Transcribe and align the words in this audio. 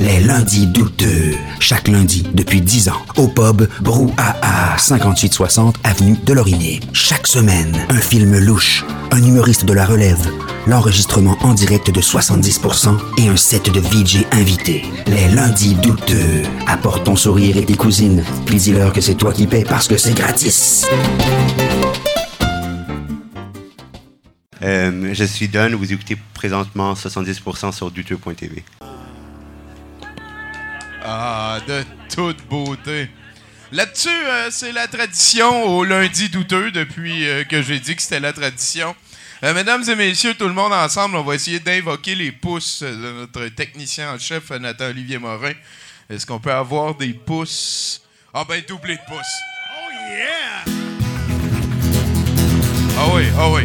Les 0.00 0.18
lundis 0.18 0.66
douteux. 0.66 1.34
Chaque 1.58 1.86
lundi 1.86 2.26
depuis 2.32 2.62
10 2.62 2.88
ans. 2.88 3.02
Au 3.18 3.28
pub 3.28 3.68
Brouhaha, 3.82 4.78
5860 4.78 5.76
Avenue 5.84 6.16
de 6.24 6.32
Laurier. 6.32 6.80
Chaque 6.94 7.26
semaine, 7.26 7.76
un 7.90 8.00
film 8.00 8.38
louche, 8.38 8.82
un 9.10 9.22
humoriste 9.22 9.66
de 9.66 9.74
la 9.74 9.84
relève, 9.84 10.26
l'enregistrement 10.66 11.36
en 11.42 11.52
direct 11.52 11.90
de 11.90 12.00
70% 12.00 12.96
et 13.18 13.28
un 13.28 13.36
set 13.36 13.70
de 13.70 13.78
VJ 13.78 14.24
invités. 14.32 14.84
Les 15.06 15.28
lundis 15.28 15.74
douteux. 15.74 16.44
Apporte 16.66 17.04
ton 17.04 17.14
sourire 17.14 17.58
et 17.58 17.66
tes 17.66 17.76
cousines. 17.76 18.24
Puis 18.46 18.56
dis-leur 18.56 18.94
que 18.94 19.02
c'est 19.02 19.16
toi 19.16 19.34
qui 19.34 19.46
paies 19.46 19.66
parce 19.68 19.86
que 19.86 19.98
c'est 19.98 20.14
gratis. 20.14 20.86
Euh, 24.62 25.10
je 25.12 25.24
suis 25.24 25.48
Don, 25.48 25.76
vous 25.76 25.92
écoutez 25.92 26.16
présentement 26.32 26.94
70% 26.94 27.72
sur 27.72 27.90
douteux.tv. 27.90 28.64
Ah, 31.02 31.58
de 31.66 31.84
toute 32.14 32.46
beauté. 32.48 33.08
Là-dessus, 33.72 34.08
euh, 34.08 34.48
c'est 34.50 34.72
la 34.72 34.88
tradition 34.88 35.64
au 35.64 35.84
lundi 35.84 36.28
douteux 36.28 36.70
depuis 36.72 37.26
euh, 37.26 37.44
que 37.44 37.62
j'ai 37.62 37.78
dit 37.78 37.94
que 37.94 38.02
c'était 38.02 38.20
la 38.20 38.32
tradition. 38.32 38.94
Euh, 39.42 39.54
mesdames 39.54 39.82
et 39.88 39.94
messieurs, 39.94 40.34
tout 40.34 40.48
le 40.48 40.52
monde 40.52 40.72
ensemble, 40.72 41.16
on 41.16 41.22
va 41.22 41.36
essayer 41.36 41.60
d'invoquer 41.60 42.14
les 42.14 42.32
pouces 42.32 42.82
de 42.82 43.12
notre 43.12 43.46
technicien 43.48 44.12
en 44.12 44.18
chef, 44.18 44.50
Nathan 44.50 44.86
Olivier 44.86 45.18
Morin. 45.18 45.52
Est-ce 46.10 46.26
qu'on 46.26 46.40
peut 46.40 46.52
avoir 46.52 46.96
des 46.96 47.14
pouces? 47.14 48.02
Ah 48.34 48.44
ben, 48.46 48.62
doublé 48.68 48.96
de 48.96 49.02
pouces. 49.08 49.26
Oh 49.72 49.90
yeah! 50.10 50.64
Ah 52.98 53.06
oui, 53.14 53.24
ah 53.38 53.50
oui. 53.50 53.62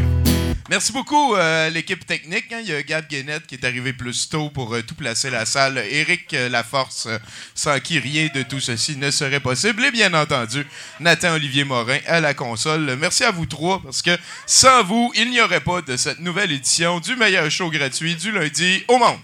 Merci 0.68 0.92
beaucoup, 0.92 1.36
euh, 1.36 1.70
l'équipe 1.70 2.04
technique. 2.08 2.52
hein. 2.52 2.58
Il 2.60 2.70
y 2.70 2.74
a 2.74 2.82
Gab 2.82 3.08
Guénette 3.08 3.46
qui 3.46 3.54
est 3.54 3.63
arrivé 3.63 3.94
plus 3.94 4.27
tôt 4.27 4.49
pour 4.49 4.74
euh, 4.74 4.82
tout 4.82 4.96
placer 4.96 5.30
la 5.30 5.46
salle. 5.46 5.77
Éric 5.77 6.34
euh, 6.34 6.49
Laforce, 6.49 7.05
euh, 7.05 7.20
sans 7.54 7.80
qui 7.80 7.99
rien 7.99 8.30
de 8.34 8.41
tout 8.41 8.60
ceci 8.60 8.98
ne 8.98 9.12
serait 9.12 9.40
possible. 9.40 9.85
Et 9.85 9.91
bien 9.91 10.12
entendu, 10.16 10.66
Nathan-Olivier 10.99 11.66
Morin 11.66 11.99
à 12.07 12.20
la 12.20 12.34
console. 12.34 12.98
Merci 12.99 13.24
à 13.24 13.30
vous 13.32 13.46
trois, 13.46 13.80
parce 13.84 14.02
que 14.02 14.18
sans 14.48 14.84
vous, 14.84 15.12
il 15.16 15.30
n'y 15.30 15.40
aurait 15.40 15.60
pas 15.62 15.84
de 15.84 15.96
cette 15.98 16.20
nouvelle 16.20 16.52
édition 16.52 17.00
du 17.00 17.16
meilleur 17.16 17.50
show 17.52 17.70
gratuit 17.70 18.16
du 18.16 18.32
lundi 18.32 18.84
au 18.88 18.98
monde. 18.98 19.20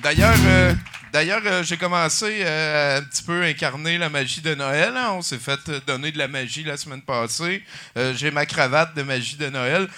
D'ailleurs, 0.00 0.34
d'ailleurs, 1.12 1.42
euh, 1.44 1.62
j'ai 1.62 1.76
commencé 1.76 2.40
euh, 2.40 2.96
à 2.96 2.98
un 2.98 3.02
petit 3.02 3.22
peu 3.22 3.42
incarner 3.42 3.98
la 3.98 4.08
magie 4.08 4.40
de 4.40 4.54
Noël. 4.54 4.94
hein. 4.96 5.12
On 5.12 5.22
s'est 5.22 5.38
fait 5.38 5.58
euh, 5.68 5.80
donner 5.86 6.12
de 6.12 6.18
la 6.18 6.28
magie 6.28 6.64
la 6.64 6.76
semaine 6.76 7.02
passée. 7.02 7.62
J'ai 8.14 8.30
ma 8.30 8.46
cravate 8.46 8.94
de 8.96 9.02
magie 9.02 9.36
de 9.36 9.48
Noël. 9.48 9.88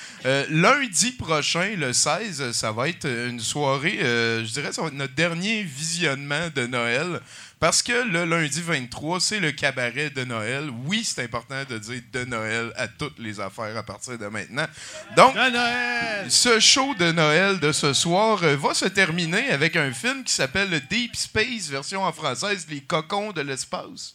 Lundi 0.51 1.13
prochain, 1.13 1.75
le 1.77 1.93
16, 1.93 2.53
ça 2.53 2.73
va 2.73 2.89
être 2.89 3.07
une 3.07 3.41
soirée, 3.41 3.99
je 4.01 4.53
dirais, 4.53 4.73
ça 4.73 4.83
va 4.83 4.89
être 4.89 4.95
notre 4.95 5.15
dernier 5.15 5.63
visionnement 5.63 6.49
de 6.55 6.67
Noël. 6.67 7.21
Parce 7.61 7.83
que 7.83 8.07
le 8.09 8.25
lundi 8.25 8.63
23, 8.63 9.19
c'est 9.21 9.41
le 9.41 9.51
cabaret 9.51 10.11
de 10.11 10.25
Noël. 10.25 10.71
Oui, 10.85 11.03
c'est 11.05 11.25
important 11.25 11.65
de 11.69 11.79
dire 11.79 12.01
de 12.13 12.25
Noël 12.25 12.73
à 12.77 12.87
toutes 12.87 13.19
les 13.19 13.41
affaires 13.41 13.77
à 13.77 13.83
partir 13.83 14.17
de 14.17 14.27
maintenant. 14.27 14.67
Donc, 15.17 15.35
ce 16.29 16.61
show 16.61 16.95
de 16.95 17.11
Noël 17.11 17.59
de 17.59 17.73
ce 17.73 17.93
soir 17.93 18.45
euh, 18.45 18.57
va 18.57 18.75
se 18.75 18.85
terminer 18.85 19.51
avec 19.51 19.75
un 19.75 19.93
film 19.93 20.23
qui 20.23 20.33
s'appelle 20.33 20.71
Deep 20.89 21.17
Space, 21.17 21.69
version 21.69 22.05
en 22.05 22.13
française, 22.13 22.67
Les 22.71 22.81
cocons 22.81 23.33
de 23.33 23.41
l'espace. 23.41 24.15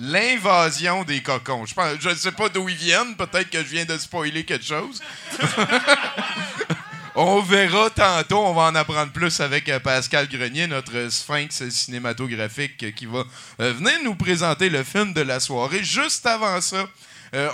L'invasion 0.00 1.04
des 1.04 1.22
cocons. 1.22 1.64
Je 1.66 2.08
ne 2.08 2.14
sais 2.16 2.32
pas 2.32 2.48
d'où 2.48 2.68
ils 2.68 2.74
viennent. 2.74 3.14
Peut-être 3.14 3.50
que 3.50 3.58
je 3.58 3.68
viens 3.68 3.84
de 3.84 3.96
spoiler 3.98 4.44
quelque 4.44 4.64
chose. 4.64 5.00
On 7.16 7.40
verra 7.42 7.90
tantôt. 7.90 8.38
On 8.44 8.54
va 8.54 8.62
en 8.62 8.74
apprendre 8.74 9.12
plus 9.12 9.38
avec 9.40 9.68
euh, 9.68 9.78
Pascal 9.78 10.28
Grenier, 10.28 10.66
notre 10.66 11.08
sphinx 11.10 11.68
cinématographique, 11.68 12.82
euh, 12.82 12.90
qui 12.90 13.06
va 13.06 13.22
euh, 13.60 13.72
venir 13.72 13.92
nous 14.02 14.16
présenter 14.16 14.68
le 14.68 14.82
film 14.82 15.12
de 15.12 15.20
la 15.20 15.38
soirée. 15.38 15.84
Juste 15.84 16.26
avant 16.26 16.60
ça, 16.60 16.88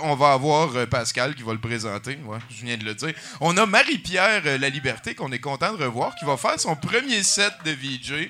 on 0.03 0.13
va 0.13 0.33
avoir 0.33 0.85
Pascal 0.85 1.33
qui 1.33 1.41
va 1.41 1.53
le 1.53 1.59
présenter. 1.59 2.15
Je 2.51 2.65
viens 2.65 2.77
de 2.77 2.85
le 2.85 2.93
dire. 2.93 3.13
On 3.39 3.57
a 3.57 3.65
Marie-Pierre 3.65 4.43
La 4.59 4.69
Liberté, 4.69 5.15
qu'on 5.15 5.31
est 5.31 5.39
content 5.39 5.73
de 5.73 5.83
revoir, 5.83 6.13
qui 6.13 6.23
va 6.23 6.37
faire 6.37 6.59
son 6.59 6.75
premier 6.75 7.23
set 7.23 7.51
de 7.65 7.71
VJ. 7.71 8.29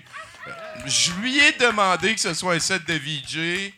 Je 0.86 1.12
lui 1.20 1.40
ai 1.40 1.52
demandé 1.60 2.16
que 2.16 2.22
ce 2.22 2.34
soit 2.34 2.54
un 2.54 2.60
set 2.60 2.88
de 2.88 2.94
VJ 2.94 3.74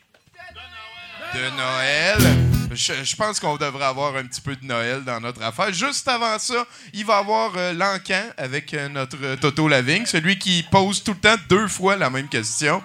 de 1.34 1.50
Noël. 1.56 2.53
Je, 2.74 3.16
pense 3.16 3.40
qu'on 3.40 3.56
devrait 3.56 3.84
avoir 3.84 4.16
un 4.16 4.24
petit 4.24 4.40
peu 4.40 4.56
de 4.56 4.64
Noël 4.64 5.04
dans 5.04 5.20
notre 5.20 5.42
affaire. 5.42 5.72
Juste 5.72 6.06
avant 6.08 6.38
ça, 6.38 6.66
il 6.92 7.04
va 7.04 7.16
y 7.16 7.20
avoir 7.20 7.52
euh, 7.56 7.74
avec 8.36 8.74
euh, 8.74 8.88
notre 8.88 9.16
euh, 9.22 9.36
Toto 9.36 9.68
Lavigne, 9.68 10.06
celui 10.06 10.38
qui 10.38 10.64
pose 10.70 11.02
tout 11.02 11.12
le 11.12 11.18
temps 11.18 11.36
deux 11.48 11.68
fois 11.68 11.96
la 11.96 12.10
même 12.10 12.28
question. 12.28 12.82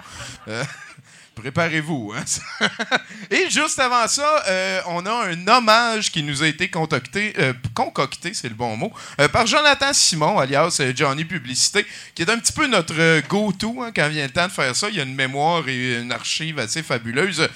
Préparez-vous. 1.40 2.12
hein. 2.16 2.24
Et 3.30 3.48
juste 3.50 3.78
avant 3.78 4.06
ça, 4.08 4.44
euh, 4.46 4.80
on 4.86 5.04
a 5.06 5.28
un 5.28 5.48
hommage 5.48 6.10
qui 6.10 6.22
nous 6.22 6.42
a 6.42 6.46
été 6.46 6.68
concocté, 6.68 7.32
euh, 7.38 7.52
concocté 7.74 8.34
c'est 8.34 8.48
le 8.48 8.54
bon 8.54 8.76
mot, 8.76 8.92
euh, 9.20 9.28
par 9.28 9.46
Jonathan 9.46 9.92
Simon, 9.92 10.38
alias 10.38 10.80
Johnny 10.94 11.24
Publicité, 11.24 11.86
qui 12.14 12.22
est 12.22 12.30
un 12.30 12.38
petit 12.38 12.52
peu 12.52 12.66
notre 12.66 12.94
go-to 13.28 13.82
hein, 13.82 13.90
quand 13.94 14.08
vient 14.08 14.24
le 14.24 14.32
temps 14.32 14.46
de 14.46 14.52
faire 14.52 14.76
ça. 14.76 14.88
Il 14.88 14.96
y 14.96 15.00
a 15.00 15.04
une 15.04 15.14
mémoire 15.14 15.68
et 15.68 16.00
une 16.00 16.12
archive 16.12 16.58
assez 16.58 16.82
fabuleuse. 16.82 17.48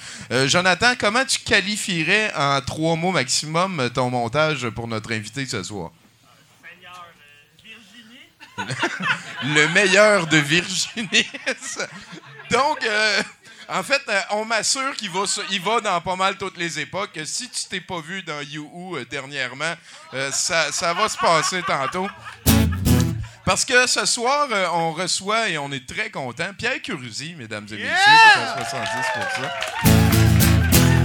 Jonathan, 0.45 0.93
comment 0.99 1.25
tu 1.25 1.39
qualifierais 1.39 2.31
en 2.35 2.61
trois 2.61 2.95
mots 2.95 3.11
maximum 3.11 3.89
ton 3.93 4.09
montage 4.09 4.67
pour 4.69 4.87
notre 4.87 5.13
invité 5.13 5.45
ce 5.45 5.63
soir? 5.63 5.91
le 9.43 9.67
meilleur 9.73 10.27
de 10.27 10.37
Virginie. 10.37 11.09
Donc, 12.51 12.83
euh, 12.83 13.21
en 13.69 13.83
fait, 13.83 14.01
euh, 14.09 14.21
on 14.31 14.45
m'assure 14.45 14.95
qu'il 14.95 15.09
va, 15.09 15.23
il 15.51 15.61
va 15.61 15.81
dans 15.81 16.01
pas 16.01 16.15
mal 16.15 16.37
toutes 16.37 16.57
les 16.57 16.79
époques. 16.79 17.19
Si 17.25 17.49
tu 17.49 17.65
t'es 17.69 17.81
pas 17.81 17.99
vu 17.99 18.23
dans 18.23 18.41
You 18.41 18.95
euh, 18.95 19.05
dernièrement, 19.05 19.73
euh, 20.13 20.31
ça, 20.31 20.71
ça 20.71 20.93
va 20.93 21.09
se 21.09 21.17
passer 21.17 21.61
tantôt. 21.63 22.07
Parce 23.45 23.63
que 23.63 23.85
ce 23.85 24.05
soir, 24.05 24.47
euh, 24.51 24.65
on 24.73 24.91
reçoit 24.91 25.49
et 25.49 25.57
on 25.59 25.71
est 25.71 25.87
très 25.87 26.09
content 26.09 26.51
Pierre 26.57 26.81
Curzi, 26.81 27.35
mesdames 27.37 27.67
et 27.69 27.75
messieurs, 27.75 27.95
c'est 28.33 28.39
un 28.39 28.65
70 28.65 28.89
pour 29.13 29.23
ça. 29.31 29.53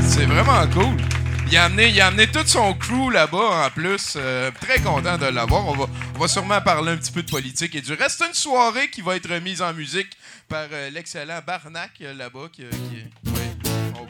C'est 0.09 0.25
vraiment 0.25 0.67
cool. 0.69 1.20
Il 1.53 1.57
a, 1.57 1.65
amené, 1.65 1.89
il 1.89 2.01
a 2.01 2.07
amené 2.07 2.29
tout 2.29 2.47
son 2.47 2.75
crew 2.75 3.11
là-bas 3.13 3.67
en 3.67 3.71
plus. 3.71 4.15
Euh, 4.17 4.53
très 4.61 4.79
content 4.81 5.19
de 5.19 5.27
l'avoir. 5.27 5.67
On 5.67 5.73
va, 5.75 5.87
on 6.15 6.19
va 6.21 6.29
sûrement 6.29 6.61
parler 6.61 6.93
un 6.93 6.97
petit 6.97 7.11
peu 7.11 7.25
de 7.25 7.31
politique 7.31 7.75
et 7.75 7.81
du 7.81 7.93
reste. 7.95 8.23
Une 8.27 8.35
soirée 8.35 8.89
qui 8.89 9.01
va 9.03 9.17
être 9.17 9.29
mise 9.43 9.61
en 9.61 9.73
musique 9.75 10.11
par 10.49 10.67
euh, 10.71 10.91
l'excellent 10.91 11.41
Barnac 11.45 11.91
euh, 12.03 12.15
là-bas. 12.15 12.49
Qui, 12.53 12.63
qui- 12.63 13.31
ouais, 13.31 13.57
on- 13.97 14.07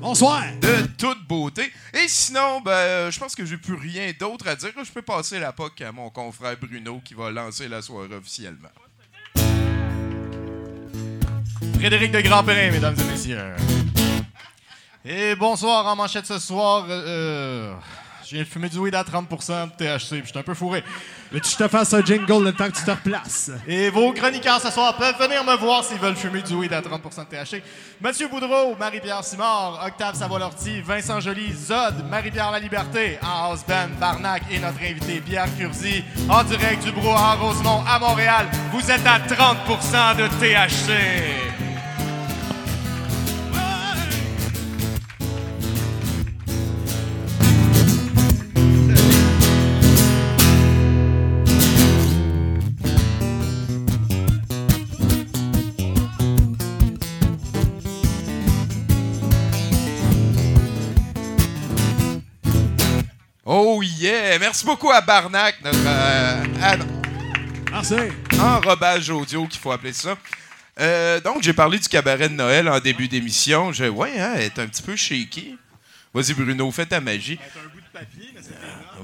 Bonsoir. 0.00 0.42
de 0.60 0.86
toute 0.98 1.24
beauté. 1.28 1.72
Et 1.92 2.08
sinon, 2.08 2.60
ben, 2.60 3.10
je 3.10 3.18
pense 3.20 3.36
que 3.36 3.44
j'ai 3.46 3.56
plus 3.58 3.74
rien 3.74 4.10
d'autre 4.18 4.48
à 4.48 4.56
dire. 4.56 4.70
Je 4.84 4.90
peux 4.90 5.02
passer 5.02 5.38
la 5.38 5.52
POC 5.52 5.82
à 5.82 5.92
mon 5.92 6.10
confrère 6.10 6.56
Bruno 6.60 7.00
qui 7.04 7.14
va 7.14 7.30
lancer 7.30 7.68
la 7.68 7.80
soirée 7.80 8.12
officiellement. 8.16 8.70
Frédéric 11.78 12.10
de 12.10 12.20
Grand-Périn, 12.22 12.72
mesdames 12.72 12.96
et 12.98 13.04
messieurs. 13.04 13.52
Et 15.06 15.34
bonsoir 15.34 15.86
en 15.86 15.96
manchette 15.96 16.26
ce 16.26 16.38
soir. 16.38 16.86
euh, 16.88 17.74
je 18.24 18.30
viens 18.36 18.42
de 18.42 18.48
fumer 18.48 18.70
du 18.70 18.78
weed 18.78 18.94
à 18.94 19.02
30% 19.02 19.66
de 19.66 19.72
THC, 19.76 20.08
puis 20.08 20.20
je 20.22 20.28
suis 20.30 20.38
un 20.38 20.42
peu 20.42 20.54
fourré. 20.54 20.82
Mais 21.30 21.40
tu 21.40 21.54
te 21.54 21.68
fasses 21.68 21.92
un 21.92 22.02
jingle 22.02 22.42
le 22.42 22.52
temps 22.54 22.70
que 22.70 22.76
tu 22.78 22.84
te 22.84 22.90
replaces. 22.90 23.50
Et 23.68 23.90
vos 23.90 24.12
chroniqueurs 24.14 24.62
ce 24.62 24.70
soir 24.70 24.96
peuvent 24.96 25.18
venir 25.18 25.44
me 25.44 25.56
voir 25.56 25.84
s'ils 25.84 25.98
veulent 25.98 26.16
fumer 26.16 26.40
du 26.40 26.54
weed 26.54 26.72
à 26.72 26.80
30% 26.80 27.28
de 27.28 27.36
THC. 27.36 27.62
Mathieu 28.00 28.28
Boudreau, 28.28 28.74
Marie-Pierre 28.78 29.22
Simard, 29.22 29.84
Octave 29.86 30.14
Savoie-Lortie, 30.14 30.80
Vincent 30.80 31.20
Joly, 31.20 31.52
Zod, 31.52 32.08
Marie-Pierre 32.08 32.50
La 32.50 32.60
Liberté, 32.60 33.18
en 33.22 33.50
house 33.50 33.60
band 33.68 33.88
Barnac 34.00 34.44
et 34.50 34.58
notre 34.58 34.80
invité 34.80 35.20
Pierre 35.20 35.54
Curzi, 35.58 36.02
en 36.30 36.42
direct 36.44 36.82
du 36.82 36.92
Brouhaha 36.92 37.34
Rosemont 37.34 37.84
à 37.86 37.98
Montréal. 37.98 38.46
Vous 38.72 38.90
êtes 38.90 39.06
à 39.06 39.18
30% 39.18 40.16
de 40.16 40.28
THC. 40.40 41.63
Yeah! 64.04 64.38
Merci 64.38 64.64
beaucoup 64.64 64.90
à 64.90 65.00
Barnac, 65.00 65.56
notre 65.64 65.78
euh, 65.86 66.44
Merci. 67.72 67.94
enrobage 68.38 69.10
audio 69.10 69.46
qu'il 69.46 69.60
faut 69.60 69.72
appeler 69.72 69.92
ça. 69.92 70.16
Euh, 70.80 71.20
donc, 71.20 71.42
j'ai 71.42 71.52
parlé 71.52 71.78
du 71.78 71.88
cabaret 71.88 72.28
de 72.28 72.34
Noël 72.34 72.68
en 72.68 72.80
début 72.80 73.08
d'émission. 73.08 73.72
Je, 73.72 73.84
ouais, 73.84 74.18
hein, 74.18 74.34
elle 74.36 74.42
est 74.44 74.58
un 74.58 74.66
petit 74.66 74.82
peu 74.82 74.96
shaky. 74.96 75.56
Vas-y, 76.12 76.34
Bruno, 76.34 76.70
fais 76.70 76.86
ta 76.86 77.00
magie. 77.00 77.38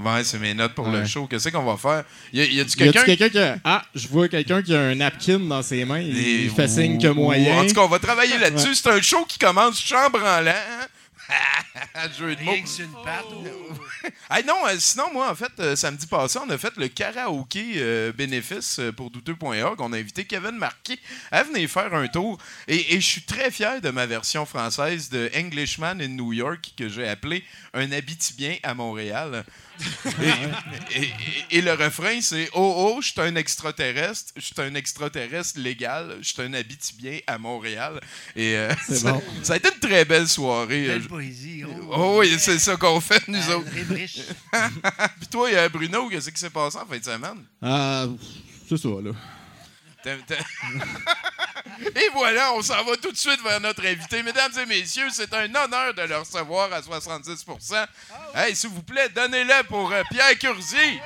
Ouais, 0.04 0.24
c'est 0.24 0.38
mes 0.38 0.54
notes 0.54 0.74
pour 0.74 0.88
le 0.88 1.04
show. 1.04 1.26
Qu'est-ce 1.26 1.48
qu'on 1.48 1.62
va 1.64 1.76
faire? 1.76 2.04
Y 2.32 2.40
a, 2.40 2.44
y 2.44 2.60
a-tu 2.60 2.78
Y 2.78 2.88
a-tu 2.88 3.04
quelqu'un? 3.04 3.28
qui 3.28 3.38
a... 3.38 3.56
Ah, 3.64 3.82
je 3.94 4.08
vois 4.08 4.28
quelqu'un 4.28 4.62
qui 4.62 4.74
a 4.74 4.80
un 4.80 4.94
napkin 4.94 5.38
dans 5.40 5.62
ses 5.62 5.84
mains. 5.84 5.98
Il, 6.00 6.16
Et- 6.16 6.44
il 6.44 6.50
fait 6.50 6.68
signe 6.68 7.00
que 7.00 7.08
moyen. 7.08 7.58
En 7.62 7.66
tout 7.66 7.74
cas, 7.74 7.80
on 7.82 7.88
va 7.88 7.98
travailler 7.98 8.38
là-dessus. 8.40 8.68
Ouais. 8.68 8.74
C'est 8.74 8.90
un 8.90 9.00
show 9.02 9.24
qui 9.28 9.38
commence 9.38 9.80
chambre 9.80 10.20
en 10.24 10.40
l'air. 10.40 10.88
Jeu 12.18 12.36
de 12.36 12.42
mots. 12.42 13.04
Patte. 13.04 13.26
Hey, 14.30 14.44
non, 14.44 14.54
euh, 14.66 14.76
sinon, 14.78 15.12
moi, 15.12 15.30
en 15.30 15.34
fait, 15.34 15.52
euh, 15.58 15.74
samedi 15.76 16.06
passé, 16.06 16.38
on 16.38 16.48
a 16.50 16.56
fait 16.56 16.76
le 16.76 16.86
karaoké 16.88 17.74
euh, 17.76 18.12
bénéfice 18.12 18.78
euh, 18.78 18.92
pour 18.92 19.10
douteux.org. 19.10 19.80
On 19.80 19.92
a 19.92 19.98
invité 19.98 20.24
Kevin 20.24 20.52
Marquis 20.52 21.00
à 21.32 21.42
venir 21.42 21.68
faire 21.68 21.92
un 21.92 22.06
tour. 22.06 22.38
Et, 22.68 22.94
et 22.94 23.00
je 23.00 23.06
suis 23.06 23.22
très 23.22 23.50
fier 23.50 23.80
de 23.80 23.90
ma 23.90 24.06
version 24.06 24.46
française 24.46 25.10
de 25.10 25.30
Englishman 25.36 26.00
in 26.00 26.08
New 26.08 26.32
York 26.32 26.72
que 26.76 26.88
j'ai 26.88 27.08
appelé 27.08 27.44
Un 27.74 27.90
Abitibien 27.90 28.56
à 28.62 28.72
Montréal. 28.74 29.44
Et, 30.22 30.98
et- 30.98 31.02
et- 31.04 31.58
et 31.58 31.60
le 31.62 31.72
refrain, 31.72 32.20
c'est 32.20 32.48
Oh, 32.52 32.94
oh, 32.96 33.00
je 33.02 33.10
suis 33.12 33.20
un 33.20 33.34
extraterrestre. 33.36 34.32
Je 34.36 34.40
suis 34.42 34.54
un 34.58 34.74
extraterrestre 34.74 35.58
légal. 35.60 36.16
Je 36.20 36.28
suis 36.32 36.42
un 36.42 36.52
Abitibien 36.54 37.18
à 37.26 37.38
Montréal. 37.38 38.00
Et 38.36 38.56
euh, 38.56 38.72
C'est 38.86 38.96
ça, 38.96 39.12
bon. 39.12 39.22
ça 39.42 39.54
a 39.54 39.56
été 39.56 39.68
une 39.72 39.80
très 39.80 40.04
belle 40.04 40.28
soirée. 40.28 40.86
Belle 40.86 41.02
Euh, 41.02 41.08
poésie. 41.08 41.64
Oh 41.90 42.18
oui, 42.20 42.36
c'est 42.38 42.58
ça 42.58 42.76
qu'on 42.76 43.00
fait, 43.00 43.26
nous 43.28 43.38
Ah, 43.50 43.56
autres. 43.56 43.70
Puis 45.18 45.26
toi, 45.30 45.48
euh, 45.52 45.68
Bruno, 45.68 46.08
qu'est-ce 46.08 46.30
qui 46.30 46.40
s'est 46.40 46.50
passé 46.50 46.78
en 46.78 46.86
fin 46.86 46.98
de 46.98 47.04
semaine? 47.04 47.44
Ah, 47.62 48.06
c'est 48.68 48.76
ça, 48.76 48.88
là. 48.88 49.12
et 51.96 52.08
voilà, 52.12 52.52
on 52.54 52.62
s'en 52.62 52.82
va 52.84 52.96
tout 52.96 53.12
de 53.12 53.16
suite 53.16 53.42
vers 53.42 53.60
notre 53.60 53.84
invité. 53.86 54.22
Mesdames 54.22 54.52
et 54.60 54.66
messieurs, 54.66 55.08
c'est 55.12 55.32
un 55.34 55.54
honneur 55.54 55.94
de 55.94 56.02
le 56.02 56.18
recevoir 56.18 56.72
à 56.72 56.80
70% 56.80 57.86
Hey, 58.34 58.54
s'il 58.54 58.70
vous 58.70 58.82
plaît, 58.82 59.08
donnez-le 59.08 59.64
pour 59.64 59.92
euh, 59.92 60.02
Pierre 60.10 60.38
Curzi. 60.38 61.00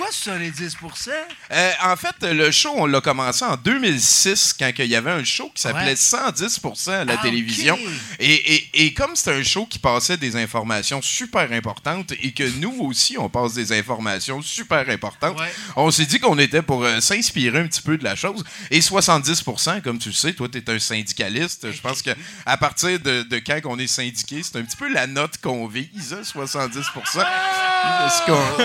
Pourquoi 0.00 0.14
70 0.14 0.76
Euh, 1.52 1.72
en 1.84 1.94
fait, 1.96 2.14
le 2.22 2.50
show, 2.50 2.72
on 2.74 2.86
l'a 2.86 3.00
commencé 3.02 3.44
en 3.44 3.56
2006, 3.56 4.54
quand 4.58 4.70
il 4.78 4.86
y 4.86 4.96
avait 4.96 5.10
un 5.10 5.24
show 5.24 5.50
qui 5.54 5.60
s'appelait 5.60 5.90
Ouais. 5.90 5.94
110% 5.94 6.92
à 6.92 7.04
la 7.04 7.14
Ah, 7.18 7.22
télévision. 7.22 7.78
Et, 8.18 8.54
et- 8.54 8.70
et 8.86 8.94
comme 8.94 9.14
c'est 9.14 9.32
un 9.32 9.42
show 9.42 9.66
qui 9.66 9.78
passait 9.78 10.16
des 10.16 10.36
informations 10.36 11.02
super 11.02 11.52
importantes 11.52 12.12
et 12.22 12.32
que 12.32 12.44
nous 12.58 12.74
aussi, 12.80 13.18
on 13.18 13.28
passe 13.28 13.54
des 13.54 13.78
informations 13.78 14.40
super 14.40 14.88
importantes, 14.88 15.38
Ouais. 15.38 15.52
on 15.76 15.90
s'est 15.90 16.06
dit 16.06 16.18
qu'on 16.18 16.38
était 16.38 16.62
pour 16.62 16.82
euh, 16.84 17.00
s'inspirer 17.00 17.58
un 17.60 17.66
petit 17.66 17.82
peu 17.82 17.98
de 17.98 18.04
la 18.04 18.16
chose. 18.16 18.42
Et 18.70 18.80
70% 18.80 19.82
comme 19.82 19.98
tu 19.98 20.08
le 20.08 20.14
sais, 20.14 20.32
toi, 20.32 20.48
tu 20.50 20.58
es 20.58 20.70
un 20.70 20.78
syndicaliste. 20.78 21.70
Je 21.70 21.80
pense 21.80 22.00
que 22.00 22.10
à 22.46 22.56
partir 22.56 22.98
de, 23.00 23.22
de 23.22 23.38
quand 23.38 23.60
on 23.64 23.78
est 23.78 23.86
syndiqué, 23.86 24.42
c'est 24.42 24.56
un 24.58 24.62
petit 24.62 24.76
peu 24.76 24.88
la 24.92 25.06
note 25.06 25.36
qu'on 25.42 25.66
vise, 25.66 26.14
hein, 26.18 26.24
70 26.24 26.86
Parce 27.82 28.20
qu'on- 28.22 28.64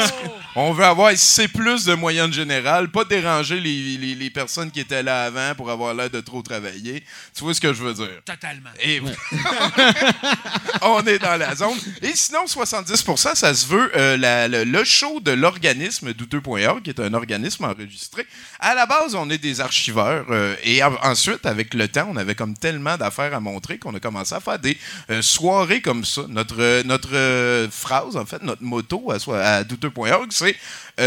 on 0.55 0.71
veut 0.73 0.85
avoir 0.85 1.15
C 1.25 1.47
plus 1.47 1.85
de 1.85 1.93
moyenne 1.95 2.31
générale, 2.31 2.89
pas 2.89 3.03
déranger 3.03 3.59
les, 3.59 3.97
les- 3.97 4.15
les 4.15 4.29
personnes 4.29 4.71
qui 4.71 4.79
étaient 4.79 5.03
là 5.03 5.25
avant 5.25 5.53
pour 5.55 5.69
avoir 5.69 5.93
l'air 5.93 6.09
de 6.09 6.21
trop 6.21 6.41
travailler. 6.41 7.03
Tu 7.35 7.43
vois 7.43 7.53
ce 7.53 7.59
que 7.61 7.73
je 7.73 7.83
veux 7.83 7.93
dire? 7.93 8.21
Totalement. 8.25 8.69
Et 8.81 9.01
on 10.81 11.01
est 11.05 11.19
dans 11.19 11.37
la 11.37 11.55
zone. 11.55 11.77
Et 12.01 12.11
sinon, 12.15 12.47
70 12.47 13.03
ça 13.35 13.53
se 13.53 13.65
veut 13.67 13.91
euh, 13.95 14.17
la- 14.17 14.47
le, 14.47 14.63
le 14.63 14.83
show 14.83 15.19
de 15.19 15.31
l'organisme 15.31 16.13
douteux.org, 16.13 16.81
qui 16.83 16.89
est 16.89 16.99
un 16.99 17.13
organisme 17.13 17.65
enregistré. 17.65 18.25
À 18.59 18.75
la 18.75 18.85
base, 18.85 19.15
on 19.15 19.29
est 19.29 19.37
des 19.37 19.61
archiveurs. 19.61 20.25
euh, 20.29 20.55
et 20.63 20.83
en- 20.83 20.95
ensuite, 21.03 21.45
avec 21.45 21.73
le 21.73 21.87
temps, 21.87 22.07
on 22.11 22.17
avait 22.17 22.35
comme 22.35 22.55
tellement 22.57 22.97
d'affaires 22.97 23.33
à 23.33 23.39
montrer 23.39 23.77
qu'on 23.77 23.95
a 23.95 23.99
commencé 23.99 24.33
à 24.35 24.39
faire 24.39 24.59
des 24.59 24.77
euh, 25.09 25.21
soirées 25.21 25.81
comme 25.81 26.05
ça. 26.05 26.21
Notre, 26.29 26.55
euh, 26.59 26.83
notre 26.83 27.09
euh, 27.13 27.67
phrase, 27.71 28.15
en 28.15 28.25
fait, 28.25 28.41
notre 28.43 28.63
motto 28.63 29.11
à, 29.11 29.37
à 29.39 29.63
douteux.org, 29.63 30.29
c'est 30.31 30.55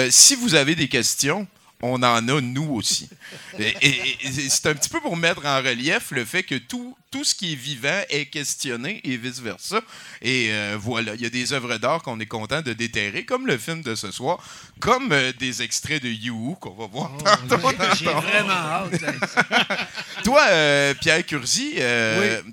euh, 0.09 0.11
si 0.11 0.35
vous 0.35 0.55
avez 0.55 0.75
des 0.75 0.89
questions, 0.89 1.47
on 1.81 2.03
en 2.03 2.29
a 2.29 2.41
nous 2.41 2.73
aussi. 2.75 3.09
Et, 3.57 3.73
et- 3.83 4.17
et 4.27 4.49
c'est 4.51 4.67
un 4.67 4.75
petit 4.75 4.89
peu 4.89 5.01
pour 5.01 5.17
mettre 5.17 5.47
en 5.47 5.59
relief 5.59 6.11
le 6.11 6.25
fait 6.25 6.43
que 6.43 6.57
tout, 6.57 6.97
tout 7.13 7.23
ce 7.23 7.37
qui 7.37 7.53
est 7.53 7.57
vivant 7.57 8.01
est 8.11 8.27
questionné 8.27 9.01
et 9.05 9.17
vice-versa. 9.17 9.81
Et 10.21 10.49
euh, 10.51 10.77
voilà, 10.77 11.15
il 11.15 11.21
y 11.21 11.27
a 11.27 11.31
des 11.31 11.53
œuvres 11.53 11.77
d'art 11.79 12.03
qu'on 12.03 12.19
est 12.19 12.27
content 12.27 12.63
de 12.63 12.73
déterrer, 12.73 13.25
comme 13.25 13.47
le 13.47 13.57
film 13.59 13.83
de 13.83 13.95
ce 13.95 14.11
soir, 14.11 14.39
comme 14.81 15.13
euh, 15.13 15.33
des 15.39 15.63
extraits 15.63 16.03
de 16.03 16.09
You 16.09 16.57
qu'on 16.61 16.75
va 16.75 16.87
voir 16.89 17.13
tantôt. 17.49 17.57
dans 17.73 17.95
J'ai 17.95 18.07
vraiment 18.07 18.51
hâte. 18.51 19.01
Toi, 20.25 20.43
euh, 20.51 20.95
Pierre 20.95 21.25
Curzi, 21.25 21.75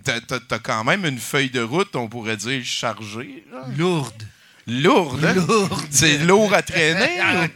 t'as, 0.04 0.22
t'as- 0.22 0.40
t'as 0.40 0.60
quand 0.60 0.84
même 0.84 1.04
une 1.04 1.18
feuille 1.19 1.50
de 1.50 1.62
route, 1.62 1.96
on 1.96 2.07
pourrait 2.07 2.38
dire, 2.38 2.63
chargée. 2.63 3.44
genre? 3.52 3.66
Lourde. 3.75 4.24
Lourde, 4.68 5.24
hein? 5.24 5.34
Lourde. 5.34 5.80
C'est 5.92 6.18
lourd 6.20 6.54
à 6.54 6.62
traîner. 6.62 7.20
Ah. 7.28 7.48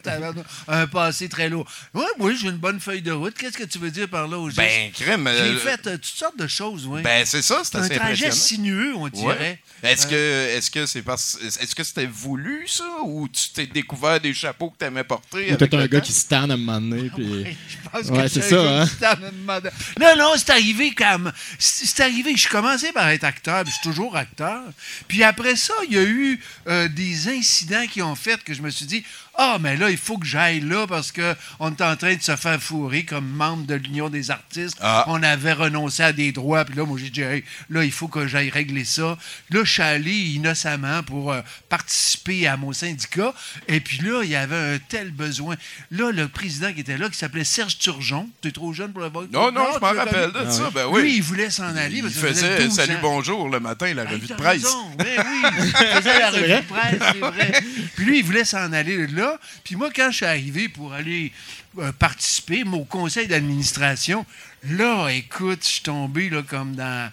Un 0.67 0.87
passé 0.87 1.29
très 1.29 1.49
lourd. 1.49 1.65
Oui, 1.93 2.03
oui, 2.19 2.37
j'ai 2.39 2.47
une 2.49 2.57
bonne 2.57 2.79
feuille 2.79 3.01
de 3.01 3.11
route. 3.11 3.33
Qu'est-ce 3.37 3.57
que 3.57 3.63
tu 3.63 3.77
veux 3.79 3.91
dire 3.91 4.07
par 4.07 4.27
là 4.27 4.37
au 4.37 4.47
juste? 4.47 4.57
Ben, 4.57 4.91
crème. 4.91 5.27
J'ai 5.31 5.41
euh, 5.41 5.57
fait 5.57 5.87
euh, 5.87 5.95
toutes 5.97 6.05
sortes 6.05 6.37
de 6.37 6.47
choses, 6.47 6.85
oui. 6.87 7.01
Ben, 7.01 7.25
c'est 7.25 7.41
ça, 7.41 7.61
c'est 7.63 7.77
un 7.77 7.87
trajet 7.89 8.31
sinueux, 8.31 8.93
on 8.95 9.07
dirait. 9.07 9.59
Ouais. 9.83 9.91
Est-ce 9.91 10.07
que 10.07 10.15
est-ce 10.55 10.69
que 10.71 10.85
c'est 10.85 11.01
parce 11.01 11.37
est-ce 11.41 11.73
que 11.75 11.83
c'était 11.83 12.05
voulu 12.05 12.67
ça 12.67 12.83
ou 13.03 13.27
tu 13.29 13.49
t'es 13.53 13.65
découvert 13.65 14.19
des 14.19 14.33
chapeaux 14.33 14.69
que 14.69 14.77
t'aimais 14.77 15.03
porter 15.03 15.37
Ou 15.51 15.53
avec 15.53 15.59
peut-être 15.59 15.75
un 15.75 15.87
gars 15.87 16.01
qui 16.01 16.13
se 16.13 16.27
tanne 16.27 16.51
à 16.51 16.55
un 16.55 16.57
moment 16.57 16.81
donné. 16.81 17.09
Puis... 17.15 17.45
Je 17.69 17.89
pense 17.89 18.09
Ouais, 18.09 18.23
que 18.23 18.27
c'est 18.27 18.53
un 18.53 18.85
ça, 18.85 18.95
gars 18.99 19.11
hein? 19.13 19.17
demandé- 19.31 19.69
Non, 19.99 20.15
non, 20.17 20.31
c'est 20.37 20.49
arrivé 20.51 20.91
comme. 20.91 21.31
C'est 21.57 21.85
c'est 21.85 22.03
arrivé. 22.03 22.35
Je 22.35 22.47
commençais 22.49 22.91
par 22.91 23.07
être 23.09 23.23
acteur, 23.23 23.63
puis 23.63 23.71
je 23.71 23.79
suis 23.79 23.89
toujours 23.89 24.15
acteur. 24.15 24.63
Puis 25.07 25.23
après 25.23 25.55
ça, 25.55 25.73
il 25.87 25.93
y 25.93 25.97
a 25.97 26.03
eu 26.03 26.39
euh, 26.67 26.87
des 26.99 27.29
incidents 27.29 27.87
qui 27.87 28.01
ont 28.01 28.15
fait 28.15 28.43
que 28.43 28.53
je 28.53 28.61
me 28.61 28.69
suis 28.69 28.85
dit 28.85 29.05
Ah, 29.41 29.57
mais 29.61 29.77
là, 29.77 29.89
il 29.89 29.95
faut 29.97 30.17
que 30.17 30.25
j'aille 30.25 30.59
là 30.59 30.85
parce 30.85 31.13
qu'on 31.13 31.69
est 31.71 31.81
en 31.81 31.95
train 31.95 32.13
de 32.15 32.21
se 32.21 32.35
faire 32.35 32.61
fourrer 32.61 33.05
comme 33.05 33.25
membre 33.25 33.65
de 33.65 33.75
l'Union 33.75 34.09
des 34.09 34.31
artistes. 34.31 34.75
Ah. 34.81 35.05
On 35.07 35.23
avait 35.23 35.53
renoncé 35.53 36.03
à 36.03 36.11
des 36.11 36.33
droits, 36.33 36.65
puis 36.65 36.75
là, 36.75 36.83
moi, 36.85 36.99
j'ai 37.01 37.09
dit 37.09 37.21
Hey, 37.21 37.45
là, 37.69 37.85
il 37.85 37.91
faut 37.91 38.09
que 38.09 38.27
j'aille 38.27 38.49
régler 38.49 38.83
ça. 38.83 39.17
Là, 39.49 39.63
je 39.63 39.71
suis 39.71 39.81
allé 39.81 40.11
innocemment 40.11 41.03
pour 41.03 41.31
euh, 41.31 41.39
participer 41.69 42.47
à 42.47 42.57
mon 42.57 42.73
syndicat. 42.73 43.33
Et 43.69 43.79
puis 43.79 43.99
là, 43.99 44.23
il 44.23 44.29
y 44.29 44.35
avait 44.35 44.75
un 44.75 44.77
tel 44.89 45.11
besoin. 45.11 45.55
Là, 45.91 46.11
le 46.11 46.27
président 46.27 46.73
qui 46.73 46.81
était 46.81 46.97
là, 46.97 47.07
qui 47.09 47.17
s'appelait 47.17 47.45
Serge 47.45 47.77
Turgeon, 47.77 48.29
tu 48.41 48.49
es 48.49 48.51
trop 48.51 48.73
jeune 48.73 48.91
pour 48.91 49.01
le 49.03 49.09
voir. 49.09 49.23
Non 49.31 49.51
non, 49.53 49.67
je 49.73 49.79
m'en 49.79 49.93
rappelle 49.93 50.31
de 50.33 50.49
ça. 50.51 50.69
Ben 50.75 50.85
oui. 50.89 51.01
Lui, 51.01 51.15
il 51.15 51.23
voulait 51.23 51.49
s'en 51.49 51.75
aller. 51.77 51.97
il 51.99 52.01
parce 52.03 52.13
faisait 52.15 52.65
12 52.65 52.73
salut 52.75 52.95
ans. 52.95 52.99
bonjour 53.01 53.47
le 53.49 53.61
matin 53.61 53.93
la 53.93 54.01
Ah, 54.05 54.11
revue 54.11 54.27
de 54.27 54.33
presse. 54.33 54.63
raison. 54.65 54.91
Ben 54.97 55.05
oui, 55.17 55.49
il 55.61 55.71
faisait 55.95 56.19
la 56.19 56.29
revue 56.31 56.47
de 56.49 56.67
presse, 56.67 56.99
c'est 57.13 57.19
vrai. 57.19 57.63
Puis 57.95 58.05
lui, 58.05 58.19
il 58.19 58.25
voulait 58.25 58.43
s'en 58.43 58.73
aller 58.73 59.07
là. 59.07 59.28
Puis 59.63 59.75
moi, 59.75 59.89
quand 59.95 60.11
je 60.11 60.17
suis 60.17 60.25
arrivé 60.25 60.69
pour 60.69 60.93
aller 60.93 61.31
euh, 61.77 61.91
participer 61.91 62.63
au 62.63 62.85
conseil 62.85 63.27
d'administration, 63.27 64.25
là, 64.63 65.09
écoute, 65.09 65.59
je 65.63 65.69
suis 65.69 65.83
tombé 65.83 66.29
là, 66.29 66.43
comme 66.43 66.75
dans 66.75 67.11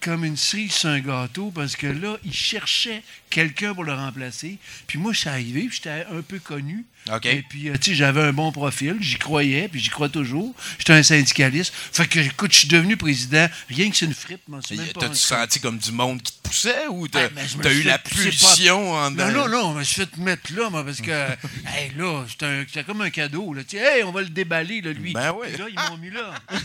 comme 0.00 0.24
une 0.24 0.36
cerise 0.36 0.72
sur 0.72 0.90
un 0.90 1.00
gâteau 1.00 1.50
parce 1.50 1.74
que 1.74 1.86
là, 1.86 2.18
il 2.24 2.32
cherchait 2.32 3.02
quelqu'un 3.30 3.74
pour 3.74 3.84
le 3.84 3.92
remplacer. 3.92 4.58
Puis 4.86 4.98
moi, 4.98 5.12
je 5.12 5.20
suis 5.20 5.28
arrivé, 5.28 5.68
j'étais 5.70 6.06
un 6.10 6.22
peu 6.22 6.38
connu. 6.38 6.84
Et 7.24 7.42
puis, 7.48 7.68
euh, 7.70 7.74
tu 7.80 7.90
sais, 7.90 7.96
j'avais 7.96 8.22
un 8.22 8.32
bon 8.32 8.52
profil, 8.52 8.96
j'y 9.00 9.16
croyais, 9.16 9.68
puis 9.68 9.80
j'y 9.80 9.88
crois 9.90 10.08
toujours. 10.08 10.54
J'étais 10.78 10.92
un 10.92 11.02
syndicaliste. 11.02 11.72
Fait 11.92 12.06
que, 12.06 12.18
écoute, 12.20 12.52
je 12.52 12.58
suis 12.60 12.68
devenu 12.68 12.96
président, 12.96 13.48
rien 13.68 13.90
que 13.90 13.96
c'est 13.96 14.06
une 14.06 14.14
fripe, 14.14 14.40
m'en 14.48 14.60
suis 14.62 14.76
même 14.76 14.86
pas 14.88 15.00
T'as-tu 15.00 15.16
senti 15.16 15.60
comme 15.60 15.78
du 15.78 15.92
monde 15.92 16.22
qui 16.22 16.32
te 16.32 16.48
poussait 16.48 16.86
ou 16.90 17.08
t'as 17.08 17.26
Ah, 17.36 17.46
suis 17.46 17.80
eu 17.80 17.82
la 17.82 17.98
pulsion 17.98 18.92
en 18.92 19.10
Non, 19.10 19.30
non, 19.32 19.48
non, 19.48 19.72
je 19.74 19.78
me 19.78 19.84
suis 19.84 19.96
fait 20.02 20.16
mettre 20.18 20.52
là, 20.54 20.70
moi, 20.70 20.84
parce 20.84 21.00
que, 21.00 21.10
hey, 21.76 21.92
là, 21.96 22.24
c'était 22.28 22.84
comme 22.84 23.00
un 23.00 23.10
cadeau, 23.10 23.54
là. 23.54 23.62
Tu 23.64 23.76
sais, 23.78 23.98
hey, 23.98 24.02
on 24.04 24.12
va 24.12 24.20
le 24.22 24.28
déballer, 24.28 24.80
là, 24.80 24.92
lui. 24.92 25.12
Ben 25.12 25.32
oui. 25.38 25.48
Puis 25.52 25.58
là, 25.62 25.66
ils 25.68 25.90
m'ont 25.90 25.96
mis 25.98 26.10
là. 26.10 26.34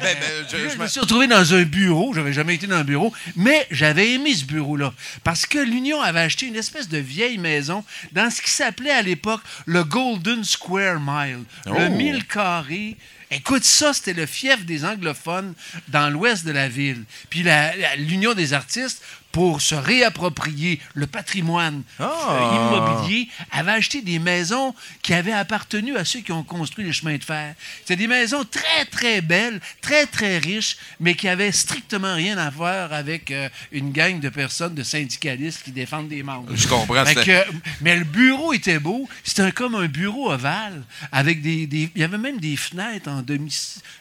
Ben, 0.00 0.16
ben, 0.20 0.46
je- 0.50 0.56
là, 0.56 0.62
je 0.64 0.68
je 0.70 0.76
me- 0.78 0.82
me 0.84 0.88
suis 0.88 1.00
retrouvé 1.00 1.26
dans 1.26 1.54
un 1.54 1.62
bureau. 1.62 2.12
J'avais 2.14 2.32
jamais 2.32 2.54
été 2.54 2.66
dans 2.66 2.76
un 2.76 2.84
bureau, 2.84 3.12
mais 3.36 3.66
j'avais 3.70 4.12
aimé 4.12 4.34
ce 4.34 4.44
bureau-là. 4.44 4.92
Parce 5.24 5.46
que 5.46 5.58
l'Union 5.58 6.00
avait 6.00 6.20
acheté 6.20 6.46
une 6.46 6.56
espèce 6.56 6.88
de 6.88 6.98
vieille 6.98 7.38
maison 7.38 7.84
dans 8.12 8.30
ce 8.30 8.40
qui 8.42 8.50
s'appelait 8.50 8.90
à 8.90 9.02
l'époque 9.02 9.40
le 9.66 9.81
Golden 9.84 10.44
Square 10.44 11.00
Mile. 11.00 11.44
Oh. 11.66 11.74
Le 11.78 11.88
mille 11.88 12.26
carré. 12.26 12.96
Écoute, 13.30 13.64
ça, 13.64 13.94
c'était 13.94 14.12
le 14.12 14.26
fief 14.26 14.66
des 14.66 14.84
anglophones 14.84 15.54
dans 15.88 16.10
l'ouest 16.10 16.44
de 16.44 16.52
la 16.52 16.68
ville. 16.68 17.04
Puis 17.30 17.44
l'Union 17.96 18.34
des 18.34 18.52
artistes 18.52 19.02
pour 19.32 19.60
se 19.62 19.74
réapproprier 19.74 20.78
le 20.94 21.06
patrimoine 21.06 21.82
euh, 22.00 22.06
immobilier, 22.54 23.28
avait 23.50 23.72
acheté 23.72 24.02
des 24.02 24.18
maisons 24.18 24.74
qui 25.02 25.14
avaient 25.14 25.32
appartenu 25.32 25.96
à 25.96 26.04
ceux 26.04 26.20
qui 26.20 26.32
ont 26.32 26.42
construit 26.44 26.84
les 26.84 26.92
chemins 26.92 27.16
de 27.16 27.24
fer. 27.24 27.54
C'était 27.80 27.96
des 27.96 28.06
maisons 28.06 28.44
très, 28.44 28.84
très 28.90 29.20
belles, 29.22 29.60
très, 29.80 30.06
très 30.06 30.38
riches, 30.38 30.76
mais 31.00 31.14
qui 31.14 31.28
avaient 31.28 31.50
strictement 31.52 32.14
rien 32.14 32.36
à 32.38 32.50
voir 32.50 32.92
avec 32.92 33.30
euh, 33.30 33.48
une 33.72 33.90
gang 33.90 34.20
de 34.20 34.28
personnes, 34.28 34.74
de 34.74 34.82
syndicalistes 34.82 35.62
qui 35.64 35.72
défendent 35.72 36.08
des 36.08 36.22
membres. 36.22 36.54
Je 36.54 36.68
comprends. 36.68 37.04
Fait 37.06 37.14
que- 37.24 37.52
mais 37.80 37.96
le 37.96 38.04
bureau 38.04 38.52
était 38.52 38.78
beau. 38.78 39.08
C'était 39.24 39.50
comme 39.52 39.74
un 39.74 39.86
bureau 39.86 40.30
ovale 40.30 40.82
avec 41.10 41.40
des, 41.42 41.66
des- 41.66 41.90
Il 41.94 42.00
y 42.00 42.04
avait 42.04 42.18
même 42.18 42.38
des 42.38 42.56
fenêtres 42.56 43.08
en 43.10 43.22
demi. 43.22 43.56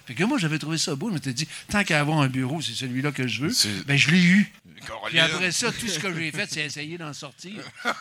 Fait 0.06 0.14
que 0.14 0.24
moi, 0.26 0.38
j'avais 0.38 0.60
trouvé 0.60 0.78
ça 0.78 0.94
beau. 0.96 1.08
Je 1.10 1.14
m'étais 1.16 1.34
dit, 1.34 1.48
tant 1.70 1.84
qu'à 1.84 2.00
avoir 2.02 2.20
un 2.20 2.28
bureau, 2.28 2.60
c'est 2.62 2.74
celui-là 2.74 3.12
que 3.12 3.28
je 3.28 3.42
veux. 3.44 3.50
C'est- 3.52 3.86
Ben, 3.88 3.98
je 3.98 4.12
l'ai 4.12 4.22
eu. 4.24 4.52
Puis 5.08 5.20
après 5.20 5.52
ça, 5.52 5.72
tout 5.72 5.88
ce 5.88 6.00
que 6.00 6.14
j'ai 6.14 6.32
fait, 6.32 6.48
c'est 6.52 6.62
essayer 6.66 6.98
d'en 6.98 7.14
sortir. 7.14 7.54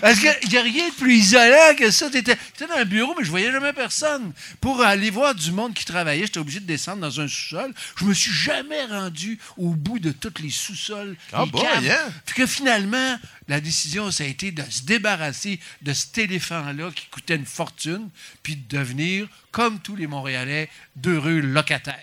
Parce 0.00 0.18
qu'il 0.20 0.48
n'y 0.50 0.56
a 0.58 0.62
rien 0.62 0.88
de 0.88 0.94
plus 0.94 1.16
isolant 1.16 1.74
que 1.76 1.90
ça. 1.90 2.10
Tu 2.10 2.18
étais, 2.18 2.36
dans 2.60 2.76
un 2.76 2.84
bureau, 2.84 3.14
mais 3.18 3.24
je 3.24 3.30
voyais 3.30 3.50
jamais 3.52 3.72
personne. 3.72 4.32
Pour 4.60 4.80
aller 4.82 5.10
voir 5.10 5.34
du 5.34 5.50
monde 5.52 5.74
qui 5.74 5.84
travaillait, 5.84 6.26
j'étais 6.26 6.38
obligé 6.38 6.60
de 6.60 6.66
descendre 6.66 7.00
dans 7.00 7.20
un 7.20 7.28
sous-sol. 7.28 7.72
Je 7.96 8.04
me 8.04 8.14
suis 8.14 8.32
jamais 8.32 8.84
rendu 8.86 9.38
au 9.56 9.70
bout 9.70 9.98
de 9.98 10.12
tous 10.12 10.34
les 10.42 10.50
sous-sols. 10.50 11.16
Ah 11.32 11.44
caves. 11.52 11.86
hein? 11.90 12.12
Puis 12.26 12.34
que 12.36 12.46
finalement, 12.46 13.18
la 13.48 13.60
décision, 13.60 14.10
ça 14.10 14.24
a 14.24 14.26
été 14.26 14.50
de 14.52 14.62
se 14.68 14.82
débarrasser 14.82 15.58
de 15.82 15.92
cet 15.92 16.18
éléphant-là 16.18 16.90
qui 16.94 17.06
coûtait 17.06 17.36
une 17.36 17.46
fortune, 17.46 18.08
puis 18.42 18.56
de 18.56 18.76
devenir, 18.76 19.26
comme 19.50 19.80
tous 19.80 19.96
les 19.96 20.06
Montréalais, 20.06 20.68
d'heureux 20.96 21.40
locataires. 21.40 21.98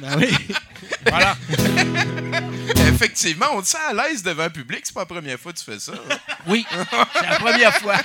Ben 0.00 0.18
oui. 0.18 0.36
Voilà. 1.06 1.36
Effectivement, 2.88 3.46
on 3.54 3.62
te 3.62 3.68
sent 3.68 3.78
à 3.88 3.92
l'aise 3.92 4.22
devant 4.22 4.44
le 4.44 4.50
public. 4.50 4.80
C'est 4.84 4.94
pas 4.94 5.00
la 5.00 5.06
première 5.06 5.38
fois 5.38 5.52
que 5.52 5.58
tu 5.58 5.64
fais 5.64 5.78
ça. 5.78 5.92
Oui, 6.46 6.66
c'est 6.70 7.26
la 7.28 7.36
première 7.36 7.74
fois. 7.76 7.96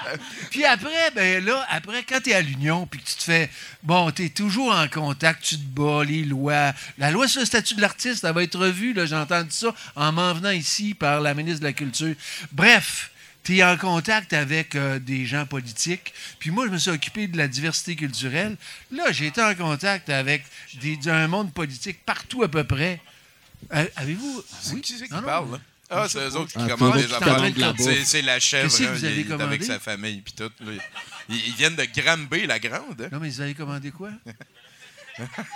Puis 0.50 0.64
après, 0.64 1.10
ben 1.14 1.44
là, 1.44 1.64
après, 1.70 2.02
quand 2.02 2.20
tu 2.22 2.30
es 2.30 2.34
à 2.34 2.40
l'Union, 2.40 2.86
puis 2.86 3.00
que 3.00 3.08
tu 3.08 3.14
te 3.16 3.22
fais, 3.22 3.50
bon, 3.82 4.10
tu 4.10 4.26
es 4.26 4.28
toujours 4.28 4.74
en 4.74 4.88
contact, 4.88 5.42
tu 5.42 5.56
te 5.56 5.62
bats, 5.62 6.04
les 6.04 6.24
lois. 6.24 6.72
La 6.98 7.10
loi 7.10 7.26
sur 7.28 7.40
le 7.40 7.46
statut 7.46 7.74
de 7.74 7.80
l'artiste, 7.80 8.24
elle 8.24 8.34
va 8.34 8.42
être 8.42 8.58
revue, 8.58 8.92
là, 8.92 9.06
j'ai 9.06 9.16
entendu 9.16 9.50
ça 9.50 9.74
en 9.96 10.12
m'en 10.12 10.32
venant 10.34 10.50
ici 10.50 10.94
par 10.94 11.20
la 11.20 11.34
ministre 11.34 11.60
de 11.60 11.66
la 11.66 11.72
Culture. 11.72 12.14
Bref, 12.52 13.10
tu 13.44 13.58
es 13.58 13.64
en 13.64 13.76
contact 13.76 14.32
avec 14.32 14.74
euh, 14.74 14.98
des 14.98 15.26
gens 15.26 15.44
politiques. 15.46 16.12
Puis 16.38 16.50
moi, 16.50 16.66
je 16.66 16.72
me 16.72 16.78
suis 16.78 16.90
occupé 16.90 17.26
de 17.28 17.36
la 17.36 17.46
diversité 17.46 17.94
culturelle. 17.94 18.56
Là, 18.90 19.12
j'ai 19.12 19.26
été 19.26 19.42
en 19.42 19.54
contact 19.54 20.08
avec 20.10 20.44
des, 20.80 20.98
un 21.08 21.28
monde 21.28 21.52
politique 21.52 22.04
partout 22.04 22.42
à 22.42 22.48
peu 22.50 22.64
près. 22.64 23.00
Euh, 23.74 23.86
Avez-vous? 23.96 24.42
C'est 24.60 24.80
qui 24.80 24.98
c'est 24.98 25.06
qui 25.06 25.12
Non, 25.12 25.20
non, 25.20 25.26
parle, 25.26 25.52
là? 25.52 25.60
Ah, 25.90 26.06
c'est 26.08 26.18
eux 26.18 26.36
autres 26.36 26.52
qui 26.52 26.66
commandent 26.66 26.96
les 26.96 27.12
affaires. 27.12 28.04
C'est- 28.04 28.22
la 28.22 28.40
chèvre. 28.40 28.74
Hein, 28.74 29.40
avec 29.40 29.62
sa 29.62 29.78
famille. 29.78 30.22
Puis 30.22 30.32
tout. 30.34 30.50
là. 30.64 30.72
Ils, 31.28 31.36
ils 31.48 31.54
viennent 31.54 31.76
de 31.76 31.84
Granby, 31.84 32.46
la 32.46 32.58
grande. 32.58 33.00
hein? 33.02 33.08
Non, 33.12 33.20
mais 33.20 33.28
vous 33.28 33.40
avez 33.40 33.54
commandé 33.54 33.90
quoi? 33.90 34.10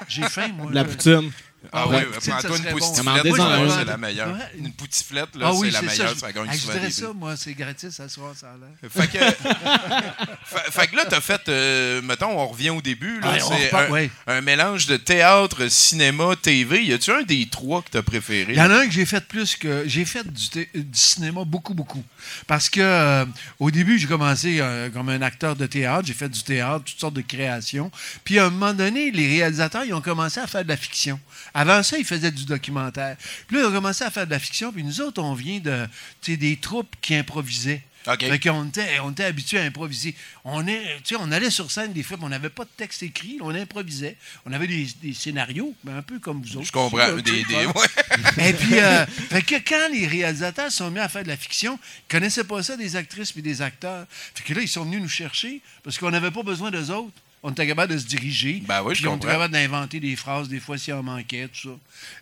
J'ai 0.08 0.22
faim, 0.28 0.48
moi. 0.48 0.70
La 0.72 0.82
là. 0.82 0.88
poutine. 0.88 1.32
Ah 1.72 1.86
oui, 1.88 1.96
prends-toi 2.12 2.40
ça 2.40 2.48
une 2.48 2.62
bon. 2.64 2.78
poutiflette. 2.78 3.34
C'est 3.78 3.84
la 3.84 3.96
meilleure. 3.96 4.28
Ouais. 4.28 4.44
Une 4.58 4.72
poutiflette, 4.72 5.34
là, 5.36 5.46
Ah 5.48 5.54
oui, 5.54 5.68
c'est 5.68 5.72
la 5.74 5.82
meilleure. 5.82 6.08
ça. 6.10 6.14
Ça, 6.14 6.28
je- 6.28 6.34
gagne 6.34 6.46
Ah, 6.50 6.54
je 6.56 6.72
dirais 6.72 6.90
ça, 6.90 7.12
moi, 7.14 7.36
c'est 7.36 7.52
gratis, 7.54 7.90
ça 7.90 8.08
soir, 8.08 8.32
ça 8.36 8.46
a 8.46 8.56
l'air. 8.56 8.90
Fait 8.90 9.06
que, 9.08 9.18
fait, 10.44 10.70
fait 10.72 10.86
que 10.86 10.96
là, 10.96 11.04
t'as 11.08 11.20
fait, 11.20 11.48
euh, 11.48 12.00
mettons, 12.02 12.38
on 12.38 12.46
revient 12.46 12.70
au 12.70 12.80
début, 12.80 13.20
là, 13.20 13.34
c'est 13.40 13.74
un, 13.74 13.90
ouais. 13.90 14.10
un 14.26 14.40
mélange 14.40 14.86
de 14.86 14.96
théâtre, 14.96 15.68
cinéma, 15.68 16.36
TV. 16.40 16.84
Y 16.84 16.92
a-tu 16.92 17.10
un 17.10 17.22
des 17.22 17.46
trois 17.48 17.82
que 17.82 17.90
t'as 17.90 18.02
préféré? 18.02 18.52
Il 18.52 18.58
y 18.58 18.62
en 18.62 18.70
a 18.70 18.78
un 18.80 18.86
que 18.86 18.92
j'ai 18.92 19.06
fait 19.06 19.26
plus 19.26 19.56
que. 19.56 19.84
J'ai 19.86 20.04
fait 20.04 20.26
du, 20.32 20.48
thé- 20.48 20.70
du 20.74 20.98
cinéma 20.98 21.44
beaucoup, 21.44 21.74
beaucoup. 21.74 22.04
Parce 22.46 22.68
que 22.70 22.80
euh, 22.80 23.24
au 23.58 23.70
début, 23.70 23.98
j'ai 23.98 24.06
commencé 24.06 24.58
euh, 24.60 24.90
comme 24.90 25.08
un 25.08 25.22
acteur 25.22 25.56
de 25.56 25.66
théâtre. 25.66 26.06
J'ai 26.06 26.14
fait 26.14 26.28
du 26.28 26.42
théâtre, 26.42 26.84
toutes 26.84 27.00
sortes 27.00 27.14
de 27.14 27.20
créations. 27.22 27.90
Puis 28.24 28.38
à 28.38 28.46
un 28.46 28.50
moment 28.50 28.72
donné, 28.74 29.10
les 29.10 29.26
réalisateurs, 29.26 29.84
ils 29.84 29.94
ont 29.94 30.00
commencé 30.00 30.40
à 30.40 30.46
faire 30.46 30.62
de 30.62 30.68
la 30.68 30.76
fiction. 30.76 31.18
Avant 31.54 31.82
ça, 31.82 31.98
ils 31.98 32.04
faisaient 32.04 32.30
du 32.30 32.44
documentaire. 32.44 33.16
Puis 33.46 33.56
là, 33.56 33.62
ils 33.62 33.66
ont 33.66 33.72
commencé 33.72 34.04
à 34.04 34.10
faire 34.10 34.26
de 34.26 34.30
la 34.30 34.38
fiction. 34.38 34.72
Puis 34.72 34.84
nous 34.84 35.00
autres, 35.00 35.22
on 35.22 35.34
vient 35.34 35.60
de, 35.60 35.86
des 36.26 36.56
troupes 36.56 36.94
qui 37.00 37.14
improvisaient. 37.14 37.82
OK. 38.06 38.20
Fait 38.20 38.38
qu'on 38.38 38.66
était, 38.66 39.00
on 39.00 39.10
était 39.10 39.24
habitués 39.24 39.58
à 39.58 39.64
improviser. 39.64 40.14
On, 40.44 40.66
est, 40.66 41.02
allait 41.32 41.50
sur 41.50 41.70
scène 41.70 41.92
des 41.92 42.02
fois, 42.02 42.16
puis 42.16 42.24
on 42.24 42.30
n'avait 42.30 42.48
pas 42.48 42.64
de 42.64 42.70
texte 42.76 43.02
écrit, 43.02 43.38
on 43.42 43.54
improvisait. 43.54 44.16
On 44.46 44.52
avait 44.52 44.66
des, 44.66 44.86
des 45.02 45.12
scénarios, 45.12 45.74
ben, 45.84 45.98
un 45.98 46.02
peu 46.02 46.18
comme 46.18 46.40
vous 46.40 46.56
autres. 46.56 46.66
Je 46.66 46.72
comprends. 46.72 47.12
Des, 47.16 47.44
ouais. 47.44 48.48
et 48.48 48.52
puis, 48.54 48.78
euh, 48.78 49.04
fait 49.06 49.42
que 49.42 49.56
quand 49.56 49.88
les 49.92 50.06
réalisateurs 50.06 50.70
sont 50.70 50.90
mis 50.90 51.00
à 51.00 51.08
faire 51.08 51.24
de 51.24 51.28
la 51.28 51.36
fiction, 51.36 51.78
ils 52.08 52.12
connaissaient 52.12 52.44
pas 52.44 52.62
ça 52.62 52.76
des 52.76 52.96
actrices 52.96 53.32
puis 53.32 53.42
des 53.42 53.60
acteurs. 53.60 54.06
Fait 54.34 54.44
que 54.44 54.54
là, 54.54 54.62
ils 54.62 54.68
sont 54.68 54.84
venus 54.84 55.02
nous 55.02 55.08
chercher 55.08 55.60
parce 55.82 55.98
qu'on 55.98 56.10
n'avait 56.10 56.30
pas 56.30 56.42
besoin 56.42 56.70
d'eux 56.70 56.90
autres. 56.90 57.20
On 57.42 57.50
était 57.52 57.66
capable 57.66 57.92
de 57.94 57.98
se 57.98 58.06
diriger. 58.06 58.62
Ben 58.66 58.82
oui, 58.82 58.94
je 58.94 59.00
puis 59.00 59.08
on 59.08 59.16
était 59.16 59.26
capable 59.28 59.52
d'inventer 59.52 60.00
des 60.00 60.16
phrases, 60.16 60.48
des 60.48 60.58
fois, 60.58 60.76
s'il 60.76 60.94
en 60.94 61.02
manquait, 61.04 61.46
tout 61.48 61.68
ça. 61.70 61.76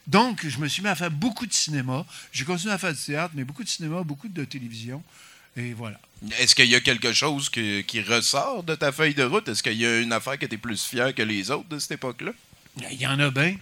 Donc, 0.06 0.46
je 0.46 0.58
me 0.58 0.68
suis 0.68 0.82
mis 0.82 0.88
à 0.88 0.94
faire 0.94 1.10
beaucoup 1.10 1.46
de 1.46 1.52
cinéma. 1.54 2.04
J'ai 2.32 2.44
continué 2.44 2.72
à 2.74 2.78
faire 2.78 2.92
du 2.92 3.00
théâtre, 3.00 3.32
mais 3.34 3.44
beaucoup 3.44 3.64
de 3.64 3.68
cinéma, 3.68 4.02
beaucoup 4.02 4.28
de 4.28 4.44
télévision. 4.44 5.02
Et 5.56 5.72
voilà. 5.72 5.98
Est-ce 6.38 6.54
qu'il 6.54 6.66
y 6.66 6.74
a 6.74 6.80
quelque 6.80 7.14
chose 7.14 7.48
que- 7.48 7.80
qui 7.80 8.02
ressort 8.02 8.62
de 8.62 8.74
ta 8.74 8.92
feuille 8.92 9.14
de 9.14 9.22
route? 9.24 9.48
Est-ce 9.48 9.62
qu'il 9.62 9.72
y 9.80 9.86
a 9.86 10.00
une 10.00 10.12
affaire 10.12 10.38
que 10.38 10.44
tu 10.44 10.54
es 10.54 10.58
plus 10.58 10.84
fier 10.84 11.14
que 11.14 11.22
les 11.22 11.50
autres 11.50 11.68
de 11.70 11.78
cette 11.78 11.92
époque-là? 11.92 12.32
Il 12.90 13.00
y 13.00 13.06
en 13.06 13.18
a 13.18 13.30
bien. 13.30 13.56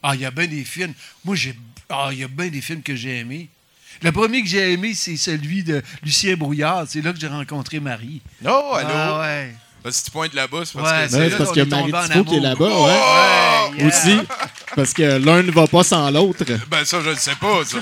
Ah, 0.00 0.14
il 0.14 0.20
y 0.20 0.24
a 0.24 0.30
bien 0.30 0.46
des 0.46 0.64
films. 0.64 0.94
Moi, 1.24 1.34
j'ai. 1.34 1.58
Ah, 1.88 2.10
il 2.12 2.18
y 2.18 2.22
a 2.24 2.28
bien 2.28 2.48
des 2.48 2.60
films 2.60 2.82
que 2.82 2.94
j'ai 2.94 3.18
aimés. 3.18 3.48
Le 4.02 4.12
premier 4.12 4.42
que 4.42 4.48
j'ai 4.48 4.72
aimé, 4.72 4.94
c'est 4.94 5.16
celui 5.16 5.64
de 5.64 5.82
Lucien 6.04 6.36
Brouillard. 6.36 6.84
C'est 6.88 7.00
là 7.00 7.12
que 7.12 7.18
j'ai 7.18 7.26
rencontré 7.26 7.80
Marie. 7.80 8.20
Oh, 8.44 8.72
allô? 8.76 8.88
Ah 8.92 9.20
ouais. 9.20 9.54
Si 9.90 10.04
tu 10.04 10.10
pointes 10.10 10.32
là-bas, 10.34 10.60
c'est 10.64 10.76
Ouais, 10.78 10.82
parce 10.82 10.92
que 10.92 11.00
Ben, 11.02 11.08
c'est 11.10 11.28
là. 11.30 11.36
parce 11.36 11.50
qu'il 11.52 11.58
y 11.58 11.60
a 11.74 11.78
est 11.78 11.90
Marie 11.90 12.08
Tifo 12.08 12.24
qui 12.24 12.36
est 12.36 12.40
là-bas, 12.40 12.68
Oh! 12.70 12.84
ouais. 12.86 12.90
Ouais, 12.92 13.78
yeah. 13.78 13.86
Aussi, 13.86 14.18
parce 14.74 14.92
que 14.94 15.02
l'un 15.18 15.42
ne 15.42 15.50
va 15.50 15.66
pas 15.66 15.82
sans 15.84 16.10
l'autre. 16.10 16.44
Ben 16.70 16.84
ça, 16.84 16.98
je 17.04 17.10
ne 17.10 17.14
sais 17.16 17.34
pas, 17.40 17.64
ça. 17.64 17.78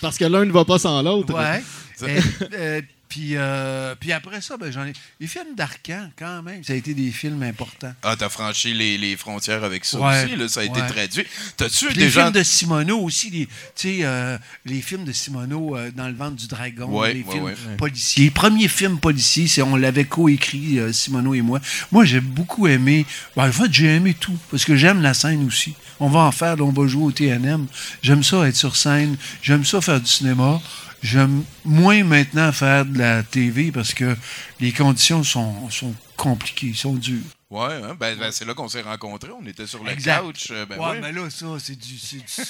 Parce 0.00 0.18
que 0.18 0.24
l'un 0.24 0.44
ne 0.44 0.52
va 0.52 0.64
pas 0.64 0.78
sans 0.78 1.02
l'autre. 1.02 1.34
Ouais. 1.34 1.62
Euh, 2.02 2.20
euh, 2.54 2.80
puis, 3.12 3.32
euh, 3.36 3.94
puis 4.00 4.10
après 4.10 4.40
ça, 4.40 4.56
ben, 4.56 4.72
j'en 4.72 4.86
ai. 4.86 4.94
Les 5.20 5.26
films 5.26 5.54
d'Arcan, 5.54 6.08
quand 6.18 6.42
même, 6.42 6.64
ça 6.64 6.72
a 6.72 6.76
été 6.76 6.94
des 6.94 7.10
films 7.10 7.42
importants. 7.42 7.92
Ah, 8.02 8.16
t'as 8.18 8.30
franchi 8.30 8.72
les, 8.72 8.96
les 8.96 9.18
frontières 9.18 9.64
avec 9.64 9.84
ça 9.84 10.00
Ouais, 10.00 10.24
aussi, 10.24 10.34
là, 10.34 10.48
ça 10.48 10.60
a 10.60 10.64
été 10.64 10.80
traduit. 10.80 11.26
T'as-tu 11.58 11.88
Puis 11.88 11.94
les 11.96 12.04
déjà... 12.04 12.22
films 12.22 12.32
de 12.32 12.42
Simoneau 12.42 13.00
aussi, 13.00 13.28
les, 13.28 13.44
tu 13.46 13.52
sais, 13.74 13.98
euh, 14.04 14.38
les 14.64 14.80
films 14.80 15.04
de 15.04 15.12
Simoneau 15.12 15.76
euh, 15.76 15.90
dans 15.94 16.08
le 16.08 16.14
ventre 16.14 16.36
du 16.36 16.46
dragon, 16.48 16.86
Ouais, 16.86 17.12
les 17.12 17.22
ouais, 17.22 17.32
films 17.32 17.44
ouais. 17.44 17.76
policiers. 17.76 18.30
Premier 18.30 18.66
film 18.68 18.98
policier, 18.98 19.46
c'est 19.46 19.60
on 19.60 19.76
l'avait 19.76 20.06
coécrit, 20.06 20.78
euh, 20.78 20.90
Simoneau 20.94 21.34
et 21.34 21.42
moi. 21.42 21.60
Moi, 21.90 22.06
j'ai 22.06 22.20
beaucoup 22.22 22.66
aimé. 22.66 23.04
Ben, 23.36 23.46
en 23.46 23.52
fait, 23.52 23.70
j'ai 23.70 23.94
aimé 23.94 24.16
tout 24.18 24.38
parce 24.50 24.64
que 24.64 24.74
j'aime 24.74 25.02
la 25.02 25.12
scène 25.12 25.46
aussi. 25.46 25.74
On 26.00 26.08
va 26.08 26.20
en 26.20 26.32
faire, 26.32 26.56
là, 26.56 26.62
on 26.64 26.72
va 26.72 26.86
jouer 26.86 27.04
au 27.04 27.12
TNM. 27.12 27.66
J'aime 28.02 28.22
ça 28.22 28.48
être 28.48 28.56
sur 28.56 28.74
scène. 28.74 29.18
J'aime 29.42 29.66
ça 29.66 29.82
faire 29.82 30.00
du 30.00 30.10
cinéma. 30.10 30.62
J'aime 31.02 31.42
moins 31.64 32.04
maintenant 32.04 32.52
faire 32.52 32.84
de 32.86 32.96
la 32.98 33.22
TV 33.24 33.72
parce 33.72 33.92
que 33.92 34.16
les 34.60 34.72
conditions 34.72 35.24
sont, 35.24 35.68
sont 35.70 35.94
compliquées, 36.16 36.72
sont 36.74 36.94
dures. 36.94 37.24
Ouais, 37.50 37.74
hein, 37.84 37.94
ben, 38.00 38.16
ben, 38.18 38.30
c'est 38.32 38.46
là 38.46 38.54
qu'on 38.54 38.68
s'est 38.68 38.80
rencontrés. 38.80 39.28
On 39.38 39.44
était 39.46 39.66
sur 39.66 39.84
le 39.84 39.90
Exact. 39.90 40.22
couch. 40.22 40.46
euh, 40.52 40.64
ben 40.64 40.78
ouais, 40.78 41.00
mais 41.02 41.12
là, 41.12 41.28
ça, 41.28 41.44
c'est 41.58 41.74
du. 41.76 41.98
C'est 41.98 42.16
du- 42.16 42.22
c'est- 42.26 42.44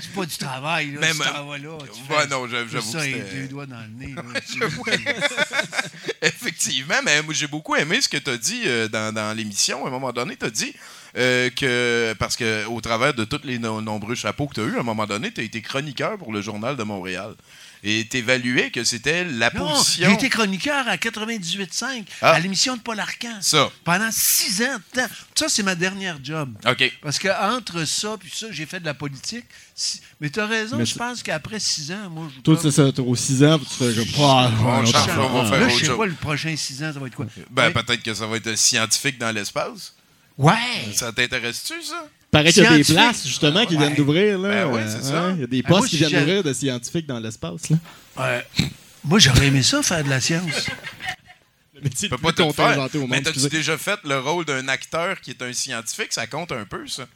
c'est 0.00 0.12
pas 0.12 0.26
du 0.26 0.36
travail, 0.36 0.90
là. 0.92 1.00
Même, 1.00 1.16
tu 1.16 1.22
t'en 1.30 1.46
vas 1.46 1.58
là. 1.58 1.78
Tu 1.94 2.12
ouais, 2.12 2.20
fais- 2.22 2.26
non, 2.26 2.48
j'avoue- 2.48 2.80
ça 2.80 3.06
que 3.06 3.32
deux 3.34 3.46
doigts 3.48 3.66
dans 3.66 3.80
le 3.80 4.06
nez. 4.06 4.14
là, 4.14 4.22
Effectivement, 6.22 6.96
mais 7.04 7.22
j'ai 7.30 7.46
beaucoup 7.46 7.76
aimé 7.76 8.00
ce 8.00 8.08
que 8.08 8.16
tu 8.16 8.30
as 8.30 8.36
dit 8.36 8.62
euh, 8.66 8.88
dans, 8.88 9.14
dans 9.14 9.36
l'émission. 9.36 9.84
À 9.84 9.88
un 9.88 9.90
moment 9.92 10.12
donné, 10.12 10.36
tu 10.36 10.46
as 10.46 10.50
dit 10.50 10.74
euh, 11.16 11.50
que, 11.50 12.14
parce 12.18 12.36
que 12.36 12.66
au 12.66 12.80
travers 12.80 13.14
de 13.14 13.24
tous 13.24 13.40
les 13.44 13.58
no- 13.58 13.80
nombreux 13.80 14.14
chapeaux 14.14 14.46
que 14.46 14.54
tu 14.54 14.60
as 14.60 14.64
eu, 14.64 14.76
à 14.76 14.80
un 14.80 14.84
moment 14.84 15.06
donné, 15.06 15.32
tu 15.32 15.40
as 15.40 15.44
été 15.44 15.62
chroniqueur 15.62 16.18
pour 16.18 16.32
le 16.32 16.42
Journal 16.42 16.76
de 16.76 16.82
Montréal. 16.82 17.34
Et 17.84 18.08
tu 18.10 18.16
évaluais 18.16 18.70
que 18.72 18.82
c'était 18.82 19.24
la 19.24 19.50
Non, 19.54 19.68
position. 19.68 20.08
j'ai 20.08 20.14
été 20.14 20.28
chroniqueur 20.28 20.88
à 20.88 20.96
98.5 20.96 22.04
Ah. 22.20 22.32
à 22.32 22.40
l'émission 22.40 22.76
de 22.76 22.80
Paul 22.82 22.98
Arcan. 22.98 23.38
Ça. 23.40 23.70
Pendant 23.84 24.08
six 24.10 24.62
ans 24.62 24.76
de 24.94 25.00
temps. 25.00 25.06
Ça, 25.36 25.48
c'est 25.48 25.62
ma 25.62 25.76
dernière 25.76 26.18
job. 26.22 26.56
OK. 26.68 26.92
Parce 27.02 27.20
que 27.20 27.28
entre 27.54 27.84
ça 27.84 28.16
puis 28.18 28.32
ça, 28.34 28.48
j'ai 28.50 28.66
fait 28.66 28.80
de 28.80 28.84
la 28.84 28.94
politique. 28.94 29.44
Si- 29.76 30.00
Mais 30.20 30.28
tu 30.28 30.40
as 30.40 30.46
raison, 30.46 30.76
Mais 30.76 30.86
je 30.86 30.96
pense 30.96 31.22
qu'après 31.22 31.60
six 31.60 31.92
ans, 31.92 32.10
moi, 32.10 32.28
je. 32.34 32.40
Toi, 32.40 32.58
c'est 32.60 32.72
ça, 32.72 32.90
t'as 32.92 33.00
aux 33.02 33.14
6 33.14 33.44
ans, 33.44 33.60
tu 33.60 33.66
fais 33.66 33.94
comme. 33.94 34.24
Ah, 34.26 34.50
On 34.60 34.84
change, 34.84 35.08
on 35.16 35.42
va 35.42 35.48
faire 35.48 35.60
Là, 35.60 35.66
autre 35.66 35.74
je 35.74 35.78
sais 35.78 35.86
chose. 35.86 35.98
pas, 35.98 36.06
le 36.06 36.14
prochain 36.14 36.56
six 36.56 36.82
ans, 36.82 36.92
ça 36.92 36.98
va 36.98 37.06
être 37.06 37.14
quoi? 37.14 37.26
Ben, 37.50 37.70
peut-être 37.72 38.02
que 38.02 38.12
ça 38.12 38.26
va 38.26 38.38
être 38.38 38.56
scientifique 38.58 39.18
dans 39.18 39.30
l'espace. 39.30 39.94
Ouais! 40.38 40.54
Ça 40.94 41.12
t'intéresse-tu, 41.12 41.82
ça? 41.82 42.06
Paraît 42.30 42.52
qu'il 42.52 42.62
y 42.62 42.66
a 42.66 42.76
des 42.76 42.84
places, 42.84 43.26
justement, 43.26 43.66
qui 43.66 43.74
Ouais. 43.74 43.80
viennent 43.80 43.94
d'ouvrir. 43.96 44.38
là. 44.38 44.48
Ben 44.48 44.66
ouais, 44.72 44.84
c'est 44.86 45.02
ça. 45.02 45.32
Il 45.34 45.40
y 45.40 45.44
a 45.44 45.46
des 45.46 45.62
Ah, 45.64 45.68
moi, 45.68 45.78
postes 45.80 45.90
qui 45.90 45.96
viennent 45.96 46.12
d'ouvrir 46.12 46.42
de 46.44 46.52
scientifiques 46.52 47.06
dans 47.06 47.18
l'espace. 47.18 47.70
là. 47.70 47.76
Ouais. 48.16 48.46
Moi, 49.04 49.18
j'aurais 49.18 49.46
aimé 49.48 49.62
ça, 49.62 49.82
faire 49.82 50.04
de 50.04 50.08
la 50.10 50.20
science. 50.20 50.66
Le 51.74 51.80
métier 51.82 52.08
Tu 52.08 52.14
peux 52.14 52.20
pas 52.20 52.32
tout 52.32 52.52
faire. 52.52 52.78
au 52.78 52.88
Mais 52.92 52.98
monde. 53.00 53.10
t'as-tu 53.10 53.28
excusez. 53.28 53.48
déjà 53.48 53.78
fait 53.78 53.98
le 54.04 54.18
rôle 54.18 54.44
d'un 54.44 54.66
acteur 54.68 55.20
qui 55.20 55.30
est 55.30 55.42
un 55.42 55.52
scientifique? 55.52 56.12
Ça 56.12 56.26
compte 56.26 56.52
un 56.52 56.64
peu, 56.64 56.86
ça? 56.86 57.06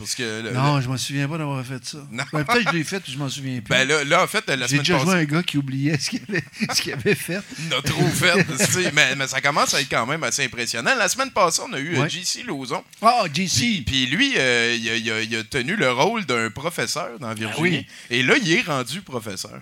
Parce 0.00 0.14
que 0.14 0.42
le- 0.42 0.52
Non, 0.52 0.80
je 0.80 0.88
m'en 0.88 0.96
souviens 0.96 1.28
pas 1.28 1.36
d'avoir 1.38 1.64
fait 1.64 1.84
ça. 1.84 1.98
Non. 2.10 2.24
Ben, 2.32 2.42
Peut-être 2.44 2.64
que 2.64 2.70
je 2.72 2.76
l'ai 2.78 2.84
fait 2.84 3.00
puis 3.00 3.12
je 3.12 3.18
m'en 3.18 3.28
souviens 3.28 3.60
plus. 3.60 3.68
Ben 3.68 3.86
là, 3.86 4.02
là, 4.02 4.24
en 4.24 4.26
fait, 4.26 4.48
la 4.48 4.66
J'ai 4.66 4.78
déjà 4.78 4.98
joué 4.98 5.14
un 5.14 5.24
gars 5.24 5.42
qui 5.42 5.58
oubliait 5.58 5.98
ce 5.98 6.08
qu'il 6.10 6.22
avait, 6.28 6.42
ce 6.74 6.80
qu'il 6.80 6.92
avait 6.94 7.14
fait. 7.14 7.40
on 7.70 7.78
a 7.78 7.82
trop 7.82 8.06
fait. 8.08 8.92
mais, 8.94 9.14
mais 9.14 9.26
ça 9.28 9.40
commence 9.42 9.74
à 9.74 9.80
être 9.82 9.90
quand 9.90 10.06
même 10.06 10.22
assez 10.24 10.44
impressionnant. 10.44 10.94
La 10.96 11.08
semaine 11.08 11.30
passée, 11.30 11.60
on 11.68 11.72
a 11.74 11.78
eu 11.78 11.96
euh, 11.96 12.00
Ouais. 12.00 12.08
JC 12.08 12.42
Lauzon. 12.46 12.82
Ah, 13.02 13.24
Puis, 13.32 13.46
JC! 13.46 13.84
puis 13.84 14.06
lui, 14.06 14.32
euh, 14.38 14.74
il, 14.80 14.88
a, 14.88 14.96
il 14.96 15.10
a- 15.12 15.20
il 15.22 15.36
a 15.36 15.44
tenu 15.44 15.76
le 15.76 15.92
rôle 15.92 16.24
d'un 16.24 16.50
professeur 16.50 17.18
dans 17.18 17.34
Virginie. 17.34 17.60
oui. 17.60 17.86
Et 18.08 18.22
là, 18.22 18.36
il 18.42 18.50
est 18.52 18.62
rendu 18.62 19.02
professeur. 19.02 19.60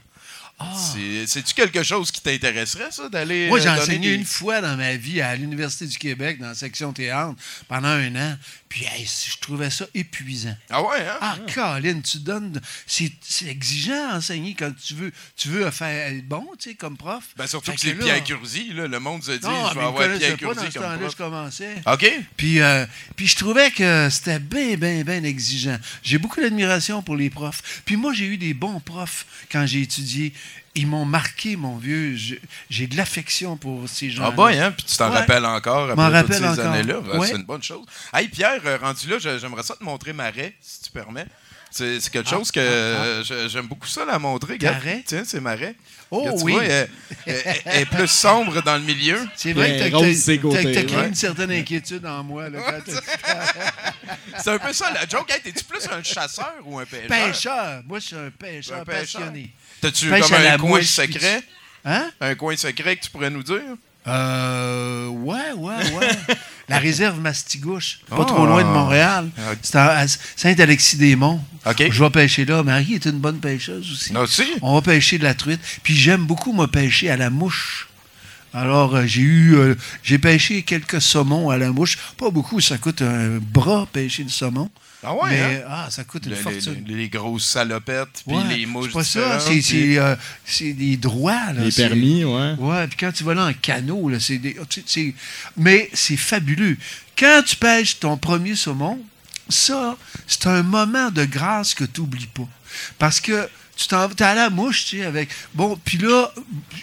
C'est- 0.76 1.26
C'est-tu 1.28 1.54
quelque 1.54 1.84
chose 1.84 2.10
qui 2.10 2.20
t'intéresserait, 2.20 2.90
ça, 2.90 3.08
d'aller. 3.08 3.46
Moi, 3.46 3.58
euh, 3.58 3.62
j'ai 3.62 3.68
donner 3.68 3.80
enseigné 3.80 4.08
des- 4.10 4.14
une 4.16 4.24
fois 4.24 4.60
dans 4.60 4.76
ma 4.76 4.96
vie 4.96 5.20
à 5.20 5.36
l'Université 5.36 5.86
du 5.86 5.96
Québec, 5.96 6.40
dans 6.40 6.48
la 6.48 6.54
section 6.56 6.92
théâtre, 6.92 7.34
pendant 7.68 7.86
un 7.88 8.14
an. 8.16 8.36
Puis, 8.68 8.84
hey, 8.84 9.06
je 9.06 9.36
trouvais 9.40 9.70
ça 9.70 9.86
épuisant. 9.94 10.54
Ah 10.68 10.82
ouais, 10.82 10.98
hein? 11.00 11.16
Ah, 11.22 11.38
Colin, 11.54 12.00
tu 12.00 12.18
donnes. 12.18 12.60
C'est 12.86 13.10
exigeant 13.46 14.10
à 14.10 14.16
enseigner 14.16 14.54
quand 14.54 14.70
tu 14.76 14.94
veux, 14.94 15.12
tu 15.36 15.48
veux 15.48 15.70
faire 15.70 16.12
être 16.12 16.26
bon, 16.28 16.46
tu 16.58 16.70
sais, 16.70 16.74
comme 16.74 16.96
prof. 16.98 17.24
Ben, 17.36 17.46
surtout 17.46 17.70
Fait 17.70 17.76
que 17.76 17.80
c'est 17.80 17.94
là- 17.94 18.04
Pierre 18.04 18.24
Curzi, 18.24 18.72
là. 18.74 18.86
Le 18.86 19.00
monde 19.00 19.22
se 19.24 19.32
dit, 19.32 19.46
Non, 19.46 19.68
je 19.70 19.74
vais 19.74 19.80
avoir 19.84 20.18
Pierre 20.18 20.36
Curzi 20.36 20.68
comme 20.70 20.98
prof. 20.98 21.10
je 21.12 21.16
commençais. 21.16 21.74
OK? 21.86 22.12
Puis, 22.36 22.60
euh, 22.60 22.84
puis 23.16 23.26
je 23.26 23.36
trouvais 23.36 23.70
que 23.70 24.08
c'était 24.10 24.38
bien, 24.38 24.76
bien, 24.76 25.02
bien 25.02 25.22
exigeant. 25.24 25.78
J'ai 26.02 26.18
beaucoup 26.18 26.40
d'admiration 26.40 27.02
pour 27.02 27.16
les 27.16 27.30
profs. 27.30 27.82
Puis 27.86 27.96
moi, 27.96 28.12
j'ai 28.12 28.26
eu 28.26 28.36
des 28.36 28.52
bons 28.54 28.80
profs 28.80 29.24
quand 29.50 29.64
j'ai 29.66 29.80
étudié. 29.82 30.32
Ils 30.74 30.86
m'ont 30.86 31.04
marqué, 31.04 31.56
mon 31.56 31.76
vieux. 31.76 32.16
J'ai 32.70 32.86
de 32.86 32.96
l'affection 32.96 33.56
pour 33.56 33.88
ces 33.88 34.10
gens. 34.10 34.24
Ah 34.26 34.30
boy, 34.30 34.58
hein? 34.58 34.70
Puis 34.72 34.86
tu 34.86 34.96
t'en 34.96 35.10
Ouais. 35.10 35.18
rappelles 35.18 35.44
encore 35.46 35.90
après 35.90 36.22
toutes 36.22 36.32
rappelle 36.36 36.54
ces 36.54 36.60
années-là? 36.60 37.00
Ben, 37.00 37.18
Ouais. 37.18 37.26
C'est 37.26 37.36
une 37.36 37.42
bonne 37.44 37.62
chose. 37.62 37.84
Hey, 38.12 38.28
Pierre, 38.28 38.60
euh, 38.64 38.78
rendu 38.80 39.08
là, 39.08 39.18
j'aimerais 39.18 39.62
ça 39.64 39.74
te 39.74 39.82
montrer 39.82 40.12
Marais, 40.12 40.54
si 40.60 40.82
tu 40.82 40.90
permets. 40.90 41.26
C'est 41.70 42.00
quelque 42.10 42.28
chose 42.30 42.50
que 42.50 42.58
euh, 42.60 43.22
je- 43.22 43.48
j'aime 43.48 43.66
beaucoup 43.66 43.86
ça 43.86 44.04
la 44.04 44.18
montrer. 44.18 44.54
Regarde. 44.54 44.76
Marais? 44.84 45.02
Tiens, 45.06 45.22
c'est 45.26 45.40
Marais. 45.40 45.74
Oh 46.10 46.20
Regarde, 46.20 46.38
tu 46.38 46.44
oui. 46.44 46.52
vois, 46.52 46.64
elle, 46.64 46.88
elle- 47.26 47.56
elle 47.66 47.82
est 47.82 47.86
plus 47.86 48.08
sombre 48.08 48.62
dans 48.62 48.76
le 48.76 48.82
milieu. 48.82 49.18
C'est 49.36 49.52
vrai 49.52 49.76
que 49.78 49.90
t'as- 49.90 49.96
rose, 49.98 50.06
t'as 50.08 50.14
ses 50.14 50.38
côtés, 50.38 50.62
t'as- 50.62 50.72
t'as 50.74 50.82
créé 50.84 50.96
ouais. 50.96 51.08
une 51.08 51.14
certaine 51.14 51.50
inquiétude 51.52 52.06
en 52.06 52.24
moi. 52.24 52.48
Là, 52.48 52.60
quand 52.64 52.92
t'as- 52.92 53.02
C'est 54.42 54.50
un 54.50 54.58
peu 54.58 54.72
ça 54.72 54.90
la 54.92 55.06
joke. 55.06 55.30
Hey, 55.30 55.40
T'es-tu 55.42 55.64
plus 55.64 55.86
un 55.90 56.02
chasseur 56.02 56.54
ou 56.64 56.78
un 56.78 56.86
pêcheur? 56.86 57.08
pêcheur. 57.08 57.82
Moi, 57.86 57.98
je 57.98 58.06
suis 58.06 58.16
un 58.16 58.30
pêcheur 58.30 58.80
Un 58.80 58.84
pêcheur. 58.84 59.00
passionné. 59.22 59.50
T'as-tu 59.82 60.08
Pêche 60.08 60.22
comme 60.22 60.32
à 60.34 60.38
la 60.42 60.54
un 60.54 60.58
coin 60.58 60.78
mouche, 60.78 60.86
secret? 60.86 61.42
Hein? 61.84 62.10
Un 62.20 62.34
coin 62.34 62.56
secret 62.56 62.96
que 62.96 63.02
tu 63.04 63.10
pourrais 63.10 63.30
nous 63.30 63.42
dire? 63.42 63.60
Euh, 64.06 65.06
ouais, 65.08 65.52
ouais, 65.54 65.90
ouais. 65.92 66.08
La 66.68 66.78
réserve 66.78 67.18
Mastigouche, 67.20 68.00
pas 68.10 68.18
Ah. 68.20 68.24
trop 68.26 68.44
loin 68.46 68.62
de 68.62 68.68
Montréal. 68.68 69.30
Ah. 69.38 69.52
C'est 69.62 69.76
à 69.76 70.04
Saint-Alexis-des-Monts. 70.36 71.40
Je 71.90 72.02
vais 72.04 72.10
pêcher 72.10 72.44
là. 72.44 72.62
Marie 72.62 72.94
est 72.94 73.04
une 73.06 73.18
bonne 73.18 73.38
pêcheuse 73.40 73.90
aussi. 73.90 74.12
On 74.62 74.74
va 74.74 74.82
pêcher 74.82 75.18
de 75.18 75.24
la 75.24 75.34
truite. 75.34 75.60
Puis 75.82 75.94
j'aime 75.94 76.24
beaucoup, 76.26 76.52
moi, 76.52 76.68
pêcher 76.68 77.10
à 77.10 77.16
la 77.16 77.30
mouche. 77.30 77.88
Alors, 78.54 78.96
euh, 78.96 79.04
j'ai 79.06 79.20
eu. 79.20 79.54
euh, 79.56 79.74
j'ai 80.02 80.18
pêché 80.18 80.62
quelques 80.62 81.00
saumons 81.02 81.50
à 81.50 81.58
la 81.58 81.70
mouche. 81.70 81.98
Pas 82.16 82.30
beaucoup, 82.30 82.60
ça 82.60 82.78
coûte 82.78 83.02
un 83.02 83.38
bras 83.40 83.86
pêcher 83.92 84.22
le 84.24 84.30
saumon. 84.30 84.70
Ah 85.02 85.14
ouais, 85.14 85.30
Mais, 85.30 85.40
hein? 85.40 85.64
ah, 85.68 85.88
ça 85.90 86.02
coûte 86.04 86.24
une 86.26 86.32
Le- 86.32 86.36
les, 86.36 86.42
fortune. 86.42 86.84
les- 86.86 86.94
les 86.96 87.08
grosses 87.08 87.48
salopettes, 87.48 88.24
puis 88.26 88.36
Ouais, 88.36 88.42
les 88.56 88.66
mouches. 88.66 88.88
C'est 88.88 88.92
pas 88.98 89.04
ça, 89.04 89.38
c'est, 89.40 89.98
euh, 89.98 90.16
c'est 90.44 90.72
des 90.72 90.96
droits. 90.96 91.52
Là, 91.52 91.64
Les 91.64 91.70
permis, 91.70 92.24
ouais. 92.24 92.54
Ouais, 92.58 92.86
puis 92.88 92.96
quand 92.98 93.12
tu 93.12 93.22
vas 93.22 93.34
là 93.34 93.46
en 93.46 93.52
canot, 93.52 94.08
là, 94.08 94.18
c'est 94.18 94.38
des. 94.38 94.56
mais 95.56 95.88
c'est 95.92 96.16
fabuleux. 96.16 96.76
Quand 97.16 97.42
tu 97.46 97.54
pêches 97.56 98.00
ton 98.00 98.16
premier 98.16 98.56
saumon, 98.56 98.98
ça, 99.48 99.96
c'est 100.26 100.46
un 100.48 100.62
moment 100.62 101.10
de 101.10 101.24
grâce 101.24 101.74
que 101.74 101.84
tu 101.84 102.00
n'oublies 102.00 102.26
pas. 102.26 102.48
Parce 102.98 103.20
que 103.20 103.48
tu 103.76 103.86
t'en 103.86 104.08
es 104.10 104.22
à 104.22 104.34
la 104.34 104.50
mouche, 104.50 104.86
tu 104.86 104.98
sais, 104.98 105.04
avec. 105.04 105.28
Bon, 105.54 105.78
puis 105.84 105.98
là, 105.98 106.32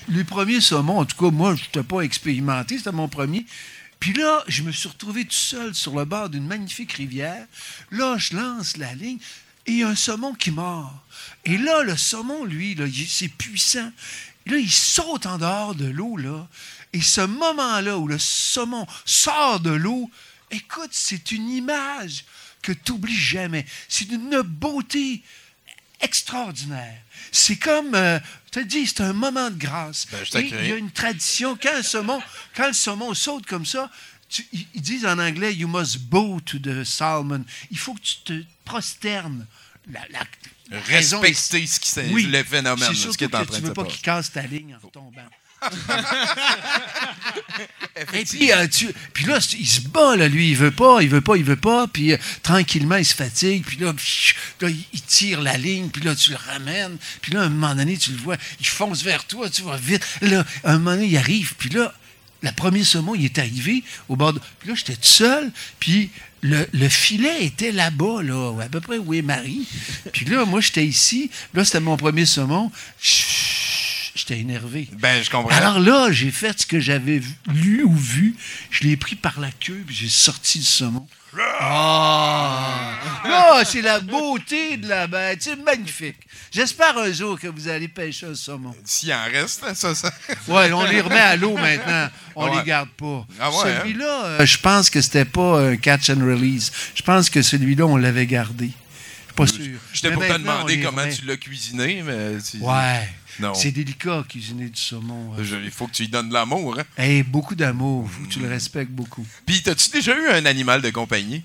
les 0.08 0.24
premiers 0.24 0.62
saumons, 0.62 1.00
en 1.00 1.06
tout 1.06 1.18
cas, 1.18 1.32
moi, 1.32 1.54
je 1.56 1.64
n'étais 1.64 1.84
pas 1.84 2.00
expérimenté, 2.02 2.78
c'était 2.78 2.94
mon 2.94 3.10
premier. 3.10 3.46
Puis 4.00 4.14
là, 4.14 4.44
je 4.48 4.64
me 4.64 4.72
suis 4.72 4.90
retrouvé 4.90 5.26
tout 5.26 5.36
seul 5.36 5.74
sur 5.74 5.96
le 5.96 6.06
bord 6.06 6.30
d'une 6.30 6.46
magnifique 6.46 6.94
rivière. 6.94 7.46
Là, 7.92 8.18
je 8.18 8.36
lance 8.36 8.78
la 8.78 8.94
ligne 8.94 9.20
et 9.66 9.72
il 9.72 9.78
y 9.80 9.84
a 9.84 9.90
un 9.90 9.96
saumon 9.96 10.34
qui 10.34 10.52
mord. 10.52 10.94
Et 11.44 11.58
là, 11.58 11.84
le 11.84 11.98
saumon, 11.98 12.46
lui, 12.46 12.78
c'est 13.08 13.30
puissant. 13.30 13.92
Là, 14.46 14.58
il 14.58 14.72
saute 14.72 15.26
en 15.26 15.38
dehors 15.38 15.76
de 15.76 15.86
l'eau, 15.86 16.18
là. 16.18 16.48
Et 16.94 17.02
ce 17.02 17.22
moment-là 17.22 17.98
où 17.98 18.08
le 18.08 18.20
saumon 18.20 18.86
sort 19.06 19.60
de 19.60 19.72
l'eau, 19.72 20.10
écoute, 20.52 20.92
c'est 20.92 21.32
une 21.32 21.50
image 21.50 22.26
que 22.62 22.72
tu 22.72 22.92
n'oublies 22.92 23.16
jamais. 23.16 23.66
C'est 23.90 24.08
d'une 24.08 24.42
beauté 24.42 25.24
extraordinaire. 26.02 27.02
C'est 27.32 27.58
comme, 27.58 27.96
euh, 27.96 28.20
te 28.60 28.66
dis, 28.66 28.88
c'est 28.88 29.02
un 29.02 29.14
moment 29.14 29.50
de 29.50 29.58
grâce. 29.58 30.08
Ben, 30.12 30.20
je 30.24 30.30
Et 30.30 30.32
t'accueille. 30.32 30.66
il 30.66 30.70
y 30.70 30.74
a 30.74 30.76
une 30.78 30.92
tradition, 30.92 31.58
quand 31.62 31.76
le 31.76 31.84
saumon, 31.84 32.22
quand 32.56 32.68
le 32.68 32.74
saumon 32.74 33.14
saute 33.14 33.46
comme 33.46 33.66
ça, 33.66 33.90
tu- 34.30 34.46
ils 34.74 34.82
disent 34.82 35.06
en 35.06 35.20
anglais, 35.20 35.54
you 35.54 35.68
must 35.68 36.00
bow 36.00 36.40
to 36.42 36.58
the 36.60 36.84
salmon. 36.84 37.44
Il 37.72 37.78
faut 37.78 37.94
que 37.94 38.02
tu 38.02 38.16
te 38.24 38.44
prosternes. 38.66 39.46
La, 39.92 40.02
la- 40.10 40.24
la 40.72 40.80
raison 40.82 41.24
est- 41.24 41.28
Respecter 41.28 41.68
ce 41.68 41.80
qui 41.80 42.14
oui, 42.14 42.24
le 42.24 42.44
phénomène, 42.44 42.94
ce 42.96 43.10
qui 43.16 43.24
est 43.24 43.36
en 43.36 43.46
train 43.46 43.46
tu 43.46 43.52
de 43.62 43.66
veux 43.68 43.68
se 43.68 43.74
pas 43.74 43.84
passer. 43.84 43.96
qu'il 43.96 44.04
casse 44.04 44.32
ta 44.32 44.42
ligne 44.42 44.76
en 44.76 44.80
retombant. 44.86 45.22
Et 47.98 48.26
puis, 48.26 48.52
euh, 48.52 48.68
tu- 48.68 48.94
là, 49.26 49.40
il 49.58 49.68
se 49.68 49.82
bat, 49.82 50.16
lui, 50.28 50.52
il 50.52 50.58
veut 50.58 50.72
pas, 50.72 51.02
il 51.02 51.10
veut 51.10 51.22
pas, 51.22 51.38
il 51.38 51.44
veut 51.44 51.56
pas, 51.56 51.88
puis 51.88 52.14
euh, 52.14 52.18
tranquillement, 52.44 52.98
il 52.98 53.06
se 53.06 53.16
fatigue, 53.16 53.64
puis 53.66 53.78
là, 53.78 53.94
il, 54.94 55.02
tire 55.02 55.42
la 55.42 55.58
ligne, 55.58 55.90
puis 55.90 56.04
là, 56.04 56.16
tu 56.16 56.32
le 56.32 56.38
ramènes, 56.38 56.98
puis 57.22 57.34
là, 57.34 57.42
à 57.42 57.46
un 57.46 57.50
moment 57.50 57.74
donné, 57.74 57.98
tu 57.98 58.12
le 58.12 58.18
vois, 58.18 58.36
il 58.60 58.68
fonce 58.68 59.04
vers 59.04 59.26
toi, 59.26 59.50
tu 59.50 59.64
vas 59.64 59.78
vite, 59.78 60.06
là, 60.22 60.46
à 60.64 60.74
un 60.74 60.78
moment 60.78 60.92
donné, 60.92 61.08
il 61.08 61.18
arrive, 61.18 61.56
puis 61.58 61.70
là, 61.70 61.94
le 62.42 62.52
premier 62.52 62.84
saumon, 62.84 63.16
il 63.16 63.26
est 63.26 63.40
arrivé 63.40 63.84
au 64.08 64.16
bord 64.16 64.34
de... 64.34 64.40
Puis 64.60 64.70
là, 64.70 64.76
j'étais 64.76 64.96
tout 64.96 65.04
seul, 65.04 65.52
puis 65.80 66.12
le, 66.42 66.68
le 66.74 66.90
filet 66.90 67.46
était 67.46 67.72
là-bas, 67.72 68.22
là, 68.22 68.54
à 68.62 68.70
peu 68.70 68.82
près 68.82 68.98
où 68.98 69.14
est 69.14 69.24
Marie. 69.24 69.68
Puis 70.12 70.26
là, 70.26 70.46
moi, 70.46 70.62
j'étais 70.62 70.86
ici, 70.86 71.32
là, 71.54 71.66
c'était 71.66 71.80
mon 71.80 71.98
premier 71.98 72.26
saumon, 72.26 72.72
j'étais 74.28 74.40
énervé. 74.42 74.88
Ben, 74.94 75.24
je 75.24 75.30
comprends. 75.30 75.56
Alors 75.56 75.80
là, 75.80 76.12
j'ai 76.12 76.32
fait 76.32 76.60
ce 76.62 76.66
que 76.66 76.80
j'avais 76.80 77.22
lu 77.54 77.84
ou 77.84 77.96
vu. 77.96 78.36
Je 78.72 78.84
l'ai 78.84 78.98
pris 78.98 79.16
par 79.16 79.40
la 79.40 79.52
queue, 79.52 79.84
puis 79.86 79.96
j'ai 79.96 80.10
sorti 80.10 80.60
le 80.60 80.64
saumon. 80.66 81.08
Ah! 81.60 82.92
Là, 83.26 83.64
c'est 83.66 83.82
la 83.82 84.00
beauté 84.00 84.78
de 84.78 84.88
la 84.88 85.08
bête. 85.08 85.40
C'est 85.44 85.62
magnifique. 85.62 86.16
J'espère 86.52 86.98
un 86.98 87.12
jour 87.12 87.40
que 87.40 87.48
vous 87.48 87.68
allez 87.68 87.88
pêcher 87.88 88.28
un 88.28 88.36
saumon. 88.36 88.74
S'il 88.86 89.12
en 89.14 89.24
reste, 89.26 89.64
hein, 89.68 89.74
ça, 89.74 89.94
ça. 89.96 90.12
Ouais, 90.48 90.72
on 90.72 90.86
les 90.86 91.02
remet 91.02 91.20
à 91.20 91.36
l'eau 91.36 91.58
maintenant. 91.58 92.08
On 92.36 92.50
Ouais. 92.50 92.58
les 92.60 92.64
garde 92.66 92.90
pas. 92.90 93.26
Ah 93.40 93.50
ouais, 93.52 93.58
hein? 93.72 93.80
celui-là, 93.82 94.26
euh, 94.26 94.46
je 94.46 94.58
pense 94.58 94.90
que 94.90 95.02
c'était 95.02 95.26
pas 95.26 95.60
un 95.70 95.76
catch 95.78 96.10
and 96.10 96.20
release. 96.26 96.72
Je 96.96 97.02
pense 97.02 97.30
que 97.30 97.42
celui-là, 97.42 97.86
on 97.86 97.98
l'avait 97.98 98.26
gardé. 98.28 98.68
Je 98.70 99.24
suis 99.26 99.34
pas 99.36 99.48
sûr. 99.48 99.80
J'étais 99.94 100.12
pour 100.12 100.26
te 100.26 100.34
demander 100.38 100.80
comment 100.82 101.08
tu 101.10 101.26
l'as 101.26 101.38
cuisiné, 101.38 102.02
mais. 102.06 102.38
tu- 102.50 102.58
Ouais. 102.58 103.10
Non. 103.40 103.54
C'est 103.54 103.72
délicat 103.72 104.24
cuisiner 104.30 104.70
du 104.70 104.80
saumon. 104.82 105.34
Je- 105.44 105.58
Il 105.58 105.72
faut 105.72 105.88
que 105.88 105.92
tu 105.94 106.04
lui 106.04 106.10
donnes 106.10 106.30
de 106.30 106.34
l'amour. 106.34 106.78
Hein. 106.80 106.84
Hey, 106.98 107.24
beaucoup 107.24 107.56
d'amour. 107.56 108.10
Faut 108.10 108.24
que 108.24 108.30
tu 108.34 108.40
le 108.40 108.48
respectes 108.48 108.92
beaucoup. 108.92 109.26
Puis, 109.46 109.62
as-tu 109.68 109.90
déjà 109.90 110.16
eu 110.18 110.28
un 110.30 110.46
animal 110.46 110.82
de 110.82 110.90
compagnie? 110.90 111.44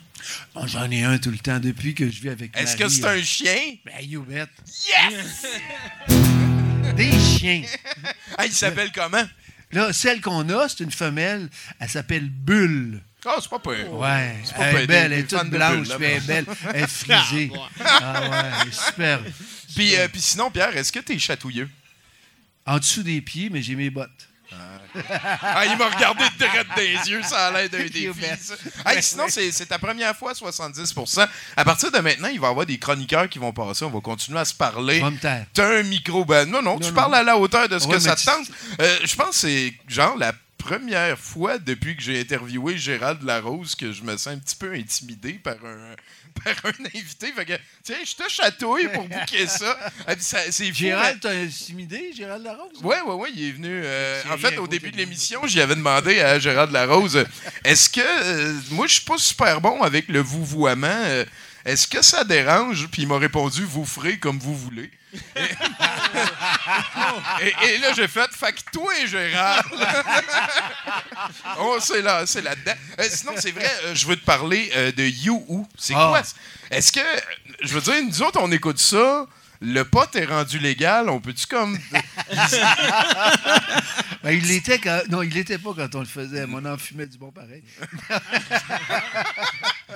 Bon, 0.54 0.66
J'en 0.66 0.90
ai 0.90 1.02
un 1.02 1.18
tout 1.18 1.30
le 1.30 1.38
temps 1.38 1.58
depuis 1.58 1.94
que 1.94 2.10
je 2.10 2.20
vis 2.20 2.28
avec 2.28 2.56
Est-ce 2.56 2.76
que 2.76 2.88
c'est 2.88 3.04
euh, 3.04 3.18
un 3.18 3.22
chien? 3.22 3.56
Ben, 3.84 3.94
you 4.02 4.22
bet. 4.22 4.46
Yes! 4.88 5.46
Des 6.96 7.10
chiens. 7.18 7.62
Ah, 8.36 8.46
il 8.46 8.52
s'appelle 8.52 8.90
comment? 8.92 9.24
Là, 9.72 9.92
celle 9.92 10.20
qu'on 10.20 10.48
a, 10.50 10.68
c'est 10.68 10.80
une 10.84 10.90
femelle. 10.90 11.48
Elle 11.78 11.88
s'appelle 11.88 12.28
Bulle. 12.28 13.00
Ah, 13.24 13.36
c'est 13.40 13.50
pas 13.50 13.58
peur. 13.58 13.92
Ouais, 13.94 14.34
C'est 14.44 14.54
pas 14.56 14.64
elle 14.66 14.76
est 14.76 14.86
belle, 14.86 15.12
elle 15.12 15.18
est 15.20 15.22
toute 15.24 15.50
blanche, 15.50 15.88
Bulle, 15.88 15.96
elle 16.00 16.16
est 16.16 16.26
belle, 16.26 16.46
elle 16.74 16.82
est 16.84 16.86
frisée. 16.90 17.50
Ah 17.84 18.30
ouais, 18.30 18.50
elle 18.62 18.68
est 18.68 18.72
super. 18.86 19.20
Puis, 19.76 19.94
euh, 19.96 20.08
puis 20.08 20.20
sinon, 20.20 20.50
Pierre, 20.50 20.74
est-ce 20.76 20.90
que 20.90 21.00
t'es 21.00 21.18
chatouilleux? 21.18 21.68
En 22.66 22.78
dessous 22.78 23.02
des 23.02 23.20
pieds, 23.20 23.48
mais 23.50 23.62
j'ai 23.62 23.74
mes 23.74 23.90
bottes. 23.90 24.28
Ah, 24.52 25.64
il 25.66 25.76
m'a 25.78 25.88
regardé 25.88 26.24
direct 26.36 26.70
des 26.76 27.10
yeux, 27.10 27.22
ça 27.22 27.46
a 27.46 27.52
l'air 27.52 27.70
d'un 27.70 27.78
défi. 27.84 28.10
Ça. 28.40 28.54
Hey, 28.84 29.02
sinon, 29.02 29.26
c'est 29.28 29.66
ta 29.66 29.78
première 29.78 30.16
fois, 30.16 30.32
70% 30.32 31.28
À 31.56 31.64
partir 31.64 31.90
de 31.92 31.98
maintenant, 31.98 32.28
il 32.28 32.40
va 32.40 32.48
y 32.48 32.50
avoir 32.50 32.66
des 32.66 32.78
chroniqueurs 32.78 33.28
qui 33.28 33.38
vont 33.38 33.52
passer. 33.52 33.84
On 33.84 33.90
va 33.90 34.00
continuer 34.00 34.40
à 34.40 34.44
se 34.44 34.54
parler. 34.54 35.02
T'as 35.54 35.78
un 35.78 35.82
micro, 35.84 36.24
ben 36.24 36.48
non, 36.48 36.62
non, 36.62 36.78
tu 36.78 36.88
non. 36.88 36.94
parles 36.94 37.14
à 37.14 37.22
la 37.22 37.36
hauteur 37.38 37.68
de 37.68 37.78
ce 37.78 37.86
Ouais, 37.86 37.94
que 37.94 38.00
ça 38.00 38.16
te 38.16 38.24
tente. 38.24 38.50
Euh, 38.80 38.98
je 39.04 39.14
pense 39.14 39.30
que 39.30 39.34
c'est 39.48 39.74
genre 39.88 40.16
la 40.16 40.32
première 40.58 41.18
fois 41.18 41.58
depuis 41.58 41.96
que 41.96 42.02
j'ai 42.02 42.20
interviewé 42.20 42.76
Gérald 42.76 43.22
Larose 43.22 43.74
que 43.74 43.92
je 43.92 44.02
me 44.02 44.16
sens 44.16 44.28
un 44.34 44.38
petit 44.38 44.56
peu 44.56 44.72
intimidé 44.74 45.34
par 45.34 45.54
un, 45.64 45.94
par 46.44 46.54
un 46.64 46.84
invité. 46.94 47.32
Fait 47.32 47.44
que, 47.44 47.52
tiens, 47.82 47.96
je 48.04 48.14
te 48.14 48.28
chatouille 48.28 48.88
pour 48.92 49.04
bouquer 49.08 49.46
ça. 49.46 49.76
C'est 50.18 50.72
Gérald, 50.72 51.18
t'as 51.20 51.32
intimidé, 51.34 52.12
Gérald 52.16 52.44
Larose? 52.44 52.78
oui, 52.82 52.96
oui, 53.06 53.14
oui, 53.18 53.32
il 53.36 53.48
est 53.48 53.52
venu. 53.52 53.80
euh, 53.84 54.22
en 54.30 54.38
fait, 54.38 54.56
au 54.58 54.66
début 54.66 54.90
de 54.90 54.96
l'émission, 54.96 55.46
j'y 55.46 55.60
avais 55.60 55.74
demandé 55.76 56.20
à 56.20 56.38
Gérard 56.38 56.70
Larose 56.70 57.24
est-ce 57.64 57.88
que. 57.88 58.00
euh, 58.00 58.54
moi, 58.70 58.86
je 58.86 58.94
suis 58.94 59.04
pas 59.04 59.18
super 59.18 59.60
bon 59.60 59.82
avec 59.82 60.08
le 60.08 60.20
vouvoiement. 60.20 60.86
euh, 60.88 61.24
Est-ce 61.64 61.86
que 61.88 62.02
ça 62.02 62.24
dérange? 62.24 62.88
Puis 62.90 63.02
il 63.02 63.08
m'a 63.08 63.18
répondu, 63.18 63.64
vous 63.64 63.84
ferez 63.84 64.18
comme 64.18 64.38
vous 64.38 64.56
voulez. 64.56 64.90
Et, 67.62 67.78
là, 67.78 67.92
j'ai 67.94 68.08
fait, 68.08 68.30
fait 68.32 68.52
que 68.52 68.60
toi, 68.72 68.92
Gérard. 69.06 69.64
oh, 71.60 71.78
c'est 71.80 72.02
là, 72.02 72.26
c'est 72.26 72.42
là-dedans. 72.42 72.74
Euh, 72.98 73.06
sinon, 73.10 73.32
c'est 73.36 73.50
vrai, 73.52 73.70
euh, 73.84 73.94
je 73.94 74.06
veux 74.06 74.16
te 74.16 74.24
parler 74.24 74.70
euh, 74.76 74.92
de 74.92 75.04
You. 75.04 75.66
C'est 75.78 75.94
Ah. 75.96 76.08
quoi? 76.10 76.22
Est-ce 76.70 76.92
que, 76.92 77.00
je 77.62 77.72
veux 77.74 77.80
dire, 77.80 77.94
nous 78.04 78.22
autres, 78.22 78.40
on 78.42 78.50
écoute 78.52 78.78
ça. 78.78 79.26
Le 79.62 79.82
pot 79.84 80.14
est 80.16 80.24
rendu 80.24 80.58
légal. 80.58 81.10
On 81.10 81.20
peut-tu 81.20 81.46
comme. 81.46 81.78
Ben, 84.22 84.32
il 84.32 84.46
l'était 84.48 84.78
quand. 84.78 85.00
Non, 85.08 85.22
il 85.22 85.32
l'était 85.32 85.56
pas 85.56 85.70
quand 85.74 85.94
on 85.94 86.00
le 86.00 86.04
faisait. 86.06 86.46
Mon 86.46 86.62
en 86.66 86.76
fumait 86.76 87.06
du 87.06 87.16
bon 87.16 87.30
pareil. 87.32 87.62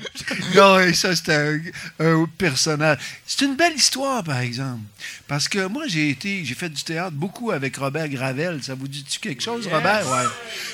non, 0.54 0.78
et 0.80 0.92
ça, 0.94 1.14
c'était 1.14 1.34
un, 1.34 1.60
un 2.04 2.28
personnage. 2.38 2.98
C'est 3.26 3.44
une 3.44 3.56
belle 3.56 3.74
histoire, 3.74 4.22
par 4.24 4.38
exemple. 4.38 4.80
Parce 5.28 5.48
que 5.48 5.66
moi, 5.66 5.84
j'ai 5.86 6.10
été. 6.10 6.44
J'ai 6.44 6.54
fait 6.54 6.68
du 6.68 6.82
théâtre 6.82 7.12
beaucoup 7.16 7.50
avec 7.50 7.76
Robert 7.76 8.08
Gravel. 8.08 8.62
Ça 8.62 8.74
vous 8.74 8.88
dit-tu 8.88 9.18
quelque 9.20 9.42
chose, 9.42 9.66
Robert? 9.66 10.06
Ouais. 10.10 10.28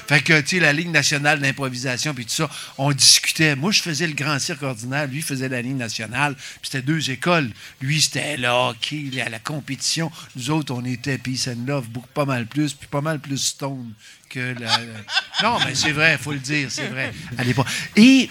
Fait 0.08 0.20
que, 0.22 0.40
tu 0.40 0.56
sais, 0.56 0.60
la 0.60 0.72
Ligue 0.72 0.90
nationale 0.90 1.40
d'improvisation, 1.40 2.14
puis 2.14 2.26
tout 2.26 2.34
ça, 2.34 2.50
on 2.78 2.92
discutait. 2.92 3.54
Moi, 3.56 3.72
je 3.72 3.82
faisais 3.82 4.06
le 4.06 4.14
grand 4.14 4.38
cirque 4.38 4.62
ordinaire. 4.62 5.06
Lui, 5.06 5.18
il 5.18 5.22
faisait 5.22 5.48
la 5.48 5.62
Ligue 5.62 5.76
nationale. 5.76 6.34
Puis 6.34 6.58
c'était 6.70 6.82
deux 6.82 7.10
écoles. 7.10 7.50
Lui, 7.80 8.00
c'était 8.02 8.36
le 8.36 8.48
hockey, 8.48 9.10
à 9.24 9.28
la 9.28 9.38
compétition. 9.38 10.10
Nous 10.36 10.50
autres, 10.50 10.72
on 10.74 10.84
était 10.84 11.18
peace 11.18 11.48
and 11.48 11.66
love, 11.66 11.88
beaucoup, 11.88 12.08
pas 12.14 12.24
mal 12.24 12.46
plus, 12.46 12.74
puis 12.74 12.88
pas 12.88 13.00
mal 13.00 13.18
plus 13.20 13.38
stone 13.38 13.92
que 14.28 14.54
la. 14.58 14.66
la- 14.78 15.42
Non, 15.42 15.58
mais 15.64 15.74
c'est 15.74 15.92
vrai, 15.92 16.12
il 16.18 16.22
faut 16.22 16.32
le 16.32 16.38
dire, 16.38 16.68
c'est 16.70 16.88
vrai. 16.88 17.12
À 17.38 17.44
l'époque. 17.44 17.66
Et, 17.96 18.28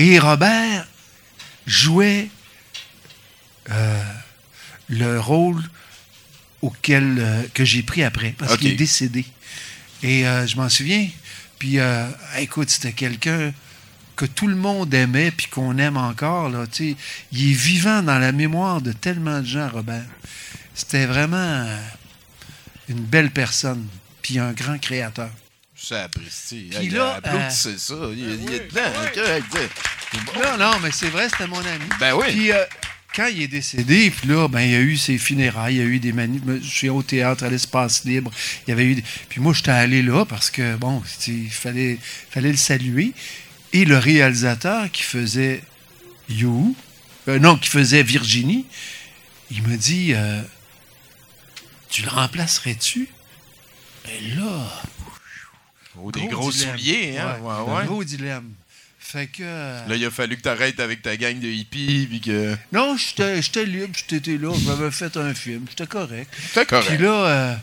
et 0.00 0.18
Robert 0.18 0.86
jouait 1.66 2.30
euh, 3.70 4.02
le 4.88 5.20
rôle 5.20 5.62
auquel 6.62 7.18
euh, 7.18 7.42
que 7.52 7.66
j'ai 7.66 7.82
pris 7.82 8.02
après, 8.02 8.34
parce 8.38 8.56
qu'il 8.56 8.68
est 8.68 8.76
décédé. 8.76 9.26
Et 10.02 10.26
euh, 10.26 10.46
je 10.46 10.56
m'en 10.56 10.70
souviens. 10.70 11.06
Puis, 11.58 11.76
écoute, 12.38 12.70
c'était 12.70 12.94
quelqu'un 12.94 13.52
que 14.16 14.24
tout 14.24 14.46
le 14.46 14.56
monde 14.56 14.94
aimait 14.94 15.30
puis 15.30 15.48
qu'on 15.48 15.76
aime 15.76 15.98
encore. 15.98 16.48
Là, 16.48 16.64
il 16.78 16.96
est 17.50 17.52
vivant 17.52 18.02
dans 18.02 18.18
la 18.18 18.32
mémoire 18.32 18.80
de 18.80 18.92
tellement 18.92 19.40
de 19.40 19.46
gens, 19.46 19.68
Robert. 19.68 20.06
C'était 20.74 21.04
vraiment 21.04 21.66
une 22.88 23.00
belle 23.00 23.30
personne, 23.30 23.86
puis 24.22 24.38
un 24.38 24.52
grand 24.52 24.78
créateur. 24.78 25.28
Ça 25.82 26.04
apprécie. 26.04 26.68
Puis 26.78 26.90
là, 26.90 27.14
applaudissez 27.16 27.78
ça. 27.78 27.94
Il, 28.12 28.30
est- 28.30 28.34
il 28.34 28.52
est 28.52 28.68
dedans. 28.68 28.82
Non, 30.36 30.56
non, 30.58 30.78
mais 30.82 30.90
c'est 30.92 31.08
vrai, 31.08 31.28
c'était 31.28 31.46
mon 31.46 31.58
ami. 31.60 31.84
Ben 31.98 32.14
oui. 32.14 32.26
Puis 32.28 32.52
euh, 32.52 32.64
quand 33.14 33.26
il 33.28 33.42
est 33.42 33.48
décédé, 33.48 34.10
puis 34.10 34.28
là, 34.28 34.46
ben, 34.48 34.60
il 34.60 34.70
y 34.72 34.74
a 34.74 34.80
eu 34.80 34.96
ses 34.98 35.16
funérailles, 35.18 35.76
il 35.76 35.78
y 35.78 35.82
a 35.82 35.84
eu 35.86 35.98
des 35.98 36.12
manifs. 36.12 36.42
Je 36.62 36.68
suis 36.68 36.88
au 36.90 37.02
théâtre, 37.02 37.44
à 37.44 37.48
l'espace 37.48 38.04
libre. 38.04 38.30
Il 38.66 38.70
y 38.70 38.72
avait 38.72 38.84
eu. 38.84 38.94
des- 38.96 39.04
Puis 39.30 39.40
moi, 39.40 39.52
j'étais 39.54 39.70
allé 39.70 40.02
là 40.02 40.24
parce 40.26 40.50
que, 40.50 40.76
bon, 40.76 41.02
il 41.28 41.50
fallait, 41.50 41.98
fallait 42.30 42.50
le 42.52 42.56
saluer. 42.58 43.12
Et 43.72 43.84
le 43.84 43.96
réalisateur 43.98 44.90
qui 44.90 45.02
faisait 45.02 45.62
You, 46.28 46.76
euh, 47.28 47.38
non, 47.38 47.56
qui 47.56 47.68
faisait 47.70 48.02
Virginie, 48.02 48.66
il 49.50 49.62
me 49.62 49.76
dit 49.76 50.12
euh, 50.14 50.42
Tu 51.88 52.02
le 52.02 52.08
remplacerais-tu 52.10 53.08
Ben 54.04 54.36
là. 54.38 54.82
Oh, 56.02 56.10
des 56.12 56.26
gros 56.26 56.50
souliers, 56.50 57.18
hein? 57.18 57.36
Ouais, 57.42 57.48
Ouais, 57.48 57.74
ouais. 57.78 57.86
Gros 57.86 58.04
dilemme. 58.04 58.50
Fait 58.98 59.26
que. 59.26 59.42
euh, 59.42 59.86
Là, 59.88 59.96
il 59.96 60.04
a 60.04 60.10
fallu 60.10 60.36
que 60.36 60.42
tu 60.42 60.48
arrêtes 60.48 60.78
avec 60.78 61.02
ta 61.02 61.16
gang 61.16 61.38
de 61.38 61.48
hippies, 61.48 62.06
puis 62.08 62.20
que. 62.20 62.54
Non, 62.72 62.96
j'étais 62.96 63.42
j'étais 63.42 63.64
libre, 63.66 63.92
j'étais 64.08 64.36
là, 64.38 64.52
j'avais 64.64 64.90
fait 64.92 65.16
un 65.16 65.34
film, 65.34 65.64
j'étais 65.68 65.86
correct. 65.86 66.32
C'est 66.52 66.68
correct. 66.68 66.88
Puis 66.94 66.98
là, 66.98 67.12
euh, 67.26 67.54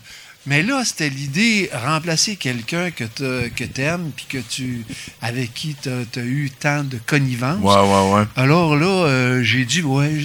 mais 0.45 0.61
là, 0.63 0.83
c'était 0.83 1.09
l'idée, 1.09 1.69
remplacer 1.73 2.35
quelqu'un 2.35 2.91
que 2.91 3.03
tu 3.05 3.49
que 3.51 3.63
t'aimes, 3.63 4.11
puis 4.15 4.25
que 4.27 4.37
tu, 4.39 4.83
avec 5.21 5.53
qui 5.53 5.75
tu 5.81 5.89
as, 5.89 6.23
eu 6.23 6.49
tant 6.51 6.83
de 6.83 6.97
connivence. 7.05 7.59
Ouais, 7.61 7.75
ouais, 7.75 8.13
ouais. 8.19 8.27
Alors 8.35 8.75
là, 8.75 8.85
euh, 9.07 9.43
j'ai 9.43 9.63
dit, 9.63 9.81
ouais, 9.83 10.19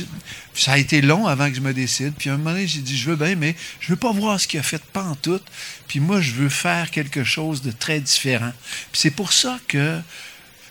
ça 0.54 0.72
a 0.72 0.78
été 0.78 1.00
long 1.00 1.26
avant 1.26 1.48
que 1.48 1.56
je 1.56 1.60
me 1.60 1.72
décide. 1.72 2.14
Puis 2.14 2.30
à 2.30 2.34
un 2.34 2.36
moment 2.36 2.50
donné, 2.50 2.66
j'ai 2.66 2.80
dit, 2.80 2.96
je 2.96 3.10
veux 3.10 3.16
bien, 3.16 3.34
mais 3.36 3.54
je 3.80 3.88
veux 3.88 3.96
pas 3.96 4.12
voir 4.12 4.40
ce 4.40 4.46
qu'il 4.46 4.60
a 4.60 4.62
fait 4.62 4.82
pantoute. 4.82 5.44
Puis 5.88 6.00
moi, 6.00 6.20
je 6.20 6.32
veux 6.32 6.48
faire 6.48 6.90
quelque 6.90 7.24
chose 7.24 7.62
de 7.62 7.70
très 7.70 8.00
différent. 8.00 8.52
Puis 8.92 9.00
c'est 9.00 9.10
pour 9.10 9.32
ça 9.32 9.58
que 9.68 10.00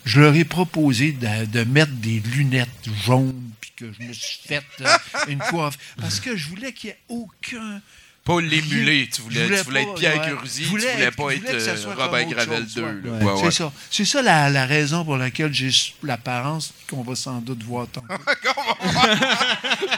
je 0.05 0.19
leur 0.19 0.35
ai 0.35 0.45
proposé 0.45 1.11
de, 1.11 1.45
de 1.45 1.63
mettre 1.63 1.93
des 1.93 2.19
lunettes 2.19 2.69
jaunes, 3.05 3.51
puis 3.59 3.71
que 3.75 3.91
je 3.91 4.07
me 4.07 4.13
suis 4.13 4.39
fait 4.47 4.63
euh, 4.81 4.87
une 5.27 5.39
coiffe. 5.39 5.77
Parce 5.99 6.19
que 6.19 6.35
je 6.35 6.47
voulais 6.49 6.73
qu'il 6.73 6.89
n'y 6.89 6.93
ait 6.93 6.99
aucun... 7.09 7.81
Pas 8.23 8.39
l'émuler. 8.39 9.09
Tu 9.11 9.21
voulais, 9.21 9.47
tu 9.47 9.63
voulais 9.63 9.83
pas, 9.83 9.89
être 9.89 9.95
Pierre 9.95 10.21
ouais. 10.21 10.29
Curzi, 10.29 10.63
Je 10.63 10.69
voulais 10.69 10.85
tu 10.85 10.93
voulais 10.93 11.11
pas 11.11 11.33
être 11.33 11.53
euh, 11.53 11.95
Robert 11.97 12.25
Gravel 12.27 12.59
chose, 12.63 12.73
2. 12.75 12.81
ouais. 12.83 12.93
là. 13.03 13.11
Ouais, 13.11 13.23
Ouais, 13.33 13.39
C'est 13.45 13.51
ça. 13.57 13.73
C'est 13.89 14.05
ça 14.05 14.21
la, 14.21 14.49
la 14.51 14.65
raison 14.67 15.03
pour 15.03 15.17
laquelle 15.17 15.51
j'ai 15.51 15.71
l'apparence 16.03 16.71
qu'on 16.87 17.01
va 17.01 17.15
sans 17.15 17.39
doute 17.41 17.63
voir 17.63 17.87
tantôt. 17.87 18.05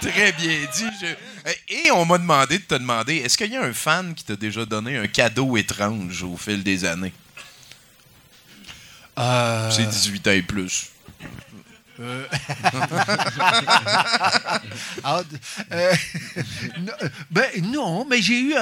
Très 0.01 0.31
bien 0.33 0.57
dit. 0.73 0.85
Je- 1.01 1.73
Et 1.75 1.91
on 1.91 2.05
m'a 2.05 2.17
demandé 2.17 2.59
de 2.59 2.63
te 2.63 2.75
demander, 2.75 3.17
est-ce 3.17 3.37
qu'il 3.37 3.51
y 3.51 3.57
a 3.57 3.61
un 3.63 3.73
fan 3.73 4.13
qui 4.15 4.23
t'a 4.23 4.37
déjà 4.37 4.65
donné 4.65 4.95
un 4.97 5.07
cadeau 5.07 5.57
étrange 5.57 6.23
au 6.23 6.37
fil 6.37 6.63
des 6.63 6.85
années? 6.85 7.11
Euh, 9.19 9.69
C'est 9.69 9.85
18 9.87 10.27
ans 10.27 10.31
et 10.31 10.41
plus. 10.41 10.89
Ah, 15.03 15.21
euh, 15.71 15.93
non, 16.79 16.93
ben, 17.29 17.49
non, 17.71 18.05
mais 18.09 18.21
j'ai 18.21 18.39
eu, 18.39 18.53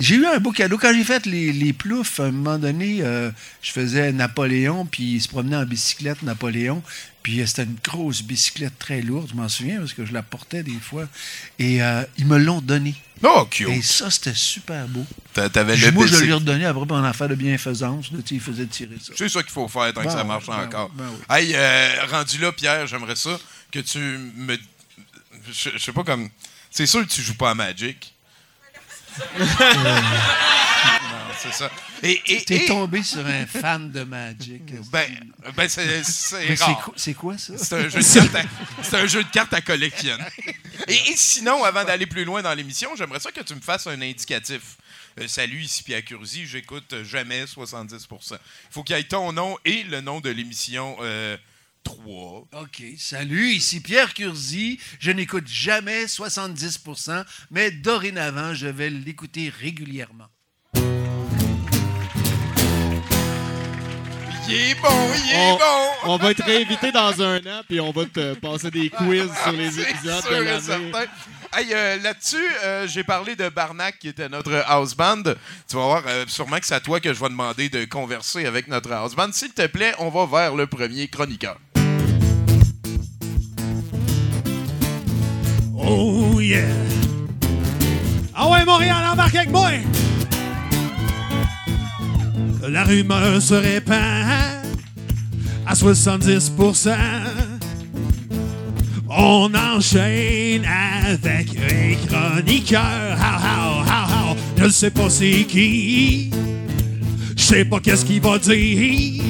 eu 0.00 0.26
un 0.26 0.38
beau 0.38 0.50
cadeau. 0.50 0.76
Quand 0.78 0.92
j'ai 0.92 1.04
fait 1.04 1.24
les, 1.26 1.52
les 1.52 1.72
ploufs, 1.72 2.18
à 2.20 2.24
un 2.24 2.32
moment 2.32 2.58
donné, 2.58 2.98
euh, 3.02 3.30
je 3.62 3.70
faisais 3.70 4.12
Napoléon, 4.12 4.86
puis 4.86 5.14
il 5.14 5.20
se 5.20 5.28
promenait 5.28 5.56
en 5.56 5.64
bicyclette, 5.64 6.22
Napoléon. 6.22 6.82
Puis 7.24 7.40
euh, 7.40 7.46
c'était 7.46 7.64
une 7.64 7.78
grosse 7.82 8.22
bicyclette 8.22 8.78
très 8.78 9.00
lourde, 9.02 9.28
je 9.30 9.34
m'en 9.34 9.48
souviens, 9.48 9.78
parce 9.78 9.94
que 9.94 10.04
je 10.06 10.12
la 10.12 10.22
portais 10.22 10.62
des 10.62 10.78
fois. 10.78 11.08
Et 11.58 11.82
euh, 11.82 12.04
ils 12.18 12.26
me 12.26 12.38
l'ont 12.38 12.60
donné. 12.60 12.94
Oh, 13.22 13.46
cute. 13.50 13.68
Et 13.70 13.80
ça, 13.82 14.10
c'était 14.10 14.34
super 14.34 14.86
beau. 14.86 15.04
T'a- 15.32 15.48
T'avais 15.48 15.74
le 15.76 15.90
moi, 15.92 16.06
je 16.06 16.16
lui 16.18 16.28
ai 16.28 16.32
redonné 16.34 16.66
après 16.66 16.86
pour 16.86 16.96
en 16.96 17.02
affaire 17.02 17.28
de 17.28 17.34
bienfaisance. 17.34 18.12
Là, 18.12 18.18
il 18.30 18.40
faisait 18.40 18.66
tirer 18.66 18.96
ça. 19.02 19.14
C'est 19.16 19.28
ça 19.30 19.42
qu'il 19.42 19.52
faut 19.52 19.66
faire 19.68 19.92
tant 19.94 20.02
que 20.02 20.06
Ben 20.06 20.10
ça 20.12 20.18
ouais, 20.18 20.24
marche 20.24 20.46
ben 20.46 20.66
encore. 20.66 20.90
ben 20.90 21.10
Hey, 21.30 21.52
euh, 21.54 22.04
rendu 22.10 22.38
là, 22.38 22.52
Pierre, 22.52 22.86
j'aimerais 22.86 23.16
ça 23.16 23.38
que 23.72 23.78
tu 23.80 23.98
me. 23.98 24.56
Je 25.50 25.70
je 25.74 25.78
sais 25.78 25.92
pas 25.92 26.04
comme. 26.04 26.28
C'est 26.70 26.86
sûr 26.86 27.00
que 27.06 27.10
tu 27.10 27.22
joues 27.22 27.34
pas 27.36 27.50
à 27.50 27.54
Magic. 27.54 28.14
c'est 31.44 31.52
ça. 31.52 31.70
Et, 32.02 32.20
et, 32.26 32.44
T'es 32.44 32.64
et- 32.64 32.66
tombé 32.66 33.02
sur 33.02 33.24
un 33.24 33.46
fan 33.46 33.90
de 33.90 34.02
Magic. 34.02 34.62
Ben, 34.90 35.08
ben 35.56 35.68
c'est 35.68 36.54
rare. 36.56 36.82
quoi, 36.84 36.94
c'est 36.96 37.14
quoi 37.14 37.38
ça? 37.38 37.56
C'est 37.58 37.74
un, 37.76 37.88
jeu 37.88 38.00
de 38.00 38.04
cartes 38.14 38.34
à- 38.34 38.82
c'est 38.82 38.96
un 38.96 39.06
jeu 39.06 39.22
de 39.24 39.28
cartes 39.30 39.54
à 39.54 39.60
collectionner. 39.60 40.24
Et, 40.88 40.94
et 40.94 41.16
sinon, 41.16 41.62
avant 41.64 41.84
d'aller 41.84 42.06
plus 42.06 42.24
loin 42.24 42.42
dans 42.42 42.54
l'émission, 42.54 42.90
j'aimerais 42.96 43.20
ça 43.20 43.30
que 43.30 43.40
tu 43.42 43.54
me 43.54 43.60
fasses 43.60 43.86
un 43.86 44.00
indicatif. 44.00 44.76
Euh, 45.20 45.28
salut, 45.28 45.62
ici 45.62 45.82
Pierre 45.84 46.04
Curzi, 46.04 46.46
j'écoute 46.46 46.92
jamais 47.04 47.44
70%. 47.44 48.32
Il 48.32 48.38
faut 48.70 48.82
qu'il 48.82 48.96
y 48.96 48.98
ait 48.98 49.04
ton 49.04 49.32
nom 49.32 49.56
et 49.64 49.84
le 49.84 50.00
nom 50.00 50.20
de 50.20 50.28
l'émission 50.30 50.96
euh, 51.02 51.36
3. 51.84 52.48
OK. 52.62 52.82
Salut, 52.98 53.50
ici 53.52 53.80
Pierre 53.80 54.12
Curzi. 54.14 54.80
Je 54.98 55.12
n'écoute 55.12 55.46
jamais 55.46 56.06
70%, 56.06 57.24
mais 57.50 57.70
dorénavant, 57.70 58.54
je 58.54 58.66
vais 58.66 58.90
l'écouter 58.90 59.52
régulièrement. 59.60 60.26
Il 64.56 64.60
est 64.70 64.74
bon, 64.80 64.88
il 65.16 65.32
est 65.32 65.36
On, 65.36 65.56
bon! 65.56 66.12
on 66.12 66.16
va 66.16 66.32
te 66.32 66.42
réinviter 66.44 66.92
dans 66.92 67.20
un 67.20 67.38
an, 67.38 67.62
puis 67.68 67.80
on 67.80 67.90
va 67.90 68.04
te 68.04 68.34
passer 68.34 68.70
des 68.70 68.88
quiz 68.88 69.28
sur 69.42 69.52
les 69.52 69.80
épisodes 69.80 70.22
sûr 70.22 70.30
de 70.30 70.42
et 70.42 70.44
l'année. 70.44 70.60
certain. 70.60 71.04
Hey, 71.52 71.66
euh, 71.72 71.96
Là-dessus, 72.00 72.36
euh, 72.62 72.86
j'ai 72.86 73.02
parlé 73.02 73.34
de 73.34 73.48
Barnac, 73.48 73.98
qui 73.98 74.06
était 74.08 74.28
notre 74.28 74.54
house 74.68 74.94
band. 74.94 75.22
Tu 75.68 75.76
vas 75.76 75.82
voir, 75.82 76.02
euh, 76.06 76.24
sûrement 76.28 76.58
que 76.60 76.66
c'est 76.66 76.74
à 76.74 76.80
toi 76.80 77.00
que 77.00 77.12
je 77.12 77.18
vais 77.18 77.28
demander 77.28 77.68
de 77.68 77.84
converser 77.84 78.46
avec 78.46 78.68
notre 78.68 78.92
house 78.92 79.16
band. 79.16 79.32
S'il 79.32 79.52
te 79.52 79.66
plaît, 79.66 79.94
on 79.98 80.08
va 80.08 80.26
vers 80.26 80.54
le 80.54 80.68
premier 80.68 81.08
chroniqueur. 81.08 81.56
Oh 85.76 86.40
yeah! 86.40 86.60
Ah 88.36 88.48
ouais, 88.50 88.64
Montréal, 88.64 89.04
embarque 89.12 89.34
avec 89.34 89.50
moi! 89.50 89.70
La 92.68 92.84
rumeur 92.84 93.42
se 93.42 93.54
répand 93.54 93.98
à 95.66 95.74
70%. 95.74 96.94
On 99.08 99.50
enchaîne 99.54 100.64
avec 100.64 101.50
un 101.58 101.94
chroniqueur. 102.06 103.18
How, 103.18 103.38
how, 103.38 103.82
how, 103.84 104.32
how? 104.32 104.36
Je 104.56 104.64
ne 104.64 104.68
sais 104.70 104.90
pas 104.90 105.10
c'est 105.10 105.44
qui. 105.44 106.30
Je 107.36 107.42
sais 107.42 107.64
pas 107.64 107.80
qu'est-ce 107.80 108.04
qu'il 108.04 108.20
va 108.20 108.38
dire. 108.38 109.22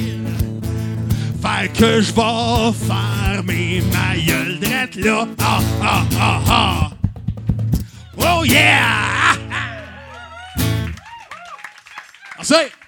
Fait 1.41 1.71
que 1.73 2.01
je 2.01 2.13
vais 2.13 2.73
fermer 2.87 3.83
ma 3.91 4.17
gueule 4.17 4.59
drette 4.59 4.95
là. 4.95 5.27
Ah, 5.39 5.59
ah, 5.83 6.05
ah, 6.19 6.41
ah. 6.47 6.91
Oh 8.17 8.43
yeah! 8.45 9.35
Merci. 12.37 12.84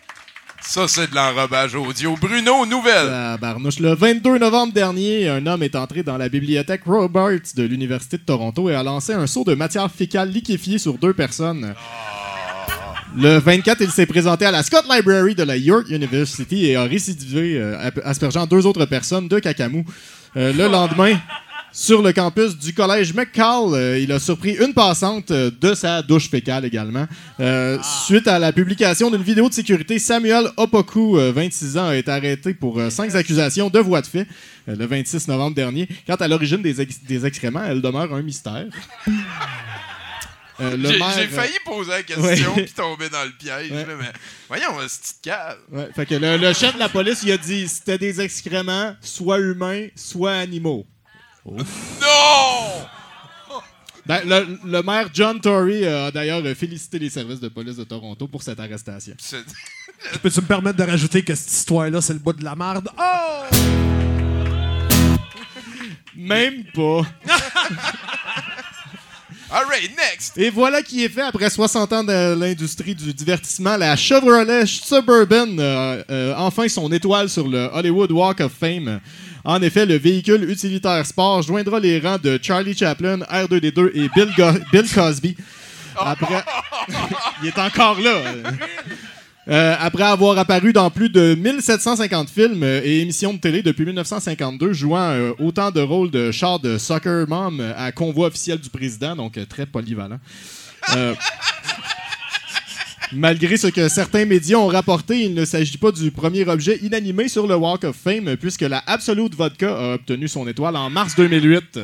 Ça, 0.68 0.86
c'est 0.90 1.10
de 1.10 1.16
l'enrobage 1.16 1.76
audio. 1.76 2.18
Bruno, 2.20 2.66
nouvelle. 2.66 3.08
Tabarnouche. 3.08 3.80
Le 3.80 3.96
22 3.96 4.38
novembre 4.38 4.74
dernier, 4.74 5.30
un 5.30 5.48
homme 5.48 5.64
est 5.64 5.78
entré 5.78 6.04
dans 6.04 6.18
la 6.18 6.28
bibliothèque 6.28 6.82
Roberts 6.86 7.54
de 7.56 7.64
l'Université 7.64 8.18
de 8.18 8.24
Toronto 8.24 8.70
et 8.70 8.76
a 8.76 8.84
lancé 8.84 9.14
un 9.14 9.28
seau 9.28 9.46
de 9.46 9.56
matière 9.56 9.90
fécale 9.90 10.30
liquéfiée 10.30 10.78
sur 10.78 10.98
deux 10.98 11.14
personnes. 11.14 11.74
Le 13.16 13.38
24, 13.38 13.80
il 13.80 13.92
s'est 13.92 14.06
présenté 14.06 14.46
à 14.46 14.52
la 14.52 14.62
Scott 14.62 14.84
Library 14.94 15.36
de 15.36 15.44
la 15.44 15.56
York 15.56 15.88
University 15.90 16.66
et 16.66 16.76
a 16.76 16.84
récidivé, 16.84 17.58
euh, 17.58 17.90
aspergeant 18.04 18.46
deux 18.46 18.66
autres 18.66 18.86
personnes 18.86 19.30
de 19.30 19.40
cacamou. 19.40 19.86
Euh, 20.36 20.52
le 20.52 20.68
lendemain, 20.68 21.18
sur 21.74 22.02
le 22.02 22.12
campus 22.12 22.58
du 22.58 22.74
collège 22.74 23.14
McCall, 23.14 23.74
euh, 23.74 24.00
il 24.00 24.12
a 24.12 24.20
surpris 24.20 24.54
une 24.60 24.74
passante 24.74 25.30
euh, 25.32 25.52
de 25.62 25.74
sa 25.76 26.02
douche 26.02 26.30
fécale 26.30 26.66
également. 26.66 27.06
Euh, 27.40 27.78
Suite 28.06 28.28
à 28.28 28.40
la 28.40 28.52
publication 28.52 29.12
d'une 29.12 29.22
vidéo 29.22 29.48
de 29.50 29.54
sécurité, 29.54 30.00
Samuel 30.00 30.48
Opoku, 30.58 31.18
euh, 31.20 31.32
26 31.32 31.78
ans, 31.78 31.88
a 31.90 31.96
été 31.96 32.10
arrêté 32.10 32.54
pour 32.56 32.82
cinq 32.90 33.14
accusations 33.14 33.70
de 33.70 33.80
voie 33.80 34.02
de 34.02 34.08
fait 34.08 34.28
le 34.66 34.86
26 34.86 35.28
novembre 35.28 35.56
dernier. 35.56 35.88
Quant 36.08 36.16
à 36.16 36.28
l'origine 36.28 36.62
des, 36.64 36.82
ex- 36.82 37.04
des 37.04 37.26
excréments, 37.26 37.64
elle 37.64 37.82
demeure 37.82 38.12
un 38.14 38.22
mystère. 38.24 38.66
Euh, 40.60 40.76
J'ai 40.84 41.28
failli 41.28 41.54
poser 41.64 41.92
la 41.92 42.02
question 42.04 42.54
puis 42.56 42.66
tomber 42.76 43.10
dans 43.10 43.24
le 43.24 43.30
piège. 43.38 43.70
Ouais. 43.72 43.86
là, 43.86 43.94
mais 44.00 44.12
voyons, 44.48 44.72
ce 44.88 45.00
petite 45.00 45.22
cave? 45.22 45.58
Ouais, 45.72 45.90
fait 45.96 46.06
que 46.08 46.16
le, 46.16 46.38
le 46.38 46.52
chef 46.54 46.74
de 46.74 46.80
la 46.80 46.90
police, 46.90 47.22
il 47.24 47.32
a 47.32 47.38
dit 47.38 47.68
c'était 47.68 48.00
des 48.00 48.20
excréments, 48.22 48.96
soit 49.02 49.38
humains, 49.40 49.86
soit 49.96 50.34
animaux. 50.34 50.88
Non! 51.52 52.86
Ben, 54.06 54.22
le, 54.26 54.58
le 54.64 54.82
maire 54.84 55.10
John 55.14 55.40
Tory 55.42 55.84
euh, 55.84 56.08
a 56.08 56.12
d'ailleurs 56.12 56.42
euh, 56.46 56.56
félicité 56.56 56.98
les 56.98 57.10
services 57.10 57.42
de 57.42 57.50
police 57.50 57.76
de 57.76 57.84
Toronto 57.84 58.26
pour 58.28 58.42
cette 58.42 58.60
arrestation. 58.60 59.14
Peux-tu 60.22 60.42
me 60.42 60.46
permettre 60.46 60.78
de 60.78 60.84
rajouter 60.84 61.24
que 61.24 61.36
cette 61.36 61.52
histoire-là, 61.52 62.00
c'est 62.00 62.14
le 62.14 62.20
bout 62.20 62.32
de 62.34 62.44
la 62.44 62.56
merde? 62.56 62.90
Oh! 62.98 63.44
Même 66.16 66.64
pas. 66.74 67.02
All 69.50 69.64
right, 69.66 69.90
next. 69.96 70.38
Et 70.38 70.50
voilà 70.50 70.82
qui 70.82 71.06
est 71.06 71.10
fait 71.10 71.22
après 71.22 71.50
60 71.50 71.94
ans 71.94 72.04
de 72.04 72.38
l'industrie 72.38 72.94
du 72.94 73.14
divertissement. 73.14 73.78
La 73.78 73.96
Chevrolet 73.96 74.66
Suburban 74.66 75.58
euh, 75.58 76.04
euh, 76.10 76.34
enfin 76.36 76.68
son 76.68 76.92
étoile 76.92 77.30
sur 77.30 77.48
le 77.48 77.70
Hollywood 77.72 78.12
Walk 78.12 78.42
of 78.42 78.52
Fame. 78.60 79.00
En 79.46 79.62
effet, 79.62 79.86
le 79.86 79.96
véhicule 79.98 80.50
utilitaire 80.50 81.06
sport 81.06 81.42
joindra 81.44 81.80
les 81.80 81.98
rangs 82.00 82.18
de 82.22 82.38
Charlie 82.42 82.76
Chaplin, 82.78 83.20
R2D2 83.20 83.92
et 83.94 84.10
Bill, 84.14 84.34
Go- 84.38 84.60
Bill 84.74 84.86
Cosby. 84.94 85.38
Après, 85.98 86.44
il 87.42 87.48
est 87.48 87.58
encore 87.58 88.02
là. 88.02 88.22
Euh, 89.50 89.76
après 89.80 90.04
avoir 90.04 90.38
apparu 90.38 90.74
dans 90.74 90.90
plus 90.92 91.10
de 91.10 91.34
1750 91.36 92.30
films 92.30 92.64
euh, 92.64 92.82
et 92.84 93.00
émissions 93.00 93.34
de 93.34 93.40
télé 93.40 93.62
depuis 93.64 93.86
1952, 93.86 94.74
jouant 94.74 95.00
euh, 95.12 95.32
autant 95.40 95.72
de 95.72 95.80
rôles 95.80 96.12
de 96.12 96.32
char 96.32 96.60
de 96.60 96.78
soccer 96.78 97.26
mom 97.30 97.62
à 97.78 97.92
convoi 97.94 98.28
officiel 98.28 98.60
du 98.60 98.70
président, 98.70 99.16
donc 99.16 99.40
très 99.48 99.66
polyvalent. 99.66 100.20
Euh, 100.96 101.16
Malgré 103.14 103.56
ce 103.56 103.68
que 103.68 103.88
certains 103.88 104.26
médias 104.26 104.58
ont 104.58 104.68
rapporté, 104.68 105.24
il 105.24 105.34
ne 105.34 105.46
s'agit 105.46 105.78
pas 105.78 105.94
du 105.94 106.12
premier 106.12 106.46
objet 106.46 106.78
inanimé 106.82 107.30
sur 107.30 107.48
le 107.48 107.56
Walk 107.56 107.86
of 107.86 107.96
Fame, 107.96 108.36
puisque 108.36 108.64
la 108.64 108.84
Absolute 108.86 109.34
Vodka 109.34 109.74
a 109.74 109.94
obtenu 109.94 110.28
son 110.28 110.46
étoile 110.46 110.76
en 110.76 110.90
mars 110.90 111.16
2008. 111.16 111.80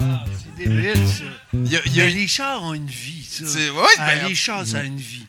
C'est 0.00 0.64
débile, 0.68 0.96
ça. 1.06 1.22
Il 1.52 1.70
y 1.70 1.76
a- 2.00 2.08
y 2.08 2.14
les 2.14 2.26
chars 2.26 2.60
ont 2.64 2.74
une 2.74 2.88
vie, 2.88 3.24
ça. 3.30 3.44
C'est- 3.46 3.70
ouais, 3.70 3.82
Ah, 3.98 4.06
ben- 4.20 4.28
les 4.28 4.34
chars, 4.34 4.66
ça 4.66 4.78
a 4.78 4.82
une 4.82 4.96
vie. 4.96 5.26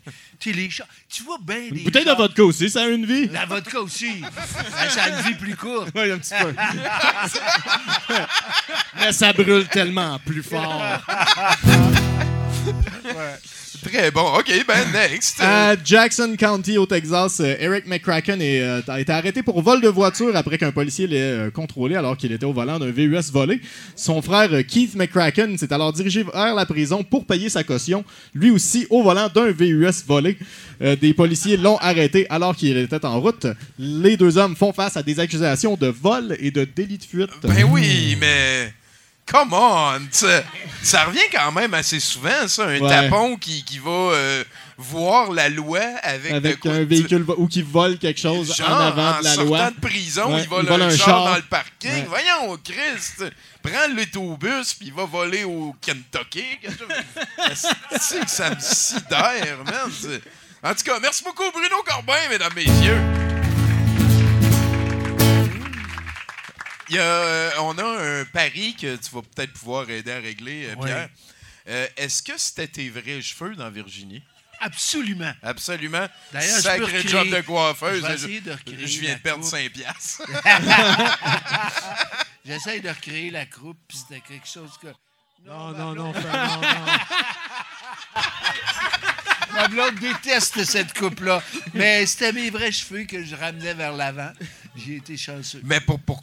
Les 0.53 0.69
chars. 0.69 0.87
Tu 1.09 1.23
vois 1.23 1.37
bien 1.41 1.57
les. 1.71 1.77
Une 1.79 1.83
bouteille 1.83 2.05
de 2.05 2.11
vodka 2.11 2.43
aussi, 2.43 2.69
ça 2.69 2.83
a 2.83 2.87
une 2.87 3.05
vie. 3.05 3.27
La 3.27 3.45
vodka 3.45 3.79
aussi. 3.81 4.21
Ah, 4.77 4.89
ça 4.89 5.03
a 5.03 5.09
une 5.09 5.21
vie 5.25 5.35
plus 5.35 5.55
courte. 5.55 5.89
Oui, 5.95 6.11
un 6.11 6.17
petit 6.17 6.33
peu. 6.39 6.53
Mais 8.99 9.11
ça 9.11 9.31
brûle 9.33 9.67
tellement 9.67 10.19
plus 10.19 10.43
fort. 10.43 10.81
Très 13.83 14.09
bon. 14.11 14.25
OK, 14.37 14.51
ben, 14.67 14.91
next. 14.91 15.37
À 15.41 15.75
Jackson 15.83 16.35
County, 16.37 16.77
au 16.77 16.85
Texas, 16.85 17.39
euh, 17.39 17.55
Eric 17.59 17.85
McCracken 17.87 18.41
est, 18.41 18.61
euh, 18.61 18.81
a 18.87 18.99
été 18.99 19.11
arrêté 19.11 19.43
pour 19.43 19.61
vol 19.61 19.81
de 19.81 19.87
voiture 19.87 20.35
après 20.35 20.57
qu'un 20.57 20.71
policier 20.71 21.07
l'ait 21.07 21.19
euh, 21.19 21.51
contrôlé 21.51 21.95
alors 21.95 22.17
qu'il 22.17 22.31
était 22.31 22.45
au 22.45 22.53
volant 22.53 22.79
d'un 22.79 22.91
VUS 22.91 23.31
volé. 23.31 23.61
Son 23.95 24.21
frère 24.21 24.49
Keith 24.67 24.95
McCracken 24.95 25.57
s'est 25.57 25.71
alors 25.71 25.93
dirigé 25.93 26.23
vers 26.23 26.55
la 26.55 26.65
prison 26.65 27.03
pour 27.03 27.25
payer 27.25 27.49
sa 27.49 27.63
caution, 27.63 28.03
lui 28.33 28.49
aussi 28.51 28.87
au 28.89 29.03
volant 29.03 29.29
d'un 29.33 29.51
VUS 29.51 30.03
volé. 30.07 30.37
Euh, 30.81 30.95
des 30.95 31.13
policiers 31.13 31.57
l'ont 31.57 31.77
arrêté 31.77 32.25
alors 32.29 32.55
qu'il 32.55 32.77
était 32.77 33.05
en 33.05 33.19
route. 33.19 33.47
Les 33.77 34.17
deux 34.17 34.37
hommes 34.37 34.55
font 34.55 34.73
face 34.73 34.97
à 34.97 35.03
des 35.03 35.19
accusations 35.19 35.75
de 35.75 35.87
vol 35.87 36.35
et 36.39 36.51
de 36.51 36.63
délit 36.63 36.97
de 36.97 37.03
fuite. 37.03 37.29
Ben 37.43 37.63
oui, 37.63 38.17
mais. 38.19 38.73
Come 39.31 39.53
on! 39.53 39.99
Ça, 40.11 40.43
ça 40.83 41.05
revient 41.05 41.19
quand 41.31 41.51
même 41.51 41.73
assez 41.73 41.99
souvent, 41.99 42.47
ça, 42.47 42.65
un 42.65 42.79
Ouais. 42.79 42.87
tapon 42.89 43.37
qui, 43.37 43.63
qui 43.63 43.79
va 43.79 43.89
euh, 43.89 44.43
voir 44.77 45.31
la 45.31 45.49
loi 45.49 45.79
avec, 46.03 46.63
un 46.65 46.83
véhicule 46.83 47.25
ou 47.37 47.47
qui 47.47 47.63
vole 47.63 47.97
quelque 47.97 48.19
chose 48.19 48.55
Genre, 48.55 48.69
en 48.69 48.79
avant 48.79 49.17
de 49.19 49.23
la 49.23 49.33
sortant 49.33 49.49
loi. 49.49 49.71
de 49.71 49.79
prison, 49.79 50.33
Ouais, 50.35 50.43
il 50.43 50.47
vole 50.49 50.63
il 50.65 50.69
vole 50.69 50.81
un, 50.83 50.87
un 50.87 50.95
char, 50.95 51.05
char. 51.07 51.25
dans 51.25 51.35
le 51.37 51.41
parking. 51.41 51.89
Ouais. 51.91 52.05
Voyons, 52.07 52.57
Christ! 52.63 53.25
Prends 53.63 53.87
l'autobus, 53.95 54.75
puis 54.75 54.87
il 54.87 54.93
va 54.93 55.05
voler 55.05 55.43
au 55.43 55.75
Kentucky. 55.81 56.45
C'est 57.99 58.23
que 58.25 58.29
ça 58.29 58.51
me 58.51 58.59
sidère, 58.59 59.57
man. 59.65 59.91
En 60.63 60.73
tout 60.75 60.83
cas, 60.83 60.99
merci 61.01 61.23
beaucoup, 61.23 61.49
Bruno 61.51 61.81
Corbin, 61.83 62.13
mesdames, 62.29 62.53
messieurs. 62.55 63.34
Y 66.89 66.97
a, 66.99 67.01
euh, 67.01 67.51
on 67.61 67.77
a 67.77 68.19
un 68.21 68.25
pari 68.25 68.75
que 68.75 68.95
tu 68.95 69.09
vas 69.11 69.21
peut-être 69.23 69.53
pouvoir 69.53 69.89
aider 69.89 70.11
à 70.11 70.19
régler, 70.19 70.67
euh, 70.67 70.75
Ouais. 70.75 70.85
Pierre. 70.85 71.09
Euh, 71.67 71.87
Est-ce 71.97 72.21
que 72.21 72.37
c'était 72.37 72.67
tes 72.67 72.89
vrais 72.89 73.21
cheveux 73.21 73.55
dans 73.55 73.69
Virginie? 73.71 74.21
Absolument. 74.61 75.33
Absolument. 75.43 76.07
D'ailleurs, 76.31 76.51
je 76.51 76.55
peux 76.55 76.61
Sacré 76.85 76.97
recréer- 76.99 77.09
job 77.09 77.29
de 77.29 77.41
coiffeuse. 77.41 78.01
je 78.01 78.07
vais 78.07 78.13
essayer 78.13 78.41
de 78.41 78.51
recréer 78.51 78.87
Je 78.87 78.99
viens 78.99 79.15
de 79.15 79.19
perdre 79.19 79.41
coupe. 79.41 79.49
5 79.51 79.69
piastres. 79.71 80.21
J'essaye 82.45 82.81
de 82.81 82.89
recréer 82.89 83.31
la 83.31 83.45
croupe, 83.47 83.77
puis 83.87 83.97
c'était 83.97 84.21
quelque 84.21 84.47
chose 84.47 84.71
que. 84.81 84.87
Non, 85.45 85.71
non, 85.71 85.93
non, 85.95 86.13
fais- 86.13 86.21
non, 86.21 86.61
non. 86.61 86.85
Ma 89.53 89.67
blonde 89.67 89.95
déteste 89.99 90.63
cette 90.65 90.93
coupe-là. 90.97 91.41
Mais 91.73 92.05
c'était 92.05 92.33
mes 92.33 92.49
vrais 92.49 92.71
cheveux 92.71 93.05
que 93.05 93.23
je 93.23 93.35
ramenais 93.35 93.73
vers 93.73 93.93
l'avant. 93.93 94.31
J'ai 94.75 94.97
été 94.97 95.15
chanceux. 95.17 95.61
Mais 95.63 95.79
pour, 95.79 95.99
pour, 95.99 96.21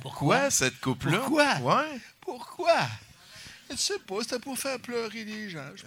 pourquoi, 0.00 0.36
Pourquoi? 0.36 0.50
cette 0.50 0.80
coupe-là? 0.80 1.18
Pourquoi? 1.18 1.54
Ouais. 1.60 1.98
Pourquoi? 2.20 2.76
Je 3.70 3.76
sais 3.76 3.98
pas, 4.06 4.16
c'était 4.22 4.38
pour 4.38 4.58
faire 4.58 4.78
pleurer 4.78 5.24
les 5.24 5.48
gens. 5.50 5.64
je 5.76 5.82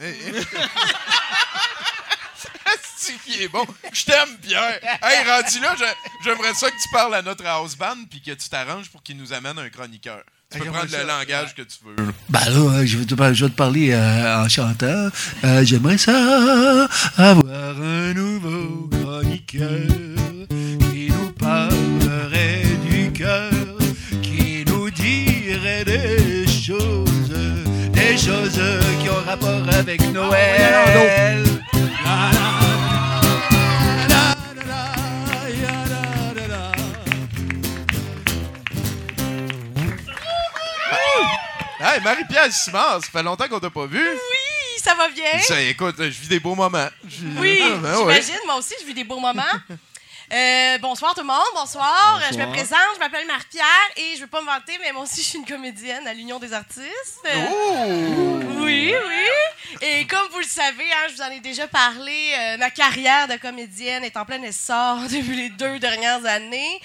C'est 2.98 3.14
qui 3.26 3.44
est 3.44 3.48
bon. 3.48 3.66
Je 3.94 4.06
t'aime, 4.06 4.38
Pierre. 4.42 4.80
Hey, 5.02 5.30
rendu 5.30 5.60
là, 5.60 5.76
j'aimerais 6.24 6.54
ça 6.54 6.70
que 6.70 6.76
tu 6.76 6.90
parles 6.92 7.16
à 7.16 7.22
notre 7.22 7.46
house 7.46 7.76
band 7.78 7.96
puis 8.10 8.22
que 8.22 8.32
tu 8.32 8.50
t'arranges 8.50 8.90
pour 8.90 9.02
qu'il 9.04 9.18
nous 9.18 9.32
amène 9.34 9.58
un 9.60 9.70
chroniqueur. 9.70 10.22
Tu 10.52 10.60
peux 10.60 10.66
prendre 10.66 10.84
le 10.86 10.90
ça. 10.90 11.04
langage 11.04 11.54
que 11.56 11.62
tu 11.62 11.78
veux. 11.84 11.96
Ben 12.30 12.40
là, 12.40 12.78
euh, 12.80 12.86
je 12.86 12.98
vais 12.98 13.06
te, 13.06 13.16
par- 13.16 13.34
je 13.34 13.44
vais 13.46 13.52
te 13.52 13.56
parler 13.58 13.92
euh, 13.92 14.44
en 14.44 14.48
chantant. 14.48 15.10
Euh, 15.44 15.66
J'aimerais 15.66 15.98
ça 15.98 16.88
avoir 17.18 17.82
un 17.82 18.14
nouveau 18.14 18.88
chroniqueur 18.90 19.82
avec 29.78 30.02
Noël. 30.12 31.44
La, 32.04 32.32
la. 34.10 34.98
Hey, 41.80 42.02
Marie-Pierre 42.04 42.52
Simard, 42.52 43.02
ça 43.04 43.10
fait 43.12 43.24
longtemps 43.24 43.48
qu'on 43.48 43.60
t'a 43.60 43.70
pas 43.70 43.86
vu. 43.86 44.04
Oui, 44.04 44.82
ça 44.82 44.96
va 44.96 45.10
bien. 45.10 45.40
Ça, 45.42 45.62
écoute, 45.62 45.96
je 46.00 46.06
vis 46.08 46.28
des 46.28 46.40
beaux 46.40 46.56
moments. 46.56 46.88
Je- 47.08 47.40
Oui, 47.40 47.62
Ah, 47.64 47.70
ben 47.82 47.92
ouais. 48.06 48.22
j'imagine. 48.22 48.46
Moi 48.46 48.56
aussi, 48.58 48.74
je 48.82 48.86
vis 48.86 48.94
des 48.96 49.04
beaux 49.04 49.20
moments. 49.20 49.44
Euh, 50.34 50.78
bonsoir 50.80 51.14
tout 51.16 51.22
le 51.22 51.28
monde, 51.28 51.38
bonsoir. 51.56 52.20
Euh, 52.22 52.34
Je 52.34 52.38
me 52.38 52.46
présente, 52.52 52.80
je 52.96 53.00
m'appelle 53.00 53.26
Marie-Pierre 53.28 53.66
et 53.96 54.16
je 54.16 54.22
veux 54.22 54.28
pas 54.28 54.42
me 54.42 54.46
vanter, 54.46 54.78
mais 54.82 54.92
moi 54.92 55.04
aussi 55.04 55.24
je 55.24 55.30
suis 55.30 55.38
une 55.40 55.46
comédienne 55.46 56.06
à 56.06 56.14
l'Union 56.14 56.38
des 56.38 56.52
artistes. 56.52 57.22
Euh, 57.26 57.48
Oh! 57.50 58.40
Oui, 58.60 58.94
oui. 58.94 59.78
Et 59.82 60.06
comme 60.06 60.28
vous 60.34 60.40
le 60.40 60.46
savez, 60.46 60.84
hein, 60.84 61.08
je 61.10 61.14
vous 61.16 61.22
en 61.22 61.32
ai 61.32 61.40
déjà 61.40 61.66
parlé, 61.68 62.32
euh, 62.38 62.58
ma 62.58 62.70
carrière 62.72 63.30
de 63.30 63.38
comédienne 63.38 64.04
est 64.04 64.18
en 64.18 64.26
plein 64.26 64.42
essor 64.42 64.98
depuis 65.10 65.36
les 65.38 65.50
deux 65.50 65.80
dernières 65.80 66.26
années. 66.26 66.82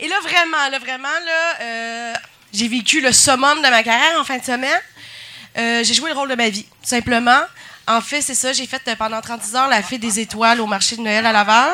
Et 0.00 0.08
là, 0.08 0.16
vraiment, 0.22 0.68
là, 0.70 0.78
vraiment, 0.78 1.08
là, 1.08 1.54
euh, 1.60 2.14
j'ai 2.54 2.68
vécu 2.68 3.02
le 3.02 3.12
summum 3.12 3.58
de 3.60 3.68
ma 3.68 3.82
carrière 3.82 4.18
en 4.18 4.24
fin 4.24 4.38
de 4.38 4.44
semaine. 4.44 4.80
J'ai 5.54 5.94
joué 5.94 6.10
le 6.10 6.16
rôle 6.16 6.28
de 6.30 6.34
ma 6.34 6.48
vie, 6.50 6.64
tout 6.64 6.88
simplement. 6.88 7.40
En 7.86 8.00
fait, 8.00 8.20
c'est 8.20 8.34
ça, 8.34 8.52
j'ai 8.52 8.66
fait 8.66 8.94
pendant 8.96 9.20
36 9.20 9.54
heures 9.56 9.68
la 9.68 9.82
fée 9.82 9.96
des 9.96 10.20
étoiles 10.20 10.60
au 10.60 10.66
marché 10.66 10.96
de 10.96 11.02
Noël 11.02 11.24
à 11.24 11.32
Laval. 11.32 11.70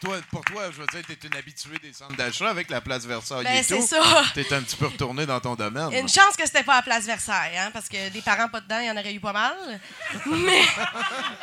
Toi, 0.00 0.16
pour 0.30 0.42
toi, 0.44 0.70
je 0.70 0.80
veux 0.80 0.86
dire, 0.86 1.02
t'es 1.06 1.26
une 1.26 1.36
habituée 1.36 1.78
des 1.82 1.92
centres 1.92 2.16
d'achat 2.16 2.48
avec 2.48 2.70
la 2.70 2.80
place 2.80 3.04
Versailles 3.04 3.44
Ben, 3.44 3.56
et 3.56 3.62
c'est 3.62 3.82
ça. 3.82 4.00
T'es 4.34 4.50
un 4.54 4.62
petit 4.62 4.76
peu 4.76 4.86
retourné 4.86 5.26
dans 5.26 5.40
ton 5.40 5.54
domaine. 5.54 5.92
Une 5.92 6.08
chance 6.08 6.36
que 6.38 6.46
c'était 6.46 6.62
pas 6.62 6.76
à 6.76 6.82
Place 6.82 7.04
Versailles, 7.04 7.58
hein, 7.58 7.70
parce 7.72 7.88
que 7.88 8.08
des 8.08 8.22
parents 8.22 8.48
pas 8.48 8.60
dedans, 8.60 8.78
il 8.80 8.86
y 8.86 8.90
en 8.90 8.96
aurait 8.96 9.12
eu 9.12 9.20
pas 9.20 9.32
mal. 9.34 9.80
Mais 10.26 10.62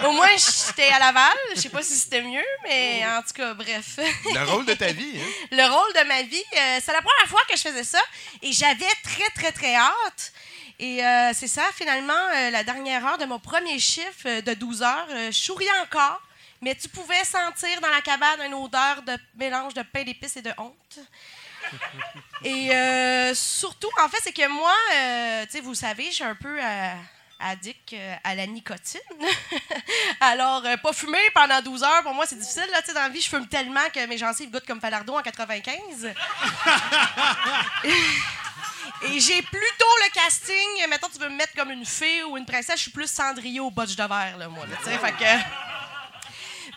au 0.05 0.11
moins, 0.11 0.29
j'étais 0.35 0.89
à 0.89 0.99
Laval. 0.99 1.37
Je 1.55 1.61
sais 1.61 1.69
pas 1.69 1.83
si 1.83 1.95
c'était 1.95 2.21
mieux, 2.23 2.45
mais 2.63 3.03
en 3.05 3.21
tout 3.21 3.33
cas, 3.33 3.53
bref. 3.53 3.99
Le 4.33 4.43
rôle 4.51 4.65
de 4.65 4.73
ta 4.73 4.91
vie, 4.91 5.19
hein? 5.19 5.45
le 5.51 5.63
rôle 5.63 5.93
de 5.93 6.07
ma 6.07 6.23
vie. 6.23 6.43
euh, 6.57 6.79
c'est 6.83 6.93
la 6.93 7.01
première 7.01 7.27
fois 7.27 7.41
que 7.49 7.55
je 7.55 7.61
faisais 7.61 7.83
ça 7.83 8.01
et 8.41 8.51
j'avais 8.51 8.85
très, 9.03 9.29
très, 9.35 9.51
très 9.51 9.75
hâte. 9.75 10.33
Et 10.79 11.03
euh, 11.03 11.31
c'est 11.33 11.47
ça, 11.47 11.63
finalement, 11.75 12.13
euh, 12.35 12.51
la 12.51 12.63
dernière 12.63 13.03
heure 13.05 13.17
de 13.17 13.25
mon 13.25 13.39
premier 13.39 13.79
chiffre 13.79 14.27
euh, 14.27 14.41
de 14.41 14.53
12 14.53 14.83
heures, 14.83 15.07
je 15.09 15.31
souriais 15.31 15.69
encore, 15.83 16.21
mais 16.61 16.75
tu 16.75 16.89
pouvais 16.89 17.23
sentir 17.23 17.79
dans 17.81 17.89
la 17.89 18.01
cabane 18.01 18.41
une 18.45 18.53
odeur 18.53 19.01
de 19.03 19.17
mélange 19.35 19.73
de 19.73 19.83
pain 19.83 20.03
d'épices 20.03 20.37
et 20.37 20.41
de 20.41 20.51
honte. 20.57 20.99
Et 22.43 22.71
euh, 22.71 23.33
surtout, 23.33 23.89
en 24.03 24.07
fait, 24.09 24.19
c'est 24.23 24.31
que 24.31 24.47
moi, 24.47 24.73
euh, 24.95 25.45
tu 25.45 25.51
sais, 25.51 25.59
vous 25.59 25.75
savez, 25.75 26.05
je 26.05 26.15
suis 26.15 26.23
un 26.23 26.35
peu 26.35 26.57
euh, 26.61 26.93
addict 27.39 27.93
euh, 27.93 28.15
à 28.23 28.35
la 28.35 28.45
nicotine. 28.47 29.01
Alors, 30.21 30.63
pas 30.81 30.93
fumer 30.93 31.17
pendant 31.33 31.61
12 31.61 31.83
heures, 31.83 32.03
pour 32.03 32.13
moi, 32.13 32.25
c'est 32.25 32.37
difficile. 32.37 32.67
Là, 32.71 32.81
tu 32.81 32.87
sais, 32.87 32.93
dans 32.93 33.01
la 33.01 33.09
vie, 33.09 33.21
je 33.21 33.29
fume 33.29 33.47
tellement 33.47 33.89
que 33.93 34.05
mes 34.05 34.17
gencives 34.17 34.49
goûtent 34.51 34.65
comme 34.65 34.79
Falardeau 34.79 35.17
en 35.17 35.21
95. 35.21 36.13
Et 39.03 39.19
j'ai 39.19 39.41
plutôt 39.41 39.59
le 40.05 40.11
casting, 40.11 40.87
mettons, 40.89 41.09
tu 41.09 41.19
veux 41.19 41.29
me 41.29 41.35
mettre 41.35 41.53
comme 41.53 41.69
une 41.69 41.85
fée 41.85 42.23
ou 42.23 42.35
une 42.37 42.45
princesse, 42.45 42.77
je 42.77 42.83
suis 42.83 42.91
plus 42.91 43.11
Cendrillon 43.11 43.67
au 43.67 43.71
botch 43.71 43.95
de 43.95 44.03
verre, 44.03 44.37
là, 44.37 44.47
moi. 44.47 44.65
là, 44.65 44.75
tu 44.77 44.85
sais, 44.85 44.97
fait 44.97 45.11
que... 45.11 45.76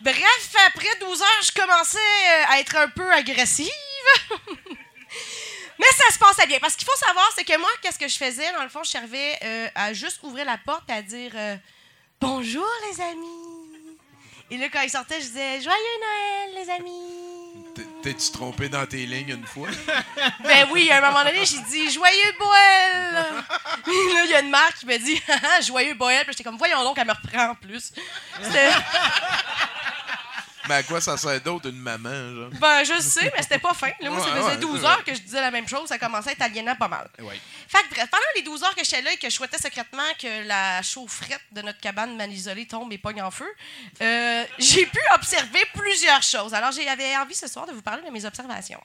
Bref, 0.02 0.54
après 0.66 0.88
12 1.00 1.22
heures, 1.22 1.42
je 1.42 1.52
commençais 1.52 1.98
euh, 1.98 2.44
à 2.48 2.60
être 2.60 2.76
un 2.76 2.88
peu 2.88 3.10
agressive. 3.12 3.70
Mais 5.78 5.86
ça 5.96 6.12
se 6.12 6.18
passait 6.18 6.46
bien. 6.46 6.58
Parce 6.58 6.74
qu'il 6.74 6.86
faut 6.86 7.06
savoir, 7.06 7.30
c'est 7.34 7.44
que 7.44 7.58
moi, 7.58 7.68
qu'est-ce 7.82 7.98
que 7.98 8.08
je 8.08 8.16
faisais? 8.16 8.50
Dans 8.52 8.62
le 8.62 8.68
fond, 8.68 8.82
je 8.82 8.90
servais 8.90 9.38
euh, 9.42 9.68
à 9.74 9.92
juste 9.92 10.20
ouvrir 10.22 10.44
la 10.44 10.58
porte 10.58 10.90
à 10.90 11.02
dire 11.02 11.32
euh, 11.34 11.56
Bonjour, 12.20 12.68
les 12.90 13.00
amis. 13.00 13.96
Et 14.50 14.56
là, 14.58 14.68
quand 14.70 14.80
ils 14.82 14.90
sortaient, 14.90 15.20
je 15.20 15.26
disais 15.26 15.60
Joyeux 15.60 16.00
Noël, 16.00 16.64
les 16.64 16.70
amis. 16.70 17.29
T'es- 18.02 18.12
T'es-tu 18.14 18.32
trompé 18.32 18.68
dans 18.68 18.86
tes 18.86 19.06
lignes 19.06 19.30
une 19.30 19.46
fois? 19.46 19.68
Ben 20.44 20.68
oui, 20.72 20.90
à 20.90 20.98
un 20.98 21.10
moment 21.10 21.24
donné, 21.24 21.44
j'ai 21.44 21.60
dit 21.62 21.90
Joyeux. 21.90 22.32
Puis 23.84 23.92
là, 24.14 24.24
il 24.24 24.30
y 24.30 24.34
a 24.34 24.40
une 24.40 24.50
marque 24.50 24.78
qui 24.78 24.86
me 24.86 24.98
dit 24.98 25.20
Joyeux 25.66 25.94
Boël. 25.94 26.24
Puis 26.24 26.32
j'étais 26.32 26.44
comme 26.44 26.56
Voyons 26.58 26.82
donc, 26.84 26.98
elle 26.98 27.06
me 27.06 27.12
reprend 27.12 27.50
en 27.50 27.54
plus. 27.54 27.92
C'était. 28.42 28.70
Mais 30.68 30.74
à 30.76 30.82
quoi 30.84 31.00
ça 31.00 31.16
sert 31.16 31.40
d'autre 31.40 31.68
une 31.68 31.80
maman, 31.80 32.08
genre? 32.34 32.50
Ben, 32.60 32.84
je 32.84 33.00
sais, 33.00 33.32
mais 33.34 33.42
c'était 33.42 33.58
pas 33.58 33.74
fin. 33.74 33.90
Là, 34.00 34.10
moi, 34.10 34.20
ça 34.20 34.30
faisait 34.30 34.42
ouais, 34.50 34.56
12 34.58 34.80
c'est 34.80 34.86
heures 34.86 35.04
que 35.04 35.14
je 35.14 35.20
disais 35.20 35.40
la 35.40 35.50
même 35.50 35.66
chose. 35.66 35.88
Ça 35.88 35.98
commençait 35.98 36.30
à 36.30 36.32
être 36.32 36.42
aliénant 36.42 36.76
pas 36.76 36.86
mal. 36.86 37.08
Ouais. 37.20 37.40
Fait 37.70 37.84
que 37.84 37.94
bref, 37.94 38.10
pendant 38.10 38.24
les 38.34 38.42
12 38.42 38.64
heures 38.64 38.74
que 38.74 38.82
j'étais 38.82 39.00
là 39.00 39.12
et 39.12 39.16
que 39.16 39.30
je 39.30 39.34
souhaitais 39.36 39.56
secrètement 39.56 40.02
que 40.18 40.44
la 40.44 40.82
chaufferette 40.82 41.44
de 41.52 41.62
notre 41.62 41.78
cabane 41.78 42.16
mal 42.16 42.32
isolée 42.32 42.66
tombe 42.66 42.92
et 42.92 42.98
pogne 42.98 43.22
en 43.22 43.30
feu, 43.30 43.48
euh, 44.02 44.44
j'ai 44.58 44.86
pu 44.86 44.98
observer 45.14 45.64
plusieurs 45.74 46.20
choses. 46.20 46.52
Alors, 46.52 46.72
j'avais 46.72 47.16
envie 47.16 47.36
ce 47.36 47.46
soir 47.46 47.66
de 47.66 47.72
vous 47.72 47.80
parler 47.80 48.02
de 48.02 48.10
mes 48.10 48.24
observations. 48.24 48.82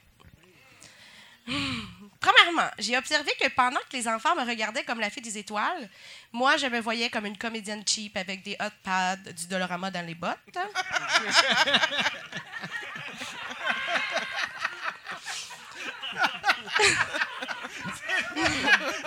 Hmm. 1.48 1.80
Premièrement, 2.20 2.70
j'ai 2.78 2.96
observé 2.96 3.32
que 3.40 3.48
pendant 3.48 3.80
que 3.90 3.96
les 3.96 4.06
enfants 4.06 4.36
me 4.36 4.48
regardaient 4.48 4.84
comme 4.84 5.00
la 5.00 5.10
fille 5.10 5.24
des 5.24 5.36
étoiles, 5.36 5.90
moi, 6.32 6.56
je 6.56 6.68
me 6.68 6.78
voyais 6.78 7.10
comme 7.10 7.26
une 7.26 7.36
comédienne 7.36 7.82
cheap 7.84 8.16
avec 8.16 8.44
des 8.44 8.56
hot 8.60 8.70
pads, 8.84 9.16
du 9.16 9.48
Dolorama 9.48 9.90
dans 9.90 10.06
les 10.06 10.14
bottes. 10.14 10.38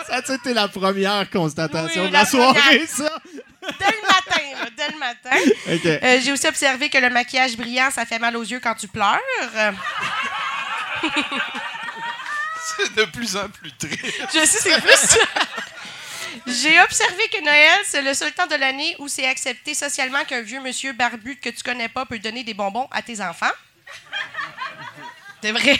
Ça, 0.07 0.21
c'était 0.25 0.53
la 0.53 0.67
première 0.67 1.29
constatation 1.29 2.03
Oui, 2.03 2.07
de 2.09 2.13
la, 2.13 2.19
la 2.19 2.25
soirée, 2.25 2.59
première. 2.59 2.87
ça. 2.89 3.19
Dès 3.61 3.85
le 3.91 4.01
matin, 4.01 4.41
là, 4.53 4.69
dès 4.75 4.87
le 4.91 4.97
matin. 4.97 5.99
Euh, 6.03 6.19
j'ai 6.23 6.31
aussi 6.31 6.47
observé 6.47 6.89
que 6.89 6.97
le 6.97 7.09
maquillage 7.09 7.55
brillant, 7.57 7.91
ça 7.91 8.05
fait 8.05 8.17
mal 8.19 8.35
aux 8.37 8.43
yeux 8.43 8.59
quand 8.59 8.75
tu 8.75 8.87
pleures. 8.87 9.19
C'est 12.77 12.93
de 12.95 13.03
plus 13.05 13.35
en 13.35 13.49
plus 13.49 13.71
triste. 13.73 14.23
Je 14.33 14.39
sais, 14.45 14.59
c'est 14.69 14.81
plus 14.81 14.95
ça. 14.95 15.17
J'ai 16.47 16.79
observé 16.81 17.27
que 17.31 17.43
Noël, 17.43 17.79
c'est 17.85 18.01
le 18.01 18.13
seul 18.13 18.31
temps 18.31 18.47
de 18.47 18.55
l'année 18.55 18.95
où 18.99 19.07
c'est 19.07 19.27
accepté 19.27 19.73
socialement 19.73 20.23
qu'un 20.25 20.41
vieux 20.41 20.61
monsieur 20.61 20.93
barbu 20.93 21.35
que 21.35 21.49
tu 21.49 21.61
connais 21.63 21.89
pas 21.89 22.05
peut 22.05 22.19
donner 22.19 22.43
des 22.43 22.53
bonbons 22.53 22.87
à 22.91 23.01
tes 23.01 23.19
enfants. 23.21 23.51
C'est 25.41 25.51
vrai. 25.51 25.79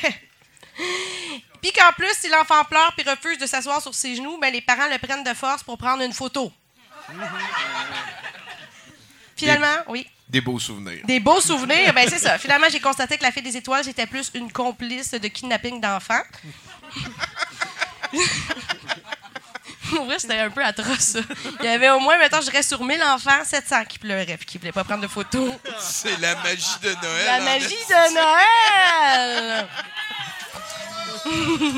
Puis 1.62 1.72
qu'en 1.72 1.92
plus, 1.94 2.14
si 2.20 2.30
l'enfant 2.30 2.64
pleure 2.66 2.94
puis 2.96 3.08
refuse 3.10 3.38
de 3.38 3.46
s'asseoir 3.46 3.82
sur 3.82 3.94
ses 3.94 4.16
genoux, 4.16 4.38
ben 4.40 4.52
les 4.52 4.62
parents 4.62 4.88
le 4.90 4.98
prennent 4.98 5.24
de 5.24 5.34
force 5.34 5.64
pour 5.64 5.78
prendre 5.78 6.02
une 6.04 6.14
photo. 6.14 6.52
Finalement, 9.36 9.78
oui. 9.88 10.08
Des 10.28 10.42
beaux 10.42 10.60
souvenirs. 10.60 11.04
Des 11.06 11.20
beaux 11.20 11.42
souvenirs, 11.42 11.94
ben 11.94 12.08
c'est 12.08 12.20
ça. 12.20 12.38
Finalement, 12.38 12.68
j'ai 12.72 12.80
constaté 12.80 13.18
que 13.18 13.24
la 13.24 13.32
fée 13.32 13.42
des 13.42 13.58
étoiles, 13.58 13.84
j'étais 13.84 14.06
plus 14.06 14.30
une 14.36 14.52
complice 14.52 15.12
de 15.12 15.28
kidnapping 15.28 15.82
d'enfants. 15.82 16.22
Pour 19.90 20.06
vrai, 20.06 20.20
c'était 20.20 20.38
un 20.38 20.52
peu 20.52 20.64
atroce, 20.64 21.00
ça. 21.00 21.20
Il 21.62 21.66
y 21.66 21.70
avait 21.70 21.90
au 21.90 22.00
moins, 22.00 22.18
maintenant, 22.20 22.42
je 22.42 22.46
dirais 22.52 22.62
sur 22.62 22.84
1000 22.84 23.02
enfants, 23.02 23.44
700 23.44 23.86
qui 23.86 23.98
pleuraient 23.98 24.30
et 24.30 24.38
qui 24.38 24.60
voulaient 24.60 24.72
pas 24.72 24.84
prendre 24.84 25.02
de 25.02 25.08
photos. 25.08 25.52
C'est 25.80 26.20
la 26.20 26.36
magie 26.36 26.80
de 26.84 26.90
Noël. 26.90 27.26
La 27.26 27.38
en 27.38 27.44
magie 27.44 27.68
de 27.90 28.14
Noël! 28.14 29.68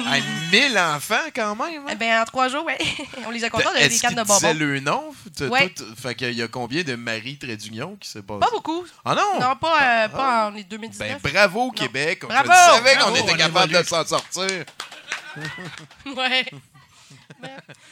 Ah, 0.08 0.18
1000 0.52 0.78
enfants, 0.78 1.16
quand 1.36 1.56
même. 1.56 1.84
Eh 1.88 1.92
hein? 1.92 1.96
ben, 1.96 2.22
en 2.22 2.26
trois 2.26 2.48
jours, 2.50 2.66
oui. 2.66 2.74
On 3.26 3.32
les 3.32 3.44
a 3.44 3.50
contents, 3.50 3.70
on 3.72 3.76
avait 3.76 3.88
des 3.88 3.96
Est-ce 3.96 4.02
cannes 4.02 4.16
de 4.16 4.24
bonbons. 4.24 4.54
le 4.54 4.80
nom? 4.80 5.14
Ouais. 5.50 5.70
tout- 5.70 5.86
Fait 5.96 6.16
qu'il 6.16 6.34
y 6.34 6.42
a 6.42 6.48
combien 6.48 6.84
de 6.84 6.96
Marie 6.96 7.38
Trédunion 7.38 7.96
qui 8.00 8.10
s'est 8.10 8.22
passé? 8.22 8.40
Pas 8.40 8.50
beaucoup. 8.52 8.86
Ah 9.06 9.16
non? 9.16 9.40
Non, 9.40 9.56
pas, 9.56 10.06
euh, 10.06 10.08
pas 10.10 10.48
en 10.48 10.52
2019. 10.52 11.22
Ben, 11.22 11.32
bravo, 11.32 11.72
Québec. 11.72 12.22
On 12.24 12.28
Bravo! 12.28 12.50
te 12.50 12.54
savait 12.54 12.96
qu'on 12.98 13.16
était 13.16 13.38
capable 13.38 13.74
de 13.74 13.84
s'en 13.84 14.06
sortir. 14.06 14.66
ouais. 16.06 16.46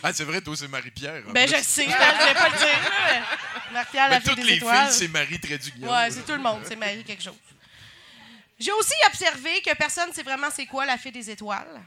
Ah, 0.03 0.11
c'est 0.13 0.23
vrai, 0.25 0.41
toi, 0.41 0.53
c'est 0.55 0.67
Marie-Pierre. 0.67 1.23
en 1.27 1.31
Ben, 1.31 1.47
plus. 1.47 1.57
je 1.57 1.63
sais, 1.63 1.83
je 1.85 1.89
vais 1.89 2.33
pas 2.33 2.49
le 2.49 2.57
dire. 2.57 2.67
là. 2.67 3.21
Marc-Pierre, 3.73 4.07
Mais 4.09 4.15
la 4.15 4.21
fille 4.21 4.29
toutes 4.29 4.39
des 4.39 4.43
les 4.51 4.53
étoiles. 4.57 4.87
filles, 4.87 4.95
c'est 4.99 5.07
Marie 5.07 5.39
Trédunion. 5.39 5.91
Ouais, 5.91 6.09
c'est 6.11 6.25
tout 6.25 6.31
le 6.33 6.39
monde, 6.39 6.61
c'est 6.67 6.75
Marie 6.75 7.03
quelque 7.03 7.23
chose. 7.23 7.33
J'ai 8.59 8.71
aussi 8.73 8.93
observé 9.07 9.61
que 9.61 9.73
personne 9.75 10.09
ne 10.09 10.13
sait 10.13 10.23
vraiment 10.23 10.49
c'est 10.51 10.65
quoi 10.65 10.85
la 10.85 10.97
fée 10.97 11.11
des 11.11 11.29
étoiles. 11.29 11.81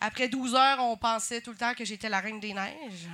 Après 0.00 0.28
12 0.28 0.54
heures, 0.54 0.80
on 0.80 0.96
pensait 0.96 1.40
tout 1.40 1.50
le 1.50 1.56
temps 1.56 1.74
que 1.74 1.84
j'étais 1.84 2.08
la 2.08 2.20
reine 2.20 2.40
des 2.40 2.54
neiges. 2.54 3.08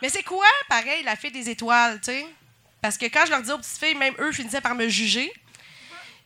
Mais 0.00 0.08
c'est 0.08 0.24
quoi, 0.24 0.46
pareil, 0.68 1.04
la 1.04 1.14
fée 1.14 1.30
des 1.30 1.48
étoiles, 1.48 2.00
tu 2.00 2.06
sais? 2.06 2.26
Parce 2.80 2.98
que 2.98 3.04
quand 3.06 3.24
je 3.24 3.30
leur 3.30 3.40
disais 3.40 3.52
aux 3.52 3.58
petites 3.58 3.78
filles, 3.78 3.94
même 3.94 4.14
eux 4.18 4.32
finissaient 4.32 4.60
par 4.60 4.74
me 4.74 4.88
juger. 4.88 5.32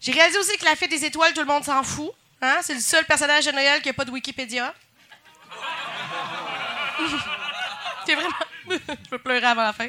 J'ai 0.00 0.12
réalisé 0.12 0.38
aussi 0.38 0.56
que 0.56 0.64
la 0.64 0.74
fée 0.74 0.88
des 0.88 1.04
étoiles, 1.04 1.34
tout 1.34 1.40
le 1.40 1.46
monde 1.46 1.64
s'en 1.64 1.82
fout. 1.82 2.12
Hein? 2.40 2.60
C'est 2.62 2.72
le 2.74 2.80
seul 2.80 3.04
personnage 3.04 3.44
de 3.44 3.52
Noël 3.52 3.82
qui 3.82 3.88
n'a 3.88 3.94
pas 3.94 4.06
de 4.06 4.10
Wikipédia. 4.10 4.74
c'est 8.06 8.14
vraiment... 8.14 8.30
je 8.70 9.10
peux 9.10 9.18
pleurer 9.18 9.46
avant 9.46 9.64
la 9.64 9.74
fin. 9.74 9.88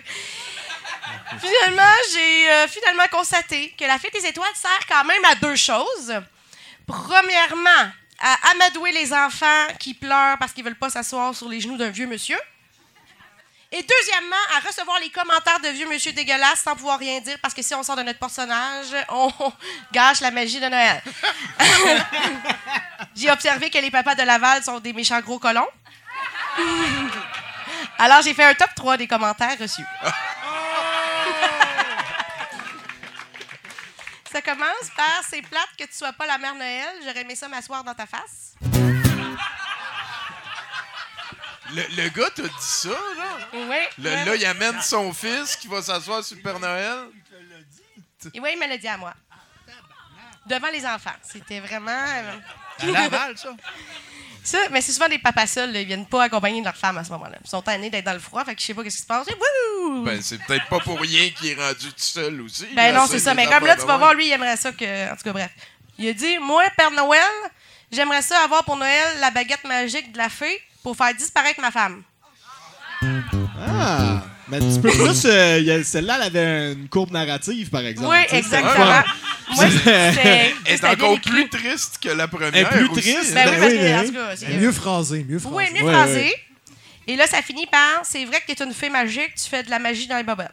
Finalement, 1.39 1.93
j'ai 2.13 2.49
euh, 2.49 2.67
finalement 2.67 3.07
constaté 3.11 3.73
que 3.77 3.85
la 3.85 3.99
fête 3.99 4.13
des 4.13 4.25
étoiles 4.25 4.55
sert 4.55 4.87
quand 4.89 5.03
même 5.03 5.23
à 5.25 5.35
deux 5.35 5.55
choses. 5.55 6.13
Premièrement, 6.85 7.91
à 8.19 8.35
amadouer 8.51 8.91
les 8.91 9.13
enfants 9.13 9.67
qui 9.79 9.93
pleurent 9.93 10.37
parce 10.39 10.53
qu'ils 10.53 10.63
veulent 10.63 10.75
pas 10.75 10.89
s'asseoir 10.89 11.35
sur 11.35 11.49
les 11.49 11.59
genoux 11.59 11.77
d'un 11.77 11.89
vieux 11.89 12.07
monsieur. 12.07 12.37
Et 13.69 13.83
deuxièmement, 13.83 14.35
à 14.55 14.65
recevoir 14.65 14.97
les 15.01 15.09
commentaires 15.09 15.59
de 15.59 15.67
vieux 15.67 15.87
monsieur 15.89 16.13
dégueulasses 16.13 16.61
sans 16.61 16.75
pouvoir 16.75 16.97
rien 16.97 17.19
dire 17.19 17.37
parce 17.41 17.53
que 17.53 17.61
si 17.61 17.75
on 17.75 17.83
sort 17.83 17.97
de 17.97 18.03
notre 18.03 18.19
personnage, 18.19 18.87
on 19.09 19.29
gâche 19.91 20.21
la 20.21 20.31
magie 20.31 20.61
de 20.61 20.67
Noël. 20.67 21.03
j'ai 23.15 23.29
observé 23.29 23.69
que 23.69 23.77
les 23.77 23.91
papas 23.91 24.15
de 24.15 24.23
Laval 24.23 24.63
sont 24.63 24.79
des 24.79 24.93
méchants 24.93 25.19
gros 25.19 25.37
colons. 25.37 25.67
Alors, 27.99 28.21
j'ai 28.21 28.33
fait 28.33 28.45
un 28.45 28.53
top 28.53 28.69
3 28.73 28.97
des 28.97 29.07
commentaires 29.07 29.57
reçus. 29.59 29.85
Ça 34.37 34.41
commence 34.43 34.91
par 34.95 35.23
c'est 35.27 35.41
plate 35.41 35.69
que 35.79 35.83
tu 35.85 35.93
sois 35.93 36.13
pas 36.13 36.27
la 36.27 36.37
mère 36.37 36.53
Noël. 36.53 36.95
J'aurais 37.03 37.21
aimé 37.21 37.33
ça 37.35 37.47
m'asseoir 37.47 37.83
dans 37.83 37.95
ta 37.95 38.05
face. 38.05 38.53
Le, 41.73 41.81
le 42.03 42.09
gars 42.09 42.29
t'a 42.29 42.43
dit 42.43 42.49
ça, 42.59 42.89
là? 42.89 43.47
Oui. 43.53 43.59
Le- 43.97 44.09
oui, 44.11 44.25
là, 44.25 44.35
il 44.35 44.45
amène 44.45 44.79
son 44.83 45.11
fils 45.11 45.55
qui 45.55 45.67
va 45.67 45.81
s'asseoir 45.81 46.23
sur 46.23 46.37
le 46.37 46.43
Père 46.43 46.59
Noël. 46.59 47.07
Et 48.31 48.39
oui, 48.39 48.49
il 48.53 48.59
me 48.59 48.67
l'a 48.67 48.77
dit 48.77 48.87
à 48.87 48.97
moi. 48.97 49.13
devant 50.45 50.69
les 50.69 50.85
enfants. 50.85 51.15
C'était 51.23 51.59
vraiment. 51.59 51.89
euh, 51.91 52.37
À 52.79 52.85
Laval, 52.85 53.37
ça. 53.39 53.49
Ça, 54.47 54.59
mais 54.71 54.79
c'est 54.79 54.93
souvent 54.93 55.09
des 55.09 55.19
papas 55.19 55.45
seuls, 55.45 55.73
là, 55.73 55.81
ils 55.81 55.87
viennent 55.87 56.05
pas 56.05 56.23
accompagner 56.23 56.61
leur 56.61 56.77
femme 56.77 56.97
à 56.97 57.03
ce 57.03 57.09
moment-là. 57.09 57.37
Ils 57.43 57.49
sont 57.49 57.61
tannés 57.61 57.89
d'être 57.89 58.05
dans 58.05 58.13
le 58.13 58.19
froid, 58.19 58.45
fait 58.45 58.55
que 58.55 58.61
je 58.61 58.67
sais 58.67 58.73
pas 58.73 58.81
ce 58.81 58.85
qui 58.87 58.91
se 58.95 59.05
passe. 59.05 59.27
Wouh! 59.27 60.03
Ben, 60.05 60.21
c'est 60.21 60.41
peut-être 60.41 60.67
pas 60.67 60.79
pour 60.79 60.97
rien 61.01 61.29
qu'il 61.31 61.49
est 61.49 61.55
rendu 61.55 61.87
tout 61.87 61.93
seul 61.97 62.39
aussi. 62.39 62.65
Ben 62.73 62.93
là, 62.93 62.99
non, 63.01 63.07
c'est 63.07 63.19
ça. 63.19 63.33
Mais 63.33 63.45
comme 63.45 63.65
là, 63.65 63.75
tu 63.75 63.81
vas 63.81 63.87
voir 63.87 63.97
voir, 63.97 64.13
lui, 64.13 64.27
il 64.27 64.31
aimerait 64.31 64.55
ça 64.55 64.71
que. 64.71 65.11
En 65.11 65.17
tout 65.17 65.23
cas, 65.23 65.33
bref. 65.33 65.51
Il 65.97 66.07
a 66.07 66.13
dit 66.13 66.37
Moi, 66.39 66.63
Père 66.77 66.91
Noël, 66.91 67.19
j'aimerais 67.91 68.21
ça 68.21 68.39
avoir 68.41 68.63
pour 68.63 68.77
Noël 68.77 69.19
la 69.19 69.31
baguette 69.31 69.65
magique 69.65 70.13
de 70.13 70.17
la 70.17 70.29
fée 70.29 70.61
pour 70.81 70.95
faire 70.95 71.13
disparaître 71.13 71.59
ma 71.59 71.71
femme. 71.71 72.03
Ah! 73.01 74.21
Mais 74.49 74.57
un 74.57 74.59
petit 74.61 74.79
peu 74.79 74.89
plus, 74.89 75.25
euh, 75.25 75.83
celle-là, 75.83 76.15
elle 76.21 76.37
avait 76.37 76.73
une 76.73 76.87
courbe 76.87 77.11
narrative, 77.11 77.69
par 77.69 77.81
exemple. 77.85 78.09
Oui, 78.09 78.37
exactement. 78.37 78.73
Moi, 79.55 79.65
c'était. 79.69 79.89
Elle 79.91 80.27
est 80.27 80.53
c'était 80.65 80.79
bien 80.81 80.91
encore 80.91 81.17
écrit. 81.17 81.31
plus 81.31 81.49
triste 81.49 81.99
que 82.01 82.09
la 82.09 82.27
première. 82.29 82.49
Elle 82.55 82.61
est 82.61 82.69
plus 82.69 82.87
aussi. 82.87 83.01
triste. 83.13 83.33
Ben 83.33 83.49
oui, 83.49 83.55
parce 83.59 83.71
oui, 83.73 83.77
que, 83.79 83.93
en 83.95 83.99
oui. 84.01 84.07
tout 84.07 84.13
cas, 84.13 84.35
c'est- 84.37 84.47
Mieux 84.57 84.71
phrasé, 84.71 85.25
mieux 85.27 85.39
phrasé. 85.39 85.55
Oui, 85.55 85.65
mieux 85.73 85.85
Ouais, 85.85 85.93
phrasé. 85.93 86.13
ouais. 86.21 86.35
Et 87.09 87.15
là, 87.15 87.27
ça 87.27 87.41
finit 87.41 87.67
par 87.67 88.01
c'est 88.03 88.23
vrai 88.25 88.41
que 88.45 88.53
tu 88.53 88.61
es 88.61 88.65
une 88.65 88.73
fée 88.73 88.89
magique, 88.89 89.33
tu 89.35 89.49
fais 89.49 89.63
de 89.63 89.69
la 89.69 89.79
magie 89.79 90.07
dans 90.07 90.17
les 90.17 90.23
bobettes. 90.23 90.51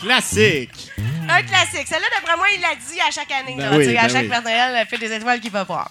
Classique! 0.00 0.90
Un 1.28 1.42
classique. 1.42 1.86
Celle-là, 1.88 2.06
d'après 2.14 2.36
moi, 2.36 2.46
il 2.54 2.60
l'a 2.60 2.74
dit 2.76 3.00
à 3.06 3.10
chaque 3.10 3.30
année. 3.32 3.54
Ben 3.56 3.70
là, 3.70 3.76
oui, 3.76 3.96
à 3.96 4.02
ben 4.02 4.08
chaque 4.08 4.22
oui. 4.22 4.28
Père 4.28 4.42
Noël, 4.42 4.74
elle 4.78 4.86
fait 4.86 4.98
des 4.98 5.12
étoiles 5.12 5.40
qu'il 5.40 5.50
va 5.50 5.64
voir. 5.64 5.90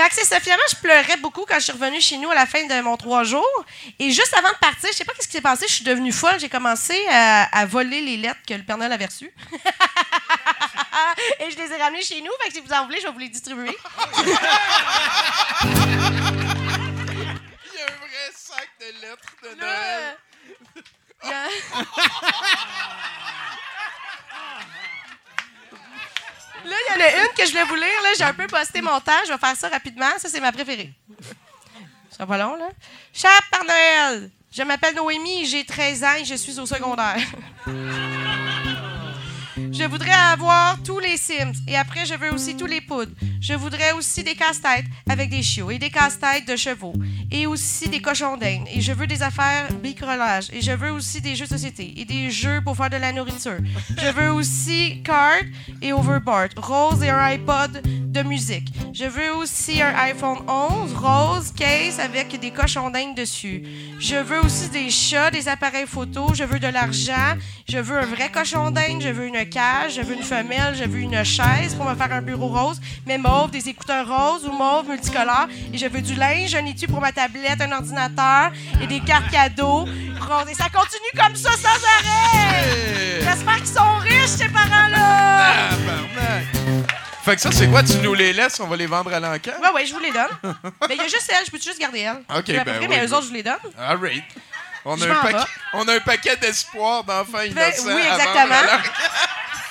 Fait 0.00 0.08
que 0.08 0.14
c'est 0.14 0.24
ça. 0.24 0.40
Finalement, 0.40 0.62
je 0.70 0.76
pleurais 0.76 1.16
beaucoup 1.18 1.44
quand 1.46 1.56
je 1.56 1.60
suis 1.64 1.72
revenue 1.72 2.00
chez 2.00 2.16
nous 2.16 2.30
à 2.30 2.34
la 2.34 2.46
fin 2.46 2.64
de 2.64 2.80
mon 2.80 2.96
trois 2.96 3.22
jours. 3.22 3.64
Et 3.98 4.10
juste 4.10 4.32
avant 4.34 4.48
de 4.50 4.56
partir, 4.56 4.88
je 4.90 4.96
sais 4.96 5.04
pas 5.04 5.12
ce 5.20 5.26
qui 5.26 5.32
s'est 5.32 5.40
passé, 5.42 5.66
je 5.68 5.74
suis 5.74 5.84
devenue 5.84 6.10
folle. 6.12 6.40
J'ai 6.40 6.48
commencé 6.48 6.96
à, 7.10 7.42
à 7.58 7.66
voler 7.66 8.00
les 8.00 8.16
lettres 8.16 8.40
que 8.48 8.54
le 8.54 8.62
Père 8.62 8.78
Noël 8.78 8.92
avait 8.92 9.04
reçues. 9.06 9.30
Et 11.40 11.50
je 11.50 11.56
les 11.56 11.70
ai 11.72 11.76
ramenées 11.76 12.02
chez 12.02 12.20
nous. 12.22 12.30
Fait 12.42 12.48
que 12.48 12.54
si 12.54 12.60
vous 12.60 12.72
en 12.72 12.84
voulez, 12.86 12.98
je 13.00 13.06
vais 13.06 13.12
vous 13.12 13.18
les 13.18 13.28
distribuer. 13.28 13.76
Il 14.16 14.28
y 14.28 14.32
a 17.82 17.84
un 17.84 17.98
vrai 17.98 18.30
sac 18.34 18.68
de 18.80 18.86
lettres 19.02 19.34
de 19.42 19.54
Noël. 19.60 20.16
euh, 21.24 21.28
y 21.28 21.32
a- 21.32 21.48
Là, 26.64 26.76
il 26.96 27.00
y 27.00 27.02
en 27.02 27.06
a 27.06 27.24
une 27.24 27.34
que 27.34 27.44
je 27.44 27.50
voulais 27.50 27.64
vous 27.64 27.74
lire. 27.74 28.02
Là, 28.02 28.08
j'ai 28.16 28.24
un 28.24 28.34
peu 28.34 28.46
posté 28.46 28.80
mon 28.80 29.00
temps. 29.00 29.12
Je 29.26 29.32
vais 29.32 29.38
faire 29.38 29.56
ça 29.56 29.68
rapidement. 29.68 30.10
Ça, 30.18 30.28
c'est 30.28 30.40
ma 30.40 30.52
préférée. 30.52 30.92
Ça 32.10 32.26
pas 32.26 32.38
long, 32.38 32.56
là. 32.56 32.68
Cher 33.12 33.30
Père 33.50 33.64
Noël, 33.64 34.30
je 34.52 34.62
m'appelle 34.62 34.94
Noémie, 34.94 35.46
j'ai 35.46 35.64
13 35.64 36.04
ans 36.04 36.14
et 36.20 36.24
je 36.24 36.34
suis 36.34 36.58
au 36.58 36.66
secondaire. 36.66 37.16
Je 39.80 39.86
voudrais 39.86 40.12
avoir 40.12 40.76
tous 40.82 40.98
les 40.98 41.16
Sims 41.16 41.54
et 41.66 41.74
après, 41.74 42.04
je 42.04 42.12
veux 42.12 42.34
aussi 42.34 42.54
tous 42.54 42.66
les 42.66 42.82
poudres. 42.82 43.12
Je 43.40 43.54
voudrais 43.54 43.92
aussi 43.92 44.22
des 44.22 44.34
casse-têtes 44.34 44.84
avec 45.08 45.30
des 45.30 45.42
chiots 45.42 45.70
et 45.70 45.78
des 45.78 45.88
casse-têtes 45.88 46.46
de 46.46 46.54
chevaux 46.54 46.92
et 47.30 47.46
aussi 47.46 47.88
des 47.88 48.02
cochons 48.02 48.36
d'Inde. 48.36 48.66
Et 48.70 48.82
je 48.82 48.92
veux 48.92 49.06
des 49.06 49.22
affaires 49.22 49.72
bricolage 49.72 50.48
et 50.52 50.60
je 50.60 50.72
veux 50.72 50.90
aussi 50.90 51.22
des 51.22 51.34
jeux 51.34 51.46
de 51.46 51.50
société 51.50 51.94
et 51.96 52.04
des 52.04 52.30
jeux 52.30 52.60
pour 52.62 52.76
faire 52.76 52.90
de 52.90 52.98
la 52.98 53.10
nourriture. 53.10 53.56
Je 53.96 54.08
veux 54.08 54.30
aussi 54.30 55.02
cartes 55.02 55.46
et 55.80 55.94
overboard, 55.94 56.50
rose 56.58 57.02
et 57.02 57.08
un 57.08 57.18
iPod 57.32 57.80
de 58.12 58.22
musique. 58.22 58.72
Je 58.92 59.04
veux 59.04 59.34
aussi 59.36 59.80
un 59.80 59.94
iPhone 59.94 60.38
11 60.48 60.94
rose 60.94 61.52
case 61.56 62.00
avec 62.00 62.38
des 62.38 62.50
cochons 62.50 62.90
d'Inde 62.90 63.14
dessus. 63.14 63.62
Je 63.98 64.16
veux 64.16 64.40
aussi 64.40 64.68
des 64.68 64.90
chats, 64.90 65.30
des 65.30 65.48
appareils 65.48 65.86
photo. 65.86 66.34
Je 66.34 66.44
veux 66.44 66.58
de 66.58 66.66
l'argent. 66.66 67.36
Je 67.68 67.78
veux 67.78 67.98
un 67.98 68.06
vrai 68.06 68.30
cochon 68.30 68.70
d'Inde. 68.70 69.00
Je 69.00 69.08
veux 69.08 69.26
une 69.26 69.36
cage. 69.70 69.94
Je 69.94 70.02
veux 70.02 70.14
une 70.14 70.22
femelle. 70.22 70.74
Je 70.76 70.84
veux 70.84 71.00
une 71.00 71.24
chaise 71.24 71.74
pour 71.76 71.86
me 71.88 71.94
faire 71.94 72.12
un 72.12 72.22
bureau 72.22 72.48
rose, 72.48 72.80
mais 73.06 73.18
mauve, 73.18 73.50
des 73.50 73.68
écouteurs 73.68 74.06
roses 74.06 74.44
ou 74.46 74.52
mauve 74.52 74.88
multicolores. 74.88 75.48
Et 75.72 75.78
je 75.78 75.86
veux 75.86 76.00
du 76.02 76.14
linge, 76.14 76.54
un 76.54 76.66
étui 76.66 76.86
pour 76.86 77.00
ma 77.00 77.12
tablette, 77.12 77.60
un 77.60 77.72
ordinateur 77.72 78.52
et 78.82 78.86
des 78.86 79.00
cartes 79.00 79.30
cadeaux 79.30 79.84
roses. 80.28 80.50
Et 80.50 80.54
ça 80.54 80.68
continue 80.72 81.12
comme 81.16 81.36
ça 81.36 81.50
sans 81.52 81.68
arrêt. 81.96 83.20
J'espère 83.22 83.56
qu'ils 83.56 83.66
sont 83.66 83.94
riches, 84.00 84.36
ces 84.38 84.48
parents-là. 84.48 85.70
Fait 87.22 87.34
que 87.36 87.42
ça, 87.42 87.52
c'est 87.52 87.68
quoi? 87.68 87.82
Tu 87.82 87.98
nous 87.98 88.14
les 88.14 88.32
laisses, 88.32 88.58
on 88.60 88.66
va 88.66 88.76
les 88.76 88.86
vendre 88.86 89.12
à 89.12 89.20
l'encan? 89.20 89.52
Ouais, 89.62 89.68
ouais, 89.74 89.84
je 89.86 89.92
vous 89.92 90.00
les 90.00 90.10
donne. 90.10 90.54
Mais 90.88 90.94
il 90.94 90.96
y 90.96 91.00
a 91.00 91.08
juste 91.08 91.30
elle, 91.38 91.44
je 91.44 91.50
peux 91.50 91.58
juste 91.58 91.78
garder 91.78 92.00
elle. 92.00 92.22
Ok, 92.34 92.44
Je 92.48 92.52
vais 92.52 92.64
ben 92.64 92.76
oui, 92.80 92.86
mais 92.88 93.00
eux 93.04 93.06
oui. 93.06 93.12
autres, 93.12 93.24
je 93.24 93.28
vous 93.28 93.34
les 93.34 93.42
donne. 93.42 93.56
All 93.78 93.98
right. 93.98 94.24
On 94.84 95.00
a, 95.00 95.06
un 95.06 95.14
paquet, 95.16 95.50
on 95.74 95.88
a 95.88 95.94
un 95.94 96.00
paquet 96.00 96.36
d'espoir 96.36 97.04
d'enfants 97.04 97.42
innocents. 97.42 97.82
oui, 97.86 98.00
exactement. 98.00 98.54
à 98.54 98.62
l'encan. 98.62 98.90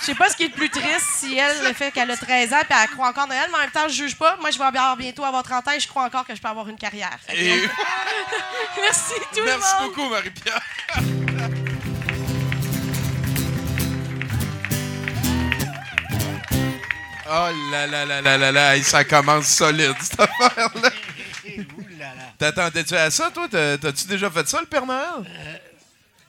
Je 0.01 0.05
sais 0.05 0.15
pas 0.15 0.29
ce 0.29 0.35
qui 0.37 0.43
est 0.43 0.47
le 0.47 0.53
plus 0.53 0.69
triste 0.69 1.05
si 1.17 1.37
elle, 1.37 1.61
le 1.67 1.73
fait 1.73 1.91
qu'elle 1.91 2.09
a 2.09 2.15
13 2.15 2.53
ans 2.53 2.61
puis 2.67 2.77
elle 2.81 2.89
croit 2.89 3.09
encore 3.09 3.25
en 3.25 3.27
Noël, 3.27 3.47
mais 3.51 3.57
en 3.57 3.61
même 3.61 3.71
temps, 3.71 3.87
je 3.87 3.93
juge 3.95 4.15
pas. 4.15 4.37
Moi, 4.39 4.51
je 4.51 4.57
vais 4.57 4.63
avoir 4.65 4.95
bientôt 4.95 5.25
avoir 5.25 5.43
30 5.43 5.67
ans 5.67 5.71
et 5.71 5.79
je 5.79 5.87
crois 5.87 6.03
encore 6.03 6.25
que 6.25 6.33
je 6.35 6.41
peux 6.41 6.47
avoir 6.47 6.69
une 6.69 6.77
carrière. 6.77 7.17
Et 7.33 7.49
Merci 8.81 9.13
tout 9.35 9.41
merci 9.43 9.67
le 9.79 9.81
monde. 9.85 9.89
beaucoup, 9.95 10.09
Marie-Pierre. 10.09 10.61
Oh 17.31 17.49
là 17.71 17.85
là 17.85 18.05
là 18.05 18.21
là 18.21 18.37
là 18.37 18.51
là, 18.51 18.75
et 18.75 18.81
ça 18.81 19.03
commence 19.03 19.47
solide, 19.47 19.93
cette 20.01 20.19
affaire-là. 20.19 20.89
T'attendais-tu 22.39 22.95
à 22.95 23.11
ça, 23.11 23.29
toi? 23.31 23.47
T'as- 23.49 23.77
T'as-tu 23.77 24.07
déjà 24.07 24.31
fait 24.31 24.47
ça, 24.47 24.59
le 24.61 24.65
Père 24.67 24.85
Noël? 24.85 25.25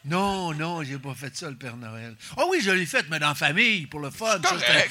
Non, 0.02 0.54
non, 0.54 0.82
j'ai 0.82 0.98
pas 0.98 1.12
fait 1.14 1.36
ça, 1.36 1.50
le 1.50 1.56
Père 1.56 1.76
Noël. 1.76 2.16
Ah 2.34 2.44
oui, 2.48 2.60
je 2.64 2.70
l'ai 2.70 2.86
fait, 2.86 3.04
mais 3.10 3.18
dans 3.18 3.28
la 3.28 3.34
famille, 3.34 3.84
pour 3.86 4.00
le 4.00 4.08
fun. 4.10 4.40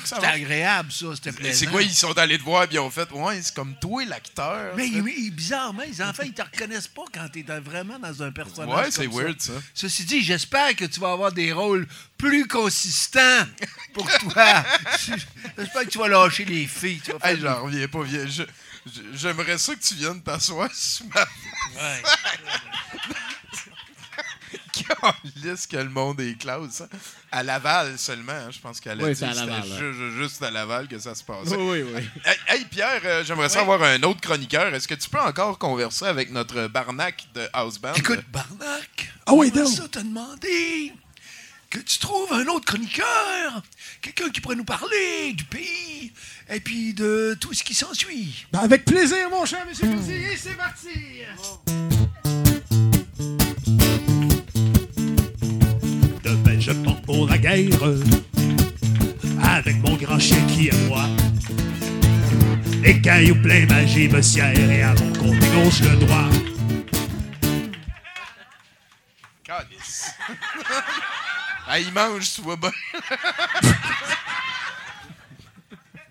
C'était 0.06 0.26
agréable, 0.26 0.92
ça. 0.92 1.08
C'était 1.16 1.32
Mais 1.32 1.38
plaisant. 1.38 1.60
c'est 1.60 1.66
quoi, 1.66 1.82
ils 1.82 1.92
sont 1.94 2.16
allés 2.16 2.38
te 2.38 2.44
voir 2.44 2.66
et 2.66 2.68
ils 2.74 2.78
ont 2.80 2.92
fait, 2.92 3.12
ouais, 3.12 3.42
c'est 3.42 3.56
comme 3.56 3.74
toi, 3.82 4.06
l'acteur. 4.06 4.76
Mais 4.78 5.02
oui, 5.02 5.32
bizarrement, 5.32 5.82
les 5.86 6.00
enfants, 6.04 6.22
ils 6.24 6.32
te 6.34 6.44
reconnaissent 6.44 6.88
pas 6.88 7.06
quand 7.12 7.28
t'es 7.28 7.44
vraiment 7.60 7.98
dans 7.98 8.22
un 8.22 8.32
personnage. 8.32 8.76
Ouais, 8.86 8.92
c'est 8.92 9.08
weird, 9.08 9.42
ça. 9.42 9.54
Ceci 9.74 10.06
dit, 10.06 10.22
j'espère 10.24 10.76
que 10.76 10.86
tu 10.86 11.00
vas 11.00 11.12
avoir 11.12 11.32
des 11.32 11.52
rôles 11.54 11.88
plus 12.16 12.48
consistants 12.48 13.48
pour 13.96 14.08
toi. 14.20 14.64
j'espère 15.58 15.82
que 15.86 15.90
tu 15.90 15.98
vas 15.98 16.08
lâcher 16.08 16.46
les 16.46 16.68
filles. 16.68 17.02
Tu 17.04 17.12
vas 17.14 17.20
faire 17.20 17.30
Hey, 17.32 17.40
j'en 17.42 17.64
reviens 17.64 17.88
pas, 17.88 18.04
viens. 18.04 18.26
J'aimerais 19.14 19.58
ça 19.58 19.76
que 19.76 19.82
tu 19.82 19.96
viennes 19.96 20.22
t'asseoir 20.22 20.70
sur 20.74 21.06
ma 21.08 21.22
Ouais. 21.82 22.02
Calisse 24.72 25.68
que 25.68 25.78
le 25.78 25.90
monde 25.90 26.20
est 26.22 26.36
classe. 26.38 26.82
hein. 26.82 26.88
À 27.32 27.44
Laval 27.44 27.98
seulement, 28.00 28.32
hein, 28.34 28.50
je 28.52 28.60
pense 28.60 28.80
qu'elle 28.80 29.00
a 29.00 29.04
Oui, 29.04 29.14
dit 29.14 29.20
c'était 29.20 29.94
juste 30.18 30.42
à 30.42 30.50
Laval 30.50 30.88
que 30.88 30.98
ça 30.98 31.14
se 31.14 31.24
passait. 31.24 31.56
Oui, 31.56 31.82
oui, 31.84 31.92
oui. 31.96 32.02
Hey, 32.26 32.38
hey, 32.48 32.66
Pierre, 32.66 33.02
euh, 33.04 33.24
j'aimerais 33.24 33.50
ça 33.50 33.62
avoir 33.62 33.84
un 33.84 34.02
autre 34.04 34.22
chroniqueur. 34.22 34.74
Est-ce 34.74 34.88
que 34.88 34.96
tu 34.96 35.10
peux 35.10 35.20
encore 35.20 35.60
converser 35.60 36.06
avec 36.06 36.32
notre 36.32 36.68
barnac 36.68 37.28
de 37.36 37.48
House 37.54 37.78
Band? 37.78 37.94
Écoute, 37.94 38.24
Barnac, 38.32 39.12
Ah 39.26 39.34
oui, 39.34 39.52
on 39.54 39.58
donc. 39.60 39.68
ça 39.68 39.88
t'a 39.88 40.02
demandé 40.02 40.94
que 41.70 41.80
tu 41.80 42.00
trouves 42.00 42.32
un 42.34 42.48
autre 42.48 42.66
chroniqueur, 42.66 43.62
quelqu'un 44.02 44.30
qui 44.30 44.42
pourrait 44.42 44.56
nous 44.56 44.64
parler 44.64 45.34
du 45.34 45.44
pays 45.44 46.12
et 46.50 46.60
puis 46.60 46.94
de 46.94 47.38
tout 47.40 47.54
ce 47.54 47.64
qui 47.64 47.76
s'ensuit. 47.76 48.48
Ben, 48.52 48.60
avec 48.60 48.86
plaisir, 48.86 49.30
mon 49.30 49.46
cher 49.46 49.66
Monsieur 49.68 49.88
Coursier, 49.88 50.36
c'est 50.36 50.58
parti! 50.58 51.22
Demain, 56.24 56.60
je 56.60 56.72
pars 56.72 57.02
pour 57.02 57.28
la 57.28 57.38
guerre 57.38 57.70
avec 59.44 59.76
mon 59.78 59.96
grand 59.96 60.20
chien 60.20 60.42
qui 60.48 60.70
est 60.70 60.88
moi? 60.88 61.06
Les 62.82 63.00
cailloux 63.00 63.40
pleins 63.42 63.68
magie 63.68 64.08
me 64.08 64.22
sièrent 64.22 64.72
et 64.72 64.82
à 64.82 64.96
mon 64.96 65.14
côté 65.14 65.48
gauche 65.54 65.82
le 65.82 65.98
droit. 65.98 66.30
Hey, 71.72 71.84
il 71.86 71.94
mange, 71.94 72.34
tu 72.34 72.42
vois 72.42 72.56
bien. 72.56 72.72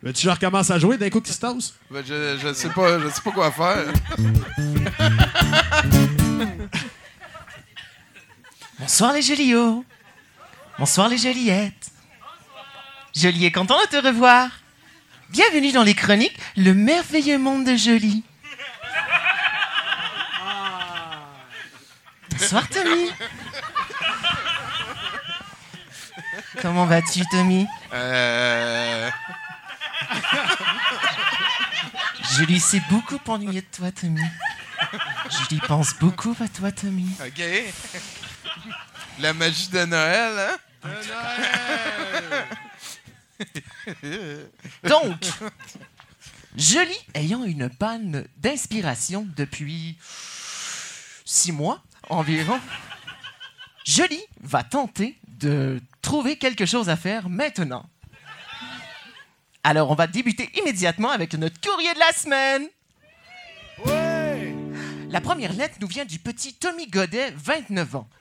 Veux-tu 0.01 0.23
que 0.23 0.23
je 0.23 0.31
recommence 0.31 0.71
à 0.71 0.79
jouer 0.79 0.97
d'un 0.97 1.11
coup 1.11 1.21
qui 1.21 1.33
se 1.33 1.41
tasse? 1.41 1.75
Ben, 1.91 2.05
je, 2.07 2.39
je 2.41 2.53
sais 2.53 2.69
pas, 2.69 3.01
je 3.01 3.09
sais 3.09 3.21
pas 3.21 3.33
quoi 3.33 3.51
faire. 3.51 3.93
Bonsoir 8.79 9.13
les 9.13 9.23
Joliots. 9.23 9.85
Bonsoir 10.79 11.09
les 11.09 11.19
Joliettes. 11.19 11.91
Jolie 13.17 13.47
est 13.47 13.51
content 13.51 13.81
de 13.81 13.87
te 13.89 13.97
revoir. 14.07 14.49
Bienvenue 15.31 15.73
dans 15.73 15.83
les 15.83 15.95
chroniques 15.95 16.39
Le 16.57 16.73
merveilleux 16.73 17.39
monde 17.39 17.67
de 17.67 17.75
Jolie. 17.75 18.23
Bonsoir 22.31 22.69
Tommy. 22.69 23.11
Comment 26.61 26.87
vas-tu 26.87 27.21
Tommy 27.31 27.67
Euh... 27.93 29.11
Lui 32.39 32.61
sais 32.61 32.83
beaucoup 32.91 33.19
ennuyé 33.27 33.63
de 33.63 33.67
toi 33.67 33.91
Tommy. 33.91 34.21
Lui 35.51 35.61
pense 35.67 35.95
beaucoup 35.95 36.37
à 36.41 36.49
toi 36.49 36.71
Tommy. 36.73 37.09
OK. 37.25 37.43
La 39.19 39.33
magie 39.33 39.69
de 39.69 39.85
Noël, 39.85 40.39
hein? 40.39 40.57
Donc, 44.85 45.17
Jolie 46.57 47.07
ayant 47.15 47.45
une 47.45 47.69
panne 47.69 48.25
d'inspiration 48.37 49.27
depuis 49.37 49.99
six 51.25 51.53
mois 51.53 51.83
environ, 52.09 52.61
Jolie 53.85 54.23
va 54.41 54.63
tenter 54.63 55.19
de 55.39 55.81
trouver 56.03 56.37
quelque 56.37 56.67
chose 56.67 56.89
à 56.89 56.97
faire 56.97 57.29
maintenant. 57.29 57.89
Alors, 59.65 59.91
on 59.91 59.95
va 59.95 60.07
débuter 60.07 60.51
immédiatement 60.59 61.11
avec 61.11 61.35
notre 61.35 61.61
courrier 61.61 61.93
de 61.95 61.99
la 61.99 62.13
semaine. 62.13 62.69
La 65.11 65.21
première 65.21 65.53
lettre 65.53 65.77
nous 65.81 65.87
vient 65.87 66.05
du 66.05 66.19
petit 66.19 66.55
Tommy 66.55 66.87
Godet, 66.87 67.33
29 67.37 67.97
ans. 67.97 68.09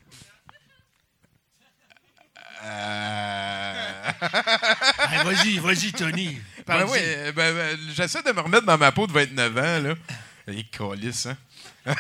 Ah, 4.20 5.24
vas-y, 5.24 5.60
vas-y, 5.60 5.92
Tony. 5.92 6.38
Ben 6.66 6.86
oui, 6.90 6.98
euh, 7.02 7.32
ben, 7.32 7.56
ben, 7.56 7.78
j'essaie 7.94 8.24
de 8.24 8.32
me 8.32 8.42
remettre 8.42 8.66
dans 8.66 8.78
ma 8.78 8.92
peau 8.92 9.06
de 9.06 9.12
29 9.12 9.58
ans, 9.58 9.88
là. 9.88 9.94
Les 10.48 10.64
colis, 10.64 11.28
hein. 11.28 11.38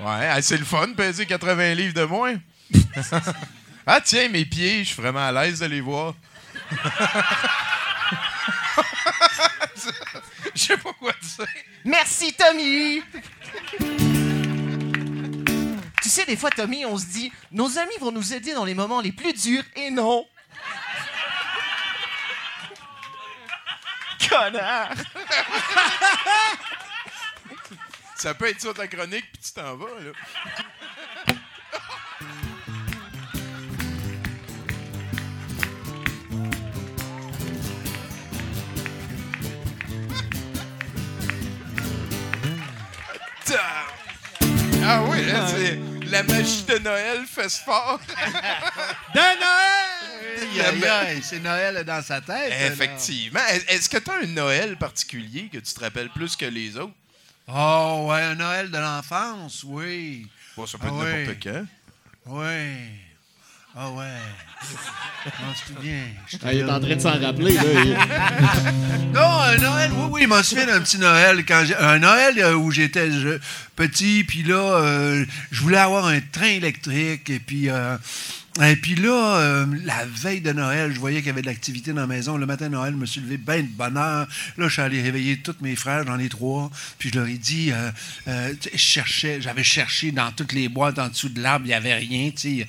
ouais, 0.00 0.42
c'est 0.42 0.56
le 0.56 0.64
fun, 0.64 0.92
peser 0.96 1.26
80 1.26 1.74
livres 1.74 1.94
de 1.94 2.04
moins. 2.04 2.36
ah, 3.90 4.00
tiens, 4.02 4.28
mes 4.28 4.44
pieds, 4.44 4.84
je 4.84 4.92
suis 4.92 5.00
vraiment 5.00 5.26
à 5.26 5.32
l'aise 5.32 5.60
de 5.60 5.66
les 5.66 5.80
voir. 5.80 6.14
Je 10.54 10.60
sais 10.60 10.76
pas 10.76 10.92
quoi 10.92 11.12
dire. 11.22 11.46
Merci, 11.84 12.34
Tommy! 12.34 13.02
tu 16.02 16.08
sais, 16.08 16.26
des 16.26 16.36
fois, 16.36 16.50
Tommy, 16.50 16.84
on 16.84 16.98
se 16.98 17.06
dit, 17.06 17.32
nos 17.50 17.78
amis 17.78 17.96
vont 17.98 18.12
nous 18.12 18.34
aider 18.34 18.52
dans 18.52 18.64
les 18.64 18.74
moments 18.74 19.00
les 19.00 19.12
plus 19.12 19.32
durs, 19.32 19.64
et 19.76 19.90
non! 19.90 20.26
Connard! 24.28 24.92
Ça 28.16 28.34
peut 28.34 28.48
être 28.48 28.60
ça 28.60 28.74
ta 28.74 28.86
chronique, 28.86 29.30
puis 29.32 29.42
tu 29.42 29.52
t'en 29.52 29.76
vas, 29.76 29.86
là. 30.00 30.12
Ah 44.84 45.02
oui, 45.04 45.24
là, 45.26 45.46
c'est 45.48 45.78
la 46.10 46.22
magie 46.22 46.62
de 46.64 46.78
Noël 46.78 47.24
fait 47.26 47.50
fort. 47.50 48.00
De 49.14 49.20
Noël! 49.20 51.22
C'est 51.22 51.40
Noël 51.40 51.84
dans 51.84 52.02
sa 52.02 52.20
tête. 52.20 52.52
Effectivement. 52.72 53.40
Est-ce 53.68 53.88
que 53.88 53.98
tu 53.98 54.10
as 54.10 54.14
un 54.22 54.26
Noël 54.26 54.76
particulier 54.76 55.48
que 55.52 55.58
tu 55.58 55.74
te 55.74 55.80
rappelles 55.80 56.10
plus 56.10 56.36
que 56.36 56.46
les 56.46 56.76
autres? 56.76 56.94
Oh, 57.48 58.06
ouais, 58.10 58.22
un 58.22 58.34
Noël 58.34 58.70
de 58.70 58.78
l'enfance, 58.78 59.62
oui. 59.64 60.26
Bon, 60.56 60.66
ça 60.66 60.78
peut 60.78 60.86
Ah 60.90 60.94
être 60.94 61.04
oui. 61.04 61.26
n'importe 61.26 61.42
quand. 61.42 61.66
Oui. 62.26 62.76
Ah 63.76 63.90
ouais. 63.90 64.04
Je 65.24 65.28
m'en 65.44 65.54
souviens? 65.54 66.02
Ah, 66.44 66.52
il 66.52 66.60
est 66.60 66.64
en 66.64 66.80
train 66.80 66.96
de 66.96 67.00
s'en 67.00 67.20
rappeler. 67.20 67.54
Là. 67.54 67.62
Il- 67.84 69.12
Non, 69.12 69.20
un 69.40 69.56
Noël, 69.56 69.90
oui, 69.94 70.06
oui, 70.10 70.22
je 70.22 70.26
m'en 70.28 70.42
souviens 70.42 70.66
d'un 70.66 70.80
petit 70.80 70.98
Noël. 70.98 71.44
Quand 71.46 71.62
un 71.78 71.98
Noël 71.98 72.38
euh, 72.38 72.54
où 72.54 72.70
j'étais 72.70 73.08
petit, 73.76 74.24
puis 74.24 74.42
là, 74.42 74.56
euh, 74.56 75.24
je 75.50 75.60
voulais 75.62 75.78
avoir 75.78 76.06
un 76.06 76.20
train 76.20 76.46
électrique, 76.46 77.30
et 77.30 77.38
puis... 77.40 77.68
euh, 77.70 77.96
et 78.60 78.76
puis 78.76 78.96
là, 78.96 79.38
euh, 79.38 79.66
la 79.84 80.04
veille 80.04 80.40
de 80.40 80.52
Noël, 80.52 80.92
je 80.92 80.98
voyais 80.98 81.18
qu'il 81.18 81.28
y 81.28 81.30
avait 81.30 81.42
de 81.42 81.46
l'activité 81.46 81.92
dans 81.92 82.00
la 82.00 82.06
maison. 82.06 82.36
Le 82.36 82.46
matin 82.46 82.66
de 82.66 82.72
Noël, 82.72 82.92
je 82.92 82.98
me 82.98 83.06
suis 83.06 83.20
levé 83.20 83.36
bien 83.36 83.62
de 83.62 83.68
bonne 83.68 83.96
heure. 83.96 84.26
Là, 84.56 84.66
je 84.66 84.72
suis 84.72 84.82
allé 84.82 85.00
réveiller 85.00 85.38
tous 85.38 85.54
mes 85.60 85.76
frères, 85.76 86.04
j'en 86.06 86.18
ai 86.18 86.28
trois. 86.28 86.70
Puis 86.98 87.10
je 87.10 87.18
leur 87.18 87.28
ai 87.28 87.38
dit, 87.38 87.70
euh, 87.72 87.90
euh, 88.26 88.54
je 88.72 88.76
cherchais, 88.76 89.40
j'avais 89.40 89.62
cherché 89.62 90.10
dans 90.10 90.32
toutes 90.32 90.52
les 90.52 90.68
boîtes 90.68 90.98
en 90.98 91.08
dessous 91.08 91.28
de 91.28 91.40
l'arbre, 91.40 91.66
il 91.66 91.68
n'y 91.68 91.74
avait 91.74 91.94
rien. 91.94 92.30
Je 92.34 92.64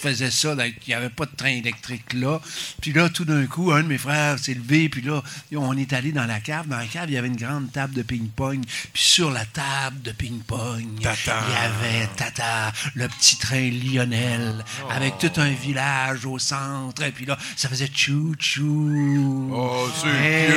faisais 0.00 0.30
ça, 0.30 0.54
il 0.58 0.74
n'y 0.88 0.94
avait 0.94 1.10
pas 1.10 1.26
de 1.26 1.36
train 1.36 1.50
électrique 1.50 2.14
là. 2.14 2.40
Puis 2.80 2.92
là, 2.92 3.08
tout 3.10 3.24
d'un 3.24 3.46
coup, 3.46 3.72
un 3.72 3.82
de 3.82 3.88
mes 3.88 3.98
frères 3.98 4.38
s'est 4.38 4.54
levé, 4.54 4.88
puis 4.88 5.02
là, 5.02 5.22
on 5.54 5.76
est 5.76 5.92
allé 5.92 6.12
dans 6.12 6.26
la 6.26 6.40
cave. 6.40 6.66
Dans 6.68 6.78
la 6.78 6.86
cave, 6.86 7.06
il 7.08 7.14
y 7.14 7.18
avait 7.18 7.28
une 7.28 7.36
grande 7.36 7.70
table 7.72 7.94
de 7.94 8.02
ping-pong. 8.02 8.64
Puis 8.92 9.02
sur 9.02 9.30
la 9.30 9.44
table 9.44 10.00
de 10.02 10.12
ping-pong, 10.12 10.84
il 10.98 11.02
y 11.02 11.06
avait 11.06 12.08
Tata, 12.16 12.72
le 12.94 13.08
petit 13.08 13.36
train 13.36 13.70
Lionel, 13.70 14.64
avec 14.88 15.09
tout 15.18 15.32
un 15.40 15.50
village 15.50 16.24
au 16.26 16.38
centre. 16.38 17.02
Et 17.02 17.10
puis 17.12 17.24
là, 17.26 17.36
ça 17.56 17.68
faisait 17.68 17.90
chou-chou. 17.92 19.50
Oh, 19.52 19.88
c'est 20.00 20.08
Hey, 20.08 20.48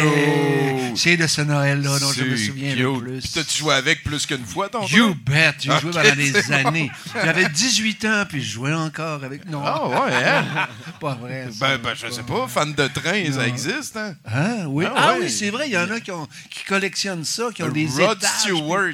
cute. 0.89 0.97
C'est 0.97 1.17
de 1.17 1.27
ce 1.27 1.41
Noël-là 1.41 1.99
dont 1.99 2.11
je 2.11 2.23
me 2.23 2.35
souviens 2.35 2.71
cute. 2.73 2.79
le 2.81 2.97
plus. 2.99 3.19
Puis 3.21 3.29
t'as-tu 3.33 3.57
joué 3.57 3.73
avec 3.73 4.03
plus 4.03 4.25
qu'une 4.25 4.45
fois, 4.45 4.69
ton 4.69 4.85
You 4.87 5.15
frère? 5.25 5.53
bet! 5.53 5.55
J'ai 5.59 5.79
joué 5.79 5.91
pendant 5.91 6.15
des 6.15 6.31
bon. 6.31 6.53
années. 6.67 6.91
J'avais 7.13 7.49
18 7.49 8.05
ans, 8.05 8.23
puis 8.27 8.41
je 8.43 8.51
jouais 8.53 8.73
encore 8.73 9.23
avec. 9.23 9.45
Non. 9.49 9.61
Ah 9.65 9.89
ouais, 10.05 10.13
hein? 10.13 10.67
Pas 10.99 11.15
vrai. 11.15 11.47
ça. 11.51 11.67
Ben, 11.67 11.77
ben, 11.83 11.93
je 11.95 12.09
sais 12.11 12.23
pas, 12.23 12.47
fan 12.47 12.73
de 12.73 12.87
train, 12.87 13.31
ça 13.31 13.47
existe, 13.47 13.97
hein? 13.97 14.15
Hein? 14.25 14.65
Oui. 14.67 14.85
Ah 14.87 14.93
Ah, 14.95 15.13
ouais. 15.13 15.25
oui, 15.25 15.31
c'est 15.31 15.49
vrai, 15.49 15.67
il 15.67 15.73
y 15.73 15.77
en 15.77 15.89
a 15.89 15.99
qui, 15.99 16.11
ont- 16.11 16.27
qui 16.49 16.63
collectionnent 16.63 17.25
ça, 17.25 17.49
qui 17.53 17.63
ont 17.63 17.69
des 17.69 17.87
Rod 17.87 18.17
étages, 18.17 18.29
Stewart. 18.39 18.93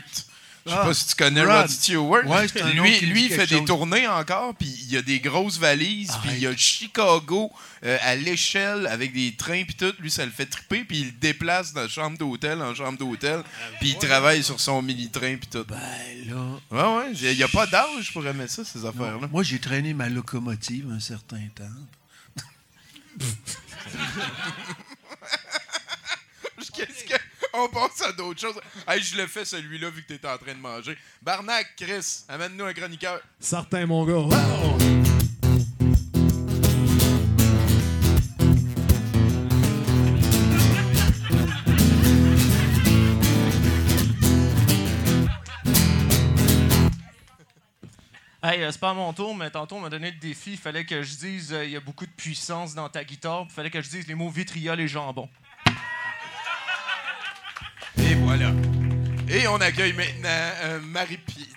Je 0.65 0.71
sais 0.71 0.77
Ah. 0.79 0.85
pas 0.85 0.93
si 0.93 1.07
tu 1.07 1.15
connais 1.15 1.41
Rod. 1.43 1.61
Rod, 1.61 1.69
Stewart. 1.69 2.25
Ouais, 2.27 2.45
lui, 2.73 2.99
lui 3.01 3.25
il 3.25 3.29
fait 3.31 3.47
des 3.47 3.57
chose. 3.57 3.65
tournées 3.65 4.07
encore, 4.07 4.53
puis 4.55 4.67
il 4.67 4.91
y 4.93 4.97
a 4.97 5.01
des 5.01 5.19
grosses 5.19 5.57
valises, 5.57 6.11
puis 6.21 6.31
il 6.33 6.39
y 6.39 6.47
a 6.47 6.55
Chicago 6.55 7.51
euh, 7.85 7.97
à 8.01 8.15
l'échelle 8.15 8.85
avec 8.87 9.13
des 9.13 9.33
trains, 9.35 9.63
puis 9.63 9.75
tout. 9.75 9.93
Lui, 9.99 10.11
ça 10.11 10.25
le 10.25 10.31
fait 10.31 10.45
triper, 10.45 10.83
puis 10.83 10.99
il 10.99 11.05
le 11.07 11.11
déplace 11.13 11.73
de 11.73 11.87
chambre 11.87 12.17
d'hôtel 12.17 12.61
en 12.61 12.75
chambre 12.75 12.97
d'hôtel, 12.97 13.41
puis 13.79 13.89
il 13.91 13.97
travaille 13.97 14.43
sur 14.43 14.59
son 14.59 14.81
mini-train, 14.81 15.37
puis 15.37 15.49
tout. 15.49 15.65
Ben 15.65 15.77
là. 16.27 16.59
Ouais, 16.71 16.97
ouais, 17.07 17.11
il 17.13 17.37
n'y 17.37 17.43
a 17.43 17.47
pas 17.47 17.65
d'âge 17.65 18.11
pour 18.13 18.25
aimer 18.27 18.47
ça, 18.47 18.63
ces 18.65 18.85
affaires-là. 18.85 19.27
Moi, 19.31 19.43
j'ai 19.43 19.59
traîné 19.59 19.93
ma 19.93 20.09
locomotive 20.09 20.91
un 20.93 20.99
certain 20.99 21.41
temps. 21.55 21.63
On 27.61 27.67
passe 27.67 28.01
à 28.03 28.13
d'autres 28.13 28.39
choses. 28.39 28.59
Hey, 28.87 29.03
je 29.03 29.17
le 29.17 29.27
fais 29.27 29.43
celui-là 29.43 29.89
vu 29.89 30.03
que 30.03 30.13
t'es 30.13 30.25
en 30.25 30.37
train 30.37 30.53
de 30.53 30.59
manger. 30.59 30.97
Barnac, 31.21 31.75
Chris, 31.75 32.23
amène-nous 32.29 32.63
un 32.63 32.73
chroniqueur. 32.73 33.19
Certain, 33.37 33.85
mon 33.85 34.05
gars. 34.05 34.35
Hey, 48.41 48.63
euh, 48.63 48.71
c'est 48.71 48.79
pas 48.79 48.91
à 48.91 48.93
mon 48.93 49.11
tour, 49.11 49.35
mais 49.35 49.51
tantôt, 49.51 49.75
on 49.75 49.81
m'a 49.81 49.89
donné 49.89 50.11
le 50.11 50.17
défi. 50.17 50.51
Il 50.51 50.57
fallait 50.57 50.85
que 50.85 51.03
je 51.03 51.17
dise 51.17 51.51
euh, 51.51 51.65
il 51.65 51.71
y 51.71 51.75
a 51.75 51.81
beaucoup 51.81 52.05
de 52.05 52.11
puissance 52.11 52.73
dans 52.73 52.87
ta 52.87 53.03
guitare. 53.03 53.45
Il 53.49 53.51
fallait 53.51 53.69
que 53.69 53.81
je 53.81 53.89
dise 53.89 54.07
les 54.07 54.15
mots 54.15 54.29
vitriol 54.29 54.79
et 54.79 54.87
jambon. 54.87 55.27
Et 58.31 58.35
voilà. 58.37 58.51
Et 59.27 59.47
on 59.47 59.55
accueille 59.59 59.93
maintenant 59.93 60.29
euh, 60.63 60.79
Marie-Pierre. 60.81 61.47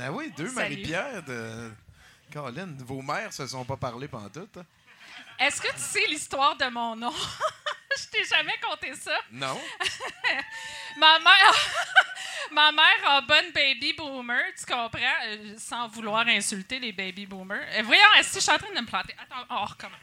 Ah 0.00 0.10
oui, 0.12 0.32
deux. 0.36 0.50
Marie-Pierre 0.52 1.22
de. 1.24 1.70
Colin, 2.32 2.68
vos 2.80 3.02
mères 3.02 3.32
se 3.32 3.46
sont 3.46 3.64
pas 3.64 3.76
parlé 3.76 4.08
pendant 4.08 4.28
tout. 4.30 4.48
hein? 4.58 4.64
Est-ce 5.38 5.60
que 5.60 5.68
tu 5.72 5.78
sais 5.80 6.06
l'histoire 6.08 6.56
de 6.56 6.64
mon 6.66 6.96
nom? 6.96 7.12
Je 7.98 8.06
t'ai 8.10 8.24
jamais 8.24 8.54
conté 8.62 8.94
ça. 8.94 9.16
Non? 9.32 9.58
Ma 10.98 11.18
mère, 11.18 11.54
ma 12.52 12.72
mère 12.72 13.04
en 13.06 13.22
bonne 13.22 13.52
baby 13.54 13.92
boomer, 13.92 14.42
tu 14.58 14.64
comprends? 14.66 14.98
Euh, 15.26 15.54
sans 15.58 15.88
vouloir 15.88 16.26
insulter 16.26 16.78
les 16.78 16.92
baby 16.92 17.24
boomers. 17.26 17.66
Euh, 17.74 17.82
voyons, 17.84 18.02
est-ce 18.18 18.28
que 18.34 18.34
je 18.36 18.44
suis 18.44 18.52
en 18.52 18.58
train 18.58 18.74
de 18.74 18.80
me 18.80 18.86
planter? 18.86 19.14
Attends, 19.22 19.46
on 19.50 19.64
recommence. 19.64 19.98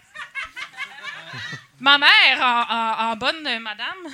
ma 1.80 1.98
mère 1.98 2.42
en, 2.42 2.62
en- 2.74 3.12
en 3.12 3.16
bonne 3.18 3.60
madame. 3.60 4.08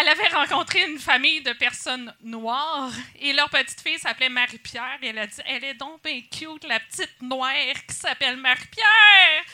Elle 0.00 0.08
avait 0.08 0.28
rencontré 0.28 0.82
une 0.88 0.98
famille 0.98 1.42
de 1.42 1.52
personnes 1.52 2.12
noires 2.22 2.92
et 3.20 3.32
leur 3.32 3.48
petite 3.48 3.80
fille 3.80 3.98
s'appelait 3.98 4.28
Marie-Pierre. 4.28 4.98
Elle 5.02 5.18
a 5.18 5.26
dit 5.26 5.40
Elle 5.46 5.64
est 5.64 5.74
donc 5.74 6.02
bien 6.02 6.20
cute, 6.30 6.64
la 6.64 6.80
petite 6.80 7.20
noire 7.20 7.52
qui 7.88 7.94
s'appelle 7.94 8.36
Marie-Pierre. 8.36 9.44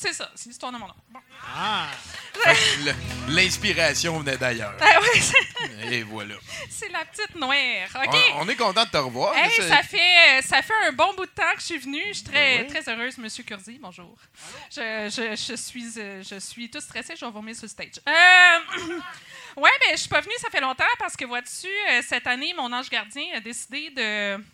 C'est 0.00 0.12
ça, 0.12 0.30
c'est 0.36 0.48
l'histoire 0.48 0.70
de 0.70 0.78
mon 0.78 0.86
nom. 0.86 0.94
Bon. 1.08 1.18
Le- 2.84 3.34
L'inspiration 3.34 4.20
venait 4.20 4.36
d'ailleurs. 4.36 4.76
Ah 4.80 5.00
oui, 5.02 5.20
c'est- 5.20 5.92
Et 5.92 6.02
voilà. 6.04 6.36
c'est 6.70 6.88
la 6.90 7.04
petite 7.04 7.34
noire. 7.34 7.56
On, 8.36 8.42
on 8.44 8.48
est 8.48 8.54
content 8.54 8.84
de 8.84 8.90
te 8.90 8.96
revoir. 8.96 9.34
Hey, 9.36 9.50
ça, 9.68 9.82
fait, 9.82 10.40
ça 10.42 10.62
fait 10.62 10.72
un 10.86 10.92
bon 10.92 11.14
bout 11.14 11.26
de 11.26 11.30
temps 11.32 11.52
que 11.54 11.60
je 11.60 11.64
suis 11.66 11.78
venue. 11.78 12.04
Je 12.08 12.12
suis 12.12 12.22
très, 12.24 12.58
Ben 12.58 12.66
oui. 12.70 12.80
très 12.80 12.92
heureuse, 12.92 13.18
Monsieur 13.18 13.42
Curzi. 13.42 13.76
Bonjour. 13.80 14.16
Je, 14.70 15.10
je, 15.10 15.34
je 15.34 15.56
suis, 15.56 15.88
euh, 15.98 16.22
je 16.22 16.38
suis 16.38 16.70
tout 16.70 16.80
stressée. 16.80 17.14
Je 17.16 17.24
vais 17.24 17.32
vomir 17.32 17.56
sur 17.56 17.64
le 17.64 17.68
stage. 17.68 18.00
Euh, 18.06 19.00
ouais, 19.56 19.70
mais 19.80 19.92
je 19.96 20.00
suis 20.02 20.08
pas 20.08 20.20
venue, 20.20 20.34
ça 20.38 20.48
fait 20.48 20.60
longtemps 20.60 20.84
parce 21.00 21.16
que, 21.16 21.24
vois-tu, 21.24 21.66
euh, 21.90 22.02
cette 22.06 22.26
année, 22.28 22.54
mon 22.56 22.72
ange 22.72 22.88
gardien 22.88 23.24
a 23.34 23.40
décidé 23.40 23.90
de 23.90 24.44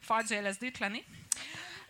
faire 0.00 0.24
du 0.24 0.32
LSD 0.32 0.70
toute 0.72 0.80
l'année. 0.80 1.04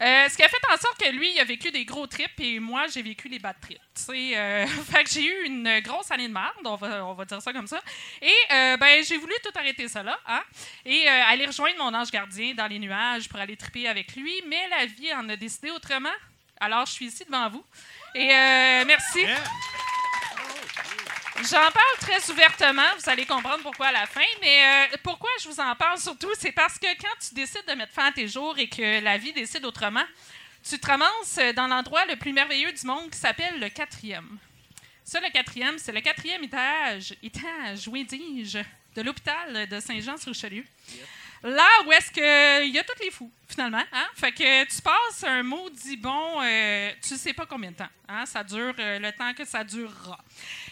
Euh, 0.01 0.29
ce 0.29 0.37
qui 0.37 0.43
a 0.43 0.49
fait 0.49 0.57
en 0.73 0.77
sorte 0.77 0.99
que 0.99 1.11
lui, 1.11 1.33
il 1.33 1.41
a 1.41 1.45
vécu 1.45 1.71
des 1.71 1.85
gros 1.85 2.07
trips 2.07 2.39
et 2.39 2.61
moi, 2.61 2.87
j'ai 2.87 3.03
vécu 3.03 3.29
les 3.29 3.39
bad 3.39 3.57
trips. 3.61 3.81
Euh, 4.11 4.67
fait 4.91 5.05
que 5.05 5.11
j'ai 5.11 5.25
eu 5.25 5.47
une 5.47 5.81
grosse 5.81 6.11
année 6.11 6.29
de 6.29 6.33
merde, 6.33 6.55
on 6.65 6.77
va, 6.77 7.25
dire 7.25 7.43
ça 7.43 7.53
comme 7.53 7.67
ça. 7.67 7.81
Et 8.23 8.33
euh, 8.53 8.77
ben, 8.77 9.03
j'ai 9.05 9.17
voulu 9.17 9.35
tout 9.43 9.51
arrêter 9.59 9.89
ça 9.89 10.03
là, 10.03 10.19
hein, 10.27 10.43
et 10.85 11.09
euh, 11.09 11.23
aller 11.27 11.47
rejoindre 11.47 11.79
mon 11.79 11.95
ange 11.95 12.11
gardien 12.11 12.55
dans 12.55 12.67
les 12.67 12.79
nuages 12.79 13.29
pour 13.29 13.39
aller 13.39 13.57
triper 13.57 13.89
avec 13.89 14.15
lui. 14.15 14.43
Mais 14.47 14.69
la 14.69 14.87
vie 14.87 15.13
en 15.15 15.29
a 15.29 15.37
décidé 15.37 15.71
autrement. 15.71 16.09
Alors, 16.61 16.87
je 16.87 16.93
suis 16.93 17.07
ici 17.07 17.25
devant 17.25 17.49
vous. 17.49 17.65
Et 18.15 18.29
merci. 18.85 19.21
J'en 21.45 21.71
parle 21.71 21.97
très 22.01 22.31
ouvertement, 22.31 22.83
vous 22.99 23.09
allez 23.09 23.25
comprendre 23.25 23.63
pourquoi 23.63 23.87
à 23.87 23.93
la 23.93 24.07
fin, 24.07 24.21
mais 24.41 24.89
euh, 24.93 24.97
pourquoi 25.05 25.31
je 25.41 25.49
vous 25.49 25.61
en 25.61 25.75
parle 25.77 25.99
surtout, 25.99 26.31
c'est 26.37 26.51
parce 26.51 26.79
que 26.79 26.87
quand 27.01 27.15
tu 27.21 27.33
décides 27.35 27.65
de 27.69 27.75
mettre 27.75 27.93
fin 27.93 28.07
à 28.07 28.13
tes 28.13 28.27
jours 28.27 28.59
et 28.59 28.69
que 28.69 29.01
la 29.01 29.19
vie 29.19 29.33
décide 29.33 29.65
autrement, 29.65 30.05
tu 30.69 30.79
te 30.79 30.87
ramasses 30.87 31.39
dans 31.55 31.69
l'endroit 31.69 32.05
le 32.07 32.17
plus 32.17 32.33
merveilleux 32.33 32.73
du 32.73 32.85
monde 32.85 33.11
qui 33.11 33.19
s'appelle 33.19 33.61
le 33.61 33.69
quatrième. 33.69 34.37
Ça, 35.05 35.21
le 35.21 35.31
quatrième, 35.31 35.79
c'est 35.79 35.93
le 35.93 36.01
quatrième 36.01 36.43
étage, 36.43 37.15
étage, 37.23 37.87
oui 37.87 38.05
dis-je, 38.05 38.59
de 38.97 39.03
l'hôpital 39.03 39.69
de 39.69 39.81
Saint-Jean-sur-Richelieu. 39.81 40.65
Là 41.43 41.69
où 41.87 41.93
est-ce 41.93 42.11
qu'il 42.11 42.75
y 42.75 42.79
a 42.79 42.85
tous 42.85 43.03
les 43.03 43.11
fous, 43.11 43.31
finalement. 43.49 43.83
Hein? 43.93 44.07
Fait 44.15 44.33
que 44.33 44.65
tu 44.65 44.83
passes 44.83 45.25
un 45.25 45.43
maudit 45.43 45.97
bon, 45.97 46.43
euh, 46.43 46.91
tu 47.07 47.17
sais 47.17 47.33
pas 47.33 47.47
combien 47.47 47.71
de 47.71 47.77
temps. 47.77 47.89
Hein? 48.09 48.27
Ça 48.27 48.43
dure 48.43 48.75
euh, 48.79 48.99
le 48.99 49.13
temps 49.13 49.33
que 49.35 49.45
ça 49.45 49.63
durera. 49.63 50.19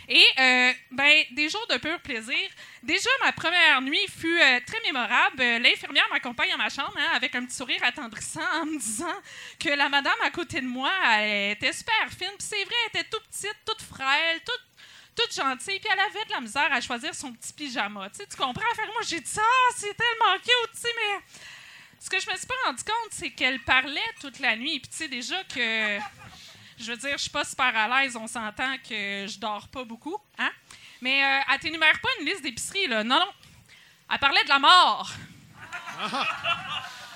Et, 0.09 0.25
euh, 0.39 0.73
ben, 0.91 1.25
des 1.33 1.49
jours 1.49 1.67
de 1.69 1.77
pur 1.79 2.01
plaisir. 2.01 2.49
Déjà, 2.83 3.11
ma 3.25 3.33
première 3.33 3.81
nuit 3.81 4.07
fut 4.09 4.41
euh, 4.41 4.61
très 4.67 4.81
mémorable. 4.85 5.41
Euh, 5.41 5.59
L'infirmière 5.59 6.07
m'accompagne 6.11 6.53
à 6.53 6.57
ma 6.57 6.69
chambre 6.69 6.95
hein, 6.97 7.15
avec 7.15 7.35
un 7.35 7.45
petit 7.45 7.57
sourire 7.57 7.81
attendrissant 7.83 8.41
en 8.61 8.67
me 8.67 8.79
disant 8.79 9.21
que 9.59 9.71
la 9.71 9.89
madame 9.89 10.15
à 10.25 10.31
côté 10.31 10.61
de 10.61 10.67
moi, 10.67 10.91
était 11.51 11.73
super 11.73 12.09
fine. 12.11 12.35
Puis 12.39 12.49
c'est 12.49 12.65
vrai, 12.65 12.75
elle 12.93 13.01
était 13.01 13.09
toute 13.11 13.27
petite, 13.29 13.57
toute 13.65 13.83
frêle, 13.83 14.41
toute 14.45 14.66
toute 15.17 15.35
gentille, 15.35 15.81
puis 15.81 15.89
elle 15.93 16.01
avait 16.01 16.25
de 16.25 16.31
la 16.31 16.41
misère 16.41 16.73
à 16.73 16.81
choisir 16.81 17.15
son 17.15 17.33
petit 17.33 17.53
pyjama. 17.53 18.11
Tu, 18.11 18.19
sais, 18.19 18.27
tu 18.27 18.37
comprends? 18.37 18.75
Fait 18.75 18.87
moi, 18.87 19.03
j'ai 19.07 19.21
dit 19.21 19.31
ça, 19.31 19.43
Ah, 19.45 19.75
c'est 19.77 19.95
tellement 19.97 20.35
cute, 20.37 20.73
tu 20.75 20.81
sais, 20.81 20.89
mais 20.97 21.23
ce 21.99 22.11
que 22.11 22.21
je 22.21 22.31
me 22.31 22.37
suis 22.37 22.47
pas 22.47 22.55
rendu 22.67 22.85
compte, 22.85 23.11
c'est 23.11 23.31
qu'elle 23.31 23.61
parlait 23.65 24.01
toute 24.21 24.39
la 24.39 24.57
nuit. 24.57 24.79
Puis 24.81 24.91
tu 24.91 24.97
sais, 24.97 25.09
déjà 25.09 25.43
que, 25.45 25.99
je 26.79 26.91
veux 26.91 26.97
dire, 26.97 27.13
je 27.13 27.23
suis 27.23 27.31
pas 27.31 27.45
super 27.45 27.75
à 27.77 28.03
l'aise, 28.03 28.17
on 28.17 28.27
s'entend 28.27 28.77
que 28.79 29.27
je 29.27 29.39
dors 29.39 29.69
pas 29.69 29.85
beaucoup, 29.85 30.19
hein? 30.39 30.53
Mais 31.01 31.25
euh, 31.25 31.41
elle 31.53 31.59
t'énumère 31.61 32.01
pas 32.01 32.09
une 32.21 32.27
liste 32.27 32.43
d'épicerie, 32.43 32.87
là. 32.87 33.03
Non, 33.03 33.19
non. 33.19 33.33
Elle 34.13 34.19
parlait 34.19 34.45
de 34.45 34.49
la 34.49 34.59
mort. 34.59 35.11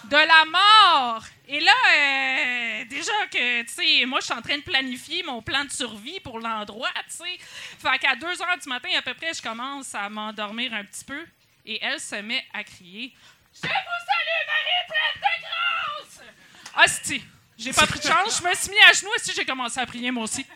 De 0.05 0.17
la 0.17 0.45
mort! 0.47 1.25
Et 1.53 1.59
là, 1.59 1.73
euh, 1.73 2.85
déjà 2.85 3.27
que, 3.29 3.63
tu 3.63 3.73
sais, 3.73 4.07
moi, 4.07 4.21
je 4.21 4.27
suis 4.27 4.35
en 4.35 4.41
train 4.41 4.57
de 4.57 4.63
planifier 4.63 5.25
mon 5.25 5.43
plan 5.43 5.65
de 5.65 5.71
survie 5.73 6.21
pour 6.21 6.39
l'endroit, 6.39 6.93
tu 7.09 7.17
sais. 7.17 7.39
Fait 7.41 7.99
qu'à 7.99 8.15
2 8.15 8.25
heures 8.25 8.59
du 8.63 8.69
matin, 8.69 8.89
à 8.97 9.03
peu 9.03 9.15
près, 9.15 9.35
je 9.35 9.43
commence 9.43 9.93
à 9.97 10.09
m'endormir 10.09 10.73
un 10.73 10.85
petit 10.85 11.05
peu. 11.05 11.27
Et 11.67 11.81
elle 11.83 11.99
se 11.99 12.15
met 12.15 12.47
à 12.55 12.63
crier 12.63 13.13
Je 13.53 13.63
vous 13.63 13.67
salue, 13.67 14.47
Marie 14.47 14.87
pleine 14.89 15.23
de 15.23 15.43
grâce! 15.43 16.29
Ah, 16.77 16.87
si, 16.87 17.21
j'ai 17.59 17.73
pas 17.73 17.87
pris 17.89 17.99
de 17.99 18.05
chance. 18.05 18.41
Je 18.41 18.49
me 18.49 18.55
suis 18.55 18.71
mis 18.71 18.79
à 18.89 18.93
genoux 18.93 19.11
et 19.17 19.33
j'ai 19.35 19.45
commencé 19.45 19.81
à 19.81 19.87
prier, 19.87 20.13
moi 20.13 20.25
aussi. 20.25 20.47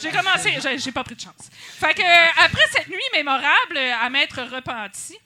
J'ai 0.00 0.10
commencé, 0.10 0.54
j'ai- 0.78 0.92
pas 0.92 1.04
pris 1.04 1.14
de 1.14 1.20
chance. 1.20 1.48
Fait 1.78 1.94
que, 1.94 2.02
euh, 2.02 2.26
après 2.44 2.66
cette 2.72 2.88
nuit 2.88 2.98
mémorable 3.12 3.76
euh, 3.76 3.92
à 4.00 4.08
m'être 4.10 4.40
repenti, 4.42 5.16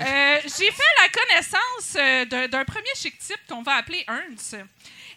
euh, 0.00 0.38
j'ai 0.44 0.70
fait 0.70 0.92
la 1.02 1.08
connaissance 1.08 2.48
d'un 2.50 2.64
premier 2.64 2.94
chic 2.96 3.18
type 3.18 3.40
qu'on 3.48 3.62
va 3.62 3.76
appeler 3.76 4.04
Ernst. 4.08 4.56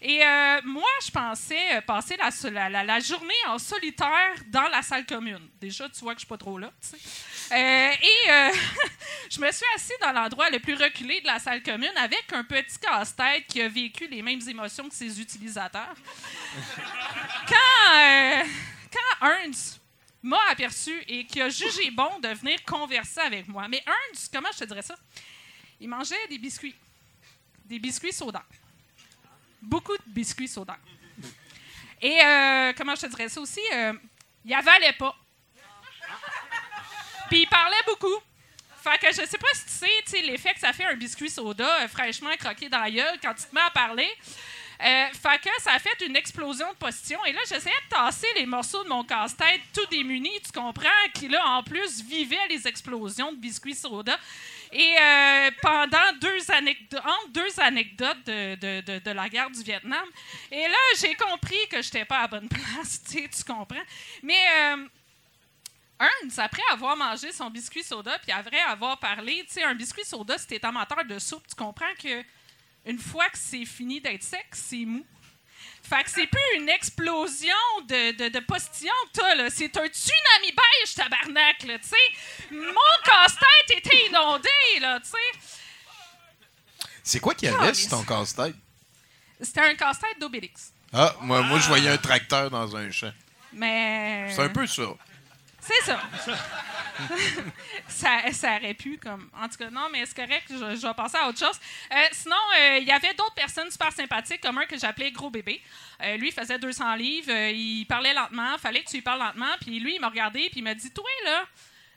Et 0.01 0.23
euh, 0.23 0.61
moi, 0.65 0.87
je 1.03 1.09
pensais 1.09 1.81
passer 1.87 2.15
la, 2.17 2.29
la- 2.51 2.69
la- 2.69 2.83
la 2.83 2.99
journée 2.99 3.33
en 3.47 3.57
solitaire 3.57 4.35
dans 4.47 4.67
la 4.67 4.81
salle 4.83 5.05
commune. 5.05 5.49
Déjà, 5.59 5.89
tu 5.89 6.01
vois 6.01 6.13
que 6.13 6.19
je 6.19 6.25
suis 6.25 6.29
pas 6.29 6.37
trop 6.37 6.59
là. 6.59 6.69
tu 6.81 6.89
sais. 6.89 6.97
Euh, 7.55 7.91
et 8.03 8.29
euh, 8.31 8.49
je 9.31 9.39
me 9.39 9.51
suis 9.51 9.65
assis 9.75 9.93
dans 10.01 10.11
l'endroit 10.11 10.49
le 10.51 10.59
plus 10.59 10.75
reculé 10.75 11.21
de 11.21 11.25
la 11.27 11.39
salle 11.39 11.63
commune 11.63 11.95
avec 11.97 12.25
un 12.33 12.43
petit 12.43 12.77
casse-tête 12.77 13.47
qui 13.47 13.61
a 13.61 13.67
vécu 13.69 14.07
les 14.07 14.21
mêmes 14.21 14.41
émotions 14.47 14.87
que 14.89 14.93
ses 14.95 15.19
utilisateurs. 15.19 15.95
Quand, 17.47 18.43
quand 18.95 19.27
Ernst 19.27 19.81
m'a 20.21 20.39
aperçu 20.49 21.03
et 21.07 21.25
qui 21.25 21.41
a 21.41 21.49
jugé 21.49 21.91
bon 21.91 22.19
de 22.19 22.29
venir 22.29 22.63
converser 22.63 23.19
avec 23.19 23.47
moi. 23.47 23.67
Mais 23.67 23.83
Ernst, 23.85 24.33
comment 24.33 24.49
je 24.53 24.59
te 24.59 24.63
dirais 24.65 24.81
ça? 24.81 24.95
Il 25.79 25.89
mangeait 25.89 26.27
des 26.29 26.37
biscuits. 26.37 26.75
Des 27.65 27.79
biscuits 27.79 28.13
soda. 28.13 28.43
Beaucoup 29.61 29.95
de 29.97 30.03
biscuits 30.07 30.47
soda. 30.47 30.77
Et 32.01 32.21
euh, 32.23 32.73
comment 32.77 32.95
je 32.95 33.01
te 33.01 33.07
dirais 33.07 33.29
ça 33.29 33.41
aussi? 33.41 33.61
Euh, 33.73 33.93
il 34.43 34.53
avalait 34.53 34.93
pas. 34.93 35.15
Puis 37.29 37.41
il 37.41 37.47
parlait 37.47 37.75
beaucoup. 37.87 38.19
Fait 38.83 38.99
que 38.99 39.07
je 39.07 39.27
sais 39.27 39.37
pas 39.37 39.47
si 39.53 39.65
tu 39.65 40.11
sais, 40.11 40.21
l'effet 40.21 40.53
que 40.53 40.59
ça 40.59 40.71
fait 40.71 40.85
un 40.85 40.95
biscuit 40.95 41.29
soda 41.29 41.81
euh, 41.81 41.87
fraîchement 41.87 42.35
croqué 42.37 42.69
dans 42.69 42.79
la 42.79 42.91
gueule 42.91 43.19
quand 43.19 43.33
tu 43.33 43.43
te 43.45 43.55
mets 43.55 43.61
à 43.61 43.71
parler. 43.71 44.07
Euh, 44.81 45.05
ça 45.59 45.73
a 45.73 45.79
fait 45.79 46.05
une 46.05 46.15
explosion 46.15 46.69
de 46.71 46.77
position. 46.77 47.23
Et 47.25 47.31
là, 47.31 47.39
j'essayais 47.47 47.75
de 47.85 47.95
tasser 47.95 48.27
les 48.35 48.45
morceaux 48.45 48.83
de 48.83 48.89
mon 48.89 49.03
casse-tête 49.03 49.61
tout 49.73 49.85
démuni, 49.89 50.31
tu 50.43 50.51
comprends, 50.51 50.89
qui 51.13 51.27
là, 51.27 51.41
en 51.45 51.63
plus, 51.63 52.03
vivait 52.03 52.47
les 52.49 52.67
explosions 52.67 53.31
de 53.31 53.37
biscuits 53.37 53.75
soda. 53.75 54.17
Et 54.71 54.95
euh, 54.99 55.51
pendant 55.61 56.13
deux 56.19 56.51
anecdotes, 56.51 57.01
entre 57.05 57.29
deux 57.29 57.59
anecdotes 57.59 58.25
de, 58.25 59.11
la 59.11 59.29
guerre 59.29 59.49
du 59.49 59.63
Vietnam. 59.63 60.05
Et 60.51 60.67
là, 60.67 60.77
j'ai 60.99 61.15
compris 61.15 61.67
que 61.69 61.81
je 61.81 61.87
n'étais 61.87 62.05
pas 62.05 62.19
à 62.19 62.27
bonne 62.27 62.49
place, 62.49 63.01
tu 63.09 63.43
comprends. 63.47 63.83
Mais 64.21 64.43
euh, 64.57 64.87
Ernst, 65.99 66.39
après 66.39 66.63
avoir 66.71 66.97
mangé 66.97 67.31
son 67.31 67.49
biscuit 67.49 67.83
soda, 67.83 68.19
puis 68.19 68.31
après 68.31 68.59
avoir 68.61 68.99
parlé, 68.99 69.45
tu 69.47 69.53
sais, 69.53 69.63
un 69.63 69.75
biscuit 69.75 70.03
soda, 70.03 70.35
t'es 70.39 70.63
amateur 70.65 71.05
de 71.05 71.19
soupe, 71.19 71.47
tu 71.47 71.55
comprends 71.55 71.93
que 72.01 72.23
une 72.85 72.99
fois 72.99 73.27
que 73.29 73.37
c'est 73.37 73.65
fini 73.65 74.01
d'être 74.01 74.23
sec, 74.23 74.47
c'est 74.51 74.85
mou. 74.85 75.05
Fait 75.87 76.03
que 76.03 76.09
c'est 76.09 76.27
plus 76.27 76.57
une 76.57 76.69
explosion 76.69 77.53
de, 77.87 78.11
de, 78.17 78.29
de 78.29 78.39
postillons 78.39 78.91
que 79.13 79.19
t'as, 79.19 79.35
là. 79.35 79.49
C'est 79.49 79.77
un 79.77 79.85
tsunami 79.87 80.51
beige, 80.51 80.95
tabarnak, 80.95 81.63
là, 81.63 81.77
tu 81.77 81.89
sais. 81.89 82.51
Mon 82.51 83.03
casse-tête 83.03 83.77
était 83.77 84.07
inondé, 84.07 84.49
là, 84.81 84.99
tu 84.99 85.09
sais. 85.09 86.87
C'est 87.03 87.19
quoi 87.19 87.35
qu'il 87.35 87.49
y 87.49 87.51
avait 87.51 87.73
sur 87.75 87.89
ton 87.89 88.03
casse-tête? 88.03 88.55
C'était 89.39 89.61
un 89.61 89.75
casse-tête 89.75 90.19
d'Obélix. 90.19 90.73
Ah, 90.91 91.15
moi, 91.21 91.41
moi, 91.43 91.59
je 91.59 91.67
voyais 91.67 91.89
un 91.89 91.97
tracteur 91.97 92.49
dans 92.49 92.75
un 92.75 92.89
champ. 92.89 93.13
Mais... 93.53 94.31
C'est 94.33 94.41
un 94.41 94.49
peu 94.49 94.65
ça. 94.65 94.87
C'est 95.65 95.83
ça. 95.83 95.99
ça. 97.87 98.31
Ça 98.31 98.55
aurait 98.57 98.73
pu, 98.75 98.97
comme. 98.97 99.29
En 99.33 99.49
tout 99.49 99.57
cas, 99.57 99.69
non, 99.69 99.87
mais 99.91 100.05
c'est 100.05 100.15
correct, 100.15 100.45
je, 100.49 100.87
vais 100.87 100.93
passer 100.93 101.17
à 101.17 101.27
autre 101.27 101.39
chose. 101.39 101.59
Euh, 101.91 101.95
sinon, 102.11 102.35
euh, 102.59 102.77
il 102.77 102.87
y 102.87 102.91
avait 102.91 103.13
d'autres 103.15 103.33
personnes 103.33 103.71
super 103.71 103.91
sympathiques, 103.91 104.41
comme 104.41 104.59
un 104.59 104.65
que 104.65 104.77
j'appelais 104.77 105.11
Gros 105.11 105.31
Bébé. 105.31 105.61
Euh, 106.03 106.17
lui, 106.17 106.27
il 106.27 106.33
faisait 106.33 106.59
200 106.59 106.95
livres, 106.95 107.31
il 107.31 107.85
parlait 107.85 108.13
lentement, 108.13 108.57
fallait 108.59 108.83
que 108.83 108.89
tu 108.89 108.97
lui 108.97 109.01
parles 109.01 109.19
lentement, 109.19 109.55
puis 109.59 109.79
lui, 109.79 109.95
il 109.95 110.01
m'a 110.01 110.09
regardé, 110.09 110.49
puis 110.51 110.59
il 110.59 110.63
m'a 110.63 110.75
dit 110.75 110.91
Toi, 110.91 111.09
là, 111.25 111.45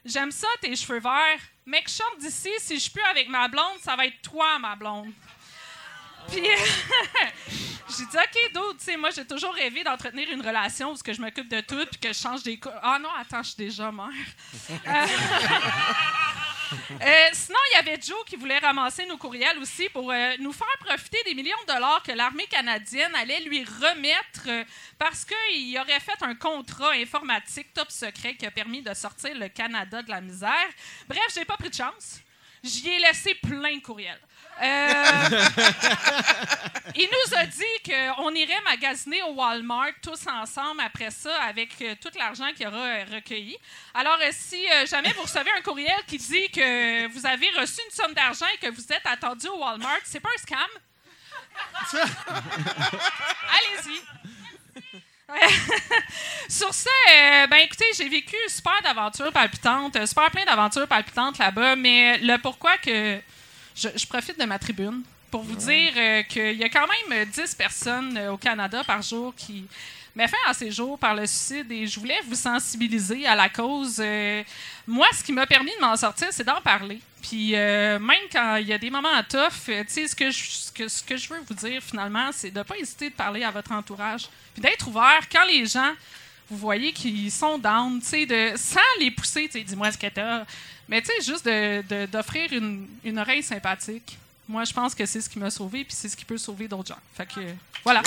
j'aime 0.05 0.31
ça, 0.31 0.49
tes 0.61 0.75
cheveux 0.75 1.01
verts. 1.01 1.41
Mec, 1.67 1.89
je 1.89 2.21
d'ici, 2.21 2.51
si 2.59 2.79
je 2.79 2.91
plus 2.91 3.03
avec 3.03 3.29
ma 3.29 3.49
blonde, 3.49 3.79
ça 3.83 3.97
va 3.97 4.07
être 4.07 4.23
toi, 4.23 4.59
ma 4.59 4.77
blonde. 4.77 5.13
Puis 6.31 6.43
j'ai 7.89 8.05
dit, 8.05 8.17
OK, 8.17 8.53
dude, 8.53 8.79
tu 8.79 8.85
sais, 8.85 8.97
moi, 8.97 9.11
j'ai 9.11 9.27
toujours 9.27 9.55
rêvé 9.55 9.83
d'entretenir 9.83 10.31
une 10.31 10.41
relation 10.41 10.93
où 10.93 10.97
que 10.97 11.13
je 11.13 11.21
m'occupe 11.21 11.49
de 11.49 11.61
tout 11.61 11.87
puis 11.91 12.01
que 12.01 12.09
je 12.09 12.19
change 12.19 12.43
des... 12.43 12.61
Ah 12.83 12.99
non, 12.99 13.09
attends, 13.19 13.43
je 13.43 13.49
suis 13.49 13.65
déjà 13.65 13.91
mère. 13.91 14.09
Euh, 16.71 16.95
euh, 17.01 17.29
sinon, 17.33 17.59
il 17.71 17.77
y 17.77 17.79
avait 17.79 17.99
Joe 18.01 18.23
qui 18.27 18.37
voulait 18.37 18.59
ramasser 18.59 19.07
nos 19.07 19.17
courriels 19.17 19.59
aussi 19.59 19.89
pour 19.89 20.11
euh, 20.11 20.35
nous 20.39 20.53
faire 20.53 20.67
profiter 20.81 21.17
des 21.25 21.35
millions 21.35 21.57
de 21.67 21.73
dollars 21.73 22.03
que 22.03 22.13
l'armée 22.13 22.47
canadienne 22.47 23.15
allait 23.15 23.41
lui 23.41 23.65
remettre 23.65 24.67
parce 24.99 25.25
qu'il 25.25 25.79
aurait 25.79 26.01
fait 26.01 26.23
un 26.23 26.35
contrat 26.35 26.93
informatique 26.93 27.73
top 27.73 27.91
secret 27.91 28.35
qui 28.35 28.45
a 28.45 28.51
permis 28.51 28.83
de 28.83 28.93
sortir 28.93 29.35
le 29.35 29.49
Canada 29.49 30.03
de 30.03 30.11
la 30.11 30.21
misère. 30.21 30.69
Bref, 31.09 31.27
j'ai 31.35 31.47
pas 31.47 31.57
pris 31.57 31.71
de 31.71 31.75
chance. 31.75 32.21
J'y 32.63 32.89
ai 32.91 32.99
laissé 32.99 33.35
plein 33.35 33.77
de 33.77 33.83
courriels. 33.83 34.21
Euh, 34.61 35.29
il 36.95 37.09
nous 37.09 37.37
a 37.37 37.47
dit 37.47 37.63
qu'on 37.85 38.35
irait 38.35 38.61
magasiner 38.65 39.23
au 39.23 39.33
Walmart 39.35 39.93
tous 40.03 40.27
ensemble 40.27 40.81
après 40.85 41.11
ça 41.11 41.43
avec 41.43 41.71
euh, 41.81 41.95
tout 42.01 42.11
l'argent 42.19 42.47
qu'il 42.57 42.67
aura 42.67 42.77
euh, 42.77 43.05
recueilli. 43.13 43.57
Alors, 43.95 44.19
si 44.33 44.65
jamais 44.91 45.13
vous 45.13 45.23
recevez 45.23 45.51
un 45.57 45.63
courriel 45.63 46.01
qui 46.07 46.19
dit 46.19 46.49
que 46.51 47.07
vous 47.09 47.27
avez 47.27 47.49
reçu 47.59 47.81
une 47.85 47.95
somme 47.95 48.15
d'argent 48.15 48.47
et 48.55 48.59
que 48.67 48.71
vous 48.73 48.93
êtes 48.93 49.07
attendu 49.07 49.49
au 49.49 49.59
Walmart, 49.59 50.01
c'est 50.05 50.21
pas 50.21 50.31
un 50.35 50.39
scam. 50.39 50.59
Allez-y. 53.55 54.01
Sur 56.49 56.73
ça, 56.73 56.91
euh, 57.11 57.47
ben 57.47 57.59
écoutez, 57.59 57.85
j'ai 57.97 58.09
vécu 58.09 58.37
super 58.49 58.81
d'aventures 58.83 59.33
palpitantes, 59.33 60.07
super 60.07 60.31
plein 60.31 60.45
d'aventures 60.45 60.89
palpitantes 60.89 61.39
là-bas, 61.39 61.77
mais 61.77 62.19
le 62.19 62.39
pourquoi 62.39 62.79
que 62.79 63.21
je, 63.79 63.89
je 63.95 64.07
profite 64.07 64.39
de 64.39 64.45
ma 64.45 64.59
tribune 64.59 65.03
pour 65.31 65.43
vous 65.43 65.57
dire 65.57 65.93
euh, 65.97 66.23
qu'il 66.23 66.57
y 66.57 66.65
a 66.65 66.69
quand 66.69 66.87
même 67.11 67.25
10 67.27 67.55
personnes 67.55 68.17
euh, 68.17 68.33
au 68.33 68.37
Canada 68.37 68.83
par 68.85 69.03
jour 69.03 69.35
qui 69.37 69.65
mettent 70.19 70.31
fin 70.31 70.51
à 70.51 70.55
ces 70.55 70.71
jours 70.71 70.99
par 70.99 71.15
le 71.15 71.27
suicide 71.27 71.71
et 71.71 71.87
je 71.87 71.99
voulais 72.01 72.19
vous 72.27 72.35
sensibiliser 72.35 73.27
à 73.27 73.37
la 73.37 73.49
cause. 73.49 73.99
Euh, 74.01 74.43
moi, 74.87 75.07
ce 75.13 75.23
qui 75.23 75.33
m'a 75.33 75.47
permis 75.47 75.71
de 75.77 75.81
m'en 75.81 75.97
sortir, 75.97 76.29
c'est 76.33 76.45
d'en 76.45 76.61
parler. 76.61 77.01
Puis 77.23 77.55
euh, 77.55 77.99
même 77.99 78.27
quand 78.33 78.57
il 78.57 78.67
y 78.67 78.73
a 78.73 78.79
des 78.79 78.91
moments 78.91 79.23
tough, 79.29 79.69
euh, 79.69 79.85
tu 79.85 79.93
sais, 79.93 80.09
ce 80.09 80.17
que, 80.17 80.31
je, 80.31 80.45
ce, 80.45 80.73
que, 80.73 80.89
ce 80.89 81.03
que 81.03 81.17
je 81.17 81.29
veux 81.29 81.41
vous 81.41 81.55
dire 81.55 81.83
finalement, 81.83 82.31
c'est 82.33 82.51
de 82.51 82.59
ne 82.59 82.65
pas 82.65 82.77
hésiter 82.77 83.11
de 83.11 83.15
parler 83.15 83.45
à 83.45 83.51
votre 83.51 83.73
entourage. 83.73 84.29
Puis 84.55 84.63
d'être 84.63 84.89
ouvert 84.89 85.21
quand 85.31 85.45
les 85.47 85.67
gens, 85.67 85.93
vous 86.51 86.57
voyez 86.57 86.93
qu'ils 86.93 87.31
sont 87.31 87.59
down, 87.59 88.01
tu 88.01 88.07
sais, 88.07 88.27
de, 88.27 88.53
sans 88.57 88.81
les 88.99 89.11
pousser, 89.11 89.47
tu 89.47 89.59
sais, 89.59 89.65
dis-moi 89.65 89.93
ce 89.93 89.99
que 89.99 90.09
t'as. 90.09 90.45
Mais 90.89 91.03
tu 91.03 91.09
sais, 91.09 91.21
juste 91.31 91.45
de- 91.45 91.83
de- 91.83 92.07
d'offrir 92.07 92.53
une, 92.53 92.89
une 93.05 93.19
oreille 93.19 93.43
sympathique. 93.43 94.17
Moi, 94.49 94.65
je 94.65 94.73
pense 94.73 94.95
que 94.95 95.05
c'est 95.05 95.21
ce 95.21 95.29
qui 95.29 95.39
m'a 95.39 95.51
sauvé, 95.51 95.85
puis 95.85 95.95
c'est 95.95 96.09
ce 96.09 96.17
qui 96.17 96.25
peut 96.25 96.39
sauver 96.39 96.67
d'autres 96.69 96.89
gens. 96.89 97.01
Fait 97.17 97.27
que, 97.27 97.41
voilà. 97.85 98.03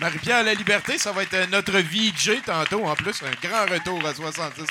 Marie-Pierre 0.00 0.42
La 0.42 0.54
Liberté, 0.54 0.98
ça 0.98 1.12
va 1.12 1.22
être 1.22 1.34
euh, 1.34 1.46
notre 1.48 1.78
VJ 1.78 2.42
tantôt. 2.44 2.84
En 2.86 2.94
plus, 2.96 3.22
un 3.22 3.30
grand 3.46 3.66
retour 3.66 4.04
à 4.06 4.14
70 4.14 4.64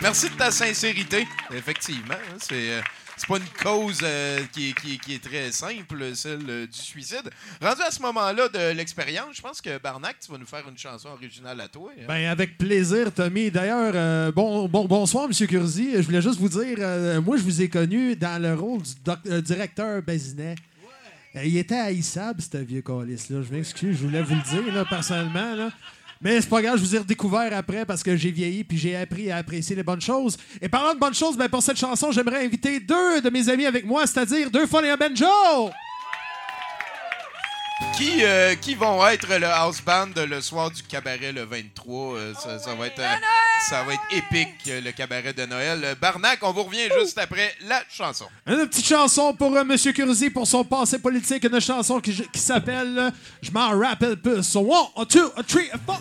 Merci 0.00 0.28
de 0.30 0.34
ta 0.34 0.50
sincérité. 0.50 1.26
Effectivement, 1.54 2.14
hein, 2.14 2.36
c'est 2.38 2.70
euh, 2.72 2.82
c'est 3.16 3.28
pas 3.28 3.36
une 3.36 3.62
cause 3.62 4.00
euh, 4.02 4.40
qui, 4.52 4.70
est, 4.70 4.72
qui 4.80 4.94
est- 4.94 4.98
qui 4.98 5.14
est 5.14 5.22
très 5.22 5.52
simple, 5.52 6.14
celle 6.14 6.40
euh, 6.48 6.66
du 6.66 6.78
suicide. 6.78 7.30
Rendu 7.60 7.82
à 7.82 7.90
ce 7.90 8.00
moment-là 8.02 8.48
de 8.48 8.72
l'expérience, 8.74 9.36
je 9.36 9.42
pense 9.42 9.60
que 9.60 9.78
Barnac, 9.78 10.16
tu 10.24 10.32
vas 10.32 10.38
nous 10.38 10.46
faire 10.46 10.66
une 10.68 10.78
chanson 10.78 11.08
originale 11.10 11.60
à 11.60 11.68
toi. 11.68 11.90
hein? 11.98 12.04
Ben, 12.08 12.26
avec 12.30 12.58
plaisir, 12.58 13.12
Tommy. 13.12 13.50
D'ailleurs, 13.50 13.92
euh, 13.94 14.32
bon, 14.32 14.68
bon, 14.68 14.86
bonsoir, 14.86 15.26
M. 15.26 15.46
Curzi. 15.46 15.92
Je 15.96 16.02
voulais 16.02 16.22
juste 16.22 16.38
vous 16.40 16.48
dire, 16.48 16.76
euh, 16.80 17.20
moi, 17.20 17.36
je 17.36 17.42
vous 17.42 17.62
ai 17.62 17.68
connu 17.68 18.16
dans 18.16 18.40
le 18.40 18.54
rôle 18.54 18.82
du 18.82 18.92
doc- 19.04 19.18
euh, 19.26 19.40
directeur 19.40 20.02
Bazinet. 20.02 20.56
Euh, 21.36 21.44
il 21.44 21.56
était 21.56 21.76
haïssable, 21.78 22.42
ce 22.42 22.58
vieux 22.58 22.82
calice-là. 22.82 23.42
Je 23.42 23.54
m'excuse, 23.54 23.96
je 23.98 24.04
voulais 24.06 24.22
vous 24.22 24.34
le 24.34 24.42
dire, 24.62 24.74
là, 24.74 24.84
personnellement. 24.84 25.54
Là. 25.54 25.70
Mais 26.22 26.40
c'est 26.40 26.48
pas 26.48 26.62
grave, 26.62 26.76
je 26.76 26.82
vous 26.82 26.94
ai 26.94 26.98
redécouvert 26.98 27.52
après 27.56 27.84
parce 27.84 28.02
que 28.02 28.16
j'ai 28.16 28.30
vieilli 28.30 28.62
puis 28.62 28.78
j'ai 28.78 28.94
appris 28.94 29.30
à 29.30 29.38
apprécier 29.38 29.74
les 29.74 29.82
bonnes 29.82 30.00
choses. 30.00 30.36
Et 30.60 30.68
parlant 30.68 30.94
de 30.94 30.98
bonnes 31.00 31.14
choses, 31.14 31.36
ben, 31.36 31.48
pour 31.48 31.62
cette 31.62 31.78
chanson, 31.78 32.12
j'aimerais 32.12 32.44
inviter 32.44 32.78
deux 32.78 33.20
de 33.20 33.30
mes 33.30 33.48
amis 33.48 33.66
avec 33.66 33.84
moi, 33.84 34.06
c'est-à-dire 34.06 34.50
deux 34.50 34.64
et 34.64 34.90
un 34.90 34.96
Benjo! 34.96 35.26
Qui, 37.96 38.24
euh, 38.24 38.54
qui 38.54 38.74
vont 38.74 39.06
être 39.06 39.28
le 39.28 39.46
house 39.46 39.80
band 39.82 40.08
le 40.16 40.40
soir 40.40 40.70
du 40.70 40.82
cabaret 40.82 41.32
le 41.32 41.44
23. 41.44 42.16
euh, 42.16 42.32
ça, 42.34 42.74
va 42.74 42.86
être, 42.86 42.98
euh, 42.98 43.14
ça 43.68 43.82
va 43.84 43.94
être 43.94 44.02
épique, 44.10 44.48
le 44.66 44.90
cabaret 44.92 45.32
de 45.32 45.44
Noël. 45.46 45.96
Barnac, 46.00 46.38
on 46.42 46.52
vous 46.52 46.64
revient 46.64 46.88
juste 46.98 47.18
après 47.18 47.54
la 47.66 47.82
chanson. 47.90 48.26
Une 48.46 48.66
petite 48.66 48.86
chanson 48.86 49.34
pour 49.34 49.50
Monsieur 49.64 49.92
Curzi 49.92 50.30
pour 50.30 50.46
son 50.46 50.64
passé 50.64 50.98
politique, 50.98 51.44
une 51.44 51.60
chanson 51.60 52.00
qui, 52.00 52.14
s'appelle 52.34 53.12
Je 53.42 53.50
m'en 53.50 53.78
rappelle 53.78 54.16
plus. 54.16 54.42
So, 54.42 54.60
one, 54.60 55.06
two, 55.06 55.30
three, 55.46 55.70
four. 55.86 56.00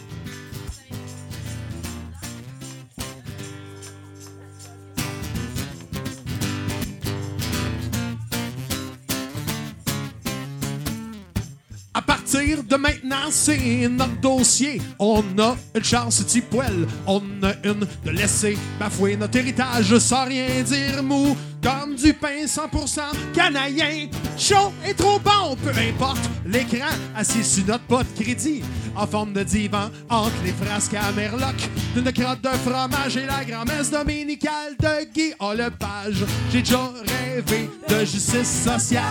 À 12.01 12.03
partir 12.03 12.63
de 12.63 12.75
maintenant, 12.77 13.29
c'est 13.29 13.87
notre 13.87 14.19
dossier. 14.21 14.81
On 14.97 15.23
a 15.37 15.55
une 15.75 15.83
chance 15.83 16.25
d'y 16.25 16.41
poêle. 16.41 16.87
On 17.05 17.21
a 17.43 17.53
une 17.63 17.85
de 18.03 18.09
laisser 18.09 18.57
bafouer 18.79 19.15
notre 19.15 19.37
héritage 19.37 19.95
sans 19.99 20.25
rien 20.25 20.63
dire 20.63 21.03
mou. 21.03 21.37
Comme 21.61 21.93
du 21.93 22.11
pain 22.15 22.45
100% 22.45 23.01
canadien. 23.35 24.07
Chaud 24.35 24.73
et 24.83 24.95
trop 24.95 25.19
bon, 25.19 25.55
peu 25.63 25.69
importe 25.69 26.27
l'écran. 26.43 26.89
Assis 27.15 27.43
sur 27.43 27.67
notre 27.67 27.83
pot 27.83 28.01
de 28.01 28.23
crédit. 28.23 28.63
En 28.95 29.07
forme 29.07 29.33
de 29.33 29.43
divan, 29.43 29.89
entre 30.09 30.31
les 30.43 30.53
frasques 30.53 30.93
à 30.93 31.11
Merloc. 31.11 31.55
D'une 31.95 32.11
crotte 32.11 32.41
de 32.41 32.49
fromage 32.49 33.17
et 33.17 33.25
la 33.25 33.43
grand-messe 33.43 33.89
dominicale 33.89 34.75
de 34.79 35.05
Guy 35.13 35.33
Lepage. 35.39 36.25
J'ai 36.51 36.61
déjà 36.61 36.91
rêvé 37.07 37.69
de 37.87 37.99
justice 38.05 38.63
sociale. 38.63 39.03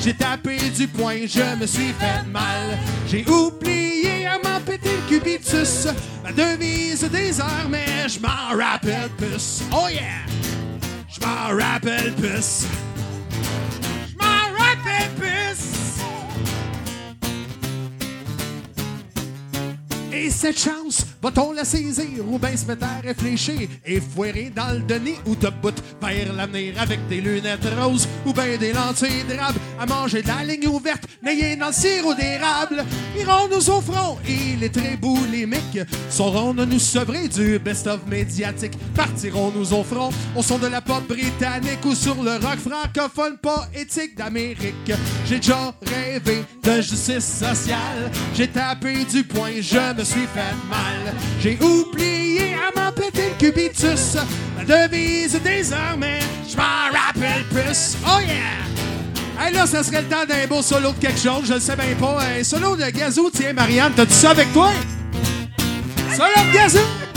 J'ai 0.00 0.14
tapé 0.14 0.58
du 0.70 0.88
poing, 0.88 1.26
je 1.26 1.60
me 1.60 1.66
suis 1.66 1.92
fait 1.98 2.26
mal. 2.30 2.78
J'ai 3.06 3.24
oublié 3.28 4.26
à 4.26 4.38
m'en 4.38 4.60
péter 4.60 4.90
le 4.90 5.08
cubitus. 5.08 5.88
Ma 6.22 6.32
devise 6.32 7.08
des 7.10 7.40
heures, 7.40 7.68
mais 7.70 8.08
je 8.08 8.18
m'en 8.20 8.56
rappelle 8.56 9.10
plus. 9.16 9.62
Oh 9.72 9.88
yeah! 9.90 10.26
Je 11.08 11.20
m'en 11.20 11.56
rappelle 11.56 12.12
plus. 12.14 12.66
Et 20.20 20.30
cette 20.30 20.58
chance, 20.58 21.06
va-t-on 21.22 21.52
la 21.52 21.64
saisir 21.64 22.26
ou 22.28 22.38
bien 22.38 22.56
se 22.56 22.66
mettre 22.66 22.84
à 22.84 23.00
réfléchir 23.00 23.68
et 23.84 24.00
foirer 24.00 24.52
dans 24.54 24.72
le 24.72 24.80
denis 24.80 25.16
ou 25.26 25.34
te 25.34 25.48
bout 25.48 25.74
vers 26.00 26.32
l'avenir 26.32 26.74
avec 26.80 27.06
des 27.08 27.20
lunettes 27.20 27.68
roses 27.78 28.08
ou 28.24 28.32
bien 28.32 28.56
des 28.56 28.72
lentilles 28.72 29.24
d'érable 29.28 29.58
à 29.78 29.86
manger 29.86 30.22
de 30.22 30.28
la 30.28 30.44
ligne 30.44 30.68
ouverte, 30.68 31.04
n'ayez 31.22 31.56
dans 31.56 31.68
le 31.68 31.72
sirop 31.72 32.14
d'érable? 32.14 32.84
Irons-nous 33.18 33.70
au 33.70 33.80
front 33.80 34.18
et 34.26 34.56
les 34.56 34.70
traits 34.70 35.00
boulimiques 35.00 35.80
sauront 36.10 36.54
de 36.54 36.64
nous 36.64 36.78
sevrer 36.78 37.28
du 37.28 37.58
best-of 37.58 38.06
médiatique. 38.06 38.72
Partirons-nous 38.94 39.72
au 39.72 39.82
front 39.82 40.10
au 40.36 40.42
son 40.42 40.58
de 40.58 40.66
la 40.66 40.80
pop 40.80 41.06
britannique 41.08 41.84
ou 41.84 41.94
sur 41.94 42.22
le 42.22 42.32
rock 42.32 42.58
francophone 42.58 43.38
poétique 43.38 44.16
d'Amérique. 44.16 44.92
J'ai 45.26 45.36
déjà 45.36 45.74
rêvé 45.82 46.44
de 46.62 46.80
justice 46.80 47.24
sociale. 47.24 48.10
J'ai 48.34 48.48
tapé 48.48 49.04
du 49.04 49.24
poing, 49.24 49.50
je 49.60 49.94
me 49.94 50.04
suis 50.04 50.26
fait 50.34 50.54
mal. 50.68 51.07
J'ai 51.40 51.58
oublié 51.60 52.54
à 52.54 52.78
m'en 52.78 52.92
péter 52.92 53.30
le 53.30 53.38
cubitus. 53.38 54.16
Ma 54.56 54.64
devise 54.64 55.40
désormais, 55.42 56.20
je 56.48 56.56
m'en 56.56 56.90
rappelle 56.92 57.44
plus. 57.50 57.96
Oh 58.04 58.20
yeah! 58.20 58.66
Hey, 59.40 59.54
là, 59.54 59.66
ça 59.66 59.84
serait 59.84 60.02
le 60.02 60.08
temps 60.08 60.26
d'un 60.28 60.46
beau 60.48 60.62
solo 60.62 60.90
de 60.92 60.98
quelque 60.98 61.20
chose, 61.20 61.44
je 61.46 61.54
le 61.54 61.60
sais 61.60 61.76
bien 61.76 61.94
pas. 61.98 62.18
Un 62.38 62.42
solo 62.42 62.74
de 62.74 62.90
gazou, 62.90 63.30
tiens, 63.32 63.52
Marianne, 63.52 63.92
t'as-tu 63.94 64.12
ça 64.12 64.30
avec 64.30 64.52
toi? 64.52 64.70
Solo 66.16 66.48
de 66.48 66.52
gazou! 66.52 67.07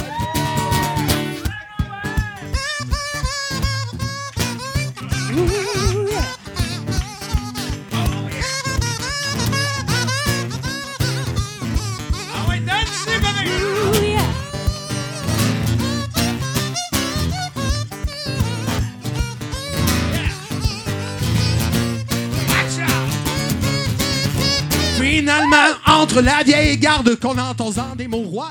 Entre 25.86 26.22
la 26.22 26.44
vieille 26.44 26.78
garde 26.78 27.16
qu'on 27.20 27.38
entend 27.38 27.70
en 27.78 27.96
des 27.96 28.08
mouroirs, 28.08 28.50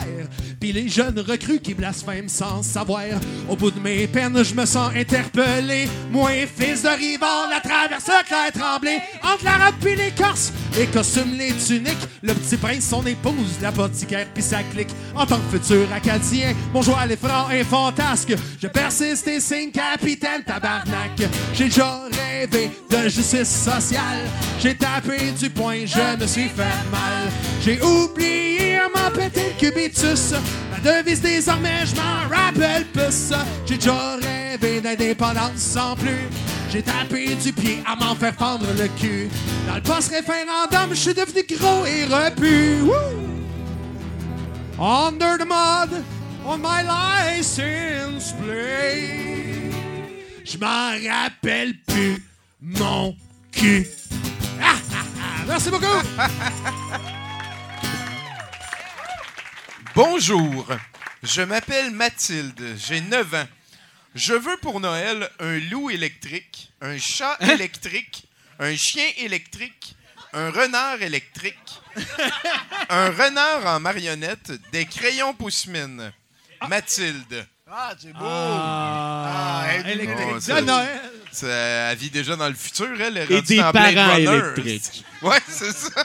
puis 0.61 0.73
les 0.73 0.89
jeunes 0.89 1.19
recrues 1.19 1.59
qui 1.59 1.73
blasphèment 1.73 2.29
sans 2.29 2.63
savoir, 2.63 3.01
au 3.49 3.57
bout 3.57 3.71
de 3.71 3.81
mes 3.81 4.07
peines, 4.07 4.45
je 4.45 4.55
me 4.55 4.67
sens 4.67 4.93
interpellé. 4.95 5.89
Moi, 6.13 6.31
fils 6.55 6.83
de 6.83 6.89
Rivard, 6.89 7.49
la 7.49 7.61
traverse 7.61 8.05
Claire 8.27 8.53
Tremblay, 8.53 9.01
entre 9.23 9.45
l'arabe 9.45 9.75
puis 9.81 9.97
les 9.97 10.11
Corses, 10.11 10.53
les 10.77 10.87
costumes, 10.87 11.35
les 11.39 11.55
tuniques, 11.55 11.97
le 12.23 12.35
petit 12.35 12.59
prince, 12.59 12.85
son 12.85 13.05
épouse, 13.07 13.59
l'apothicaire 13.63 14.27
puis 14.35 14.43
sa 14.43 14.63
clique. 14.63 14.91
En 15.15 15.25
tant 15.25 15.39
que 15.39 15.59
futur 15.59 15.91
acadien, 15.93 16.55
mon 16.75 16.83
joie 16.83 17.07
les 17.07 17.17
francs 17.17 17.51
et 17.53 17.65
fantasque, 17.65 18.35
je 18.61 18.67
persiste 18.67 19.27
et 19.29 19.41
signe 19.41 19.71
capitaine 19.71 20.45
tabarnak. 20.45 21.23
J'ai 21.55 21.65
déjà 21.65 22.03
rêvé 22.29 22.71
de 22.91 23.09
justice 23.09 23.49
sociale, 23.49 24.29
j'ai 24.61 24.75
tapé 24.75 25.33
du 25.39 25.49
poing, 25.49 25.87
je 25.87 26.21
me 26.21 26.27
suis 26.27 26.49
fait 26.49 26.91
mal. 26.91 27.31
J'ai 27.65 27.81
oublié 27.81 28.51
péter 29.11 29.55
le 29.55 29.59
cubitus. 29.59 30.35
Ma 30.71 30.79
devise 30.79 31.21
désormais, 31.21 31.85
je 31.87 31.97
m'en 31.97 32.29
rappelle 32.35 32.85
plus. 32.87 33.33
J'ai 33.67 33.77
déjà 33.77 34.17
rêvé 34.17 34.81
d'indépendance 34.81 35.57
sans 35.57 35.95
plus. 35.97 36.29
J'ai 36.71 36.83
tapé 36.83 37.35
du 37.35 37.53
pied 37.53 37.83
à 37.85 37.97
m'en 37.97 38.15
faire 38.15 38.35
fendre 38.35 38.67
le 38.79 38.87
cul. 39.01 39.29
Dans 39.67 39.75
le 39.75 39.81
post-référendum, 39.81 40.91
je 40.91 40.95
suis 40.95 41.15
devenu 41.15 41.43
gros 41.59 41.85
et 41.85 42.05
repu. 42.05 42.79
Under 44.79 45.37
the 45.37 45.45
mud, 45.45 46.03
on 46.47 46.59
my 46.59 46.83
license 46.83 48.33
plate. 48.33 49.75
Je 50.45 50.59
m'en 50.59 50.93
rappelle 51.11 51.75
plus 51.87 52.25
mon 52.63 53.15
cul. 53.53 53.87
Ah, 54.63 54.75
ah, 54.93 55.05
ah. 55.21 55.45
Merci 55.49 55.71
beaucoup. 55.71 55.87
Bonjour, 59.95 60.67
je 61.23 61.43
m'appelle 61.43 61.91
Mathilde, 61.91 62.77
j'ai 62.79 63.01
9 63.01 63.35
ans. 63.35 63.49
Je 64.15 64.35
veux 64.35 64.57
pour 64.59 64.81
Noël 64.81 65.29
un 65.39 65.59
loup 65.71 65.91
électrique, 65.91 66.73
un 66.81 66.99
chat 66.99 67.37
électrique, 67.41 68.25
un 68.59 68.75
chien 68.77 69.07
électrique, 69.19 69.95
un 70.33 70.51
renard 70.51 71.01
électrique, 71.03 71.55
un 72.89 73.11
renard 73.11 73.67
en 73.67 73.81
marionnette, 73.81 74.53
des 74.73 74.87
crayons 74.87 75.35
pousse-mine. 75.35 76.13
Mathilde. 76.69 77.47
Ah, 77.73 77.93
c'est 77.99 78.13
beau. 78.13 78.19
Ah, 78.25 79.63
Ah, 79.67 79.79
électrique. 79.89 80.27
Oh, 80.31 80.35
de 80.35 80.41
ça- 80.41 80.61
Noël. 80.61 81.01
Ça, 81.33 81.47
elle 81.47 81.97
vit 81.99 82.11
déjà 82.11 82.35
dans 82.35 82.49
le 82.49 82.55
futur, 82.55 83.01
elle. 83.01 83.17
est 83.17 83.31
Et 83.31 83.35
rendue 83.37 83.47
des 83.47 83.57
dans 83.59 83.71
Blade 83.71 83.95
parents 83.95 84.15
Runner. 84.15 84.29
électriques. 84.61 85.05
Ouais, 85.23 85.39
c'est 85.49 85.73
ça. 85.73 86.05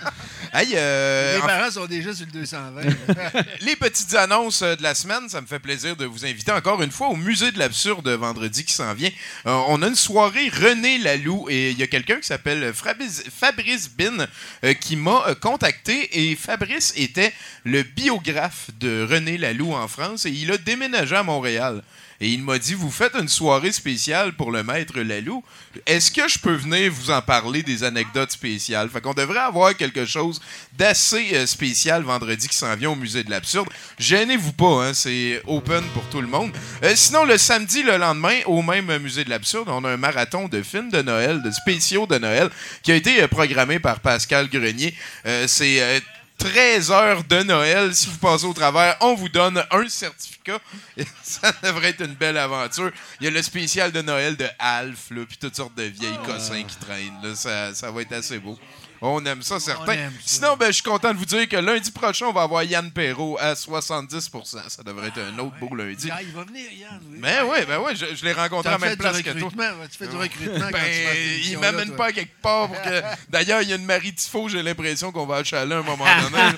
Hey, 0.54 0.74
euh, 0.76 1.38
Les 1.38 1.42
en 1.42 1.46
parents 1.46 1.72
sont 1.72 1.86
déjà 1.86 2.14
sur 2.14 2.26
le 2.26 2.32
220. 2.32 2.82
les 3.62 3.76
petites 3.76 4.14
annonces 4.14 4.62
euh, 4.62 4.76
de 4.76 4.84
la 4.84 4.94
semaine, 4.94 5.30
ça 5.30 5.42
me 5.42 5.48
fait 5.48 5.60
plaisir 5.60 5.96
de 5.96 6.06
vous 6.06 6.26
inviter 6.26 6.52
encore 6.52 6.82
une 6.82 6.92
fois 6.92 7.08
au 7.08 7.16
Musée 7.16 7.52
de 7.52 7.60
l'Absurde 7.60 8.08
vendredi 8.10 8.66
qui 8.66 8.74
s'en 8.74 8.94
vient. 8.94 9.10
Euh, 9.46 9.62
on 9.68 9.82
a 9.82 9.88
une 9.88 9.96
soirée 9.96 10.50
René 10.50 10.98
Laloux 10.98 11.48
et 11.50 11.72
il 11.72 11.80
y 11.80 11.84
a 11.84 11.88
quelqu'un 11.88 12.18
qui 12.18 12.28
s'appelle 12.28 12.74
Fabrice, 12.74 13.24
Fabrice 13.38 13.90
Bin 13.90 14.28
euh, 14.64 14.74
qui 14.74 14.96
m'a 14.96 15.28
euh, 15.28 15.36
contacté 15.36 16.30
et 16.30 16.36
Fabrice 16.36 16.94
était 16.96 17.34
le 17.64 17.84
biographe 17.84 18.70
de 18.80 19.08
René 19.10 19.38
Laloux 19.38 19.74
en 19.74 19.88
France 19.88 20.26
et 20.26 20.32
il 20.32 20.52
a 20.52 20.58
déménagé 20.58 21.16
à 21.16 21.24
Montréal. 21.24 21.84
Et 22.22 22.30
il 22.30 22.44
m'a 22.44 22.58
dit, 22.58 22.74
vous 22.74 22.92
faites 22.92 23.16
une 23.16 23.28
soirée 23.28 23.74
spéciale 23.74 24.34
pour 24.34 24.52
le 24.52 24.64
maître 24.64 25.00
Lalou. 25.00 25.44
Est-ce 25.86 26.12
que 26.12 26.28
je 26.28 26.40
peux 26.40 26.54
venir 26.54 26.92
vous 26.92 27.12
en 27.12 27.22
parler 27.22 27.62
des 27.62 27.84
anecdotes 27.84 28.32
spéciales? 28.32 28.90
Fait 28.90 29.02
qu'on 29.06 29.14
devrait 29.14 29.40
avoir 29.40 29.76
quelque 29.78 30.06
chose 30.06 30.42
d'assez 30.74 31.30
euh, 31.36 31.46
spécial 31.46 32.02
vendredi 32.02 32.48
qui 32.48 32.58
s'en 32.58 32.76
vient 32.76 32.90
au 32.90 32.96
Musée 32.96 33.24
de 33.24 33.30
l'Absurde. 33.30 33.70
Gênez-vous 34.00 34.54
pas, 34.54 34.88
hein, 34.88 34.94
c'est 34.96 35.42
open 35.46 35.84
pour 35.94 36.04
tout 36.10 36.22
le 36.22 36.28
monde. 36.28 36.52
Euh, 36.84 36.94
sinon, 36.96 37.24
le 37.24 37.38
samedi, 37.38 37.84
le 37.84 37.98
lendemain, 37.98 38.40
au 38.48 38.64
même 38.64 38.98
Musée 38.98 39.24
de 39.24 39.30
l'Absurde, 39.30 39.70
on 39.70 39.84
a 39.86 39.92
un 39.92 39.98
marathon 39.98 40.48
de 40.48 40.64
films 40.64 40.90
de 40.90 41.04
Noël, 41.04 41.44
de 41.44 41.52
spéciaux 41.52 42.08
de 42.08 42.18
Noël, 42.18 42.50
qui 42.82 42.92
a 42.92 42.96
été 42.96 43.22
euh, 43.22 43.28
programmé 43.28 43.78
par 43.80 44.00
Pascal 44.00 44.50
Grenier. 44.50 44.96
Euh, 45.28 45.46
c'est... 45.48 45.82
euh, 45.82 46.00
13 46.38 46.92
heures 46.92 47.24
de 47.24 47.44
Noël. 47.44 47.96
Si 47.96 48.08
vous 48.08 48.18
passez 48.18 48.46
au 48.46 48.54
travers, 48.54 48.98
on 49.02 49.16
vous 49.16 49.30
donne 49.30 49.64
un 49.72 49.88
certificat. 49.88 50.60
Ça 51.24 51.54
devrait 51.64 51.90
être 51.90 52.02
une 52.02 52.14
belle 52.14 52.38
aventure. 52.38 52.92
Il 53.20 53.26
y 53.26 53.28
a 53.28 53.32
le 53.32 53.42
spécial 53.42 53.92
de 53.92 54.02
Noël 54.02 54.36
de 54.36 54.48
Alf, 54.60 55.12
là, 55.12 55.22
puis 55.28 55.38
toutes 55.38 55.56
sortes 55.56 55.76
de 55.76 55.84
vieilles 55.84 56.20
cossins 56.26 56.64
qui 56.64 56.76
traînent. 56.76 57.20
là. 57.24 57.36
Ça, 57.36 57.74
ça 57.74 57.92
va 57.92 58.02
être 58.02 58.12
assez 58.14 58.40
beau. 58.40 58.58
On 59.02 59.24
aime 59.26 59.42
ça, 59.42 59.60
certain. 59.60 59.92
aime 59.92 60.14
ça. 60.14 60.22
Sinon, 60.26 60.56
ben, 60.58 60.68
je 60.68 60.74
suis 60.74 60.84
content 60.84 61.14
de 61.14 61.18
vous 61.18 61.26
dire 61.26 61.48
que 61.48 61.58
lundi 61.58 61.92
prochain, 61.92 62.28
on 62.28 62.34
va 62.34 62.44
avoir 62.44 62.64
Yann 62.64 62.92
Perrault 62.92 63.38
à 63.40 63.54
70% 63.54 64.70
Ça 64.70 64.84
devrait 64.84 65.08
être 65.10 65.20
un 65.20 65.38
autre 65.40 65.56
beau 65.60 65.76
lundi. 65.76 66.10
Ah, 66.12 66.22
il 66.22 66.32
va 66.32 66.44
venir, 66.44 66.66
Yann. 66.72 67.00
Oui. 67.12 67.20
Ben 67.22 67.44
oui, 67.50 67.58
ben 67.68 67.80
oui, 67.86 67.94
je, 67.96 68.16
je 68.16 68.26
l'ai 68.26 68.34
rencontré 68.34 68.70
à 68.70 68.74
la 68.74 68.78
même 68.78 68.98
place 68.98 69.22
que 69.22 69.32
toi. 69.32 69.50
Tu 69.92 69.98
fais 69.98 70.08
du 70.08 70.16
recrutement 70.16 70.66
quand 70.66 70.72
Ben, 70.72 70.84
tu 70.84 70.92
fais 70.92 71.38
cette 71.42 71.46
il 71.48 71.60
m'amène 71.60 71.96
pas 71.96 72.08
à 72.08 72.12
quelque 72.12 72.42
part 72.42 72.68
pour 72.68 72.82
que. 72.82 73.02
D'ailleurs, 73.30 73.62
il 73.62 73.70
y 73.70 73.74
a 73.74 73.76
une 73.76 73.86
Marie 73.86 74.14
Tifo, 74.14 74.50
j'ai 74.50 74.64
l'impression 74.64 75.12
qu'on 75.12 75.26
va 75.26 75.38
achaler 75.38 75.74
à 75.74 75.80
un 75.80 75.84
moment 75.84 76.06
donné. 76.06 76.44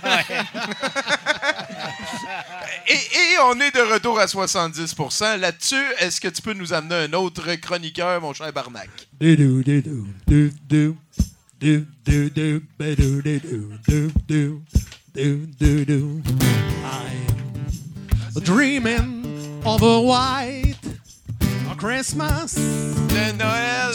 et, 2.87 2.93
et 2.93 3.37
on 3.45 3.59
est 3.59 3.73
de 3.75 3.93
retour 3.93 4.19
à 4.19 4.25
70% 4.25 5.39
Là-dessus, 5.39 5.75
est-ce 5.99 6.21
que 6.21 6.27
tu 6.27 6.41
peux 6.41 6.53
nous 6.53 6.73
amener 6.73 6.95
un 6.95 7.13
autre 7.13 7.53
chroniqueur, 7.55 8.21
mon 8.21 8.33
cher 8.33 8.51
Barnac? 8.53 8.89
Do 11.59 11.85
do 12.03 12.29
do 12.29 12.59
do 12.79 12.95
do 12.95 13.21
do 13.21 13.39
do 13.39 13.71
do 14.27 14.61
do 15.13 15.45
do 15.47 15.85
do. 15.85 16.21
I'm 16.83 17.27
dreaming 18.43 19.61
of 19.65 19.81
a 19.81 19.99
white 20.01 20.75
Christmas, 21.77 22.53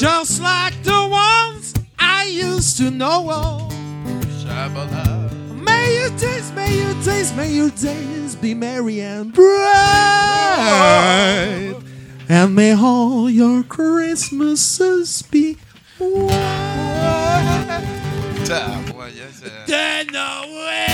just 0.01 0.41
like 0.43 0.83
the 0.83 1.07
ones 1.09 1.75
I 1.99 2.25
used 2.27 2.77
to 2.79 2.91
know. 2.91 3.69
Shabala. 4.43 5.31
May 5.65 5.99
your 6.01 6.11
days, 6.19 6.51
may 6.53 6.77
your 6.79 6.95
days, 7.03 7.33
may 7.35 7.53
your 7.53 7.71
days 7.71 8.35
be 8.37 8.55
merry 8.55 9.01
and 9.01 9.33
bright. 9.33 9.53
And 12.29 12.55
may 12.55 12.75
all 12.75 13.29
your 13.31 13.63
Christmases 13.65 15.23
be 15.23 15.53
white. 15.53 15.53
Tabarouette, 15.53 15.53
ça- 15.53 15.62
De 19.69 20.13
Noël. 20.13 20.91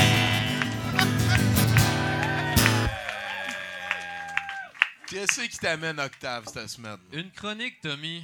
Qu'est-ce 5.09 5.41
qui 5.41 5.59
t'amène 5.59 5.99
Octave 5.99 6.45
cette 6.53 6.69
semaine? 6.69 6.99
Une 7.13 7.31
chronique, 7.31 7.81
Tommy. 7.81 8.23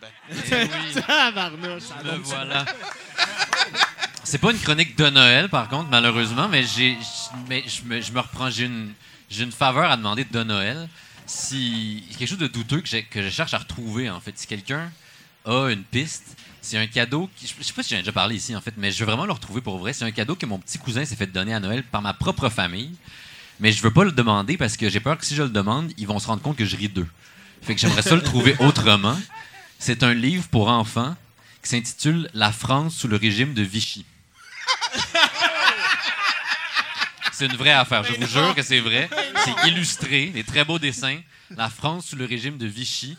Ben. 0.00 0.08
Eh 0.30 0.34
oui, 0.64 1.02
Tabarnouche, 1.06 1.82
ça 1.82 1.96
me 2.02 2.16
voilà. 2.22 2.64
C'est 4.24 4.38
pas 4.38 4.50
une 4.52 4.58
chronique 4.58 4.96
de 4.96 5.10
Noël, 5.10 5.50
par 5.50 5.68
contre, 5.68 5.90
malheureusement, 5.90 6.48
mais 6.48 6.62
j'ai, 6.62 6.96
mais 7.48 7.62
je 7.66 7.82
me, 7.82 8.00
je 8.00 8.10
me 8.12 8.20
reprends. 8.20 8.48
J'ai 8.48 8.64
une, 8.64 8.94
j'ai 9.28 9.44
une 9.44 9.52
faveur 9.52 9.90
à 9.90 9.96
demander 9.98 10.24
de 10.24 10.42
Noël. 10.42 10.88
Si 11.26 12.06
quelque 12.18 12.28
chose 12.28 12.38
de 12.38 12.46
douteux 12.46 12.80
que, 12.80 12.88
j'ai- 12.88 13.02
que 13.04 13.20
je 13.22 13.28
cherche 13.28 13.52
à 13.52 13.58
retrouver, 13.58 14.08
en 14.08 14.20
fait, 14.20 14.38
si 14.38 14.46
quelqu'un 14.46 14.90
a 15.44 15.70
une 15.70 15.84
piste, 15.84 16.36
c'est 16.60 16.78
un 16.78 16.86
cadeau. 16.86 17.28
Qui, 17.36 17.46
je 17.46 17.62
sais 17.62 17.72
pas 17.72 17.82
si 17.82 17.90
j'en 17.90 17.96
ai 17.96 18.00
déjà 18.00 18.12
parlé 18.12 18.36
ici, 18.36 18.56
en 18.56 18.60
fait, 18.60 18.74
mais 18.76 18.90
je 18.90 18.98
veux 19.00 19.06
vraiment 19.06 19.26
le 19.26 19.32
retrouver 19.32 19.60
pour 19.60 19.78
vrai. 19.78 19.92
C'est 19.92 20.04
un 20.04 20.10
cadeau 20.10 20.34
que 20.34 20.46
mon 20.46 20.58
petit 20.58 20.78
cousin 20.78 21.04
s'est 21.04 21.16
fait 21.16 21.26
donner 21.26 21.54
à 21.54 21.60
Noël 21.60 21.82
par 21.82 22.02
ma 22.02 22.14
propre 22.14 22.48
famille. 22.48 22.94
Mais 23.60 23.70
je 23.70 23.82
veux 23.82 23.92
pas 23.92 24.04
le 24.04 24.12
demander 24.12 24.56
parce 24.56 24.76
que 24.76 24.88
j'ai 24.88 25.00
peur 25.00 25.16
que 25.18 25.24
si 25.24 25.34
je 25.34 25.42
le 25.42 25.50
demande, 25.50 25.92
ils 25.96 26.06
vont 26.06 26.18
se 26.18 26.26
rendre 26.26 26.42
compte 26.42 26.56
que 26.56 26.64
je 26.64 26.76
ris 26.76 26.88
d'eux. 26.88 27.06
Fait 27.62 27.74
que 27.74 27.80
j'aimerais 27.80 28.02
ça 28.02 28.14
le 28.14 28.22
trouver 28.22 28.56
autrement. 28.60 29.16
C'est 29.78 30.02
un 30.02 30.14
livre 30.14 30.48
pour 30.48 30.68
enfants 30.68 31.16
qui 31.62 31.68
s'intitule 31.70 32.28
La 32.34 32.52
France 32.52 32.94
sous 32.96 33.08
le 33.08 33.16
régime 33.16 33.54
de 33.54 33.62
Vichy. 33.62 34.04
C'est 37.32 37.46
une 37.46 37.56
vraie 37.56 37.72
affaire, 37.72 38.04
je 38.04 38.12
vous 38.12 38.26
jure 38.28 38.54
que 38.54 38.62
c'est 38.62 38.78
vrai. 38.78 39.10
C'est 39.44 39.68
illustré, 39.68 40.26
des 40.26 40.44
très 40.44 40.64
beaux 40.64 40.78
dessins. 40.78 41.18
La 41.50 41.68
France 41.68 42.06
sous 42.06 42.14
le 42.14 42.26
régime 42.26 42.58
de 42.58 42.66
Vichy, 42.66 43.18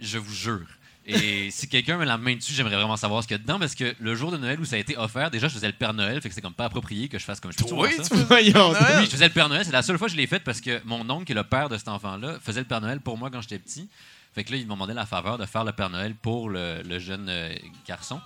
je 0.00 0.16
vous 0.16 0.34
jure. 0.34 0.66
Et 1.06 1.50
si 1.52 1.68
quelqu'un 1.68 1.98
met 1.98 2.04
la 2.04 2.18
main 2.18 2.34
dessus, 2.34 2.52
j'aimerais 2.52 2.74
vraiment 2.74 2.96
savoir 2.96 3.22
ce 3.22 3.28
qu'il 3.28 3.36
y 3.36 3.40
a 3.40 3.42
dedans 3.42 3.60
parce 3.60 3.76
que 3.76 3.94
le 4.00 4.14
jour 4.16 4.32
de 4.32 4.38
Noël 4.38 4.58
où 4.58 4.64
ça 4.64 4.74
a 4.74 4.78
été 4.78 4.96
offert, 4.98 5.30
déjà 5.30 5.46
je 5.46 5.54
faisais 5.54 5.68
le 5.68 5.72
Père 5.72 5.94
Noël, 5.94 6.20
fait 6.20 6.28
que 6.28 6.34
c'est 6.34 6.40
comme 6.40 6.52
pas 6.52 6.64
approprié 6.64 7.08
que 7.08 7.18
je 7.18 7.24
fasse 7.24 7.38
comme 7.38 7.52
je 7.52 7.58
peux 7.58 7.72
Oui, 7.74 7.90
tu 7.96 8.02
fais 8.04 8.24
Voyons. 8.24 8.70
Oui, 8.70 9.04
je 9.04 9.10
faisais 9.10 9.28
le 9.28 9.32
Père 9.32 9.48
Noël. 9.48 9.64
C'est 9.64 9.72
la 9.72 9.82
seule 9.82 9.98
fois 9.98 10.08
que 10.08 10.12
je 10.12 10.16
l'ai 10.16 10.26
fait 10.26 10.40
parce 10.40 10.60
que 10.60 10.80
mon 10.84 11.08
oncle, 11.08 11.24
qui 11.24 11.32
est 11.32 11.36
le 11.36 11.44
père 11.44 11.68
de 11.68 11.78
cet 11.78 11.88
enfant-là, 11.88 12.38
faisait 12.42 12.60
le 12.60 12.66
Père 12.66 12.80
Noël 12.80 13.00
pour 13.00 13.16
moi 13.18 13.30
quand 13.30 13.40
j'étais 13.40 13.58
petit. 13.58 13.88
Fait 14.34 14.42
que 14.44 14.50
là, 14.52 14.58
il 14.58 14.66
m'a 14.66 14.74
demandé 14.74 14.94
la 14.94 15.06
faveur 15.06 15.38
de 15.38 15.46
faire 15.46 15.64
le 15.64 15.72
Père 15.72 15.90
Noël 15.90 16.14
pour 16.14 16.50
le, 16.50 16.82
le 16.82 16.98
jeune 16.98 17.26
euh, 17.28 17.54
garçon. 17.86 18.20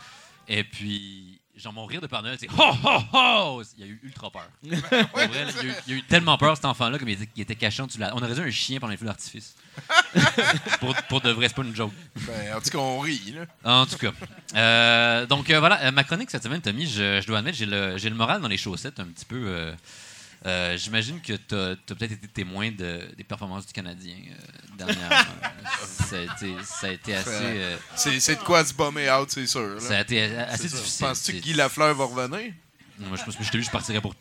Et 0.49 0.65
puis, 0.65 1.40
genre, 1.61 1.73
mon 1.73 1.87
rire 1.87 2.01
de 2.01 2.07
Père 2.07 2.23
Noël, 2.23 2.37
c'est 2.41 2.49
ho 2.51 2.55
ho 2.59 3.01
ho! 3.13 3.63
Il 3.79 3.85
a 3.85 3.87
eu 3.87 4.01
ultra 4.03 4.31
peur. 4.31 4.49
Pour 4.63 5.21
vrai, 5.21 5.29
il, 5.31 5.59
a 5.59 5.63
eu, 5.65 5.75
il 5.87 5.93
a 5.95 5.97
eu 5.97 6.03
tellement 6.03 6.37
peur, 6.39 6.57
cet 6.57 6.65
enfant-là, 6.65 6.99
comme 6.99 7.09
il 7.09 7.23
était, 7.23 7.41
était 7.43 7.55
caché 7.55 7.83
en 7.83 7.87
dessous 7.87 7.99
de 7.99 8.03
la- 8.03 8.15
On 8.15 8.19
aurait 8.23 8.35
dit 8.35 8.41
un 8.41 8.51
chien 8.51 8.81
pendant 8.81 8.91
les 8.93 8.97
feux 8.97 9.07
d'artifice. 9.07 9.55
pour, 10.81 10.95
pour 11.09 11.21
de 11.21 11.31
vrai, 11.31 11.49
c'est 11.49 11.55
pas 11.55 11.63
une 11.63 11.75
joke. 11.75 11.93
Ben, 12.27 12.57
en 12.57 12.61
tout 12.61 12.71
cas, 12.71 12.79
on 12.79 13.01
rit, 13.01 13.35
là. 13.37 13.81
En 13.81 13.87
tout 13.87 13.97
cas. 13.99 14.13
Euh, 14.57 15.27
donc 15.27 15.49
euh, 15.51 15.61
voilà, 15.61 15.81
euh, 15.83 15.91
ma 15.93 16.05
chronique 16.05 16.31
cette 16.31 16.43
semaine, 16.43 16.61
Tommy, 16.61 16.87
je, 16.87 17.21
je 17.21 17.27
dois 17.27 17.39
admettre, 17.39 17.57
j'ai 17.59 17.67
le, 17.67 17.97
le 17.97 18.15
moral 18.15 18.41
dans 18.41 18.49
les 18.49 18.57
chaussettes 18.57 18.99
un 19.01 19.05
petit 19.07 19.25
peu. 19.25 19.43
euh, 19.47 19.73
euh, 20.47 20.77
J'imagine 20.77 21.21
que 21.21 21.35
tu 21.35 21.55
as, 21.55 21.77
peut-être 21.87 22.13
été 22.13 22.29
témoin 22.29 22.71
de, 22.71 23.03
des 23.17 23.25
performances 23.25 23.67
du 23.67 23.73
Canadien 23.73 24.17
euh, 24.17 24.77
dernièrement. 24.77 25.17
ça, 25.83 26.17
a 26.17 26.21
été, 26.21 26.55
ça 26.65 26.87
a 26.87 26.91
été 26.91 27.15
assez, 27.15 27.31
euh, 27.31 27.77
C'est 27.97 28.37
de 28.37 28.45
quoi 28.45 28.65
se 28.65 28.73
bomber 28.73 29.11
out, 29.11 29.31
c'est 29.31 29.47
sûr. 29.47 29.75
là. 29.75 29.81
ça 29.81 29.99
a 29.99 30.01
été 30.01 30.23
assez 30.23 30.69
difficile. 30.69 31.07
Penses-tu 31.07 31.33
que 31.35 31.39
Guy 31.39 31.53
Lafleur 31.53 31.95
va 31.95 32.05
revenir? 32.05 32.53
Moi, 32.99 33.17
je 33.17 33.25
pense 33.25 33.37
que 33.37 33.45
je 33.45 33.51
t'ai 33.51 33.59
vu, 33.59 33.65
je 33.65 33.71
partirais 33.71 34.01
pour 34.01 34.15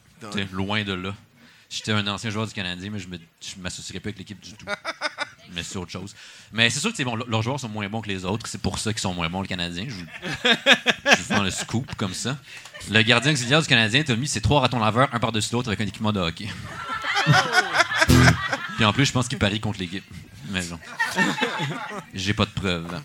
loin 0.51 0.83
de 0.83 0.93
là. 0.93 1.15
J'étais 1.69 1.91
un 1.91 2.07
ancien 2.07 2.31
joueur 2.31 2.47
du 2.47 2.53
Canadien, 2.53 2.89
mais 2.91 2.99
je 2.99 3.07
je 3.07 3.61
m'associerais 3.61 3.99
pas 3.99 4.09
avec 4.09 4.17
l'équipe 4.17 4.39
du 4.39 4.53
tout. 4.53 4.65
Mais 5.55 5.63
c'est 5.63 5.77
autre 5.77 5.91
chose. 5.91 6.15
Mais 6.51 6.69
c'est 6.69 6.79
sûr 6.79 6.91
que 6.91 6.97
c'est 6.97 7.03
bon, 7.03 7.15
leurs 7.15 7.41
joueurs 7.41 7.59
sont 7.59 7.69
moins 7.69 7.89
bons 7.89 8.01
que 8.01 8.07
les 8.07 8.23
autres. 8.23 8.45
C'est 8.47 8.61
pour 8.61 8.77
ça 8.77 8.93
qu'ils 8.93 9.01
sont 9.01 9.15
moins 9.15 9.29
bons, 9.29 9.41
le 9.41 9.47
Canadien. 9.47 9.85
Je 9.87 9.95
vous, 9.95 10.05
je 11.17 11.33
vous 11.33 11.41
le 11.41 11.49
scoop 11.49 11.95
comme 11.95 12.13
ça. 12.13 12.37
Le 12.91 13.01
gardien 13.01 13.31
auxiliaire 13.31 13.61
du 13.61 13.67
Canadien, 13.67 14.03
Tommy, 14.03 14.27
c'est 14.27 14.41
trois 14.41 14.61
ratons 14.61 14.77
laveurs, 14.79 15.09
un 15.11 15.19
par-dessus 15.19 15.53
l'autre 15.53 15.69
avec 15.69 15.81
un 15.81 15.87
équipement 15.87 16.11
de 16.11 16.19
hockey. 16.19 16.47
Puis 18.75 18.85
en 18.85 18.93
plus, 18.93 19.05
je 19.05 19.11
pense 19.11 19.27
qu'il 19.27 19.39
parie 19.39 19.59
contre 19.59 19.79
l'équipe. 19.79 20.03
Mais 20.51 20.61
bon. 20.63 20.79
J'ai 22.13 22.33
pas 22.33 22.45
de 22.45 22.51
preuves. 22.51 23.01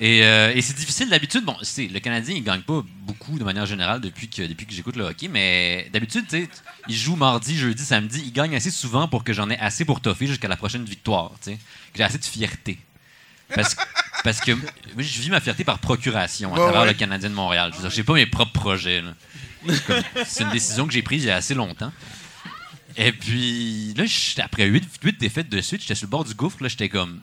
Et, 0.00 0.24
euh, 0.24 0.52
et 0.54 0.62
c'est 0.62 0.74
difficile 0.74 1.10
d'habitude. 1.10 1.44
Bon, 1.44 1.56
c'est 1.62 1.86
le 1.86 2.00
Canadien, 2.00 2.34
il 2.34 2.42
gagne 2.42 2.62
pas 2.62 2.82
beaucoup 3.02 3.38
de 3.38 3.44
manière 3.44 3.66
générale 3.66 4.00
depuis 4.00 4.28
que, 4.28 4.42
depuis 4.42 4.66
que 4.66 4.72
j'écoute 4.72 4.96
le 4.96 5.04
hockey, 5.04 5.28
mais 5.28 5.90
d'habitude, 5.92 6.24
tu 6.26 6.44
sais, 6.44 6.48
il 6.88 6.96
joue 6.96 7.16
mardi, 7.16 7.54
jeudi, 7.54 7.84
samedi. 7.84 8.22
Il 8.24 8.32
gagne 8.32 8.56
assez 8.56 8.70
souvent 8.70 9.08
pour 9.08 9.24
que 9.24 9.34
j'en 9.34 9.50
ai 9.50 9.58
assez 9.58 9.84
pour 9.84 10.00
toffer 10.00 10.26
jusqu'à 10.26 10.48
la 10.48 10.56
prochaine 10.56 10.84
victoire. 10.84 11.32
Tu 11.42 11.50
sais, 11.50 11.56
que 11.56 11.98
j'ai 11.98 12.02
assez 12.02 12.18
de 12.18 12.24
fierté. 12.24 12.78
Parce, 13.54 13.76
parce 14.24 14.40
que 14.40 14.52
moi, 14.52 14.64
je 14.98 15.20
vis 15.20 15.28
ma 15.28 15.40
fierté 15.40 15.64
par 15.64 15.78
procuration 15.80 16.54
à 16.54 16.56
travers 16.56 16.80
ouais. 16.82 16.86
le 16.88 16.94
Canadien 16.94 17.28
de 17.28 17.34
Montréal. 17.34 17.72
Je 17.82 17.88
j'ai 17.90 18.04
pas 18.04 18.14
mes 18.14 18.26
propres 18.26 18.52
projets. 18.52 19.02
C'est 20.24 20.44
une 20.44 20.50
décision 20.50 20.86
que 20.86 20.94
j'ai 20.94 21.02
prise 21.02 21.24
il 21.24 21.26
y 21.26 21.30
a 21.30 21.36
assez 21.36 21.54
longtemps. 21.54 21.92
Et 22.96 23.12
puis, 23.12 23.92
là, 23.94 24.04
après 24.42 24.66
huit, 24.66 24.88
huit 25.02 25.18
défaites 25.20 25.48
de 25.48 25.60
suite, 25.60 25.82
j'étais 25.82 25.94
sur 25.94 26.06
le 26.06 26.10
bord 26.10 26.24
du 26.24 26.34
gouffre. 26.34 26.62
Là, 26.62 26.68
j'étais 26.68 26.88
comme, 26.88 27.20